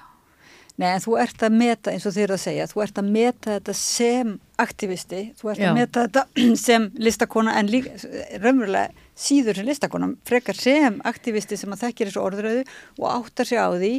Nei 0.77 0.91
en 0.91 1.01
þú 1.01 1.15
ert 1.17 1.41
að 1.41 1.55
meta 1.57 1.89
eins 1.89 2.03
og 2.05 2.13
þér 2.13 2.35
að 2.35 2.41
segja, 2.43 2.67
þú 2.69 2.81
ert 2.84 2.99
að 3.01 3.07
meta 3.15 3.55
þetta 3.55 3.73
sem 3.73 4.35
aktivisti, 4.61 5.21
þú 5.39 5.49
ert 5.49 5.61
Já. 5.63 5.69
að 5.71 5.79
meta 5.79 6.03
þetta 6.05 6.23
sem 6.67 6.85
listakona 7.01 7.55
en 7.57 7.71
líka 7.73 7.95
raunverulega 8.43 9.07
síður 9.17 9.57
sem 9.57 9.69
listakona 9.71 10.11
frekar 10.29 10.59
sem 10.59 10.99
aktivisti 11.09 11.57
sem 11.57 11.73
að 11.73 11.88
þekkir 11.88 12.11
þessu 12.11 12.21
orðröðu 12.21 12.63
og 12.99 13.07
áttar 13.09 13.49
sig 13.49 13.57
á 13.57 13.73
því 13.73 13.91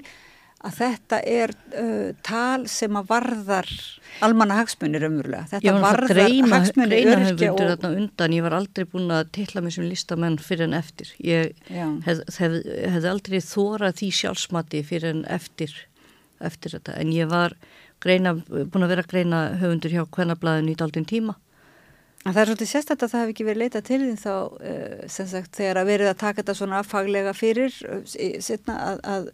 að 0.67 0.75
þetta 0.75 1.19
er 1.23 1.53
uh, 1.79 2.11
tal 2.27 2.67
sem 2.71 2.97
að 2.99 3.11
varðar 3.13 3.69
almanna 4.27 4.57
hagsmunir 4.59 5.07
umverulega. 5.07 5.47
Þetta 5.53 5.75
varðar 5.85 6.15
greina, 6.17 6.51
hagsmunir 6.57 7.11
öryrkja 7.13 7.51
og... 7.53 7.61
Þarna 7.63 7.91
undan, 8.01 8.35
ég 8.35 8.47
var 8.47 8.57
aldrei 8.59 8.89
búin 8.91 9.13
að 9.15 9.31
tilla 9.39 9.63
mig 9.63 9.77
sem 9.77 9.87
listamenn 9.87 10.39
fyrir 10.43 10.67
en 10.67 10.79
eftir. 10.79 11.13
Ég 11.23 11.55
hef, 11.71 12.25
hef, 12.41 12.57
hef 12.67 13.11
aldrei 13.13 13.39
þórað 13.45 14.01
því 14.01 14.09
sjálfsmati 14.23 14.83
fyrir 14.89 15.15
en 15.15 15.27
eftir, 15.31 15.75
eftir 16.43 16.75
þetta. 16.75 16.97
En 16.99 17.15
ég 17.15 17.31
var 17.31 17.55
greina, 18.03 18.35
búin 18.49 18.87
að 18.87 18.97
vera 18.97 19.07
greina 19.07 19.45
höfundur 19.61 19.95
hjá 19.95 20.03
hvernablaðinu 20.07 20.75
í 20.75 20.81
daldinn 20.83 21.07
tíma. 21.09 21.39
En 22.27 22.35
það 22.35 22.43
er 22.43 22.51
svolítið 22.51 22.71
sérstætt 22.73 23.03
að 23.07 23.13
það 23.13 23.23
hef 23.23 23.33
ekki 23.33 23.45
verið 23.47 23.63
leitað 23.63 23.85
til 23.87 24.01
því 24.03 24.13
þá, 24.19 24.35
uh, 24.35 25.07
sem 25.15 25.29
sagt, 25.31 25.55
þegar 25.55 25.79
að 25.81 25.91
verið 25.93 26.11
að 26.11 26.21
taka 26.25 26.43
þetta 26.43 26.59
svona 26.59 26.81
faglega 26.85 27.33
fyrir, 27.37 27.77
uh, 27.87 28.01
setna 28.43 28.79
að, 28.89 29.03
að 29.07 29.29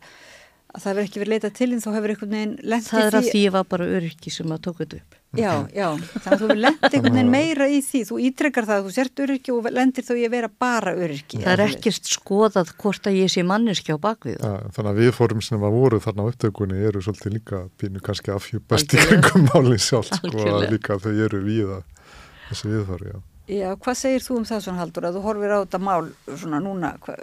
að 0.75 0.83
það 0.83 0.91
hefur 0.91 1.05
ekki 1.07 1.21
verið 1.23 1.35
leitað 1.35 1.53
til 1.59 1.69
en 1.73 1.83
þá 1.83 1.91
hefur 1.95 2.13
einhvern 2.13 2.33
veginn 2.35 2.55
lendið 2.63 2.89
því... 2.89 2.95
Það 2.95 3.07
er 3.07 3.17
að 3.19 3.29
því 3.29 3.43
var 3.55 3.67
bara 3.71 3.87
öryrki 3.99 4.33
sem 4.35 4.55
að 4.55 4.65
tók 4.65 4.81
þetta 4.83 4.99
upp. 4.99 5.21
Já, 5.35 5.51
já, 5.75 5.87
þannig 5.99 6.27
að 6.31 6.41
þú 6.41 6.49
hefur 6.49 6.61
lendið 6.63 6.97
einhvern 6.97 7.17
veginn 7.19 7.31
meira 7.35 7.67
í 7.67 7.79
því, 7.83 8.01
þú 8.09 8.19
ítrekkar 8.29 8.67
það 8.69 8.81
að 8.81 8.87
þú 8.87 8.95
sért 8.95 9.23
öryrki 9.25 9.55
og 9.55 9.69
lendir 9.75 10.07
þá 10.07 10.13
ég 10.19 10.33
vera 10.35 10.51
bara 10.65 10.95
öryrki. 10.95 11.41
Það 11.43 11.55
er 11.55 11.63
ekkert 11.65 12.11
skoðað 12.11 12.73
hvort 12.83 13.09
að 13.11 13.19
ég 13.19 13.33
sé 13.35 13.45
manneski 13.47 13.95
á 13.95 13.99
bakvið. 13.99 14.39
Ja, 14.39 14.53
þannig 14.77 14.91
að 14.93 15.01
við 15.03 15.13
fórum 15.19 15.43
sem 15.43 15.67
að 15.67 15.77
voru 15.79 16.01
þarna 16.05 16.27
á 16.27 16.31
upptökunni 16.31 16.83
eru 16.91 17.03
svolítið 17.03 17.37
líka 17.39 17.63
pínu 17.83 18.03
kannski 18.07 18.35
afhjúpast 18.35 18.95
í 18.95 19.03
kringum 19.09 19.47
málinn 19.51 19.83
sjálf, 19.83 20.11
sko, 20.11 20.47
að 20.55 20.69
líka 20.75 20.99
þau 21.03 21.13
eru 21.15 21.43
við 21.43 21.77
þessi 22.51 22.71
viðfari, 22.71 23.15
já. 23.15 23.23
Já, 23.45 23.75
hvað 23.77 23.97
segir 24.01 24.23
þú 24.25 24.39
um 24.39 24.45
það 24.49 24.61
svona 24.65 24.81
haldur 24.81 25.05
að 25.05 25.17
þú 25.19 25.23
horfir 25.27 25.53
á 25.53 25.59
þetta 25.67 25.81
mál 25.85 26.07
svona 26.31 26.61
núna, 26.65 26.95
hva, 27.05 27.17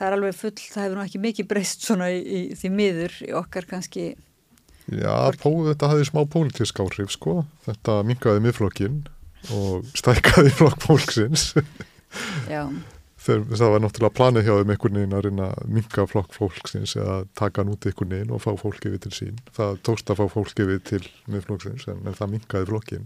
það 0.00 0.08
er 0.08 0.16
alveg 0.16 0.36
full, 0.40 0.56
það 0.56 0.86
hefur 0.86 0.98
nú 0.98 1.04
ekki 1.04 1.22
mikið 1.28 1.48
breyst 1.52 1.86
svona 1.86 2.10
í, 2.10 2.20
í 2.24 2.40
því 2.58 2.72
miður 2.74 3.16
í 3.28 3.32
okkar 3.36 3.68
kannski 3.70 4.10
Já, 4.90 5.12
pó, 5.38 5.50
þetta 5.68 5.90
hafði 5.92 6.06
smá 6.08 6.24
pólitísk 6.26 6.80
áhrif 6.82 7.12
sko, 7.14 7.42
þetta 7.68 8.00
mingaði 8.08 8.42
miðflokkin 8.46 9.02
og 9.54 9.84
stækkaði 10.00 10.54
flokk 10.58 10.88
fólksins 10.88 11.52
Já 12.50 12.64
Þegar, 13.20 13.42
það 13.52 13.72
var 13.74 13.82
náttúrulega 13.84 14.16
planið 14.16 14.46
hjá 14.46 14.54
þeim 14.56 14.70
einhvern 14.72 14.96
veginn 14.96 15.16
að 15.16 15.24
reyna 15.26 15.46
að 15.52 15.72
minga 15.76 16.04
flokk 16.08 16.30
fólksins 16.32 16.94
eða 16.96 17.16
taka 17.36 17.60
hann 17.60 17.72
út 17.74 17.84
einhvern 17.84 18.14
veginn 18.14 18.30
og 18.32 18.40
fá 18.40 18.54
fólkið 18.56 18.94
við 18.94 19.02
til 19.04 19.12
sín. 19.12 19.42
Það 19.56 19.80
tókst 19.84 20.12
að 20.12 20.22
fá 20.22 20.32
fólkið 20.38 20.70
við 20.70 20.80
til 20.88 21.00
miðflokksins 21.28 21.84
en, 21.92 22.00
en 22.08 22.16
það 22.16 22.32
mingaði 22.38 22.70
flokkin. 22.70 23.04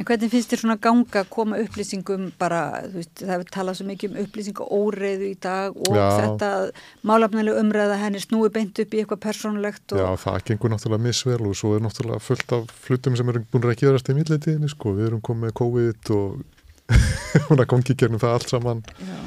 En 0.00 0.06
hvernig 0.08 0.30
finnst 0.32 0.52
þér 0.52 0.60
svona 0.62 0.76
ganga 0.80 1.20
að 1.20 1.28
koma 1.34 1.58
upplýsingum 1.60 2.30
bara, 2.40 2.62
þú 2.86 2.96
veist, 2.96 3.12
það 3.18 3.32
hefur 3.34 3.50
talað 3.56 3.76
svo 3.78 3.86
mikið 3.90 4.14
um 4.14 4.22
upplýsingaóreiðu 4.22 5.26
í 5.28 5.34
dag 5.44 5.76
og 5.76 5.98
Já. 5.98 6.06
þetta 6.22 6.50
málafnæli 7.10 7.56
umræða 7.60 7.98
henni 8.00 8.22
snúi 8.22 8.48
beint 8.54 8.80
upp 8.80 8.96
í 8.96 9.02
eitthvað 9.02 9.20
persónulegt 9.26 9.92
og... 9.92 10.00
Já, 10.00 10.08
það 10.24 10.40
gengur 10.48 10.72
náttúrulega 10.72 11.06
misvel 11.06 11.40
og 11.44 11.58
svo 11.60 11.74
er 11.76 11.84
náttúrulega 11.84 12.24
fullt 12.24 12.56
af 12.56 12.72
flutum 12.86 13.18
sem 13.20 13.32
eru 13.34 13.44
búin 13.52 13.68
að 13.68 13.78
gerast 13.84 14.08
í 14.08 14.16
milletiðinni, 14.16 14.72
sko, 14.72 14.96
við 14.96 15.10
erum 15.10 15.24
komið 15.28 15.56
COVID 15.60 16.12
og 16.16 16.42
hún 17.50 17.62
að 17.62 17.68
gangi 17.74 17.96
gernum 17.98 18.22
það 18.22 18.38
allt 18.38 18.52
saman 18.52 18.84
Já. 18.96 19.18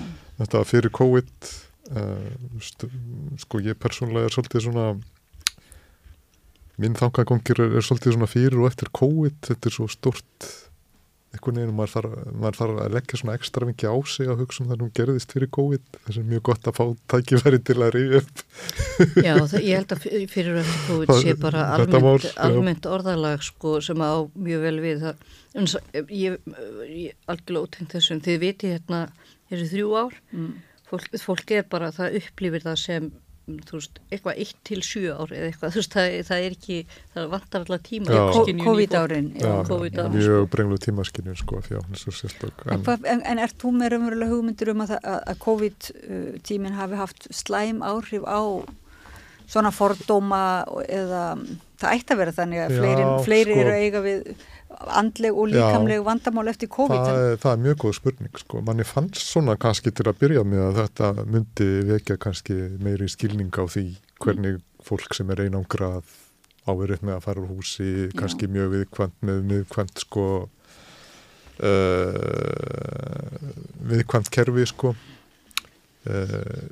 þetta 0.41 0.63
fyrir 0.69 0.93
COVID 0.97 1.51
uh, 1.95 2.57
sko 3.41 3.61
ég 3.63 3.77
persónulega 3.79 4.29
er 4.29 4.35
svolítið 4.35 4.67
svona 4.67 4.87
minn 6.81 6.97
þangagongir 6.99 7.61
er, 7.63 7.75
er 7.79 7.85
svolítið 7.85 8.17
svona 8.17 8.29
fyrir 8.29 8.61
og 8.61 8.69
eftir 8.69 8.91
COVID, 8.95 9.41
þetta 9.49 9.69
er 9.69 9.75
svo 9.77 9.89
stort 9.91 10.49
einhvern 11.35 11.59
veginn, 11.59 11.75
maður 11.75 11.91
þarf, 11.93 12.13
maður 12.39 12.57
þarf 12.59 12.81
að 12.83 12.93
leggja 12.95 13.19
svona 13.19 13.35
ekstra 13.37 13.67
mikið 13.67 13.91
á 13.91 13.97
sig 14.11 14.29
að 14.31 14.41
hugsa 14.43 14.61
um 14.63 14.69
það 14.69 14.81
nú 14.81 14.87
gerðist 14.95 15.33
fyrir 15.35 15.51
COVID, 15.57 15.97
þess 16.05 16.19
að 16.21 16.29
mjög 16.31 16.43
gott 16.49 16.69
að 16.69 16.77
fá 16.77 16.85
tækifæri 17.13 17.59
til 17.67 17.77
að 17.79 17.95
reyja 17.95 18.21
upp. 18.21 18.43
Já, 19.25 19.33
það, 19.35 19.57
ég 19.65 19.81
held 19.81 19.95
að 19.95 20.05
fyrir 20.31 20.59
eftir 20.61 20.85
COVID 20.89 21.13
sé 21.21 21.35
bara 21.41 21.65
almennt, 21.75 22.05
mál, 22.05 22.29
almennt 22.47 22.89
orðalag 22.89 23.43
sko 23.45 23.75
sem 23.83 24.05
á 24.05 24.13
mjög 24.33 24.65
vel 24.69 24.77
við. 24.85 25.03
Það, 25.03 25.27
ég, 26.13 26.39
ég 26.91 27.19
algjörlega 27.31 27.67
ótengt 27.67 27.97
þessum, 27.97 28.23
þið 28.25 28.41
viti 28.45 28.71
hérna 28.71 29.03
þessi 29.51 29.69
þrjú 29.73 29.93
ár, 29.99 30.17
mm. 30.31 30.51
fólk, 30.91 31.19
fólk 31.21 31.55
er 31.57 31.67
bara, 31.69 31.91
það 31.95 32.19
upplifir 32.21 32.65
það 32.65 32.81
sem 32.85 33.13
þú 33.45 33.77
veist, 33.77 33.99
eitthvað 34.09 34.39
1 34.41 34.53
til 34.65 34.79
7 34.81 35.11
ári 35.13 35.37
eða 35.37 35.49
eitthvað, 35.51 35.73
þú 35.75 35.81
veist, 35.81 35.95
það, 35.95 36.15
það 36.29 36.45
er 36.45 36.55
ekki 36.55 36.77
það 37.13 37.27
vantar 37.33 37.65
alltaf 37.65 37.83
tíma. 37.85 38.21
COVID-árin 38.63 39.27
COVID 39.69 39.99
mjög 40.15 40.47
brenglu 40.55 40.79
tímaskinjun 40.81 41.37
sko, 41.37 41.59
fjá, 41.65 41.77
en, 41.83 42.79
en, 42.79 43.05
en, 43.13 43.21
en 43.33 43.43
er 43.45 43.53
þú 43.53 43.75
með 43.75 43.93
raunverulega 43.93 44.33
hugmyndir 44.33 44.73
um 44.73 44.81
að, 44.87 44.95
að 45.03 45.37
COVID-tímin 45.45 46.79
hafi 46.79 46.99
haft 47.03 47.29
slæm 47.29 47.85
áhrif 47.85 48.25
á 48.25 48.41
svona 49.45 49.69
fordóma 49.73 50.41
eða 50.89 51.23
það 51.77 51.95
ætti 51.99 52.15
að 52.15 52.21
vera 52.23 52.35
þannig 52.39 52.63
að 52.63 52.75
fleiri, 52.79 53.07
fleiri 53.27 53.53
sko, 53.53 53.61
eru 53.61 53.75
eiga 53.77 54.01
við 54.05 54.29
andleg 54.99 55.33
og 55.35 55.49
líkamleg 55.51 55.99
Já, 55.99 56.05
vandamál 56.05 56.49
eftir 56.51 56.69
COVID 56.73 57.01
það 57.01 57.21
er, 57.21 57.37
það 57.43 57.51
er 57.51 57.63
mjög 57.63 57.77
góð 57.83 57.95
spurning 57.99 58.41
sko. 58.41 58.61
manni 58.65 58.85
fannst 58.87 59.23
svona 59.23 59.55
kannski 59.61 59.93
til 59.95 60.07
að 60.09 60.19
byrja 60.23 60.43
með 60.47 60.63
að 60.65 60.79
þetta 60.81 61.11
myndi 61.23 61.69
vekja 61.89 62.19
kannski 62.25 62.59
meiri 62.83 63.09
skilning 63.11 63.51
á 63.55 63.63
því 63.63 63.85
hvernig 64.23 64.61
fólk 64.85 65.17
sem 65.17 65.31
er 65.33 65.45
einangrað 65.45 66.05
áverið 66.65 67.05
með 67.05 67.17
að 67.17 67.25
fara 67.27 67.43
úr 67.43 67.51
húsi 67.55 67.89
kannski 68.17 68.49
Já. 68.49 68.53
mjög 68.55 68.71
viðkvæmt 68.75 69.17
með 69.25 69.43
viðkvæmt 69.51 70.05
sko 70.05 70.25
uh, 71.63 71.69
viðkvæmt 73.91 74.31
kerfi 74.33 74.65
sko 74.71 74.95
uh, 76.09 76.65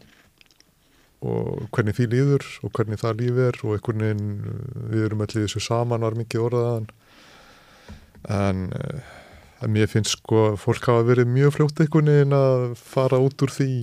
og 1.23 1.69
hvernig 1.71 1.95
því 1.95 2.09
líður 2.11 2.43
og 2.65 2.73
hvernig 2.75 2.99
það 2.99 3.21
lífið 3.21 3.45
er 3.47 3.61
og 3.63 3.77
einhvern 3.77 4.03
veginn 4.03 4.34
við 4.91 5.05
erum 5.05 5.23
allir 5.23 5.45
þessu 5.45 5.61
saman 5.63 6.03
var 6.03 6.17
mikið 6.19 6.45
orðaðan 6.49 6.89
en 8.31 8.67
uh, 8.77 9.67
mér 9.71 9.89
finnst 9.91 10.17
sko 10.17 10.53
fólk 10.59 10.87
hafa 10.89 11.05
verið 11.07 11.31
mjög 11.31 11.57
fljótt 11.57 11.81
einhvern 11.83 12.11
veginn 12.11 12.37
að 12.37 12.63
fara 12.79 13.19
út 13.23 13.45
úr 13.45 13.53
því. 13.53 13.73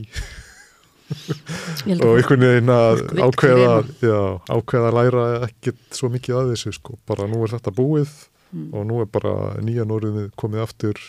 Og 1.11 2.19
einhvern 2.21 2.47
veginn 2.47 2.71
að 2.71 3.01
ákveða, 3.19 3.71
já, 3.99 4.21
ákveða 4.47 4.91
að 4.91 4.99
læra 4.99 5.25
ekkert 5.49 5.99
svo 5.99 6.11
mikið 6.13 6.39
að 6.39 6.53
þessu 6.55 6.75
sko. 6.77 6.99
Bara 7.09 7.27
nú 7.31 7.43
er 7.45 7.55
þetta 7.57 7.75
búið 7.75 8.13
mm. 8.53 8.69
og 8.71 8.87
nú 8.87 9.01
er 9.03 9.11
bara 9.11 9.35
nýjan 9.65 9.95
orðið 9.97 10.29
komið 10.41 10.67
aftur. 10.67 11.01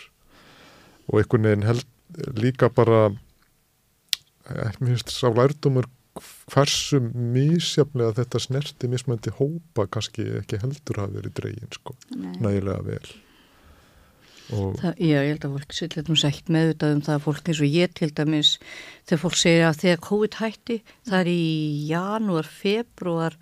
Og 1.11 1.21
einhvern 1.21 1.49
veginn 1.49 1.67
held 1.69 1.87
líka 2.39 2.71
bara 2.73 3.09
ekki 4.51 4.87
minnst 4.87 5.11
sá 5.13 5.29
lærdumur 5.29 5.87
hversu 6.51 6.99
mísjaflega 7.13 8.15
þetta 8.21 8.41
snerti 8.43 8.89
mismöndi 8.91 9.33
hópa 9.37 9.87
kannski 9.91 10.27
ekki 10.41 10.59
heldur 10.61 11.03
hafi 11.03 11.19
verið 11.19 11.35
dregin 11.39 11.75
sko, 11.75 11.95
nægilega 12.43 12.81
vel. 12.87 13.11
Það, 14.51 14.97
já, 14.99 15.15
ég 15.23 15.29
held 15.29 15.45
að 15.47 15.53
fólk 15.55 15.73
svolítið 15.77 16.09
nú 16.11 16.15
sætt 16.19 16.49
meðvitað 16.51 16.93
um 16.97 17.01
það 17.05 17.13
að 17.15 17.23
fólk 17.23 17.45
eins 17.47 17.61
og 17.63 17.71
ég 17.71 17.93
til 17.95 18.09
dæmis 18.17 18.49
þegar 19.07 19.21
fólk 19.21 19.37
segir 19.39 19.67
að 19.69 19.79
þegar 19.79 20.01
COVID 20.07 20.37
hætti 20.41 20.77
það 21.07 21.19
er 21.21 21.29
í 21.31 21.45
janúar, 21.87 22.49
februar 22.51 23.37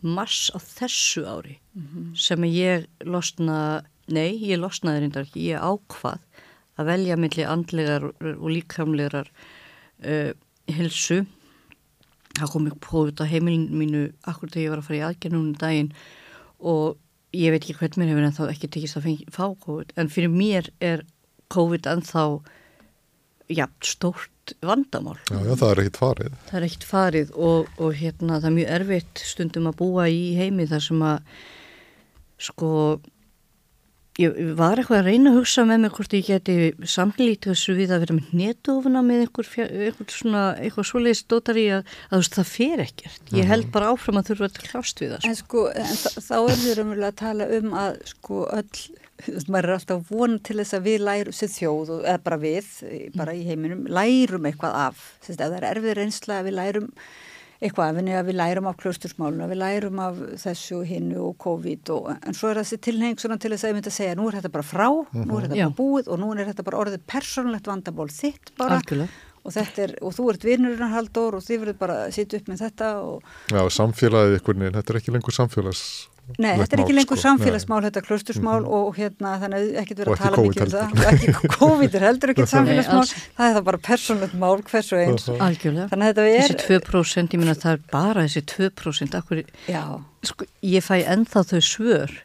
mars 0.00 0.46
á 0.56 0.58
þessu 0.62 1.26
ári 1.28 1.58
mm 1.58 1.82
-hmm. 1.84 2.08
sem 2.16 2.48
ég 2.48 2.86
losna 3.04 3.82
nei, 4.06 4.38
ég 4.48 4.60
losnaði 4.62 5.02
reyndar 5.04 5.26
ekki, 5.26 5.50
ég 5.52 5.60
ákvað 5.60 6.24
að 6.76 6.88
velja 6.92 7.16
millir 7.16 7.52
andlegar 7.52 8.08
og 8.20 8.48
líkamlegar 8.48 9.28
uh, 10.04 10.32
helsu 10.72 11.24
það 12.36 12.52
kom 12.52 12.68
ekki 12.70 12.84
prófið 12.86 13.22
á 13.22 13.30
heimilinu 13.30 13.80
mínu 13.80 14.04
akkur 14.28 14.52
þegar 14.52 14.64
ég 14.64 14.72
var 14.72 14.82
að 14.82 14.88
fara 14.88 14.98
í 14.98 15.04
aðgjörnum 15.08 15.42
um 15.42 15.58
daginn 15.60 15.90
og 16.72 16.96
ég 17.36 17.52
veit 17.52 17.62
ekki 17.62 17.76
hvern 17.80 18.00
mér 18.00 18.12
hefur 18.12 18.28
en 18.28 18.36
þá 18.36 18.44
ekki 18.50 18.70
tekist 18.72 19.00
að 19.00 19.08
fá 19.34 19.44
COVID 19.64 19.96
en 20.00 20.12
fyrir 20.12 20.32
mér 20.32 20.70
er 20.84 21.04
COVID 21.52 21.88
ennþá 21.90 22.24
ja, 23.52 23.68
stórt 23.84 24.54
vandamál. 24.62 25.18
Já, 25.30 25.38
já, 25.42 25.52
það 25.58 25.68
er 25.70 25.82
ekkit 25.82 26.00
farið. 26.00 26.38
Það 26.48 26.58
er 26.58 26.66
ekkit 26.68 26.86
farið 26.86 27.34
og, 27.34 27.68
og 27.82 27.98
hérna 27.98 28.40
það 28.40 28.48
er 28.48 28.56
mjög 28.56 28.72
erfitt 28.78 29.22
stundum 29.22 29.68
að 29.70 29.78
búa 29.80 30.06
í 30.10 30.22
heimi 30.38 30.66
þar 30.70 30.84
sem 30.86 31.04
að 31.06 31.44
sko 32.46 32.70
ég 34.20 34.36
var 34.56 34.80
eitthvað 34.80 35.00
að 35.02 35.08
reyna 35.10 35.32
að 35.32 35.38
hugsa 35.40 35.64
með 35.68 35.80
mig 35.82 35.94
hvort 35.96 36.14
ég 36.16 36.28
geti 36.30 36.56
samlítið 36.88 37.52
þessu 37.52 37.74
við 37.76 37.94
að 37.94 38.04
vera 38.04 38.16
með 38.16 38.30
netofuna 38.40 39.02
með 39.04 39.24
einhver, 39.24 39.50
einhver 39.66 40.12
svona, 40.12 40.44
eitthvað 40.60 40.88
svoleiðis 40.90 41.24
dótar 41.28 41.60
í 41.60 41.66
að, 41.76 41.90
að 42.08 42.22
veist, 42.22 42.38
það 42.38 42.52
fer 42.52 42.84
ekkert. 42.86 43.34
Ég 43.36 43.50
held 43.50 43.68
bara 43.74 43.90
áfram 43.92 44.20
að 44.20 44.30
þurfa 44.30 44.48
að 44.48 44.62
klást 44.70 45.02
við 45.02 45.12
það. 45.14 45.28
En 45.28 45.40
sko, 45.40 45.66
en 45.72 45.92
þá 46.00 46.36
er 46.38 46.62
við 46.62 46.78
raunverulega 46.80 47.12
að 47.12 47.20
tala 47.20 47.50
um 47.58 47.76
að 47.82 48.00
sko 48.12 48.40
öll, 48.56 48.82
maður 49.50 49.68
er 49.68 49.76
alltaf 49.76 50.10
von 50.10 50.40
til 50.48 50.58
þess 50.62 50.78
að 50.78 50.88
við 50.88 51.06
lærum, 51.10 51.36
sem 51.36 51.52
þjóð, 51.52 51.94
eða 52.00 52.18
bara 52.24 52.40
við, 52.40 52.72
bara 53.16 53.36
í 53.36 53.44
heiminum, 53.48 53.86
lærum 53.88 54.48
eitthvað 54.48 54.82
af. 54.86 55.06
Þess 55.26 55.38
að 55.38 55.46
það 55.46 55.60
er 55.60 55.70
erfið 55.74 55.96
reynsla 56.00 56.40
að 56.40 56.50
við 56.50 56.60
lærum 56.62 56.92
eitthvað, 57.60 58.00
að 58.02 58.28
við 58.28 58.38
lærum 58.38 58.68
af 58.70 58.78
klöstursmáluna, 58.80 59.48
við 59.50 59.60
lærum 59.62 60.00
af 60.04 60.18
þessu 60.42 60.82
hinnu 60.86 61.22
og 61.30 61.36
COVID 61.42 61.92
og, 61.94 62.10
en 62.16 62.36
svo 62.36 62.50
er 62.50 62.60
þessi 62.60 62.80
tilheng 62.88 63.20
svona 63.20 63.38
til 63.40 63.52
þess 63.54 63.66
að 63.66 63.72
ég 63.72 63.78
myndi 63.78 63.92
að 63.92 63.98
segja 63.98 64.18
nú 64.18 64.26
er 64.28 64.38
þetta 64.38 64.52
bara 64.56 64.66
frá, 64.66 64.88
mm 64.88 65.06
-hmm. 65.12 65.26
nú 65.26 65.38
er 65.38 65.46
þetta 65.46 65.62
bara 65.62 65.78
búið 65.80 66.08
og 66.08 66.20
nú 66.20 66.32
er 66.34 66.50
þetta 66.50 66.66
bara 66.68 66.80
orðið 66.82 67.06
persónlegt 67.06 67.66
vandaból 67.66 68.08
þitt 68.08 68.52
bara 68.58 68.80
Algjörlega. 68.80 69.08
og 69.44 69.52
þetta 69.52 69.82
er, 69.82 69.94
og 70.02 70.12
þú 70.12 70.30
ert 70.30 70.44
vinnurinn 70.44 70.92
haldur 70.92 71.34
og 71.34 71.42
þið 71.42 71.60
verður 71.60 71.78
bara 71.78 71.94
að 72.06 72.12
sitja 72.12 72.38
upp 72.38 72.48
með 72.48 72.58
þetta 72.58 72.88
og 73.00 73.22
Já, 73.50 73.62
samfélagið 73.70 74.36
ykkur 74.40 74.56
neina, 74.56 74.78
þetta 74.78 74.92
er 74.92 75.00
ekki 75.00 75.12
lengur 75.12 75.32
samfélags 75.32 76.08
Nei, 76.36 76.56
þetta 76.58 76.74
er 76.74 76.82
ekki 76.82 76.94
lengur 76.96 77.18
sko. 77.18 77.22
samfélagsmál, 77.22 77.78
Nei. 77.80 77.86
þetta 77.86 78.00
er 78.00 78.06
klustursmál 78.06 78.58
mm 78.58 78.66
-hmm. 78.66 78.76
og 78.76 78.96
hérna 78.98 79.32
þannig 79.42 79.60
að 79.60 79.78
ekkert 79.82 80.00
verið 80.00 80.12
að 80.12 80.22
tala 80.24 80.42
mikið 80.42 80.62
um 80.64 80.72
það. 80.72 80.88
og 80.90 81.06
ekki 81.12 81.50
COVID 81.54 81.94
er 81.94 82.06
heldur 82.06 82.30
ekki 82.32 82.46
samfélagsmál. 82.50 83.06
Nei, 83.06 83.22
það 83.36 83.48
er 83.48 83.54
það 83.56 83.66
bara 83.68 83.80
persónlegt 83.86 84.34
mál 84.34 84.62
hversu 84.66 84.98
eins. 84.98 85.28
Algjörlega, 85.28 85.88
er... 86.26 86.50
þessi 86.50 86.58
2% 86.66 87.36
ég 87.36 87.40
minna 87.40 87.54
það 87.54 87.72
er 87.72 87.82
bara 87.92 88.26
þessi 88.26 88.42
2% 88.56 89.18
Akkur, 89.20 89.44
sko, 90.26 90.48
ég 90.62 90.82
fæ 90.82 90.96
ennþá 91.06 91.44
þau 91.46 91.60
svör 91.62 92.16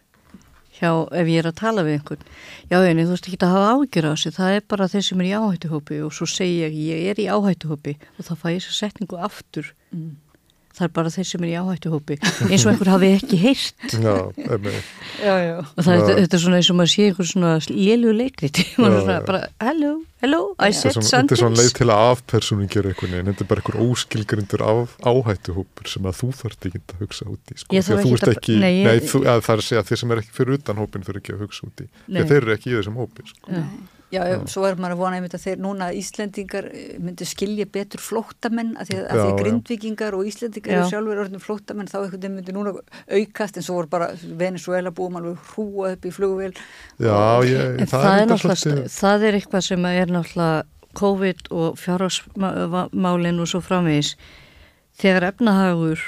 hjá 0.81 0.91
ef 1.13 1.27
ég 1.29 1.37
er 1.43 1.51
að 1.51 1.59
tala 1.61 1.85
við 1.85 1.99
einhvern. 1.99 2.25
Já 2.71 2.81
en 2.81 2.97
þú 2.97 3.13
veist 3.13 3.29
ekki 3.29 3.39
að 3.45 3.53
hafa 3.53 3.69
ágjör 3.77 4.09
á 4.09 4.13
sig 4.17 4.33
það 4.33 4.55
er 4.57 4.65
bara 4.67 4.89
þeir 4.89 5.05
sem 5.05 5.21
er 5.21 5.29
í 5.29 5.37
áhættuhópi 5.37 6.01
og 6.01 6.11
svo 6.17 6.25
segja 6.25 6.67
ég 6.67 6.73
ég 6.73 7.13
er 7.13 7.21
í 7.21 7.29
áhættuhópi 7.29 7.97
og 8.17 8.25
þá 8.25 8.33
fæ 8.33 8.47
ég 8.49 8.61
þessa 8.65 8.77
setningu 8.81 9.21
aftur. 9.21 9.73
Mm 9.93 10.17
það 10.77 10.85
er 10.87 10.93
bara 10.95 11.11
þeir 11.13 11.27
sem 11.29 11.45
er 11.45 11.51
í 11.51 11.55
áhættuhópi 11.59 12.17
eins 12.47 12.65
og 12.65 12.71
einhver 12.71 12.91
hafi 12.91 13.09
ekki 13.17 13.39
heyrt. 13.41 13.85
Já, 13.91 14.15
já, 15.21 15.35
já. 15.45 15.57
og 15.61 15.85
það, 15.85 15.97
já. 15.97 16.15
þetta 16.21 16.37
er 16.37 16.43
svona 16.45 16.61
eins 16.61 16.71
og 16.71 16.79
maður 16.79 16.93
sé 16.93 17.07
einhver 17.09 17.29
svona 17.31 17.51
lélu 17.67 18.13
er 18.21 18.63
svona 18.75 19.17
bara 19.27 19.41
hello, 19.61 19.93
hello, 20.23 20.41
I 20.57 20.71
said 20.75 20.97
something 20.97 21.29
Þetta 21.31 21.37
er 21.37 21.41
svona 21.43 21.61
leið 21.61 21.71
til 21.79 21.89
að 21.91 22.03
afpersoningera 22.11 22.91
einhvern 22.91 23.15
veginn. 23.15 23.31
Þetta 23.31 23.45
er 23.45 23.51
bara 23.51 23.63
einhver 23.63 23.79
óskilgrindur 23.85 24.65
af 24.65 24.97
áhættuhópur 25.11 25.91
sem 25.91 26.11
að 26.11 26.19
þú 26.21 26.33
þarf 26.41 26.67
ekki 26.71 26.83
að 26.83 27.05
hugsa 27.05 27.29
út 27.31 27.55
í 27.55 27.61
sko. 27.61 27.71
því 27.71 27.95
að 27.95 28.03
þú 28.05 28.13
ert 28.17 28.35
ekki 28.35 28.59
nei, 28.61 28.73
nei, 28.87 28.99
þú, 29.05 29.23
að 29.25 29.45
það 29.47 29.55
er 29.55 29.63
að 29.63 29.69
segja 29.69 29.85
að 29.85 29.89
þeir 29.91 30.03
sem 30.03 30.13
er 30.15 30.21
ekki 30.23 30.37
fyrir 30.37 30.59
utan 30.59 30.81
hópin 30.81 31.07
þurfa 31.07 31.23
ekki 31.23 31.35
að 31.37 31.47
hugsa 31.47 31.67
út 31.67 31.83
í. 31.83 31.89
Því 32.05 32.21
að 32.23 32.31
þeir 32.33 32.41
eru 32.41 32.55
ekki 32.57 32.71
í 32.71 32.77
þessum 32.77 33.01
hópi 33.01 33.27
sko. 33.31 33.65
Já, 34.11 34.25
já, 34.27 34.35
svo 34.51 34.65
er 34.67 34.75
maður 34.75 34.97
að 34.97 34.99
vona 34.99 35.17
einmitt 35.17 35.35
að 35.37 35.43
þeir 35.45 35.61
núna 35.63 35.85
Íslendingar 35.95 36.65
eh, 36.67 36.95
myndu 36.99 37.23
skilja 37.27 37.63
betur 37.71 38.01
flóttamenn 38.03 38.73
að 38.75 38.89
því 38.89 38.97
að, 38.97 39.05
að 39.07 39.21
því 39.21 39.35
grindvikingar 39.37 40.17
og 40.17 40.27
Íslendingar 40.27 40.73
eru 40.75 40.89
sjálfur 40.91 41.21
orðin 41.23 41.43
flóttamenn 41.43 41.87
þá 41.87 41.95
einhvern 42.01 42.17
veginn 42.17 42.35
myndu 42.35 42.55
núna 42.57 42.73
aukast 43.07 43.55
en 43.55 43.63
svo 43.63 43.77
voru 43.77 43.91
bara 43.93 44.09
Venezuela 44.41 44.91
búum 44.91 45.15
alveg 45.19 45.39
hrúa 45.53 45.93
upp 45.95 46.07
í 46.07 46.11
flugvél. 46.11 46.51
Já, 46.99 47.21
ég, 47.47 47.79
það, 47.85 47.95
það, 47.95 48.17
er 48.17 48.29
náttúrulega 48.33 48.83
það 48.97 49.27
er 49.29 49.39
eitthvað 49.39 49.65
sem 49.69 49.87
er 49.93 50.13
náttúrulega 50.17 50.67
COVID 50.99 51.47
og 51.55 51.79
fjárhagsmálinn 51.79 53.39
og 53.39 53.47
svo 53.47 53.63
framvegis. 53.63 54.17
Þegar 54.99 55.29
efnahagur 55.29 56.03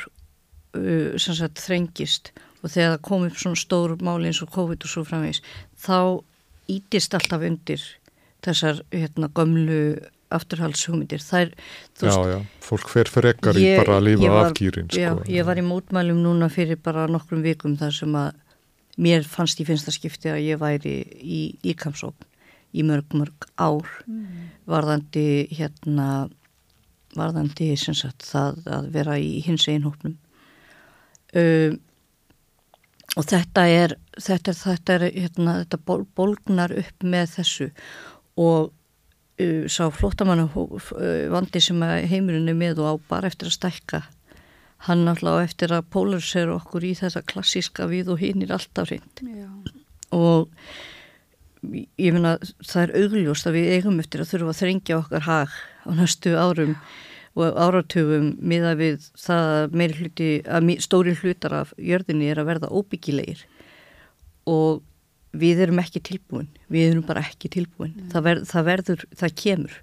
uh, 0.75 1.15
sem 1.15 1.39
sagt 1.39 1.63
þrengist 1.63 2.34
og 2.63 2.71
þegar 2.71 2.97
það 2.97 3.01
kom 3.07 3.25
upp 3.30 3.39
svona 3.39 3.63
stór 3.63 3.95
máli 4.03 4.27
eins 4.27 4.43
og 4.43 4.51
COVID 4.51 4.84
og 4.84 4.91
svo 4.91 5.07
framvegis 5.07 5.39
þá 5.80 6.19
ítist 6.72 7.14
alltaf 7.18 7.44
undir 7.45 7.84
þessar 8.44 8.81
hérna, 8.91 9.30
gömlu 9.35 9.80
er, 10.34 11.52
já, 11.53 11.53
veist, 12.02 12.23
já, 12.31 12.38
fólk 12.65 12.88
fer 12.90 13.10
fyrir 13.11 13.35
ekkar 13.35 13.57
í 13.60 13.68
bara 13.77 13.99
að 13.99 14.07
lífa 14.07 14.40
afgýrin. 14.48 14.88
Sko. 14.90 14.98
Já, 14.98 15.11
ég 15.30 15.45
var 15.45 15.61
í 15.61 15.65
mótmælum 15.68 16.23
núna 16.23 16.49
fyrir 16.49 16.80
bara 16.81 17.06
nokkrum 17.06 17.44
vikum 17.45 17.76
þar 17.77 17.94
sem 17.94 18.15
að 18.18 18.40
mér 18.98 19.27
fannst 19.30 19.61
í 19.61 19.68
finnsta 19.68 19.94
skipti 19.94 20.31
að 20.34 20.41
ég 20.48 20.61
væri 20.61 20.95
í 21.22 21.41
líkamsókn 21.61 22.26
í 22.73 22.81
mörg, 22.81 23.14
mörg 23.14 23.45
ár 23.61 23.85
mm. 24.07 24.49
varðandi 24.65 25.27
hérna 25.53 26.27
varðandi 27.14 27.76
sem 27.77 27.94
sagt 27.94 28.26
það 28.26 28.64
að 28.65 28.91
vera 28.95 29.19
í 29.22 29.38
hins 29.45 29.69
einhópnum 29.69 30.18
um 31.38 31.81
og 33.18 33.27
þetta 33.30 33.65
er 33.69 33.95
þetta, 34.22 34.56
þetta, 34.57 34.98
er, 34.98 35.07
hérna, 35.11 35.60
þetta 35.64 35.99
bólgnar 36.15 36.73
upp 36.84 37.06
með 37.06 37.38
þessu. 37.38 37.69
Og 38.41 38.72
uh, 39.41 39.64
sá 39.72 39.88
flottamannu 39.94 40.49
uh, 40.53 40.81
vandi 41.34 41.61
sem 41.64 41.85
heimurinn 42.10 42.52
er 42.52 42.57
með 42.57 42.84
og 42.84 42.90
á 42.90 42.94
bara 43.15 43.31
eftir 43.31 43.52
að 43.52 43.57
stækka 43.60 44.03
hann 44.88 45.06
náttúrulega 45.07 45.48
eftir 45.48 45.73
að 45.76 45.88
polarisera 45.94 46.57
okkur 46.57 46.84
í 46.84 46.91
þetta 46.99 47.23
klassíska 47.31 47.88
við 47.91 48.11
og 48.14 48.23
hinn 48.23 48.44
er 48.44 48.52
alltaf 48.56 48.90
reynd 48.91 49.23
og 50.14 50.52
ég 51.64 52.11
finna 52.11 52.35
það 52.68 52.81
er 52.84 52.94
augljóst 53.03 53.48
að 53.48 53.57
við 53.57 53.72
eigum 53.77 54.02
eftir 54.03 54.23
að 54.23 54.34
þurfa 54.34 54.53
að 54.53 54.60
þrengja 54.60 54.99
okkar 54.99 55.27
hag 55.30 55.56
á 55.88 55.90
næstu 55.95 56.35
árum 56.35 56.76
og 57.34 57.57
áratugum 57.57 58.34
miða 58.45 58.76
við 58.77 59.07
það 59.18 59.48
að 59.53 59.77
meiri 59.80 59.99
hluti, 60.02 60.30
að 60.45 60.73
stóri 60.84 61.15
hlutar 61.18 61.56
af 61.64 61.72
jörðinni 61.80 62.30
er 62.30 62.44
að 62.44 62.49
verða 62.52 62.73
óbyggilegir 62.76 63.45
og 64.49 64.84
við 65.34 65.64
erum 65.65 65.82
ekki 65.82 66.02
tilbúin, 66.03 66.49
við 66.72 66.91
erum 66.91 67.06
bara 67.07 67.24
ekki 67.26 67.49
tilbúin, 67.53 67.94
mm. 67.95 68.11
það, 68.14 68.26
ver, 68.28 68.44
það 68.49 68.68
verður, 68.70 69.06
það 69.18 69.36
kemur. 69.44 69.80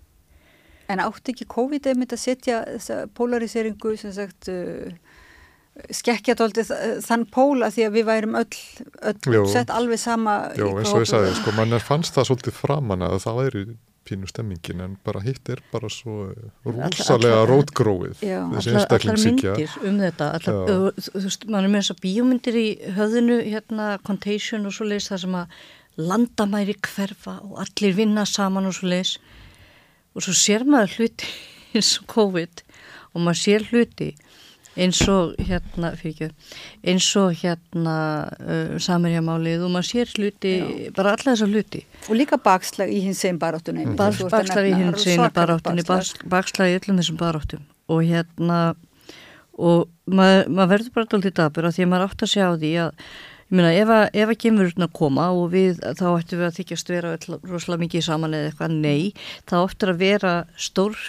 En 0.91 1.03
átti 1.03 1.35
ekki 1.35 1.47
COVID 1.51 1.87
einmitt 1.91 2.15
að 2.15 2.23
setja 2.25 2.61
þessa 2.67 3.01
polariseringu 3.15 3.95
sem 3.99 4.15
sagt 4.15 4.51
uh, 4.51 4.91
skekkja 5.95 6.37
tóltið 6.39 6.73
þann 7.05 7.27
póla 7.33 7.71
því 7.75 7.87
að 7.87 7.99
við 7.99 8.09
værum 8.09 8.41
öll, 8.41 8.59
öll 9.11 9.37
Jó. 9.37 9.45
sett 9.53 9.71
alveg 9.75 10.01
sama 10.03 10.41
Jó, 10.59 10.73
eins 10.81 10.93
og 10.95 11.05
ég 11.05 11.13
sagði, 11.13 11.37
sko, 11.39 11.55
mann 11.59 11.79
fannst 11.85 12.17
það 12.17 12.31
svolítið 12.31 12.59
framan 12.59 13.07
að 13.07 13.17
það 13.25 13.41
væri 13.41 13.65
pínu 14.09 14.29
stemmingin 14.31 14.81
en 14.85 14.95
bara 15.05 15.21
hitt 15.23 15.49
er 15.53 15.61
bara 15.73 15.91
svo 15.93 16.31
rúsalega 16.65 17.43
rótgróið 17.49 18.23
þessi 18.23 18.73
einstaklingsíkja 18.75 19.53
allar 19.55 19.61
myndir 19.61 19.91
um 19.91 19.99
þetta 20.01 20.31
allar, 20.39 20.95
þú 21.07 21.25
veist, 21.27 21.45
mann 21.47 21.67
er 21.67 21.73
með 21.73 21.85
þess 21.85 21.95
að 21.95 22.01
bíómyndir 22.07 22.59
í 22.59 22.67
höðinu, 22.97 23.37
hérna, 23.47 23.91
Contagion 24.07 24.67
og 24.67 24.75
svo 24.77 24.89
leiðis 24.89 25.11
það 25.13 25.23
sem 25.27 25.37
að 25.43 25.61
landamæri 26.01 26.77
hverfa 26.87 27.37
og 27.45 27.61
allir 27.63 27.97
vinna 27.99 28.25
saman 28.29 28.71
og 28.71 28.77
svo 28.79 28.91
leiðis 28.91 29.19
og 30.15 30.27
svo 30.27 30.35
sér 30.37 30.67
maður 30.67 30.97
hluti 30.99 31.31
eins 31.77 31.95
og 32.01 32.11
COVID 32.15 32.65
og 33.13 33.25
maður 33.25 33.43
sér 33.45 33.69
hluti 33.71 34.13
eins 34.81 35.01
og 35.13 35.35
hérna 35.47 35.93
fyrir, 35.99 36.35
eins 36.87 37.09
og 37.21 37.35
hérna 37.41 37.97
uh, 38.41 38.77
samirjamálið 38.83 39.65
og 39.67 39.75
maður 39.75 39.91
sér 39.91 40.13
hluti 40.17 40.55
Já. 40.59 40.69
bara 40.97 41.15
alla 41.17 41.33
þessar 41.33 41.51
hluti. 41.55 41.83
Og 42.09 42.19
líka 42.19 42.41
bakslag 42.41 42.93
í 42.93 43.01
hins 43.05 43.25
einn 43.29 43.41
baráttunni. 43.41 43.87
Mm. 43.89 43.99
bakslag 43.99 44.71
í 44.71 44.77
hins 44.77 45.09
einn 45.11 45.27
baráttunni 45.35 45.87
bakslag. 45.87 46.71
í 46.71 46.79
öllum 46.79 47.03
þessum 47.03 47.21
baráttum. 47.21 47.67
Og 47.91 48.07
hérna 48.07 48.61
og 49.61 49.91
maður, 50.09 50.49
maður 50.49 50.73
verður 50.75 50.95
bara 50.95 51.11
alltaf 51.11 51.37
dabur 51.37 51.69
að 51.69 51.77
því 51.77 51.85
að 51.85 51.93
maður 51.93 52.07
átt 52.09 52.25
að 52.25 52.33
sjá 52.33 52.47
því 52.55 52.73
að 52.87 53.05
ég 53.51 53.59
meina 53.59 53.73
ef 53.75 53.91
að, 53.91 54.05
ef 54.23 54.31
að 54.31 54.39
gemurinn 54.45 54.87
að 54.87 54.93
koma 54.95 55.27
og 55.35 55.51
við 55.53 55.81
þá 55.99 56.07
ættum 56.13 56.39
við 56.41 56.47
að 56.47 56.57
þykjast 56.61 56.93
vera 56.95 57.13
rosalega 57.51 57.83
mikið 57.83 58.07
saman 58.07 58.37
eða 58.39 58.53
eitthvað 58.53 58.77
nei. 58.79 59.11
Þá 59.51 59.57
ættum 59.65 59.93
að 59.93 60.03
vera 60.05 60.35
stór 60.55 61.01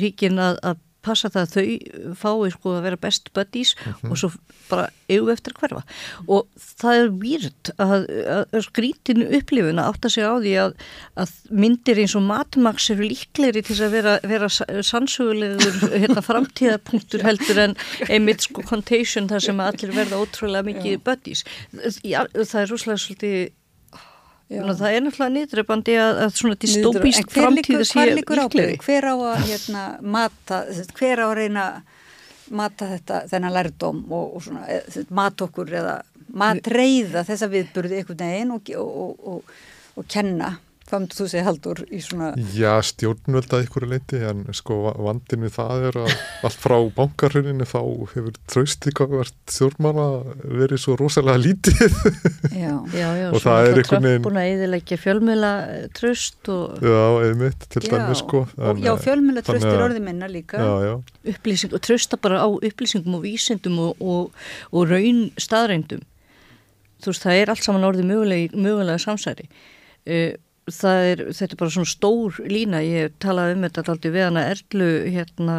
ríkin 0.00 0.40
að, 0.40 0.58
að 0.64 0.80
passa 1.04 1.30
það 1.32 1.44
að 1.44 1.54
þau 1.54 2.14
fái 2.20 2.52
sko 2.54 2.74
að 2.74 2.84
vera 2.88 3.00
best 3.00 3.32
buddies 3.36 3.74
mhm. 3.76 3.94
-huh. 4.00 4.10
og 4.10 4.20
svo 4.20 4.30
bara 4.70 4.88
auð 5.12 5.30
eftir 5.34 5.54
hverfa 5.58 5.82
og 6.32 6.46
það 6.80 7.00
er 7.00 7.10
výrt 7.20 7.70
að, 7.82 8.06
að 8.54 8.62
skrítinu 8.64 9.26
upplifuna 9.38 9.88
átt 9.90 10.08
að 10.08 10.14
segja 10.16 10.32
á 10.32 10.36
því 10.40 10.54
að, 10.62 10.76
að 11.20 11.34
myndir 11.50 12.00
eins 12.00 12.16
og 12.16 12.24
matmaks 12.28 12.88
eru 12.94 13.08
líklegri 13.10 13.64
til 13.66 13.76
að 13.84 13.96
vera, 13.98 14.14
vera 14.24 14.48
sannsögulegur 14.48 15.90
hérna, 16.02 16.24
framtíðapunktur 16.24 17.26
heldur 17.26 17.60
en 17.66 17.76
einmitt 18.08 18.46
sko 18.48 18.64
contagion 18.64 19.28
þar 19.28 19.44
sem 19.48 19.60
allir 19.60 19.92
verða 19.96 20.22
ótrúlega 20.22 20.68
mikið 20.70 21.04
buddies 21.04 21.44
Já, 22.04 22.24
það 22.32 22.60
er 22.62 22.72
rúslega 22.72 23.00
svolítið 23.00 23.52
það 24.62 24.86
er 24.90 25.04
náttúrulega 25.04 25.34
nýðröfandi 25.34 25.96
að, 26.00 26.20
að 26.24 26.32
svona 26.38 26.58
distópísk 26.64 27.34
framtíða 27.34 27.86
sé 27.88 28.06
líklegri. 28.10 28.78
Hver 28.84 29.08
á 29.10 29.14
að 29.14 29.44
hérna, 29.50 29.84
mata, 30.16 30.60
hver 30.98 31.22
á 31.22 31.26
að 31.26 31.36
reyna 31.40 31.66
mata 32.54 32.88
þetta, 32.90 33.22
þennan 33.30 33.54
lærdóm 33.56 34.02
og, 34.12 34.36
og 34.36 34.44
svona, 34.44 34.66
e, 34.68 35.04
mat 35.16 35.44
okkur 35.46 35.72
eða 35.80 35.94
matreyða 36.34 37.24
þessa 37.28 37.48
viðburði 37.52 38.00
einhvern 38.00 38.20
veginn 38.20 38.54
og, 38.54 38.70
og, 38.78 39.54
og 39.94 40.08
kenna 40.10 40.54
Hvað 40.84 41.00
myndir 41.00 41.16
þú 41.16 41.26
segja 41.32 41.44
haldur 41.46 41.78
í 41.88 41.98
svona... 42.04 42.26
Já, 42.52 42.72
stjórnvölda 42.84 43.62
ykkur 43.64 43.86
leiti 43.88 44.18
en 44.28 44.42
sko 44.52 44.76
vandin 44.92 45.46
við 45.46 45.54
það 45.56 45.86
er 45.88 45.98
að 46.02 46.10
allt 46.46 46.58
frá 46.60 46.74
bankarhörinu 46.98 47.68
þá 47.68 47.78
hefur 48.12 48.36
tröst 48.52 48.88
ykkur 48.90 49.08
verið 49.14 49.32
stjórnmála 49.48 50.04
verið 50.44 50.82
svo 50.82 50.98
rosalega 51.00 51.40
lítið 51.40 51.96
Já, 52.52 52.74
já, 52.92 53.08
já 53.16 53.26
og 53.30 53.40
það 53.46 53.70
er 53.70 53.80
ykkur 53.80 54.04
neginn... 54.04 54.22
búin 54.26 54.40
að 54.42 54.50
eðilegja 54.52 55.00
fjölmjöla 55.06 55.54
tröst 55.96 56.52
og... 56.52 56.84
Já, 56.84 57.02
einmitt 57.24 57.66
til 57.72 57.84
dæmis 57.88 58.20
sko. 58.20 58.44
En, 58.60 58.84
já, 58.84 58.92
fjölmjöla 59.08 59.46
tröst 59.48 59.68
er 59.70 59.84
orðið 59.88 60.04
minna 60.04 60.28
líka. 60.30 60.60
Já, 60.60 60.72
já. 60.84 60.94
Upplýsing 61.32 61.74
og 61.74 61.84
trösta 61.84 62.20
bara 62.20 62.44
á 62.44 62.48
upplýsingum 62.48 63.16
og 63.16 63.24
vísindum 63.24 63.80
og, 63.88 64.04
og, 64.04 64.48
og 64.68 64.92
raun 64.92 65.30
staðrændum. 65.40 66.04
Þú 67.00 67.12
veist, 67.12 67.24
það 67.24 67.40
er 67.40 67.52
allt 67.52 67.64
saman 67.64 67.88
orðið 67.88 68.10
mögulega, 68.12 68.56
mögulega 68.56 69.00
samsæri. 69.02 69.48
Uh, 70.04 70.34
er, 70.68 71.24
þetta 71.32 71.52
er 71.52 71.60
bara 71.60 71.74
svona 71.74 71.90
stór 71.90 72.38
lína, 72.48 72.84
ég 72.84 73.16
talaði 73.22 73.58
um 73.58 73.66
þetta 73.66 73.84
alltaf 73.84 74.14
við 74.14 74.28
hana 74.28 74.46
Erlu 74.52 74.92
hérna 75.12 75.58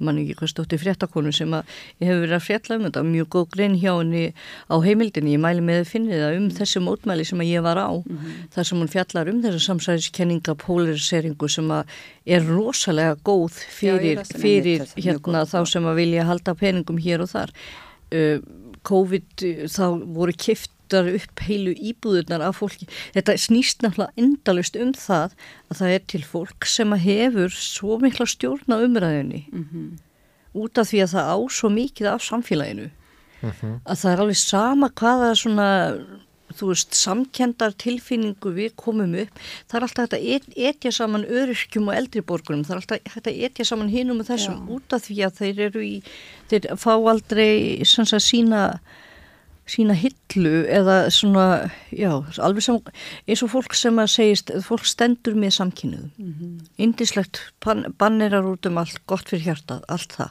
mann 0.00 0.20
ekki 0.20 0.36
hvað 0.38 0.50
stótti 0.54 0.78
fréttakonu 0.80 1.32
sem 1.34 1.52
að 1.52 1.68
ég 2.00 2.08
hef 2.08 2.20
verið 2.22 2.36
að 2.36 2.44
frétta 2.46 2.76
um 2.76 2.86
þetta, 2.86 3.02
mjög 3.04 3.28
góð 3.34 3.46
grein 3.54 3.76
hjá 3.80 3.90
henni 3.92 4.22
á 4.72 4.76
heimildinni, 4.84 5.34
ég 5.36 5.42
mæli 5.42 5.64
með 5.64 5.82
að 5.82 5.90
finna 5.90 6.20
það 6.22 6.38
um 6.38 6.48
þessi 6.56 6.82
mótmæli 6.84 7.26
sem 7.28 7.42
að 7.42 7.50
ég 7.50 7.66
var 7.66 7.80
á 7.80 7.90
mm 7.92 8.16
-hmm. 8.16 8.38
þar 8.54 8.68
sem 8.70 8.80
hún 8.80 8.92
fjallar 8.94 9.28
um 9.28 9.42
þessa 9.44 9.60
samsæðiskenninga 9.66 10.54
polariseringu 10.64 11.48
sem 11.48 11.68
að 11.68 11.84
er 12.26 12.48
rosalega 12.48 13.16
góð 13.24 13.52
fyrir, 13.68 14.18
Já, 14.18 14.24
fyrir 14.24 14.86
hérna 14.96 15.44
þá 15.44 15.60
sem 15.66 15.84
að 15.84 15.98
vilja 16.00 16.24
halda 16.24 16.54
peningum 16.54 16.98
hér 16.98 17.20
og 17.20 17.28
þar. 17.28 17.50
Uh, 18.10 18.40
COVID 18.82 19.68
þá 19.68 19.86
voru 20.14 20.32
kift 20.32 20.70
bútar 20.90 21.08
upp 21.14 21.40
heilu 21.46 21.72
íbúðunar 21.74 22.42
af 22.42 22.60
fólki. 22.60 22.88
Þetta 23.14 23.36
snýst 23.38 23.82
náttúrulega 23.84 24.12
endalust 24.18 24.76
um 24.76 24.92
það 24.92 25.34
að 25.70 25.80
það 25.80 25.94
er 25.94 26.06
til 26.06 26.22
fólk 26.24 26.66
sem 26.66 26.92
hefur 26.92 27.50
svo 27.54 27.98
mikla 28.02 28.26
stjórn 28.26 28.74
á 28.74 28.82
umræðinni 28.82 29.46
mm 29.52 29.68
-hmm. 29.70 29.98
út 30.54 30.78
af 30.78 30.90
því 30.90 31.02
að 31.04 31.12
það 31.14 31.30
á 31.30 31.38
svo 31.48 31.68
mikið 31.68 32.06
af 32.06 32.22
samfélaginu 32.22 32.90
mm 33.42 33.50
-hmm. 33.50 33.80
að 33.84 33.96
það 34.00 34.12
er 34.12 34.20
alveg 34.20 34.36
sama 34.36 34.88
hvaða 34.88 35.34
svona 35.34 35.68
þú 36.58 36.66
veist, 36.66 36.94
samkendar 36.94 37.72
tilfinningu 37.72 38.50
við 38.50 38.74
komum 38.74 39.14
upp, 39.14 39.30
það 39.68 39.76
er 39.76 39.82
alltaf 39.82 40.08
þetta 40.08 40.18
et, 40.34 40.44
etja 40.56 40.92
saman 40.92 41.24
öryrkjum 41.24 41.88
og 41.88 41.94
eldriborgunum 41.94 42.64
það 42.64 42.70
er 42.70 42.76
alltaf 42.76 43.14
þetta 43.14 43.30
etja 43.30 43.64
saman 43.64 43.88
hinnum 43.88 44.20
og 44.20 44.26
þessum 44.26 44.56
Já. 44.58 44.74
út 44.74 44.92
af 44.92 45.02
því 45.02 45.16
að 45.26 45.36
þeir 45.38 45.60
eru 45.60 45.80
í 45.80 46.02
þeir 46.48 46.76
fá 46.76 46.92
aldrei 46.96 47.84
svona 47.84 48.18
sína 48.18 48.80
sína 49.70 49.94
hillu 49.94 50.64
eða 50.66 50.96
svona, 51.14 51.46
já, 51.94 52.10
alveg 52.42 52.64
sem, 52.66 52.78
eins 53.28 53.42
og 53.46 53.52
fólk 53.54 53.76
sem 53.78 54.00
að 54.02 54.12
segist, 54.16 54.52
fólk 54.66 54.88
stendur 54.88 55.36
með 55.38 55.56
samkynniðum. 55.58 56.10
Mm 56.18 56.32
-hmm. 56.34 56.56
Indislegt 56.86 57.42
bannerar 57.98 58.46
út 58.50 58.66
um 58.66 58.78
allt, 58.78 59.00
gott 59.06 59.28
fyrir 59.28 59.50
hjartað, 59.50 59.84
allt 59.88 60.16
það. 60.18 60.30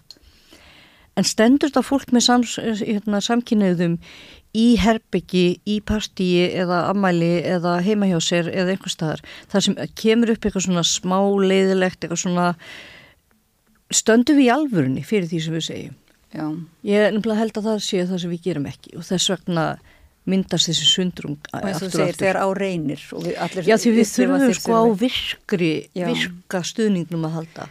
En 1.18 1.24
stendur 1.24 1.70
þetta 1.70 1.84
fólk 1.84 2.12
með 2.16 2.24
sam, 2.24 2.44
hérna, 2.80 3.20
samkynniðum 3.22 3.98
í 4.56 4.78
herbyggi, 4.82 5.60
í 5.68 5.80
partíi 5.82 6.48
eða 6.58 6.90
ammæli 6.90 7.44
eða 7.44 7.82
heima 7.86 8.08
hjá 8.10 8.20
sér 8.24 8.50
eða 8.50 8.74
einhver 8.74 8.94
staðar, 8.94 9.22
þar 9.52 9.66
sem 9.66 9.76
kemur 9.96 10.32
upp 10.34 10.46
eitthvað 10.46 10.66
svona 10.66 10.84
smá 10.84 11.20
leiðilegt, 11.44 12.04
eitthvað 12.04 12.24
svona, 12.24 12.54
stöndu 13.92 14.38
við 14.38 14.48
í 14.48 14.54
alvörunni 14.54 15.04
fyrir 15.06 15.30
því 15.30 15.42
sem 15.44 15.54
við 15.54 15.68
segjum. 15.68 15.98
Já. 16.30 16.46
Ég 16.86 17.08
er 17.08 17.16
nefnilega 17.16 17.42
held 17.42 17.58
að 17.58 17.70
það 17.72 17.80
sé 17.88 18.04
það 18.06 18.22
sem 18.24 18.34
við 18.36 18.44
gerum 18.46 18.68
ekki 18.70 18.94
og 19.00 19.08
þess 19.08 19.32
vegna 19.34 19.64
myndast 20.30 20.70
þessi 20.70 20.86
sundrung 20.86 21.38
og 21.50 21.66
eins 21.66 21.82
og 21.82 21.94
segir 21.94 22.18
þegar 22.20 22.42
á 22.46 22.48
reynir 22.54 23.02
Já 23.66 23.76
því 23.82 23.94
við 23.96 24.12
þurfum 24.12 24.54
sko 24.60 24.78
á 24.78 24.84
virkri 25.00 25.72
Já. 25.98 26.06
virka 26.12 26.62
stuðningnum 26.70 27.26
að 27.30 27.38
halda 27.40 27.68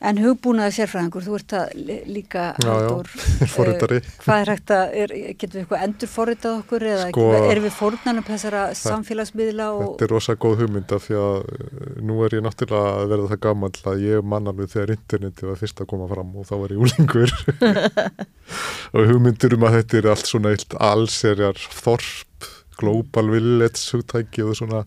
En 0.00 0.16
hugbúnaði 0.16 0.72
sérfræðingur, 0.78 1.24
þú 1.26 1.34
ert 1.36 1.52
að 1.58 1.72
líka 2.08 2.44
haldur, 2.64 3.08
uh, 3.12 3.90
hvað 4.22 4.38
er 4.38 4.50
hægt 4.54 4.72
að, 4.72 4.94
er, 5.02 5.12
getur 5.34 5.58
við 5.58 5.60
eitthvað 5.60 5.84
endur 5.84 6.08
forritað 6.08 6.54
okkur 6.62 6.86
eða 6.88 7.08
sko, 7.10 7.26
erum 7.50 7.66
við 7.66 7.74
fornanum 7.76 8.24
þessara 8.24 8.62
samfélagsmiðla? 8.80 9.66
Og... 9.76 9.82
Þetta 9.84 10.06
er 10.06 10.14
rosa 10.14 10.36
góð 10.40 10.62
hugmynda 10.62 11.00
því 11.04 11.18
að 11.20 11.36
eh, 11.52 11.92
nú 12.08 12.16
er 12.24 12.38
ég 12.38 12.46
náttúrulega 12.46 12.94
að 12.94 13.12
verða 13.12 13.28
það 13.34 13.42
gammal 13.44 13.70
að 13.92 14.02
ég 14.06 14.26
mann 14.32 14.50
alveg 14.54 14.72
þegar 14.72 14.94
interneti 14.96 15.50
var 15.50 15.60
fyrst 15.60 15.84
að 15.84 15.90
koma 15.92 16.08
fram 16.14 16.32
og 16.32 16.48
þá 16.48 16.56
var 16.62 16.74
ég 16.74 16.84
úlingur 16.88 17.36
og 18.96 19.12
hugmyndur 19.12 19.58
um 19.58 19.68
að 19.68 19.80
þetta 19.82 20.00
er 20.00 20.12
allt 20.14 20.32
svona 20.32 20.56
eitt 20.56 20.80
allserjar 20.80 21.60
þorp, 21.76 22.52
global 22.80 23.28
village 23.36 23.84
hugtæki 23.92 24.48
og 24.48 24.56
svona 24.56 24.86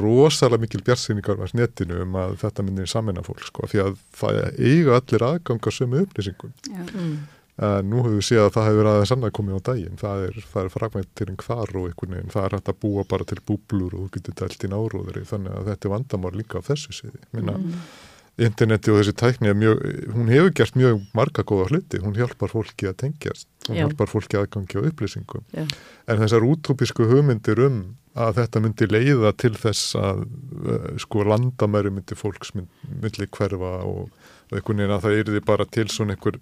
rosalega 0.00 0.64
mikil 0.64 0.82
björnsýningar 0.86 1.38
var 1.40 1.54
netinu 1.56 2.02
um 2.04 2.18
að 2.20 2.36
þetta 2.42 2.64
myndir 2.66 2.90
samina 2.90 3.24
fólk 3.26 3.46
sko, 3.48 3.68
því 3.70 3.82
að 3.84 3.94
það 4.18 4.40
eiga 4.58 4.98
allir 4.98 5.26
aðganga 5.28 5.72
sömu 5.74 6.04
upplýsingum. 6.04 6.52
Mm. 6.70 7.16
Uh, 7.54 7.78
nú 7.86 8.00
hefur 8.02 8.16
við 8.16 8.24
séð 8.26 8.40
að 8.48 8.54
það 8.56 8.64
hefur 8.66 8.88
aðeins 8.90 9.12
annað 9.14 9.34
komið 9.36 9.58
á 9.62 9.66
daginn, 9.68 9.98
það 10.00 10.22
er, 10.26 10.38
er 10.58 10.70
fragmentirinn 10.74 11.36
hvar 11.38 11.70
og 11.70 11.84
einhvern 11.86 12.16
veginn, 12.16 12.32
það 12.32 12.46
er 12.48 12.56
hægt 12.56 12.70
að 12.72 12.80
búa 12.82 13.04
bara 13.12 13.26
til 13.30 13.38
búblur 13.46 13.94
og 13.94 14.00
þú 14.00 14.08
getur 14.16 14.36
dælt 14.40 14.66
í 14.66 14.70
náróðri, 14.72 15.22
þannig 15.28 15.54
að 15.54 15.70
þetta 15.70 15.86
er 15.86 15.92
vandamál 15.92 16.32
líka 16.34 16.58
á 16.58 16.66
þessu 16.66 16.96
síði. 16.96 17.22
Minna, 17.30 17.54
mm. 17.60 17.84
Interneti 18.42 18.90
og 18.90 18.98
þessi 18.98 19.14
tækni, 19.20 19.54
mjög, 19.54 19.84
hún 20.16 20.32
hefur 20.34 20.54
gert 20.58 20.74
mjög 20.80 21.04
marga 21.14 21.44
góða 21.46 21.68
hluti, 21.70 22.02
hún 22.02 22.18
hjálpar 22.18 22.50
fólki 22.50 22.90
að 22.90 22.96
tengjast, 23.04 23.46
hún 23.68 23.78
Já. 23.78 23.84
hjálpar 23.84 24.10
fólki 24.10 24.40
aðgangi 24.40 24.82
á 24.82 24.86
upplýsingum, 24.90 25.46
Já. 25.54 25.62
en 26.10 26.24
þessar 26.24 26.48
útópisku 26.50 27.06
hugmyndir 27.06 27.62
um 27.68 27.84
að 28.14 28.40
þetta 28.40 28.62
myndi 28.62 28.88
leiða 28.90 29.32
til 29.38 29.52
þess 29.58 29.94
að 29.98 30.24
uh, 30.24 30.88
sko 31.02 31.24
landamæri 31.26 31.92
myndi 31.94 32.16
fólks 32.18 32.54
myndi 32.54 33.28
hverfa 33.34 33.76
og, 33.82 34.10
og 34.50 34.58
einhvern 34.58 34.82
veginn 34.82 34.96
að 34.96 35.06
það 35.06 35.22
yrði 35.22 35.44
bara 35.48 35.66
til 35.66 35.88
svona 35.90 36.14
einhver 36.14 36.38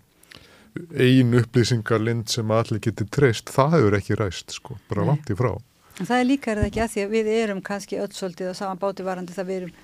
ein 0.96 1.34
upplýsingarlind 1.36 2.30
sem 2.32 2.52
allir 2.54 2.80
geti 2.82 3.06
treyst, 3.12 3.52
það 3.52 3.76
hefur 3.76 3.98
ekki 3.98 4.18
ræst 4.20 4.56
sko, 4.56 4.78
bara 4.88 5.04
Nei. 5.04 5.10
langt 5.12 5.32
í 5.32 5.36
frá. 5.36 5.52
Það 5.98 6.18
er 6.18 6.28
líka 6.28 6.52
er 6.52 6.60
það 6.62 6.68
ekki 6.70 6.82
að 6.82 6.92
því 6.94 7.02
að 7.02 7.12
við 7.12 7.32
erum 7.36 7.64
kannski 7.64 7.98
öll 8.00 8.12
svolítið 8.16 8.52
á 8.52 8.54
saman 8.56 8.80
báti 8.80 9.04
varandi 9.04 9.36
það 9.36 9.50
við 9.50 9.58
erum 9.60 9.74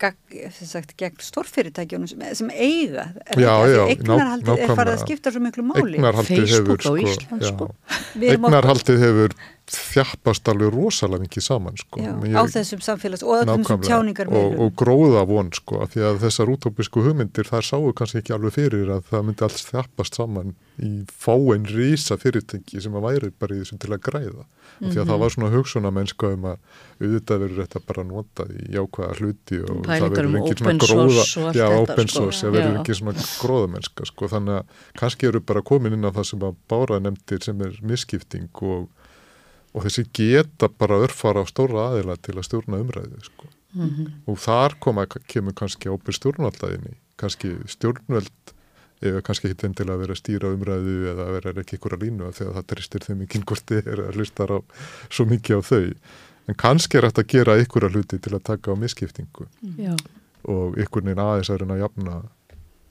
sagt, 0.00 0.94
gegn 0.96 1.20
stórfyrirtækjónum 1.20 2.08
sem, 2.08 2.22
sem 2.38 2.50
eiga 2.54 3.06
já, 3.36 3.52
já, 3.68 3.82
eignarhaldið 3.92 4.62
er 4.64 4.72
farið 4.72 4.94
að 4.94 5.02
skipta 5.02 5.32
svo 5.34 5.42
miklu 5.44 5.64
máli 5.68 6.00
Facebook 6.24 6.80
hefur, 6.80 6.80
á 6.80 6.84
sko, 6.86 6.94
Ísland 7.04 7.44
sko. 7.50 7.68
eignarhaldið 8.16 9.04
hefur 9.04 9.36
þjappast 9.70 10.48
alveg 10.50 10.72
rosalega 10.74 11.24
mikið 11.24 11.44
saman 11.46 11.76
sko. 11.78 12.00
Já, 12.02 12.10
ég, 12.26 12.34
á 12.34 12.42
þessum 12.50 12.82
samfélags 12.84 13.22
og 13.22 13.44
þessum 13.46 13.84
tjáningar 13.84 14.30
og, 14.32 14.56
og 14.64 14.72
gróða 14.78 15.22
von 15.28 15.52
sko, 15.54 15.82
af 15.84 15.94
því 15.94 16.06
að 16.08 16.20
þessar 16.24 16.52
útópisku 16.54 17.04
hugmyndir 17.04 17.48
þar 17.50 17.66
sáu 17.66 17.92
kannski 17.96 18.22
ekki 18.22 18.34
alveg 18.34 18.56
fyrir 18.56 18.90
að 18.96 19.06
það 19.10 19.26
myndi 19.28 19.46
alls 19.46 19.66
þjappast 19.68 20.18
saman 20.18 20.54
í 20.80 20.90
fáinn 21.22 21.66
rísa 21.68 22.16
fyrirtengi 22.20 22.82
sem 22.82 22.94
að 22.96 23.06
væri 23.06 23.30
bara 23.36 23.56
í 23.56 23.62
þessum 23.62 23.80
til 23.82 23.92
að 23.94 24.02
græða 24.08 24.44
mm 24.44 24.44
-hmm. 24.44 24.86
af 24.86 24.92
því 24.92 25.00
að 25.00 25.06
það 25.06 25.14
mhm. 25.14 25.22
var 25.22 25.34
svona 25.34 25.50
hugssuna 25.54 25.90
mennska 25.90 26.32
um 26.34 26.44
að 26.50 26.56
auðvitað 27.00 27.42
verður 27.44 27.64
þetta 27.64 27.80
bara 27.86 28.04
notað 28.04 28.54
í 28.56 28.62
jákvæða 28.76 29.18
hluti 29.18 29.60
og 29.60 29.82
Pælingar 29.84 30.00
það 30.00 30.10
verður 30.10 30.30
um 30.30 30.38
ekki 30.40 30.56
svona 30.58 30.78
gróða 30.84 31.24
já, 31.54 31.66
open 31.80 32.08
sko. 32.08 32.18
source, 32.18 32.46
það 32.46 32.56
verður 32.56 32.80
ekki 32.80 32.94
svona 32.94 33.26
gróða 33.40 33.68
mennska 33.74 34.08
sko, 34.08 34.28
þannig 34.34 34.54
að 34.60 34.64
kannski 35.00 35.26
eru 35.30 35.40
bara 35.40 35.62
komin 35.62 35.96
inn 35.96 36.08
á 36.08 36.10
það 36.10 36.26
sem 36.30 36.48
að 36.48 36.56
bára 36.68 37.00
nefndir 37.00 37.44
sem 37.44 37.60
er 37.60 37.78
misskipting 37.82 38.50
og 38.62 38.88
og 39.74 39.86
þessi 39.86 40.06
geta 40.16 40.68
bara 40.68 41.00
örfara 41.04 41.44
á 41.44 41.46
stóra 41.46 41.90
aðila 41.90 42.16
til 42.18 42.36
að 42.36 42.46
stjórna 42.48 42.80
umræðu 42.82 43.20
sko. 43.22 43.46
mm 43.74 43.88
-hmm. 43.88 44.08
og 44.26 44.38
þar 44.38 44.78
koma, 44.80 45.06
kemur 45.06 45.54
kannski 45.54 45.88
ábyrg 45.88 46.16
stjórnvaldaðinni 46.16 46.96
kannski 47.16 47.54
stjórnveld 47.66 48.54
eða 49.00 49.22
kannski 49.24 49.48
ekki 49.48 49.66
endilega 49.66 49.96
að 49.96 50.02
vera 50.02 50.16
að 50.16 50.20
stýra 50.20 50.52
umræðu 50.54 50.96
eða 51.12 51.26
að 51.26 51.32
vera 51.36 51.60
ekki 51.62 51.76
ykkur 51.78 51.94
að 51.96 52.02
línu 52.04 52.32
þegar 52.32 52.56
það 52.58 52.66
tristir 52.72 53.04
þeim 53.06 53.22
ekki 53.24 53.42
hvort 53.48 53.66
þið 53.70 53.86
er 53.92 54.02
að 54.04 54.16
hlusta 54.16 54.46
svo 55.08 55.24
mikið 55.30 55.56
á 55.56 55.60
þau 55.70 55.84
en 56.48 56.58
kannski 56.58 56.98
er 56.98 57.08
þetta 57.08 57.24
að 57.24 57.32
gera 57.34 57.58
ykkur 57.62 57.86
að 57.86 57.96
hluti 57.96 58.18
til 58.18 58.34
að 58.34 58.46
taka 58.50 58.74
á 58.74 58.80
misskiptingu 58.80 59.46
Já. 59.78 59.94
og 60.50 60.78
ykkur 60.80 61.06
neina 61.06 61.30
aðeins 61.32 61.50
að 61.52 61.62
reyna 61.62 61.76
að 61.76 61.84
jafna, 61.84 62.16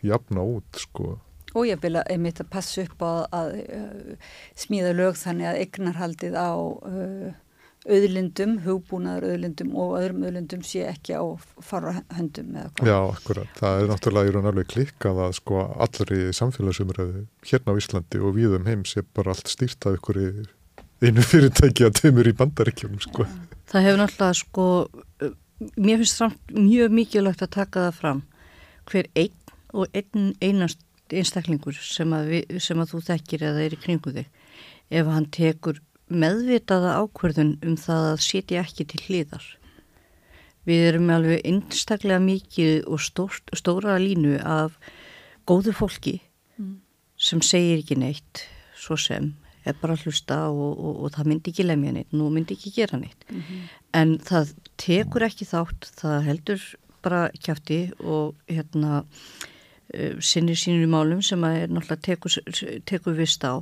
jafna 0.02 0.46
út 0.56 0.82
sko 0.82 1.18
og 1.56 1.68
ég 1.68 1.82
vil 1.84 1.96
að 1.98 2.10
einmitt 2.14 2.42
að 2.44 2.52
passa 2.54 2.86
upp 2.86 3.04
á 3.04 3.10
að, 3.10 3.30
að 3.40 3.54
uh, 3.76 4.34
smíða 4.60 4.96
lög 4.98 5.20
þannig 5.20 5.50
að 5.50 5.62
eignarhaldið 5.64 6.38
á 6.38 6.52
uh, 6.54 7.30
auðlindum, 7.90 8.58
hugbúnaður 8.66 9.32
auðlindum 9.32 9.72
og 9.80 9.96
öðrum 10.02 10.26
auðlindum 10.28 10.64
sé 10.68 10.84
ekki 10.90 11.16
á 11.16 11.24
fara 11.64 11.96
höndum 12.18 12.52
eða 12.60 12.72
hvað. 12.76 12.92
Já, 12.92 12.98
akkurat. 13.16 13.54
Það 13.58 13.80
er 13.80 13.92
náttúrulega 13.94 14.30
í 14.30 14.34
raun 14.36 14.50
alveg 14.52 14.72
klikkað 14.74 15.22
að 15.26 15.36
sko 15.40 15.62
allri 15.88 16.22
samfélagsumræðu 16.36 17.26
hérna 17.50 17.76
á 17.76 17.80
Íslandi 17.80 18.22
og 18.22 18.36
við 18.36 18.58
um 18.60 18.68
heim 18.70 18.84
sé 18.88 19.06
bara 19.16 19.34
allt 19.34 19.52
stýrt 19.52 19.88
af 19.88 19.96
ykkur 19.98 20.20
einu 21.00 21.24
fyrirtæki 21.24 21.88
að 21.88 21.96
tömur 22.02 22.28
í 22.28 22.36
bandaríkjum 22.36 23.00
sko. 23.04 23.26
það 23.72 23.86
hefur 23.88 24.02
náttúrulega 24.02 24.40
sko, 24.42 24.66
mér 25.80 26.02
finnst 26.02 26.20
samt 26.20 26.54
mjög 26.56 26.96
mikilvægt 26.98 27.46
að 27.46 27.54
taka 27.56 27.88
það 27.88 28.00
fram 28.02 28.22
hver 28.90 29.10
einn 29.16 29.56
og 29.72 29.96
einn 29.96 30.34
einast 30.44 30.84
einstaklingur 31.14 31.78
sem 31.84 32.14
að, 32.14 32.34
við, 32.34 32.58
sem 32.64 32.80
að 32.80 32.94
þú 32.94 33.02
þekkir 33.10 33.46
eða 33.50 33.64
er 33.66 33.76
í 33.76 33.80
kringu 33.84 34.14
þig 34.16 34.28
ef 34.90 35.10
hann 35.14 35.30
tekur 35.34 35.82
meðvitaða 36.10 36.96
ákverðun 37.04 37.58
um 37.66 37.76
það 37.78 38.06
að 38.14 38.24
setja 38.26 38.64
ekki 38.64 38.86
til 38.90 39.02
hlýðar. 39.06 39.46
Við 40.66 40.86
erum 40.90 41.12
alveg 41.14 41.44
einstaklega 41.48 42.22
mikið 42.24 42.88
og 42.90 43.02
stór, 43.02 43.38
stóra 43.58 43.98
línu 44.02 44.40
af 44.42 44.76
góðu 45.50 45.74
fólki 45.78 46.18
mm. 46.58 46.80
sem 47.18 47.44
segir 47.46 47.82
ekki 47.82 47.98
neitt 48.02 48.44
svo 48.78 48.98
sem 49.00 49.32
er 49.68 49.78
bara 49.78 49.96
að 49.96 50.08
hlusta 50.08 50.42
og, 50.50 50.74
og, 50.74 51.00
og 51.06 51.14
það 51.14 51.30
myndi 51.32 51.54
ekki 51.54 51.66
lemja 51.66 51.94
neitt, 51.94 52.12
nú 52.16 52.30
myndi 52.34 52.56
ekki 52.58 52.74
gera 52.74 52.98
neitt. 52.98 53.26
Mm 53.30 53.42
-hmm. 53.42 53.64
En 53.94 54.18
það 54.20 54.54
tekur 54.78 55.26
ekki 55.28 55.46
þátt, 55.46 55.92
það 56.00 56.26
heldur 56.26 56.62
bara 57.04 57.30
kjátti 57.44 57.92
og 58.00 58.36
hérna 58.48 59.04
sinnir 60.22 60.58
sínur 60.60 60.86
í 60.86 60.92
málum 60.92 61.22
sem 61.26 61.44
að 61.46 61.64
er 61.64 61.72
náttúrulega 61.74 62.06
tekur, 62.06 62.36
tekur 62.86 63.18
vist 63.18 63.42
á 63.42 63.58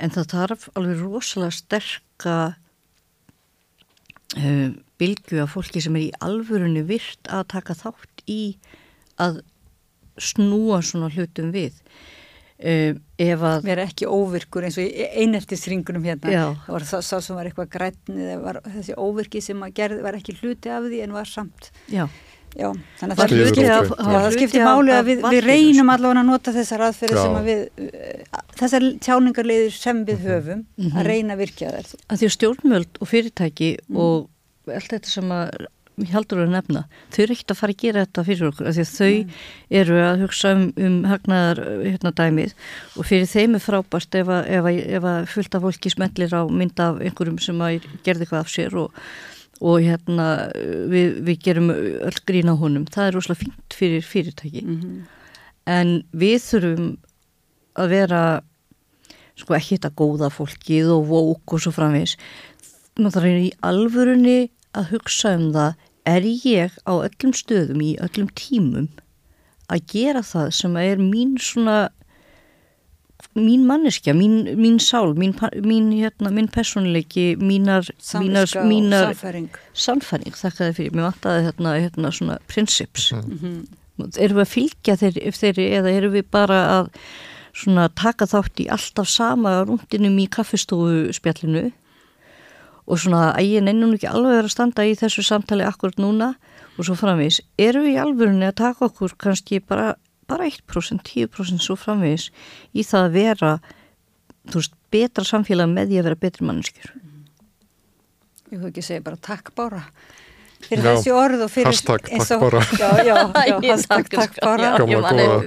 en 0.00 0.12
það 0.14 0.30
þarf 0.32 0.68
alveg 0.78 1.02
rosalega 1.02 1.56
sterka 1.58 2.36
uh, 4.38 4.68
bylgu 4.98 5.42
af 5.44 5.52
fólki 5.56 5.82
sem 5.84 5.96
er 5.98 6.08
í 6.08 6.14
alvörunni 6.24 6.84
virt 6.88 7.28
að 7.28 7.50
taka 7.54 7.76
þátt 7.78 8.24
í 8.30 8.42
að 9.20 9.42
snúa 10.18 10.80
svona 10.82 11.12
hlutum 11.14 11.52
við 11.54 11.76
Uh, 12.58 12.96
við 13.14 13.30
erum 13.38 13.68
ekki 13.84 14.08
óvirkur 14.10 14.64
eins 14.66 14.74
og 14.82 14.88
eineltisringunum 15.22 16.02
hérna 16.02 16.32
Já. 16.32 16.40
það 16.64 16.72
var 16.74 16.86
það 16.88 17.04
sá 17.06 17.12
sem 17.22 17.36
var 17.38 17.46
eitthvað 17.46 17.68
grætni 17.70 18.32
þessi 18.64 18.96
óvirki 18.98 19.42
sem 19.46 19.62
að 19.62 19.76
gerði 19.76 20.02
var 20.02 20.18
ekki 20.18 20.34
hluti 20.40 20.72
af 20.74 20.88
því 20.88 21.04
en 21.04 21.14
var 21.14 21.30
samt 21.30 21.68
Já. 21.86 22.08
Já, 22.58 22.72
þannig 22.98 23.12
að 23.12 23.20
það 23.20 23.32
skiptir, 23.52 23.90
það 24.02 24.24
skiptir 24.34 24.64
máli 24.66 24.94
að 24.96 25.04
við, 25.06 25.20
við 25.30 25.44
reynum 25.46 25.92
allavega 25.92 26.22
að 26.24 26.30
nota 26.32 26.54
þessar 26.56 26.82
aðferði 26.88 27.20
sem 27.22 27.36
að 27.38 27.46
við 27.46 27.60
uh, 27.84 28.40
þessar 28.58 28.86
tjáningarleiðir 29.06 29.76
sem 29.76 30.00
við 30.08 30.18
mhm. 30.18 30.32
höfum 30.32 30.58
mm 30.58 30.88
-hmm. 30.88 30.98
að 30.98 31.10
reyna 31.12 31.36
að 31.36 31.42
virkja 31.44 31.70
þær 31.76 31.92
að 31.94 32.22
Því 32.22 32.30
stjórnmjöld 32.34 32.98
og 32.98 33.10
fyrirtæki 33.12 33.70
mm. 33.78 34.00
og 34.02 34.74
allt 34.74 34.96
þetta 34.96 35.12
sem 35.12 35.30
að 35.36 35.68
ég 35.98 36.12
haldur 36.14 36.42
að 36.44 36.52
nefna, 36.56 36.84
þau 37.14 37.22
eru 37.24 37.34
ekkert 37.34 37.54
að 37.54 37.60
fara 37.60 37.74
að 37.74 37.80
gera 37.82 38.04
þetta 38.04 38.26
fyrir 38.28 38.50
okkur, 38.50 38.68
af 38.68 38.76
því 38.76 38.84
að 38.84 38.92
þau 38.92 39.14
mm. 39.14 39.32
eru 39.80 39.96
að 40.02 40.20
hugsa 40.22 40.52
um, 40.54 40.66
um 40.76 40.98
hagnaðar 41.10 41.62
hérna 41.86 42.14
dæmið 42.20 42.54
og 42.94 43.08
fyrir 43.08 43.30
þeim 43.30 43.56
er 43.58 43.64
frábært 43.64 44.20
ef 44.20 44.30
að, 44.34 44.52
ef 44.58 44.68
að, 44.70 44.78
ef 44.98 45.08
að 45.14 45.32
fullt 45.32 45.58
af 45.58 45.66
fólki 45.66 45.94
smellir 45.94 46.34
á 46.34 46.42
mynd 46.46 46.84
af 46.84 47.02
einhverjum 47.02 47.40
sem 47.42 47.66
að 47.66 47.88
gerði 48.06 48.26
eitthvað 48.26 48.44
af 48.44 48.54
sér 48.54 48.78
og, 48.78 49.02
og 49.58 49.80
hérna 49.82 50.28
við, 50.90 51.18
við 51.26 51.40
gerum 51.42 51.70
öll 51.72 52.20
grín 52.28 52.50
á 52.52 52.54
honum, 52.54 52.86
það 52.86 53.08
er 53.08 53.16
rosalega 53.16 53.42
fínt 53.44 53.74
fyrir 53.74 54.04
fyrirtæki. 54.06 54.62
Mm 54.64 54.80
-hmm. 54.80 55.00
en 55.66 56.04
við 56.12 56.38
þurfum 56.42 56.96
að 57.78 57.88
vera 57.88 58.22
sko 59.38 59.54
ekki 59.54 59.76
þetta 59.76 59.94
góða 59.98 60.30
fólkið 60.34 60.92
og 60.94 61.10
vók 61.10 61.54
og 61.54 61.62
svo 61.62 61.72
framvis 61.74 62.16
það 62.98 63.24
er 63.24 63.42
í 63.46 63.52
alvörunni 63.62 64.50
að 64.74 64.90
hugsa 64.94 65.36
um 65.38 65.52
það 65.54 65.74
er 66.08 66.24
ég 66.26 66.78
á 66.88 66.92
öllum 66.96 67.34
stöðum 67.36 67.84
í 67.84 67.92
öllum 68.02 68.30
tímum 68.34 68.88
að 69.68 69.84
gera 69.92 70.22
það 70.24 70.50
sem 70.58 70.76
er 70.80 71.02
mín 71.02 71.36
svona 71.38 71.90
mín 73.38 73.64
manneskja, 73.66 74.14
mín, 74.14 74.56
mín 74.58 74.78
sál 74.82 75.14
mín, 75.14 75.34
mín, 75.62 75.90
hérna, 75.94 76.30
mín 76.34 76.48
personleiki 76.50 77.36
mínar, 77.36 77.86
mínar, 78.14 78.48
mínar 78.66 79.14
samfæring. 79.14 79.50
samfæring, 79.74 80.34
þakka 80.34 80.68
þið 80.68 80.76
fyrir. 80.78 80.94
Mér 80.94 81.08
vantaði 81.08 81.48
hérna, 81.48 81.74
hérna 81.78 82.12
svona 82.12 82.38
princips 82.46 83.12
mm 83.12 83.38
-hmm. 83.38 84.18
erum 84.18 84.38
við 84.38 84.46
að 84.46 84.54
fylgja 84.54 84.96
þeirri, 84.96 85.32
þeirri 85.32 85.66
eða 85.80 85.90
erum 85.90 86.12
við 86.12 86.30
bara 86.30 86.60
að 86.78 86.90
svona 87.52 87.88
taka 87.88 88.26
þátt 88.26 88.60
í 88.62 88.68
alltaf 88.70 89.08
sama 89.08 89.64
rúndinum 89.64 90.18
í 90.18 90.28
kaffestofu 90.30 91.12
spjallinu 91.12 91.70
og 92.88 92.98
svona 92.98 93.32
að 93.36 93.50
ég 93.52 93.64
nennum 93.66 93.94
ekki 93.96 94.08
alveg 94.08 94.44
að 94.44 94.52
standa 94.52 94.86
í 94.88 94.94
þessu 94.96 95.24
samtali 95.26 95.66
akkurat 95.66 95.98
núna. 96.00 96.34
Og 96.78 96.86
svo 96.86 96.94
framvís, 96.94 97.40
erum 97.58 97.82
við 97.88 97.96
í 97.96 97.98
alvörunni 97.98 98.46
að 98.46 98.60
taka 98.60 98.86
okkur 98.86 99.16
kannski 99.18 99.58
bara, 99.58 99.96
bara 100.28 100.48
1%, 100.48 101.02
10% 101.08 101.64
svo 101.64 101.76
framvís 101.78 102.28
í 102.72 102.84
það 102.86 103.08
að 103.08 103.18
vera 103.18 103.52
veist, 104.54 104.76
betra 104.92 105.26
samfélag 105.26 105.70
með 105.72 105.92
því 105.92 106.00
að 106.00 106.10
vera 106.10 106.22
betri 106.26 106.48
mannskjur 106.48 106.96
Ég 108.48 108.56
höfðu 108.56 108.70
ekki 108.70 108.86
segja 108.86 109.04
bara 109.04 109.20
takk 109.20 109.52
bára 109.58 109.82
fyrir 110.58 110.82
já, 110.82 110.88
þessi 110.88 111.12
orð 111.14 111.42
og 111.44 111.50
fyrir 111.52 111.68
hashtag 111.70 112.06
takk 112.08 112.40
bara 112.42 112.62
já, 112.64 112.88
já, 113.06 113.16
já, 113.50 113.56
hashtag 113.62 114.08
takk 114.12 114.38
bara 114.42 114.70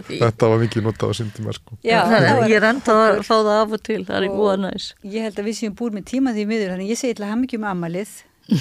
þetta 0.08 0.52
var 0.54 0.62
mikið 0.62 0.86
notað 0.86 1.12
á 1.12 1.14
syndum 1.20 1.50
sko. 1.58 1.78
ég 1.84 2.56
er 2.56 2.68
enda 2.70 2.98
að 3.08 3.22
fá 3.28 3.34
það 3.34 3.52
af 3.58 3.76
og 3.76 3.84
til 3.88 4.00
það 4.08 4.20
er 4.20 4.28
í 4.28 4.32
búa 4.32 4.54
næs. 4.62 4.92
ég 5.04 5.28
held 5.28 5.42
að 5.42 5.50
við 5.50 5.58
séum 5.60 5.76
búin 5.78 5.98
með 5.98 6.08
tíma 6.14 6.36
því 6.38 6.48
miður 6.54 6.74
þannig 6.76 6.94
ég 6.94 7.02
segi 7.02 7.18
til 7.18 7.26
að 7.26 7.34
hafa 7.34 7.42
mikið 7.44 7.62
um 7.62 7.68
amalið 7.74 8.14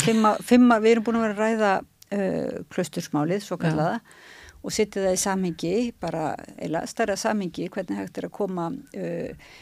fimma, 0.05 0.34
fimma, 0.47 0.80
við 0.82 0.97
erum 0.97 1.06
búin 1.06 1.20
að 1.20 1.26
vera 1.26 1.36
að 1.36 1.44
ræða 1.44 1.72
uh, 1.80 2.59
klaustursmálið, 2.74 3.44
svo 3.47 3.60
kallaða 3.60 4.01
og 4.61 4.74
setja 4.74 5.05
það 5.07 5.16
í 5.16 5.20
samhengi 5.24 5.74
bara, 6.01 6.35
eila, 6.61 6.85
starra 6.91 7.16
samhengi 7.20 7.69
hvernig 7.73 8.01
hægt 8.01 8.20
er 8.20 8.28
að 8.28 8.37
koma 8.37 8.69
uh, 8.73 9.55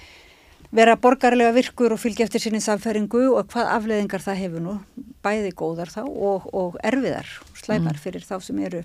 vera 0.75 0.97
borgarlega 1.01 1.55
virkur 1.57 1.95
og 1.95 2.03
fylgja 2.03 2.27
eftir 2.27 2.45
sinni 2.45 2.61
samfæringu 2.65 3.23
og 3.31 3.49
hvað 3.53 3.70
afleðingar 3.77 4.25
það 4.25 4.43
hefur 4.43 4.65
nú, 4.65 4.75
bæði 5.25 5.55
góðar 5.57 5.93
þá 5.93 6.03
og, 6.09 6.51
og 6.53 6.77
erfiðar, 6.85 7.31
slæmar 7.57 7.97
mm. 7.97 8.03
fyrir 8.03 8.27
þá 8.27 8.37
sem 8.45 8.61
eru 8.66 8.83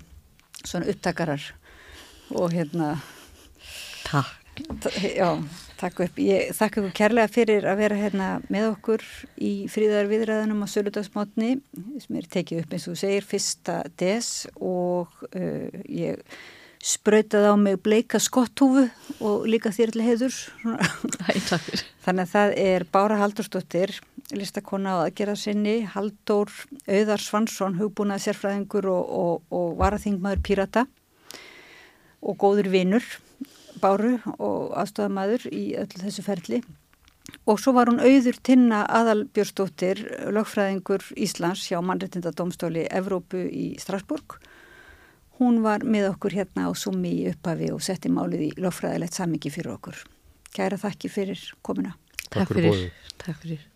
svona 0.64 0.88
upptakarar 0.92 1.50
og 2.32 2.54
hérna 2.54 2.94
Takk 4.04 4.40
Já, 5.02 5.34
takk 5.80 6.02
upp. 6.06 6.18
Ég 6.22 6.50
þakka 6.56 6.80
ykkur 6.80 6.96
kærlega 6.98 7.30
fyrir 7.32 7.68
að 7.68 7.80
vera 7.82 7.98
hérna 7.98 8.28
með 8.52 8.70
okkur 8.72 9.04
í 9.42 9.52
fríðar 9.72 10.10
viðræðanum 10.10 10.64
á 10.64 10.68
Söludagsmátni 10.70 11.54
sem 12.02 12.18
er 12.20 12.28
tekið 12.30 12.64
upp 12.64 12.74
eins 12.74 12.88
og 12.88 12.94
þú 12.94 13.00
segir 13.04 13.28
fyrsta 13.28 13.78
des 14.00 14.28
og 14.56 15.24
uh, 15.32 15.82
ég 15.88 16.20
sprautaði 16.84 17.48
á 17.48 17.56
mig 17.56 17.78
bleika 17.80 18.20
skotthúfu 18.20 18.84
og 19.24 19.46
líka 19.48 19.72
þér 19.72 19.94
til 19.94 20.04
heiður 20.04 20.34
þannig 22.04 22.26
að 22.26 22.32
það 22.34 22.56
er 22.60 22.84
Bára 22.92 23.16
Haldurstóttir 23.22 23.94
listakona 24.36 24.98
á 25.00 25.04
aðgerða 25.06 25.36
sinni 25.40 25.78
Haldur 25.94 26.52
Auðar 26.84 27.24
Svansson 27.24 27.78
hugbúnað 27.80 28.26
sérfræðingur 28.26 28.90
og, 28.92 29.14
og, 29.16 29.48
og 29.48 29.78
varaþingmaður 29.80 30.44
Pírata 30.44 30.84
og 32.24 32.36
góður 32.40 32.68
vinnur 32.72 33.08
Báru 33.82 34.16
og 34.38 34.74
aðstofamæður 34.80 35.48
í 35.50 35.64
öllu 35.80 36.02
þessu 36.02 36.24
ferli 36.26 36.62
og 37.48 37.58
svo 37.60 37.72
var 37.76 37.88
hún 37.90 38.02
auður 38.04 38.36
tinna 38.44 38.84
aðalbjörnstóttir 39.00 40.02
lögfræðingur 40.32 41.06
Íslands 41.16 41.64
hjá 41.68 41.80
mannreitindadómstóli 41.84 42.86
Evrópu 42.92 43.42
í 43.48 43.72
Strasburg 43.80 44.38
Hún 45.40 45.64
var 45.64 45.82
með 45.82 46.12
okkur 46.12 46.36
hérna 46.36 46.68
á 46.70 46.72
summi 46.78 47.10
í 47.18 47.26
upphafi 47.32 47.72
og 47.74 47.82
setti 47.82 48.10
málið 48.12 48.46
í 48.46 48.50
lofræðilegt 48.62 49.18
samingi 49.18 49.50
fyrir 49.50 49.74
okkur. 49.74 49.98
Kæra 50.54 50.78
þakki 50.78 51.10
fyrir 51.10 51.46
komuna. 51.66 51.96
Takk 52.30 52.54
fyrir. 52.54 52.90
Takk 53.18 53.40
fyrir. 53.42 53.70